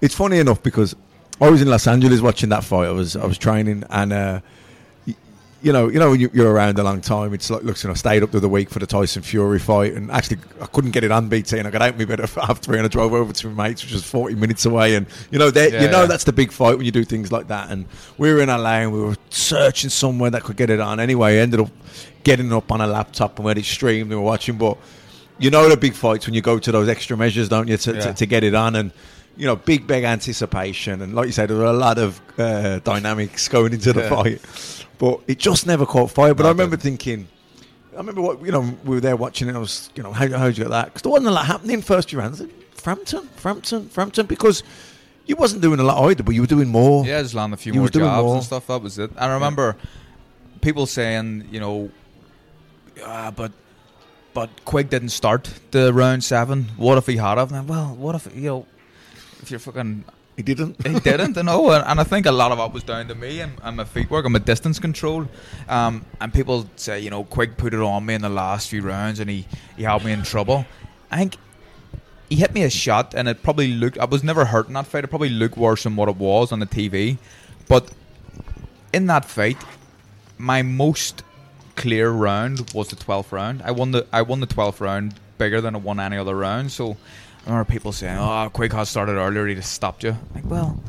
It's 0.00 0.14
funny 0.14 0.38
enough 0.38 0.62
because 0.62 0.94
I 1.40 1.48
was 1.50 1.62
in 1.62 1.68
Los 1.68 1.86
Angeles 1.86 2.20
watching 2.20 2.50
that 2.50 2.64
fight. 2.64 2.88
I 2.88 2.92
was 2.92 3.16
I 3.16 3.26
was 3.26 3.38
training 3.38 3.84
and. 3.90 4.12
Uh, 4.12 4.40
you 5.66 5.72
know, 5.72 5.88
you 5.88 5.98
know, 5.98 6.10
when 6.12 6.20
you, 6.20 6.30
you're 6.32 6.52
around 6.52 6.78
a 6.78 6.84
long 6.84 7.00
time, 7.00 7.34
it's 7.34 7.50
like, 7.50 7.64
looks, 7.64 7.82
you 7.82 7.88
know, 7.88 7.92
I 7.92 7.96
stayed 7.96 8.22
up 8.22 8.30
to 8.30 8.38
the 8.38 8.48
week 8.48 8.70
for 8.70 8.78
the 8.78 8.86
Tyson 8.86 9.20
Fury 9.22 9.58
fight, 9.58 9.94
and 9.94 10.12
actually, 10.12 10.38
I 10.62 10.66
couldn't 10.66 10.92
get 10.92 11.02
it 11.02 11.10
on 11.10 11.28
BT, 11.28 11.58
and 11.58 11.66
I 11.66 11.72
got 11.72 11.82
out 11.82 11.88
of 11.90 11.98
my 11.98 12.04
bed 12.04 12.20
at 12.20 12.30
half 12.30 12.60
three, 12.60 12.76
and 12.78 12.84
I 12.84 12.88
drove 12.88 13.12
over 13.12 13.32
to 13.32 13.50
my 13.50 13.68
mates, 13.68 13.82
which 13.82 13.92
was 13.92 14.04
40 14.04 14.36
minutes 14.36 14.64
away, 14.64 14.94
and 14.94 15.06
you 15.32 15.40
know, 15.40 15.50
Yeah, 15.52 15.64
you 15.82 15.88
know, 15.90 16.02
yeah. 16.02 16.06
that's 16.06 16.22
the 16.22 16.32
big 16.32 16.52
fight 16.52 16.76
when 16.76 16.86
you 16.86 16.92
do 16.92 17.02
things 17.04 17.32
like 17.32 17.48
that, 17.48 17.70
and 17.70 17.86
we 18.16 18.32
were 18.32 18.40
in 18.40 18.48
LA, 18.48 18.76
and 18.82 18.92
we 18.92 19.00
were 19.00 19.16
searching 19.30 19.90
somewhere 19.90 20.30
that 20.30 20.44
could 20.44 20.56
get 20.56 20.70
it 20.70 20.78
on. 20.78 21.00
Anyway, 21.00 21.34
I 21.36 21.40
ended 21.40 21.58
up 21.58 21.70
getting 22.22 22.46
it 22.46 22.52
up 22.52 22.70
on 22.70 22.80
a 22.80 22.86
laptop, 22.86 23.36
and 23.38 23.44
we 23.44 23.50
had 23.50 23.58
it 23.58 23.64
streamed, 23.64 24.02
and 24.02 24.10
we 24.10 24.16
were 24.16 24.22
watching, 24.22 24.56
but 24.56 24.78
you 25.38 25.50
know, 25.50 25.68
the 25.68 25.76
big 25.76 25.94
fights 25.94 26.26
when 26.26 26.34
you 26.34 26.40
go 26.42 26.58
to 26.60 26.70
those 26.72 26.88
extra 26.88 27.16
measures, 27.16 27.48
don't 27.48 27.68
you, 27.68 27.76
to, 27.76 27.92
Yeah. 27.92 28.00
to, 28.00 28.14
to 28.14 28.26
get 28.26 28.44
it 28.44 28.54
on, 28.54 28.76
and 28.76 28.92
you 29.36 29.46
know, 29.46 29.56
big, 29.56 29.86
big 29.86 30.04
anticipation, 30.04 31.02
and 31.02 31.14
like 31.14 31.26
you 31.26 31.32
said, 31.32 31.50
there 31.50 31.56
were 31.58 31.64
a 31.64 31.72
lot 31.72 31.98
of 31.98 32.20
uh, 32.38 32.78
dynamics 32.80 33.48
going 33.48 33.72
into 33.72 33.92
the 33.92 34.02
Yeah. 34.02 34.08
fight 34.08 34.40
but 34.98 35.20
it 35.26 35.38
just 35.38 35.66
never 35.66 35.84
caught 35.84 36.10
fire. 36.10 36.32
But 36.32 36.44
No, 36.44 36.48
I 36.48 36.52
remember 36.52 36.78
thinking, 36.78 37.28
I 37.92 37.98
remember 37.98 38.22
what 38.22 38.42
you 38.42 38.50
know, 38.50 38.60
we 38.84 38.94
were 38.96 39.00
there 39.00 39.14
watching 39.16 39.46
it. 39.48 39.54
I 39.54 39.58
was, 39.58 39.90
you 39.94 40.02
know, 40.02 40.10
how 40.12 40.26
how'd 40.28 40.56
you 40.56 40.64
get 40.64 40.70
that? 40.70 40.86
Because 40.86 41.02
there 41.02 41.12
wasn't 41.12 41.28
a 41.28 41.32
lot 41.32 41.44
happening 41.44 41.82
first 41.82 42.08
few 42.08 42.18
rounds. 42.18 42.42
Frampton, 42.74 43.28
Frampton, 43.36 43.88
Frampton, 43.90 44.24
because 44.26 44.62
you 45.26 45.36
wasn't 45.36 45.60
doing 45.60 45.80
a 45.80 45.82
lot 45.82 46.02
either, 46.08 46.22
but 46.22 46.34
you 46.34 46.40
were 46.40 46.46
doing 46.46 46.68
more. 46.68 47.04
Yeah, 47.04 47.20
just 47.20 47.34
land 47.34 47.52
a 47.52 47.56
few 47.58 47.72
He 47.72 47.78
more 47.78 47.88
jobs 47.90 48.22
more. 48.24 48.34
and 48.36 48.44
stuff. 48.44 48.66
That 48.68 48.80
was 48.80 48.98
it. 48.98 49.10
And 49.10 49.18
I 49.18 49.34
remember 49.34 49.76
people 50.62 50.86
saying, 50.86 51.48
you 51.50 51.60
know, 51.60 51.90
ah, 53.04 53.32
but 53.36 53.52
but 54.34 54.48
Quigg 54.64 54.88
didn't 54.90 55.10
start 55.10 55.52
the 55.72 55.92
round 55.92 56.22
seven. 56.24 56.68
What 56.76 56.96
if 56.98 57.06
he 57.06 57.16
had? 57.16 57.38
And, 57.38 57.68
well, 57.68 57.94
what 57.96 58.14
if 58.14 58.34
you 58.34 58.42
know, 58.48 58.66
if 59.46 59.50
you're 59.52 59.60
fucking 59.60 60.04
He 60.36 60.42
didn't. 60.42 60.84
he 60.84 60.98
didn't, 61.00 61.36
know, 61.36 61.70
and, 61.70 61.84
and 61.86 62.00
I 62.00 62.04
think 62.04 62.26
a 62.26 62.32
lot 62.32 62.50
of 62.52 62.58
it 62.58 62.72
was 62.74 62.82
down 62.82 63.06
to 63.08 63.14
me 63.14 63.40
and, 63.40 63.52
and 63.62 63.76
my 63.76 63.84
feet 63.84 64.10
work 64.10 64.24
and 64.24 64.32
my 64.32 64.40
distance 64.40 64.78
control. 64.78 65.28
Um, 65.68 66.04
and 66.20 66.34
people 66.34 66.68
say, 66.76 67.00
you 67.00 67.10
know, 67.10 67.24
Quigg 67.24 67.56
put 67.56 67.72
it 67.72 67.80
on 67.80 68.04
me 68.04 68.14
in 68.14 68.22
the 68.22 68.28
last 68.28 68.68
few 68.68 68.82
rounds, 68.82 69.20
and 69.20 69.30
he 69.30 69.46
he 69.76 69.84
had 69.84 70.04
me 70.04 70.12
in 70.12 70.22
trouble. 70.24 70.66
I 71.10 71.16
think 71.18 71.36
he 72.28 72.36
hit 72.36 72.52
me 72.52 72.64
a 72.64 72.70
shot, 72.70 73.14
and 73.14 73.28
it 73.28 73.42
probably 73.42 73.68
looked. 73.68 73.98
I 73.98 74.04
was 74.04 74.24
never 74.24 74.44
hurt 74.44 74.66
in 74.66 74.74
that 74.74 74.86
fight. 74.86 75.04
It 75.04 75.08
probably 75.08 75.30
looked 75.30 75.56
worse 75.56 75.84
than 75.84 75.94
what 75.96 76.08
it 76.08 76.16
was 76.16 76.50
on 76.50 76.58
the 76.58 76.66
TV, 76.66 77.18
but 77.68 77.90
in 78.92 79.06
that 79.06 79.24
fight, 79.24 79.58
my 80.38 80.62
most 80.62 81.22
clear 81.76 82.10
round 82.10 82.72
was 82.74 82.88
the 82.88 82.96
twelfth 82.96 83.32
round. 83.32 83.62
I 83.62 83.70
won 83.70 83.92
the 83.92 84.06
I 84.12 84.22
won 84.22 84.40
the 84.40 84.46
twelfth 84.46 84.80
round 84.80 85.14
bigger 85.38 85.60
than 85.60 85.76
I 85.76 85.78
won 85.78 86.00
any 86.00 86.16
other 86.16 86.34
round. 86.36 86.72
So 86.72 86.96
remember 87.46 87.70
people 87.70 87.92
saying, 87.92 88.18
"Oh, 88.18 88.50
Quigg 88.52 88.72
has 88.72 88.88
started 88.88 89.12
earlier. 89.12 89.46
He 89.46 89.54
just 89.54 89.72
stopped 89.72 90.02
you." 90.04 90.16
Like, 90.34 90.44
well, 90.46 90.80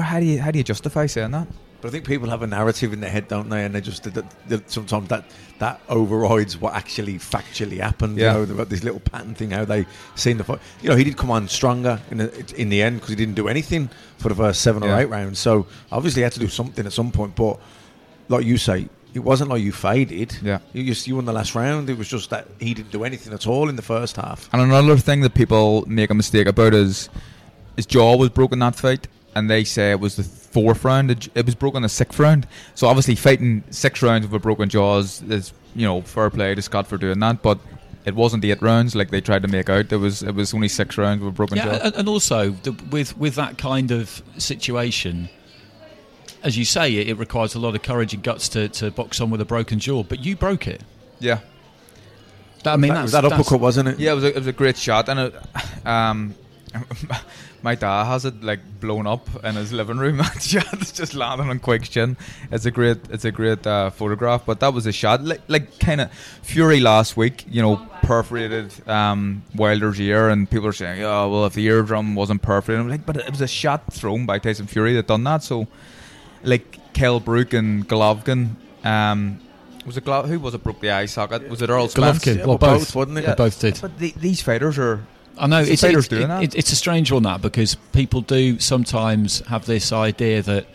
how 0.00 0.20
do 0.20 0.26
you 0.26 0.40
how 0.40 0.50
do 0.50 0.58
you 0.58 0.64
justify 0.64 1.06
saying 1.06 1.30
that? 1.32 1.46
But 1.80 1.88
I 1.88 1.90
think 1.92 2.06
people 2.06 2.30
have 2.30 2.42
a 2.42 2.46
narrative 2.46 2.94
in 2.94 3.00
their 3.00 3.10
head, 3.10 3.28
don't 3.28 3.50
they? 3.50 3.64
And 3.64 3.74
they 3.74 3.82
just 3.82 4.04
that, 4.04 4.48
that 4.48 4.70
sometimes 4.70 5.08
that 5.08 5.24
that 5.58 5.80
overrides 5.88 6.58
what 6.58 6.74
actually 6.74 7.14
factually 7.14 7.78
happened. 7.78 8.16
Yeah. 8.16 8.32
You 8.32 8.38
know, 8.38 8.44
they've 8.46 8.56
got 8.56 8.70
this 8.70 8.82
little 8.82 9.00
pattern 9.00 9.34
thing 9.34 9.50
how 9.50 9.64
they 9.66 9.86
seen 10.14 10.38
the 10.38 10.44
fight. 10.44 10.60
You 10.80 10.88
know, 10.88 10.96
he 10.96 11.04
did 11.04 11.16
come 11.16 11.30
on 11.30 11.46
stronger 11.46 12.00
in 12.10 12.18
the, 12.18 12.54
in 12.56 12.70
the 12.70 12.82
end 12.82 12.96
because 12.96 13.10
he 13.10 13.16
didn't 13.16 13.34
do 13.34 13.48
anything 13.48 13.90
for 14.16 14.30
the 14.30 14.34
first 14.34 14.62
seven 14.62 14.82
or 14.82 14.98
eight 14.98 15.10
rounds. 15.10 15.38
So 15.38 15.66
obviously, 15.92 16.20
he 16.20 16.24
had 16.24 16.32
to 16.32 16.40
do 16.40 16.48
something 16.48 16.86
at 16.86 16.92
some 16.92 17.12
point. 17.12 17.36
But 17.36 17.60
like 18.28 18.46
you 18.46 18.56
say, 18.56 18.88
it 19.14 19.20
wasn't 19.20 19.48
like 19.50 19.62
you 19.62 19.72
faded. 19.72 20.36
Yeah. 20.42 20.58
you 20.72 20.84
just 20.84 21.06
you 21.06 21.14
won 21.16 21.24
the 21.24 21.32
last 21.32 21.54
round. 21.54 21.88
It 21.88 21.96
was 21.96 22.08
just 22.08 22.30
that 22.30 22.48
he 22.60 22.74
didn't 22.74 22.90
do 22.90 23.04
anything 23.04 23.32
at 23.32 23.46
all 23.46 23.68
in 23.68 23.76
the 23.76 23.82
first 23.82 24.16
half. 24.16 24.48
And 24.52 24.60
another 24.60 24.96
thing 24.98 25.20
that 25.22 25.34
people 25.34 25.84
make 25.86 26.10
a 26.10 26.14
mistake 26.14 26.46
about 26.48 26.74
is 26.74 27.08
his 27.76 27.86
jaw 27.86 28.16
was 28.16 28.30
broken 28.30 28.58
that 28.58 28.74
fight, 28.76 29.06
and 29.34 29.48
they 29.48 29.64
say 29.64 29.90
it 29.92 30.00
was 30.00 30.16
the 30.16 30.24
fourth 30.24 30.84
round. 30.84 31.10
It 31.10 31.28
it 31.34 31.46
was 31.46 31.54
broken 31.54 31.82
the 31.82 31.88
sixth 31.88 32.18
round. 32.18 32.46
So 32.74 32.86
obviously, 32.88 33.14
fighting 33.14 33.62
six 33.70 34.02
rounds 34.02 34.26
with 34.26 34.34
a 34.34 34.38
broken 34.40 34.68
jaw 34.68 34.98
is, 34.98 35.22
is 35.22 35.52
you 35.76 35.86
know 35.86 36.02
fair 36.02 36.28
play 36.30 36.54
to 36.54 36.62
Scott 36.62 36.86
for 36.86 36.98
doing 36.98 37.20
that, 37.20 37.42
but. 37.42 37.58
It 38.06 38.14
wasn't 38.14 38.44
eight 38.44 38.60
rounds 38.60 38.94
like 38.94 39.08
they 39.08 39.22
tried 39.22 39.40
to 39.44 39.48
make 39.48 39.70
out. 39.70 39.90
It 39.90 39.96
was 39.96 40.22
it 40.22 40.34
was 40.34 40.52
only 40.52 40.68
six 40.68 40.98
rounds 40.98 41.22
with 41.22 41.30
a 41.30 41.32
broken 41.34 41.56
Yeah, 41.56 41.64
jaw. 41.78 41.84
and, 41.86 41.94
and 41.94 42.06
also 42.06 42.50
the, 42.50 42.72
with 42.90 43.16
with 43.16 43.34
that 43.36 43.56
kind 43.56 43.90
of 43.90 44.22
situation, 44.36 45.30
as 46.44 46.56
you 46.56 46.64
say, 46.64 46.94
it, 46.94 47.08
it 47.08 47.14
requires 47.18 47.54
a 47.54 47.58
lot 47.58 47.74
of 47.74 47.82
courage 47.82 48.14
and 48.14 48.22
guts 48.22 48.48
to, 48.50 48.68
to 48.68 48.90
box 48.92 49.20
on 49.20 49.30
with 49.30 49.40
a 49.40 49.44
broken 49.44 49.78
jaw. 49.80 50.02
But 50.04 50.24
you 50.24 50.36
broke 50.36 50.68
it. 50.68 50.82
yeah, 51.18 51.40
That, 52.62 52.74
I 52.74 52.76
mean, 52.76 52.90
that, 52.90 52.94
that's, 52.94 53.02
was 53.02 53.12
that 53.12 53.20
that's- 53.22 53.40
uppercut, 53.40 53.60
wasn't 53.60 53.88
it? 53.88 53.98
Yeah, 53.98 54.12
it 54.12 54.14
was 54.16 54.24
a, 54.24 54.28
it 54.28 54.36
was 54.36 54.46
a 54.46 54.52
great 54.52 54.76
shot, 54.76 55.08
and 55.08 55.18
it, 55.20 55.34
um, 55.86 56.34
my 57.62 57.74
dad 57.74 58.04
has 58.04 58.24
it 58.24 58.42
like 58.42 58.60
blown 58.80 59.06
up 59.06 59.28
in 59.44 59.54
his 59.54 59.72
living 59.72 59.96
room. 59.98 60.18
That 60.18 60.42
shot 60.42 60.82
is 60.82 60.92
just 60.92 61.14
landing 61.14 61.48
on 61.50 61.58
Quigg's 61.60 61.88
chin. 61.88 62.16
It's 62.50 62.66
a 62.66 62.70
great, 62.70 62.98
it's 63.10 63.24
a 63.24 63.32
great 63.32 63.66
uh, 63.66 63.90
photograph. 63.90 64.44
But 64.44 64.60
that 64.60 64.74
was 64.74 64.84
a 64.86 64.92
shot, 64.92 65.22
like, 65.24 65.40
like 65.48 65.78
kind 65.78 66.00
of 66.00 66.12
Fury 66.42 66.80
last 66.80 67.16
week. 67.16 67.44
You 67.48 67.62
know, 67.62 67.76
perforated 68.02 68.86
um, 68.88 69.44
Wilder's 69.54 70.00
ear, 70.00 70.28
and 70.28 70.50
people 70.50 70.66
are 70.66 70.72
saying, 70.72 71.02
"Oh, 71.02 71.30
well, 71.30 71.46
if 71.46 71.54
the 71.54 71.64
eardrum 71.66 72.14
wasn't 72.14 72.42
perforated," 72.42 72.82
I'm 72.84 72.90
like, 72.90 73.06
but 73.06 73.16
it 73.16 73.30
was 73.30 73.40
a 73.40 73.48
shot 73.48 73.92
thrown 73.92 74.26
by 74.26 74.38
Tyson 74.38 74.66
Fury 74.66 74.94
that 74.94 75.06
done 75.06 75.24
that. 75.24 75.42
So, 75.42 75.68
like 76.44 76.92
Kell 76.94 77.20
Brook 77.20 77.52
and 77.52 77.88
Golovkin. 77.88 78.50
Um, 78.84 79.40
was 79.86 79.96
it 79.96 80.04
Glo- 80.04 80.22
who 80.22 80.38
was 80.40 80.54
it 80.54 80.62
broke 80.62 80.80
the 80.80 80.90
eye 80.90 81.06
socket? 81.06 81.48
Was 81.48 81.60
it 81.62 81.70
Errol 81.70 81.88
Spence? 81.88 82.18
Golovkin, 82.20 82.36
Yeah, 82.36 82.40
well, 82.46 82.48
well, 82.48 82.58
both, 82.58 82.80
both, 82.80 82.94
wasn't 82.94 83.18
it? 83.18 83.26
They 83.26 83.34
both 83.34 83.60
did. 83.60 83.78
But 83.80 83.98
the, 83.98 84.12
these 84.16 84.40
fighters 84.40 84.78
are 84.78 85.04
I 85.36 85.46
know 85.48 85.60
It's 85.60 85.70
it's, 85.70 85.82
fighters 85.82 86.04
it's, 86.04 86.08
doing 86.08 86.22
it- 86.24 86.26
that. 86.28 86.42
it- 86.42 86.54
it's 86.54 86.72
a 86.72 86.76
strange 86.76 87.10
one 87.12 87.24
that 87.24 87.42
because 87.42 87.74
people 87.92 88.20
do 88.20 88.58
sometimes 88.60 89.40
have 89.48 89.66
this 89.66 89.92
idea 89.92 90.42
that 90.42 90.66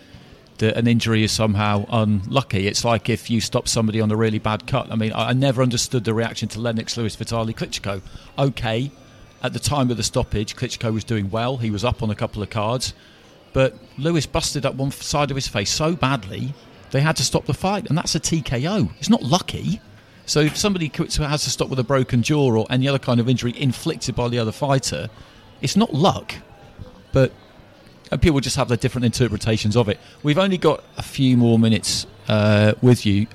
that 0.59 0.75
an 0.75 0.87
injury 0.87 1.23
is 1.23 1.31
somehow 1.31 1.85
unlucky. 1.89 2.67
It's 2.67 2.83
like 2.83 3.07
if 3.09 3.29
you 3.29 3.39
stop 3.39 3.67
somebody 3.69 4.01
on 4.01 4.11
a 4.11 4.15
really 4.17 4.39
bad 4.39 4.67
cut. 4.67 4.91
I 4.91 4.95
mean, 4.97 5.13
I, 5.13 5.29
I 5.29 5.33
never 5.33 5.61
understood 5.61 6.03
the 6.03 6.13
reaction 6.13 6.49
to 6.49 6.59
Lennox 6.59 6.97
Lewis 6.97 7.15
Vitali 7.15 7.53
Klitschko. 7.53 8.01
Okay, 8.37 8.91
at 9.41 9.53
the 9.53 9.59
time 9.59 9.89
of 9.89 9.95
the 9.95 10.03
stoppage, 10.03 10.57
Klitschko 10.57 10.91
was 10.93 11.05
doing 11.05 11.31
well. 11.31 11.55
He 11.55 11.71
was 11.71 11.85
up 11.85 12.03
on 12.03 12.09
a 12.09 12.15
couple 12.15 12.43
of 12.43 12.49
cards. 12.49 12.93
But 13.53 13.75
Lewis 13.97 14.25
busted 14.25 14.65
up 14.65 14.75
one 14.75 14.91
side 14.91 15.31
of 15.31 15.35
his 15.35 15.47
face 15.47 15.69
so 15.69 15.95
badly 15.95 16.53
they 16.91 17.01
had 17.01 17.15
to 17.17 17.23
stop 17.23 17.45
the 17.45 17.53
fight, 17.53 17.87
and 17.87 17.97
that's 17.97 18.15
a 18.15 18.19
TKO. 18.19 18.91
It's 18.97 19.09
not 19.09 19.23
lucky. 19.23 19.81
So 20.25 20.39
if 20.39 20.57
somebody 20.57 20.91
has 20.95 21.43
to 21.43 21.49
stop 21.49 21.69
with 21.69 21.79
a 21.79 21.83
broken 21.83 22.23
jaw 22.23 22.55
or 22.55 22.67
any 22.69 22.87
other 22.87 22.99
kind 22.99 23.19
of 23.19 23.27
injury 23.29 23.53
inflicted 23.59 24.15
by 24.15 24.27
the 24.27 24.39
other 24.39 24.51
fighter, 24.51 25.09
it's 25.61 25.75
not 25.75 25.93
luck. 25.93 26.33
But 27.11 27.31
and 28.11 28.21
people 28.21 28.39
just 28.39 28.55
have 28.55 28.67
their 28.67 28.77
different 28.77 29.05
interpretations 29.05 29.75
of 29.75 29.87
it. 29.87 29.99
We've 30.23 30.37
only 30.37 30.57
got 30.57 30.83
a 30.97 31.03
few 31.03 31.37
more 31.37 31.59
minutes 31.59 32.07
uh, 32.27 32.73
with 32.81 33.05
you. 33.05 33.27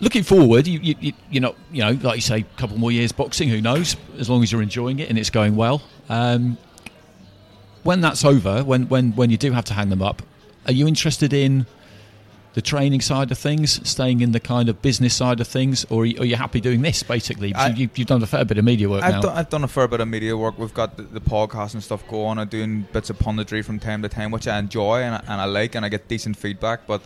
Looking 0.00 0.22
forward, 0.22 0.66
you, 0.66 0.78
you, 0.80 0.94
you, 1.00 1.12
you 1.30 1.40
know, 1.40 1.54
you 1.72 1.82
know, 1.82 1.98
like 2.02 2.16
you 2.16 2.22
say, 2.22 2.40
a 2.40 2.58
couple 2.58 2.78
more 2.78 2.92
years 2.92 3.10
boxing. 3.10 3.48
Who 3.48 3.60
knows? 3.60 3.96
As 4.18 4.30
long 4.30 4.42
as 4.42 4.52
you're 4.52 4.62
enjoying 4.62 4.98
it 5.00 5.08
and 5.08 5.18
it's 5.18 5.30
going 5.30 5.56
well. 5.56 5.82
Um, 6.08 6.58
when 7.84 8.00
that's 8.00 8.24
over, 8.24 8.64
when, 8.64 8.88
when, 8.88 9.12
when 9.12 9.30
you 9.30 9.36
do 9.36 9.52
have 9.52 9.64
to 9.66 9.74
hang 9.74 9.88
them 9.90 10.02
up, 10.02 10.22
are 10.66 10.72
you 10.72 10.86
interested 10.88 11.32
in 11.32 11.66
the 12.54 12.62
training 12.62 13.00
side 13.00 13.30
of 13.32 13.38
things, 13.38 13.86
staying 13.88 14.20
in 14.20 14.30
the 14.32 14.38
kind 14.38 14.68
of 14.68 14.80
business 14.80 15.12
side 15.14 15.40
of 15.40 15.46
things, 15.48 15.84
or 15.90 16.02
are 16.02 16.06
you, 16.06 16.20
are 16.20 16.24
you 16.24 16.36
happy 16.36 16.60
doing 16.60 16.82
this 16.82 17.02
basically? 17.02 17.52
I- 17.54 17.68
you, 17.70 17.90
you've 17.96 18.06
done 18.06 18.22
a 18.22 18.26
fair 18.26 18.44
bit 18.44 18.58
of 18.58 18.64
media 18.64 18.88
work. 18.88 19.02
I've 19.02 19.22
done, 19.22 19.36
I've 19.36 19.50
done 19.50 19.64
a 19.64 19.68
fair 19.68 19.88
bit 19.88 20.00
of 20.00 20.06
media 20.08 20.36
work. 20.36 20.56
We've 20.58 20.72
got 20.72 20.96
the, 20.96 21.02
the 21.02 21.20
podcast 21.20 21.74
and 21.74 21.82
stuff 21.82 22.06
going. 22.08 22.38
I'm 22.38 22.48
doing 22.48 22.86
bits 22.92 23.10
of 23.10 23.18
punditry 23.18 23.64
from 23.64 23.80
time 23.80 24.02
to 24.02 24.08
time, 24.08 24.30
which 24.30 24.46
I 24.46 24.58
enjoy 24.58 25.00
and, 25.02 25.16
I- 25.16 25.22
and 25.32 25.40
I 25.40 25.44
like, 25.46 25.74
and 25.74 25.84
I 25.84 25.88
get 25.88 26.06
decent 26.06 26.36
feedback. 26.36 26.86
But 26.86 27.02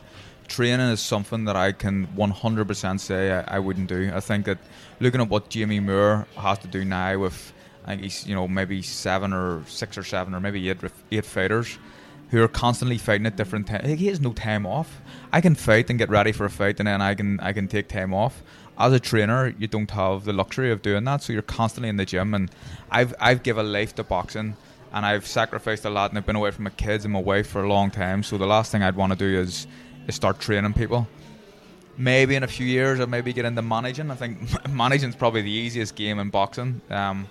training 0.48 0.86
is 0.88 1.00
something 1.00 1.46
that 1.46 1.56
I 1.56 1.72
can 1.72 2.06
100% 2.08 3.00
say 3.00 3.32
I, 3.32 3.56
I 3.56 3.58
wouldn't 3.58 3.88
do. 3.88 4.10
I 4.14 4.20
think 4.20 4.44
that 4.46 4.58
looking 5.00 5.20
at 5.22 5.30
what 5.30 5.48
Jamie 5.48 5.80
Moore 5.80 6.26
has 6.36 6.58
to 6.58 6.68
do 6.68 6.84
now 6.84 7.18
with, 7.18 7.52
I 7.88 7.92
think 7.92 8.02
he's 8.02 8.26
you 8.26 8.34
know 8.34 8.46
maybe 8.46 8.82
seven 8.82 9.32
or 9.32 9.62
six 9.66 9.96
or 9.96 10.04
seven 10.04 10.34
or 10.34 10.40
maybe 10.40 10.68
eight 10.68 10.76
eight 11.10 11.24
fighters 11.24 11.78
who 12.30 12.42
are 12.42 12.48
constantly 12.48 12.98
fighting 12.98 13.26
at 13.26 13.36
different 13.36 13.66
times. 13.66 13.88
He 13.98 14.08
has 14.08 14.20
no 14.20 14.34
time 14.34 14.66
off. 14.66 15.00
I 15.32 15.40
can 15.40 15.54
fight 15.54 15.88
and 15.88 15.98
get 15.98 16.10
ready 16.10 16.32
for 16.32 16.44
a 16.44 16.50
fight, 16.50 16.78
and 16.78 16.86
then 16.86 17.00
I 17.00 17.14
can 17.14 17.40
I 17.40 17.54
can 17.54 17.66
take 17.66 17.88
time 17.88 18.12
off. 18.12 18.42
As 18.76 18.92
a 18.92 19.00
trainer, 19.00 19.54
you 19.58 19.66
don't 19.66 19.90
have 19.90 20.24
the 20.24 20.34
luxury 20.34 20.70
of 20.70 20.82
doing 20.82 21.04
that, 21.04 21.22
so 21.22 21.32
you're 21.32 21.40
constantly 21.40 21.88
in 21.88 21.96
the 21.96 22.04
gym. 22.04 22.34
And 22.34 22.50
I've 22.90 23.14
I've 23.18 23.42
given 23.42 23.72
life 23.72 23.94
to 23.94 24.04
boxing, 24.04 24.56
and 24.92 25.06
I've 25.06 25.26
sacrificed 25.26 25.86
a 25.86 25.90
lot, 25.90 26.10
and 26.10 26.18
I've 26.18 26.26
been 26.26 26.36
away 26.36 26.50
from 26.50 26.64
my 26.64 26.70
kids 26.70 27.06
and 27.06 27.14
my 27.14 27.22
wife 27.22 27.48
for 27.48 27.62
a 27.62 27.68
long 27.68 27.90
time. 27.90 28.22
So 28.22 28.36
the 28.36 28.46
last 28.46 28.70
thing 28.70 28.82
I'd 28.82 28.96
want 28.96 29.12
to 29.12 29.18
do 29.18 29.40
is 29.40 29.66
is 30.06 30.14
start 30.14 30.40
training 30.40 30.74
people. 30.74 31.08
Maybe 31.96 32.36
in 32.36 32.44
a 32.44 32.46
few 32.46 32.66
years, 32.66 33.00
I'll 33.00 33.08
maybe 33.08 33.32
get 33.32 33.46
into 33.46 33.62
managing. 33.62 34.10
I 34.10 34.14
think 34.14 34.68
managing 34.68 35.08
is 35.08 35.16
probably 35.16 35.40
the 35.40 35.50
easiest 35.50 35.96
game 35.96 36.18
in 36.18 36.28
boxing. 36.28 36.82
Um, 36.90 37.26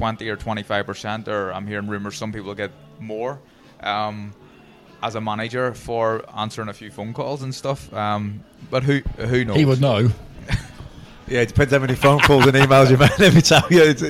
Twenty 0.00 0.30
or 0.30 0.36
twenty 0.36 0.62
five 0.62 0.86
percent, 0.86 1.28
or 1.28 1.52
I'm 1.52 1.66
hearing 1.66 1.86
rumors 1.86 2.16
some 2.16 2.32
people 2.32 2.54
get 2.54 2.70
more. 2.98 3.38
Um, 3.80 4.32
as 5.02 5.14
a 5.14 5.20
manager 5.20 5.74
for 5.74 6.24
answering 6.34 6.68
a 6.70 6.72
few 6.72 6.90
phone 6.90 7.12
calls 7.12 7.42
and 7.42 7.54
stuff. 7.54 7.92
Um, 7.92 8.42
but 8.70 8.82
who 8.82 9.00
who 9.18 9.44
knows? 9.44 9.56
he 9.56 9.64
would 9.66 9.80
know. 9.80 10.08
Yeah, 11.28 11.42
it 11.42 11.48
depends 11.48 11.72
how 11.72 11.78
many 11.78 11.94
phone 11.94 12.18
calls 12.18 12.44
and 12.46 12.56
emails 12.56 12.90
you 12.90 12.96
make. 12.96 13.16
Let 13.20 13.32
me 13.32 13.40
tell 13.40 13.62
you, 13.70 13.84
it's, 13.84 14.02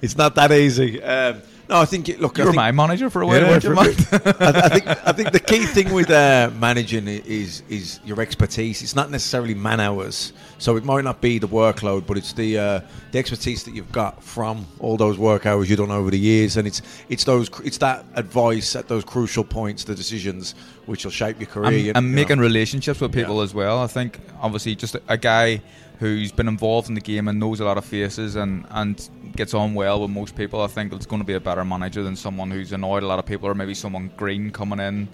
it's 0.00 0.16
not 0.16 0.36
that 0.36 0.52
easy. 0.52 1.02
Um, 1.02 1.42
no, 1.68 1.80
I 1.80 1.84
think 1.84 2.08
it, 2.08 2.20
look, 2.20 2.38
You 2.38 2.44
I 2.44 2.46
were 2.46 2.52
think, 2.52 2.56
my 2.56 2.72
manager 2.72 3.10
for 3.10 3.22
a 3.22 3.26
while, 3.26 3.40
Yeah, 3.40 3.58
for 3.58 3.72
a? 3.74 3.78
I, 3.78 4.62
I 4.64 4.68
think 4.68 4.86
I 5.08 5.12
think 5.12 5.32
the 5.32 5.40
key 5.40 5.66
thing 5.66 5.92
with 5.92 6.10
uh, 6.10 6.50
managing 6.58 7.06
is 7.08 7.62
is 7.68 8.00
your 8.04 8.20
expertise. 8.20 8.82
It's 8.82 8.96
not 8.96 9.10
necessarily 9.10 9.54
man 9.54 9.80
hours, 9.80 10.32
so 10.58 10.76
it 10.76 10.84
might 10.84 11.04
not 11.04 11.20
be 11.20 11.38
the 11.38 11.48
workload, 11.48 12.06
but 12.06 12.16
it's 12.16 12.32
the 12.32 12.58
uh, 12.58 12.80
the 13.12 13.18
expertise 13.18 13.64
that 13.64 13.74
you've 13.74 13.92
got 13.92 14.22
from 14.22 14.66
all 14.80 14.96
those 14.96 15.18
work 15.18 15.46
hours 15.46 15.68
you've 15.68 15.78
done 15.78 15.90
over 15.90 16.10
the 16.10 16.18
years, 16.18 16.56
and 16.56 16.66
it's 16.66 16.80
it's 17.08 17.24
those 17.24 17.50
it's 17.64 17.78
that 17.78 18.04
advice 18.14 18.74
at 18.76 18.88
those 18.88 19.04
crucial 19.04 19.44
points, 19.44 19.84
the 19.84 19.94
decisions 19.94 20.54
which 20.86 21.04
will 21.04 21.12
shape 21.12 21.38
your 21.38 21.48
career. 21.48 21.72
You- 21.72 21.92
I'm 21.94 22.04
you 22.06 22.10
know. 22.10 22.16
making 22.16 22.38
relationships 22.38 23.00
with 23.00 23.12
people 23.12 23.40
as 23.42 23.52
well. 23.54 23.78
I 23.82 23.86
think 23.88 24.18
obviously 24.40 24.74
just 24.74 24.94
a, 24.94 25.02
a 25.08 25.16
guy 25.18 25.60
who's 26.00 26.30
been 26.30 26.46
involved 26.46 26.88
in 26.88 26.94
the 26.94 27.00
game 27.00 27.26
and 27.26 27.40
knows 27.40 27.58
a 27.58 27.64
lot 27.64 27.76
of 27.76 27.84
faces 27.84 28.36
and, 28.36 28.64
and 28.70 29.10
gets 29.36 29.54
on 29.54 29.74
well 29.74 30.00
with 30.02 30.10
most 30.10 30.36
people. 30.36 30.60
I 30.60 30.66
think 30.66 30.92
it's 30.92 31.06
going 31.06 31.20
to 31.22 31.26
be 31.26 31.34
a 31.34 31.40
better 31.40 31.64
manager 31.64 32.02
than 32.02 32.16
someone 32.16 32.50
who's 32.50 32.72
annoyed 32.72 33.02
a 33.02 33.06
lot 33.06 33.18
of 33.18 33.26
people 33.26 33.48
or 33.48 33.54
maybe 33.54 33.74
someone 33.74 34.10
green 34.16 34.50
coming 34.50 34.80
in. 34.80 35.08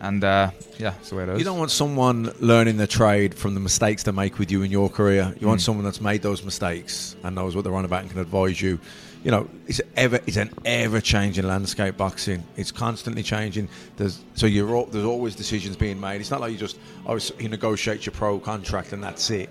And 0.00 0.24
uh, 0.24 0.50
yeah, 0.78 0.90
that's 0.90 1.10
the 1.10 1.16
way 1.16 1.22
it 1.22 1.28
is. 1.28 1.38
You 1.38 1.44
don't 1.44 1.58
want 1.58 1.70
someone 1.70 2.32
learning 2.40 2.76
the 2.76 2.88
trade 2.88 3.34
from 3.36 3.54
the 3.54 3.60
mistakes 3.60 4.02
they 4.02 4.10
make 4.10 4.38
with 4.38 4.50
you 4.50 4.62
in 4.62 4.70
your 4.72 4.88
career. 4.90 5.32
You 5.38 5.46
want 5.46 5.60
Mm. 5.60 5.64
someone 5.64 5.84
that's 5.84 6.00
made 6.00 6.22
those 6.22 6.42
mistakes 6.42 7.14
and 7.22 7.36
knows 7.36 7.54
what 7.54 7.62
they're 7.62 7.74
on 7.74 7.84
about 7.84 8.02
and 8.02 8.10
can 8.10 8.18
advise 8.18 8.60
you. 8.60 8.80
You 9.22 9.30
know, 9.30 9.48
it's 9.68 9.80
ever 9.94 10.18
it's 10.26 10.36
an 10.36 10.50
ever 10.64 11.00
changing 11.00 11.46
landscape 11.46 11.96
boxing. 11.96 12.42
It's 12.56 12.72
constantly 12.72 13.22
changing. 13.22 13.68
There's 13.96 14.18
so 14.34 14.46
you're 14.46 14.86
there's 14.86 15.04
always 15.04 15.36
decisions 15.36 15.76
being 15.76 16.00
made. 16.00 16.20
It's 16.20 16.32
not 16.32 16.40
like 16.40 16.50
you 16.50 16.58
just 16.58 16.76
oh 17.06 17.20
you 17.38 17.48
negotiate 17.48 18.04
your 18.04 18.12
pro 18.14 18.40
contract 18.40 18.92
and 18.92 19.00
that's 19.04 19.30
it. 19.30 19.50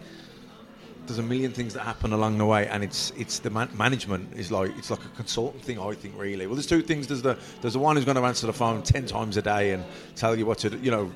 There's 1.05 1.19
a 1.19 1.23
million 1.23 1.51
things 1.51 1.73
that 1.73 1.81
happen 1.81 2.13
along 2.13 2.37
the 2.37 2.45
way, 2.45 2.67
and 2.67 2.83
it's 2.83 3.11
it's 3.17 3.39
the 3.39 3.49
man- 3.49 3.69
management 3.75 4.33
is 4.37 4.51
like 4.51 4.71
it's 4.77 4.91
like 4.91 5.03
a 5.03 5.09
consultant 5.09 5.63
thing. 5.63 5.79
I 5.79 5.93
think 5.93 6.17
really. 6.17 6.45
Well, 6.45 6.55
there's 6.55 6.67
two 6.67 6.81
things. 6.81 7.07
There's 7.07 7.21
the 7.21 7.37
there's 7.61 7.73
the 7.73 7.79
one 7.79 7.95
who's 7.95 8.05
going 8.05 8.17
to 8.17 8.23
answer 8.23 8.47
the 8.47 8.53
phone 8.53 8.81
ten 8.83 9.05
times 9.05 9.37
a 9.37 9.41
day 9.41 9.71
and 9.71 9.83
tell 10.15 10.37
you 10.37 10.45
what 10.45 10.59
to 10.59 10.77
you 10.77 10.91
know 10.91 11.11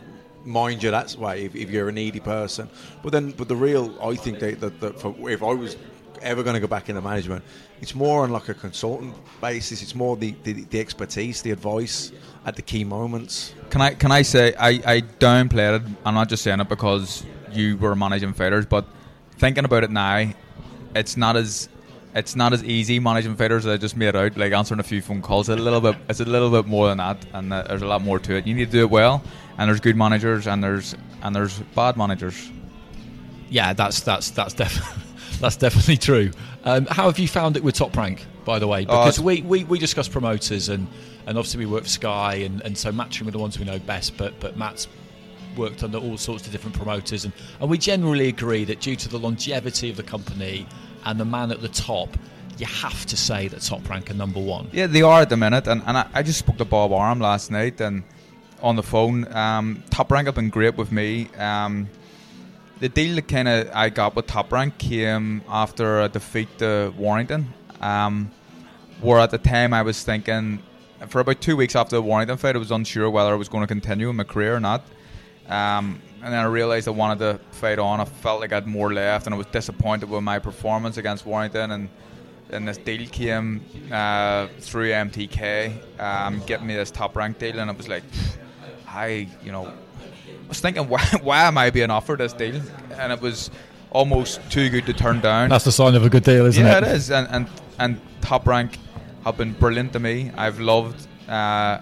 mind 0.46 0.84
you 0.84 0.92
that 0.92 1.16
way 1.16 1.46
if, 1.46 1.56
if 1.56 1.70
you're 1.70 1.90
a 1.90 1.92
needy 1.92 2.20
person. 2.20 2.70
But 3.02 3.12
then, 3.12 3.32
but 3.32 3.48
the 3.48 3.56
real, 3.56 3.96
I 4.02 4.16
think 4.16 4.40
that, 4.40 4.62
if 4.62 5.44
I 5.44 5.54
was 5.54 5.76
ever 6.22 6.44
going 6.44 6.54
to 6.54 6.60
go 6.60 6.68
back 6.68 6.90
into 6.90 7.02
management, 7.02 7.44
it's 7.82 7.96
more 7.96 8.24
on 8.24 8.32
like 8.32 8.50
a 8.50 8.54
consultant 8.54 9.16
basis. 9.42 9.82
It's 9.82 9.96
more 9.96 10.16
the, 10.16 10.36
the, 10.44 10.54
the 10.54 10.80
expertise, 10.80 11.42
the 11.42 11.52
advice 11.52 12.12
at 12.46 12.56
the 12.56 12.62
key 12.62 12.84
moments. 12.84 13.54
Can 13.70 13.82
I 13.82 13.94
can 13.94 14.12
I 14.12 14.22
say 14.22 14.54
I, 14.58 14.70
I 14.86 15.02
downplayed 15.02 15.82
it? 15.82 15.92
I'm 16.06 16.14
not 16.14 16.30
just 16.30 16.44
saying 16.44 16.60
it 16.60 16.70
because 16.70 17.26
you 17.52 17.78
were 17.78 17.96
managing 17.96 18.34
fighters, 18.34 18.66
but 18.66 18.86
thinking 19.38 19.66
about 19.66 19.84
it 19.84 19.92
now, 19.92 20.30
it's 20.96 21.18
not 21.18 21.36
as 21.36 21.70
it's 22.14 22.36
not 22.36 22.54
as 22.54 22.64
easy 22.64 22.98
managing 23.00 23.36
fighters 23.36 23.66
as 23.66 23.74
I 23.74 23.78
just 23.78 23.98
made 23.98 24.16
out. 24.16 24.38
Like 24.38 24.54
answering 24.54 24.80
a 24.80 24.84
few 24.84 25.02
phone 25.02 25.22
calls, 25.22 25.50
it's 25.50 25.60
a 25.60 25.64
little 25.64 25.82
bit 25.82 25.96
it's 26.10 26.20
a 26.20 26.26
little 26.26 26.50
bit 26.50 26.66
more 26.66 26.88
than 26.88 26.98
that, 27.00 27.18
and 27.34 27.52
uh, 27.54 27.64
there's 27.64 27.82
a 27.82 27.88
lot 27.88 28.02
more 28.02 28.20
to 28.20 28.36
it. 28.36 28.48
You 28.48 28.54
need 28.56 28.66
to 28.66 28.72
do 28.72 28.80
it 28.82 28.90
well, 28.90 29.22
and 29.58 29.70
there's 29.70 29.80
good 29.82 29.96
managers 29.98 30.48
and 30.48 30.64
there's 30.64 30.96
and 31.22 31.36
there's 31.36 31.60
bad 31.76 31.98
managers. 31.98 32.52
Yeah, 33.50 33.74
that's 33.74 34.02
that's 34.02 34.32
that's 34.32 34.54
definitely 34.54 35.04
that's 35.40 35.58
definitely 35.58 35.98
true. 35.98 36.32
Um, 36.64 36.86
how 36.88 37.06
have 37.06 37.20
you 37.20 37.28
found 37.28 37.58
it 37.58 37.64
with 37.64 37.76
Top 37.76 37.96
Rank, 37.96 38.26
by 38.44 38.58
the 38.60 38.68
way? 38.68 38.80
Oh, 38.82 39.04
Because 39.04 39.20
it's- 39.20 39.24
we, 39.24 39.42
we, 39.44 39.64
we 39.66 39.78
discuss 39.78 40.08
promoters 40.08 40.68
and, 40.68 40.88
and 41.28 41.38
obviously 41.38 41.60
we 41.64 41.72
work 41.72 41.84
for 41.84 41.90
Sky 41.90 42.36
and, 42.38 42.60
and 42.62 42.76
so 42.76 42.92
matching 42.92 43.26
with 43.26 43.34
the 43.34 43.40
ones 43.40 43.60
we 43.60 43.66
know 43.66 43.78
best. 43.78 44.18
But 44.18 44.40
but 44.40 44.58
Matt's 44.58 44.88
worked 45.58 45.84
under 45.84 45.98
all 45.98 46.18
sorts 46.18 46.46
of 46.46 46.52
different 46.52 46.76
promoters 46.76 47.26
and, 47.26 47.34
and 47.60 47.70
we 47.70 47.78
generally 47.78 48.28
agree 48.28 48.64
that 48.66 48.82
due 48.82 48.96
to 48.96 49.10
the 49.10 49.20
longevity 49.20 49.90
of 49.90 49.98
the 49.98 50.04
company 50.04 50.68
and 51.06 51.20
the 51.20 51.26
man 51.26 51.52
at 51.52 51.62
the 51.62 51.70
top, 51.70 52.10
you 52.58 52.66
have 52.66 53.06
to 53.06 53.18
say 53.18 53.48
that 53.48 53.62
Top 53.62 53.88
Rank 53.90 54.10
are 54.10 54.14
number 54.14 54.40
one. 54.40 54.70
Yeah, 54.72 54.88
they 54.88 55.02
are 55.02 55.22
at 55.22 55.30
the 55.30 55.38
minute, 55.38 55.68
and, 55.68 55.82
and 55.86 55.98
I, 55.98 56.08
I 56.14 56.24
just 56.24 56.40
spoke 56.40 56.58
to 56.58 56.66
Bob 56.66 56.92
Arum 56.92 57.20
last 57.20 57.52
night 57.52 57.82
and 57.82 58.04
on 58.62 58.76
the 58.76 58.84
phone. 58.84 59.32
Um, 59.36 59.84
Top 59.90 60.12
Rank 60.12 60.28
have 60.28 60.36
been 60.36 60.50
great 60.50 60.76
with 60.76 60.92
me. 60.92 61.30
Um, 61.38 61.90
the 62.80 62.90
deal 62.90 63.16
that 63.16 63.28
kind 63.28 63.48
of 63.48 63.70
I 63.74 63.90
got 63.90 64.16
with 64.16 64.28
Top 64.28 64.52
Rank 64.52 64.78
came 64.78 65.42
after 65.48 66.02
a 66.02 66.10
defeat 66.10 66.58
to 66.60 66.94
Warrington. 66.98 67.54
Um, 67.82 68.32
where 69.02 69.20
at 69.20 69.32
the 69.32 69.38
time 69.38 69.74
I 69.74 69.82
was 69.82 70.04
thinking, 70.04 70.64
for 71.08 71.20
about 71.20 71.42
two 71.42 71.58
weeks 71.58 71.76
after 71.76 71.98
the 71.98 72.02
Warrington 72.02 72.38
fight, 72.38 72.56
I 72.56 72.60
was 72.60 72.72
unsure 72.72 73.10
whether 73.10 73.32
I 73.32 73.36
was 73.36 73.50
going 73.50 73.64
to 73.64 73.68
continue 73.68 74.10
in 74.10 74.16
my 74.16 74.24
career 74.24 74.56
or 74.56 74.60
not. 74.60 74.86
Um, 75.50 76.02
and 76.24 76.34
then 76.34 76.40
I 76.40 76.46
realised 76.46 76.88
I 76.88 76.92
wanted 76.92 77.20
to 77.20 77.40
fight 77.52 77.78
on. 77.78 78.00
I 78.00 78.06
felt 78.06 78.42
like 78.42 78.52
I 78.52 78.56
had 78.56 78.68
more 78.68 78.92
left, 78.92 79.28
and 79.28 79.36
I 79.36 79.38
was 79.38 79.48
disappointed 79.48 80.10
with 80.10 80.24
my 80.24 80.40
performance 80.40 80.98
against 80.98 81.26
Warrington. 81.26 81.72
And 81.72 81.90
then 82.50 82.66
this 82.66 82.78
deal 82.78 83.08
came 83.08 83.62
uh, 83.92 84.48
through 84.60 84.90
MTK, 84.90 86.00
um, 86.00 86.42
getting 86.48 86.68
me 86.68 86.76
this 86.76 86.92
top 86.92 87.16
rank 87.16 87.38
deal, 87.38 87.60
and 87.60 87.70
I 87.70 87.74
was 87.74 87.88
like, 87.88 88.04
I, 88.88 89.28
you 89.44 89.52
know, 89.52 89.68
I 89.68 90.48
was 90.48 90.60
thinking, 90.60 90.88
why, 90.90 91.04
why 91.22 91.44
am 91.44 91.58
I 91.58 91.70
being 91.70 91.92
offered 91.92 92.20
this 92.20 92.34
deal? 92.34 92.62
And 92.98 93.12
it 93.14 93.22
was 93.22 93.52
almost 93.92 94.42
too 94.50 94.70
good 94.70 94.86
to 94.88 94.94
turn 94.94 95.20
down. 95.22 95.50
That's 95.50 95.66
the 95.66 95.72
sign 95.72 95.96
of 95.96 96.04
a 96.04 96.10
good 96.10 96.24
deal, 96.24 96.46
isn't 96.48 96.66
yeah, 96.66 96.80
it? 96.80 96.84
Yeah, 96.84 96.90
it 96.90 96.96
is. 96.96 97.12
And, 97.12 97.28
and 97.30 97.48
and 97.78 98.02
top 98.22 98.48
rank 98.48 98.78
have 99.24 99.38
been 99.38 99.54
brilliant 99.54 99.94
to 99.94 100.00
me. 100.00 100.32
I've 100.38 100.60
loved, 100.60 101.08
uh, 101.28 101.82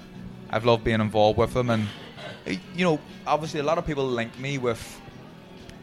I've 0.49 0.65
loved 0.65 0.83
being 0.83 1.01
involved 1.01 1.37
with 1.37 1.53
them, 1.53 1.69
and 1.69 1.87
you 2.45 2.83
know, 2.85 2.99
obviously 3.25 3.59
a 3.59 3.63
lot 3.63 3.77
of 3.77 3.85
people 3.85 4.05
link 4.05 4.37
me 4.39 4.57
with 4.57 5.01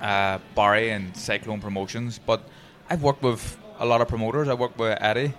uh, 0.00 0.38
Barry 0.54 0.90
and 0.90 1.16
Cyclone 1.16 1.61
Promotions, 1.61 2.18
but 2.18 2.42
I've 2.88 3.02
worked 3.02 3.22
with 3.22 3.58
a 3.78 3.86
lot 3.86 4.00
of 4.00 4.08
promoters. 4.08 4.48
I 4.48 4.54
worked 4.54 4.78
with 4.78 4.96
Eddie, 5.00 5.32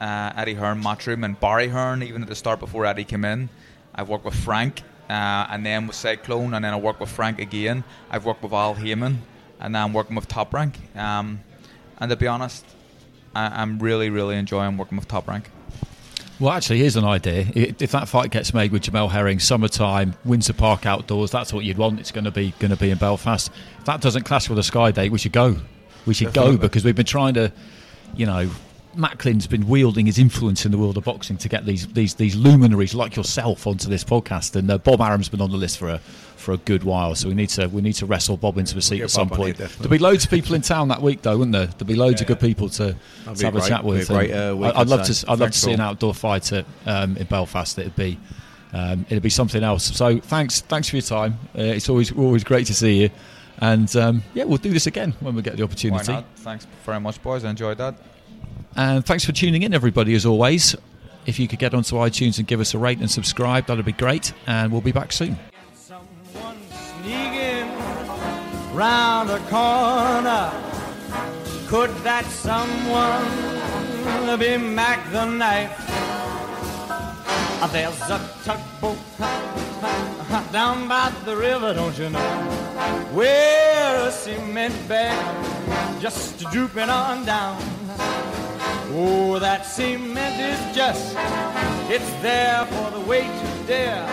uh, 0.00 0.32
Eddie 0.36 0.54
Hearn, 0.54 0.82
Matchroom, 0.82 1.24
and 1.24 1.38
Barry 1.38 1.68
Hearn, 1.68 2.02
even 2.02 2.22
at 2.22 2.28
the 2.28 2.34
start 2.34 2.60
before 2.60 2.86
Eddie 2.86 3.04
came 3.04 3.24
in. 3.24 3.48
I've 3.94 4.08
worked 4.08 4.24
with 4.24 4.34
Frank, 4.34 4.82
uh, 5.08 5.46
and 5.50 5.64
then 5.64 5.86
with 5.86 5.96
Cyclone, 5.96 6.54
and 6.54 6.64
then 6.64 6.72
I 6.72 6.76
worked 6.76 7.00
with 7.00 7.10
Frank 7.10 7.40
again. 7.40 7.84
I've 8.10 8.24
worked 8.24 8.42
with 8.42 8.52
Al 8.52 8.74
Haymon, 8.74 9.22
and 9.60 9.72
now 9.72 9.84
I'm 9.84 9.92
working 9.92 10.16
with 10.16 10.28
Top 10.28 10.52
Rank. 10.54 10.78
Um, 10.96 11.40
and 11.98 12.10
to 12.10 12.16
be 12.16 12.26
honest, 12.26 12.64
I, 13.34 13.62
I'm 13.62 13.78
really, 13.78 14.10
really 14.10 14.36
enjoying 14.36 14.76
working 14.76 14.98
with 14.98 15.08
Top 15.08 15.28
Rank. 15.28 15.50
Well, 16.40 16.52
actually, 16.52 16.78
here's 16.78 16.96
an 16.96 17.04
idea. 17.04 17.46
If 17.54 17.92
that 17.92 18.08
fight 18.08 18.30
gets 18.30 18.52
made 18.52 18.72
with 18.72 18.82
Jamel 18.82 19.10
Herring, 19.10 19.38
summertime, 19.38 20.14
Windsor 20.24 20.52
Park 20.52 20.84
outdoors, 20.84 21.30
that's 21.30 21.52
what 21.52 21.64
you'd 21.64 21.78
want. 21.78 22.00
It's 22.00 22.10
going 22.10 22.24
to 22.24 22.32
be 22.32 22.52
going 22.58 22.72
to 22.72 22.76
be 22.76 22.90
in 22.90 22.98
Belfast. 22.98 23.50
If 23.78 23.84
that 23.84 24.00
doesn't 24.00 24.24
clash 24.24 24.48
with 24.48 24.58
a 24.58 24.64
Sky 24.64 24.90
Day, 24.90 25.08
we 25.08 25.18
should 25.18 25.32
go. 25.32 25.56
We 26.06 26.14
should 26.14 26.34
go 26.34 26.56
because 26.56 26.84
we've 26.84 26.96
been 26.96 27.06
trying 27.06 27.34
to, 27.34 27.52
you 28.16 28.26
know, 28.26 28.50
Macklin's 28.96 29.46
been 29.46 29.66
wielding 29.68 30.06
his 30.06 30.18
influence 30.18 30.64
in 30.64 30.72
the 30.72 30.78
world 30.78 30.96
of 30.96 31.04
boxing 31.04 31.36
to 31.38 31.48
get 31.48 31.64
these 31.66 31.86
these 31.88 32.14
these 32.14 32.34
luminaries 32.36 32.94
like 32.94 33.16
yourself 33.16 33.66
onto 33.66 33.88
this 33.88 34.04
podcast, 34.04 34.56
and 34.56 34.70
uh, 34.70 34.78
Bob 34.78 35.00
Arum's 35.00 35.28
been 35.28 35.40
on 35.40 35.50
the 35.50 35.56
list 35.56 35.78
for 35.78 35.88
a 35.88 35.98
for 35.98 36.52
a 36.52 36.56
good 36.58 36.84
while. 36.84 37.14
So 37.14 37.28
we 37.28 37.34
need 37.34 37.48
to 37.50 37.66
we 37.68 37.82
need 37.82 37.94
to 37.94 38.06
wrestle 38.06 38.36
Bob 38.36 38.58
into 38.58 38.76
a 38.78 38.82
seat 38.82 38.96
get 38.98 39.04
at 39.04 39.10
some 39.10 39.28
Bob 39.28 39.40
on 39.40 39.46
here, 39.46 39.54
point. 39.54 39.58
definitely. 39.58 39.82
There'll 39.88 39.98
be 39.98 40.02
loads 40.04 40.24
of 40.24 40.30
people 40.30 40.54
in 40.54 40.62
town 40.62 40.88
that 40.88 41.02
week, 41.02 41.22
though, 41.22 41.36
wouldn't 41.38 41.52
there? 41.52 41.66
There'll 41.66 41.86
be 41.86 41.94
loads 41.96 42.20
of 42.20 42.26
good 42.26 42.40
people 42.40 42.68
to, 42.70 42.92
to 43.24 43.32
be 43.38 43.44
have 43.44 43.54
a 43.56 43.58
great. 43.58 43.68
chat 43.68 43.82
Be 43.82 43.88
a 43.88 43.90
with. 43.90 44.08
great, 44.08 44.30
uh, 44.32 44.54
week, 44.56 44.72
I- 44.74 44.80
I'd 44.80 44.88
love 44.88 45.00
I'd 45.00 45.06
to. 45.06 45.26
I'd 45.26 45.28
love 45.30 45.38
to 45.38 45.44
Thanks, 45.44 45.56
see 45.58 45.72
an 45.72 45.80
outdoor 45.80 46.14
fight 46.14 46.52
at, 46.52 46.64
um, 46.86 47.16
in 47.16 47.26
Belfast. 47.26 47.78
It'd 47.78 47.96
be 47.96 48.18
um, 48.72 49.06
it'd 49.08 49.22
be 49.22 49.30
something 49.30 49.62
else. 49.62 49.84
So 49.96 50.18
thanks 50.20 50.60
thanks 50.62 50.88
for 50.88 50.96
your 50.96 51.02
time. 51.02 51.38
Uh, 51.56 51.62
it's 51.62 51.88
always 51.88 52.12
always 52.12 52.44
great 52.44 52.66
to 52.66 52.74
see 52.74 53.02
you, 53.02 53.10
and 53.58 53.94
um, 53.96 54.22
yeah, 54.34 54.44
we'll 54.44 54.58
do 54.58 54.70
this 54.72 54.86
again 54.86 55.14
when 55.20 55.34
we 55.34 55.42
get 55.42 55.56
the 55.56 55.62
Why 55.62 55.66
opportunity. 55.66 56.12
not? 56.12 56.24
Thanks 56.36 56.66
very 56.84 57.00
much, 57.00 57.22
boys. 57.22 57.44
I 57.44 57.50
enjoyed 57.50 57.78
that. 57.78 57.94
And 58.76 59.04
thanks 59.04 59.24
for 59.24 59.32
tuning 59.32 59.62
in, 59.62 59.72
everybody. 59.74 60.14
As 60.14 60.26
always, 60.26 60.74
if 61.26 61.38
you 61.38 61.48
could 61.48 61.58
get 61.58 61.74
onto 61.74 61.96
iTunes 61.96 62.38
and 62.38 62.46
give 62.46 62.60
us 62.60 62.74
a 62.74 62.78
rate 62.78 62.98
and 62.98 63.10
subscribe, 63.10 63.66
that'd 63.66 63.84
be 63.84 63.92
great. 63.92 64.32
And 64.46 64.72
we'll 64.72 64.80
be 64.80 64.92
back 64.92 65.12
soon. 65.12 65.38
Round 68.72 69.30
corner. 69.48 70.50
Could 71.68 71.90
that 72.02 72.24
someone 72.26 73.44
be 74.38 74.56
Mac 74.58 75.10
the 75.12 75.24
Knife? 75.24 76.03
There's 77.72 78.00
a 78.02 78.20
tugboat 78.44 78.98
down 80.52 80.86
by 80.86 81.12
the 81.24 81.36
river, 81.36 81.74
don't 81.74 81.98
you 81.98 82.08
know? 82.08 82.20
Where 83.12 84.06
a 84.06 84.12
cement 84.12 84.74
bag 84.88 86.00
just 86.00 86.38
drooping 86.52 86.88
on 86.88 87.24
down. 87.24 87.58
Oh, 88.96 89.38
that 89.40 89.66
cement 89.66 90.38
is 90.40 90.76
just, 90.76 91.16
it's 91.90 92.12
there 92.22 92.64
for 92.66 92.90
the 92.92 93.00
weight 93.00 93.24
to 93.24 93.66
dare. 93.66 94.06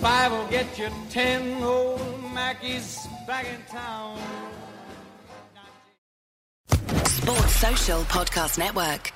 Five 0.00 0.30
will 0.30 0.46
get 0.46 0.78
you 0.78 0.88
ten 1.10 1.62
old 1.62 2.00
Mackies 2.32 3.08
back 3.26 3.46
in 3.46 3.60
town. 3.68 4.18
Sports 7.04 7.56
Social 7.56 8.02
Podcast 8.02 8.58
Network. 8.58 9.12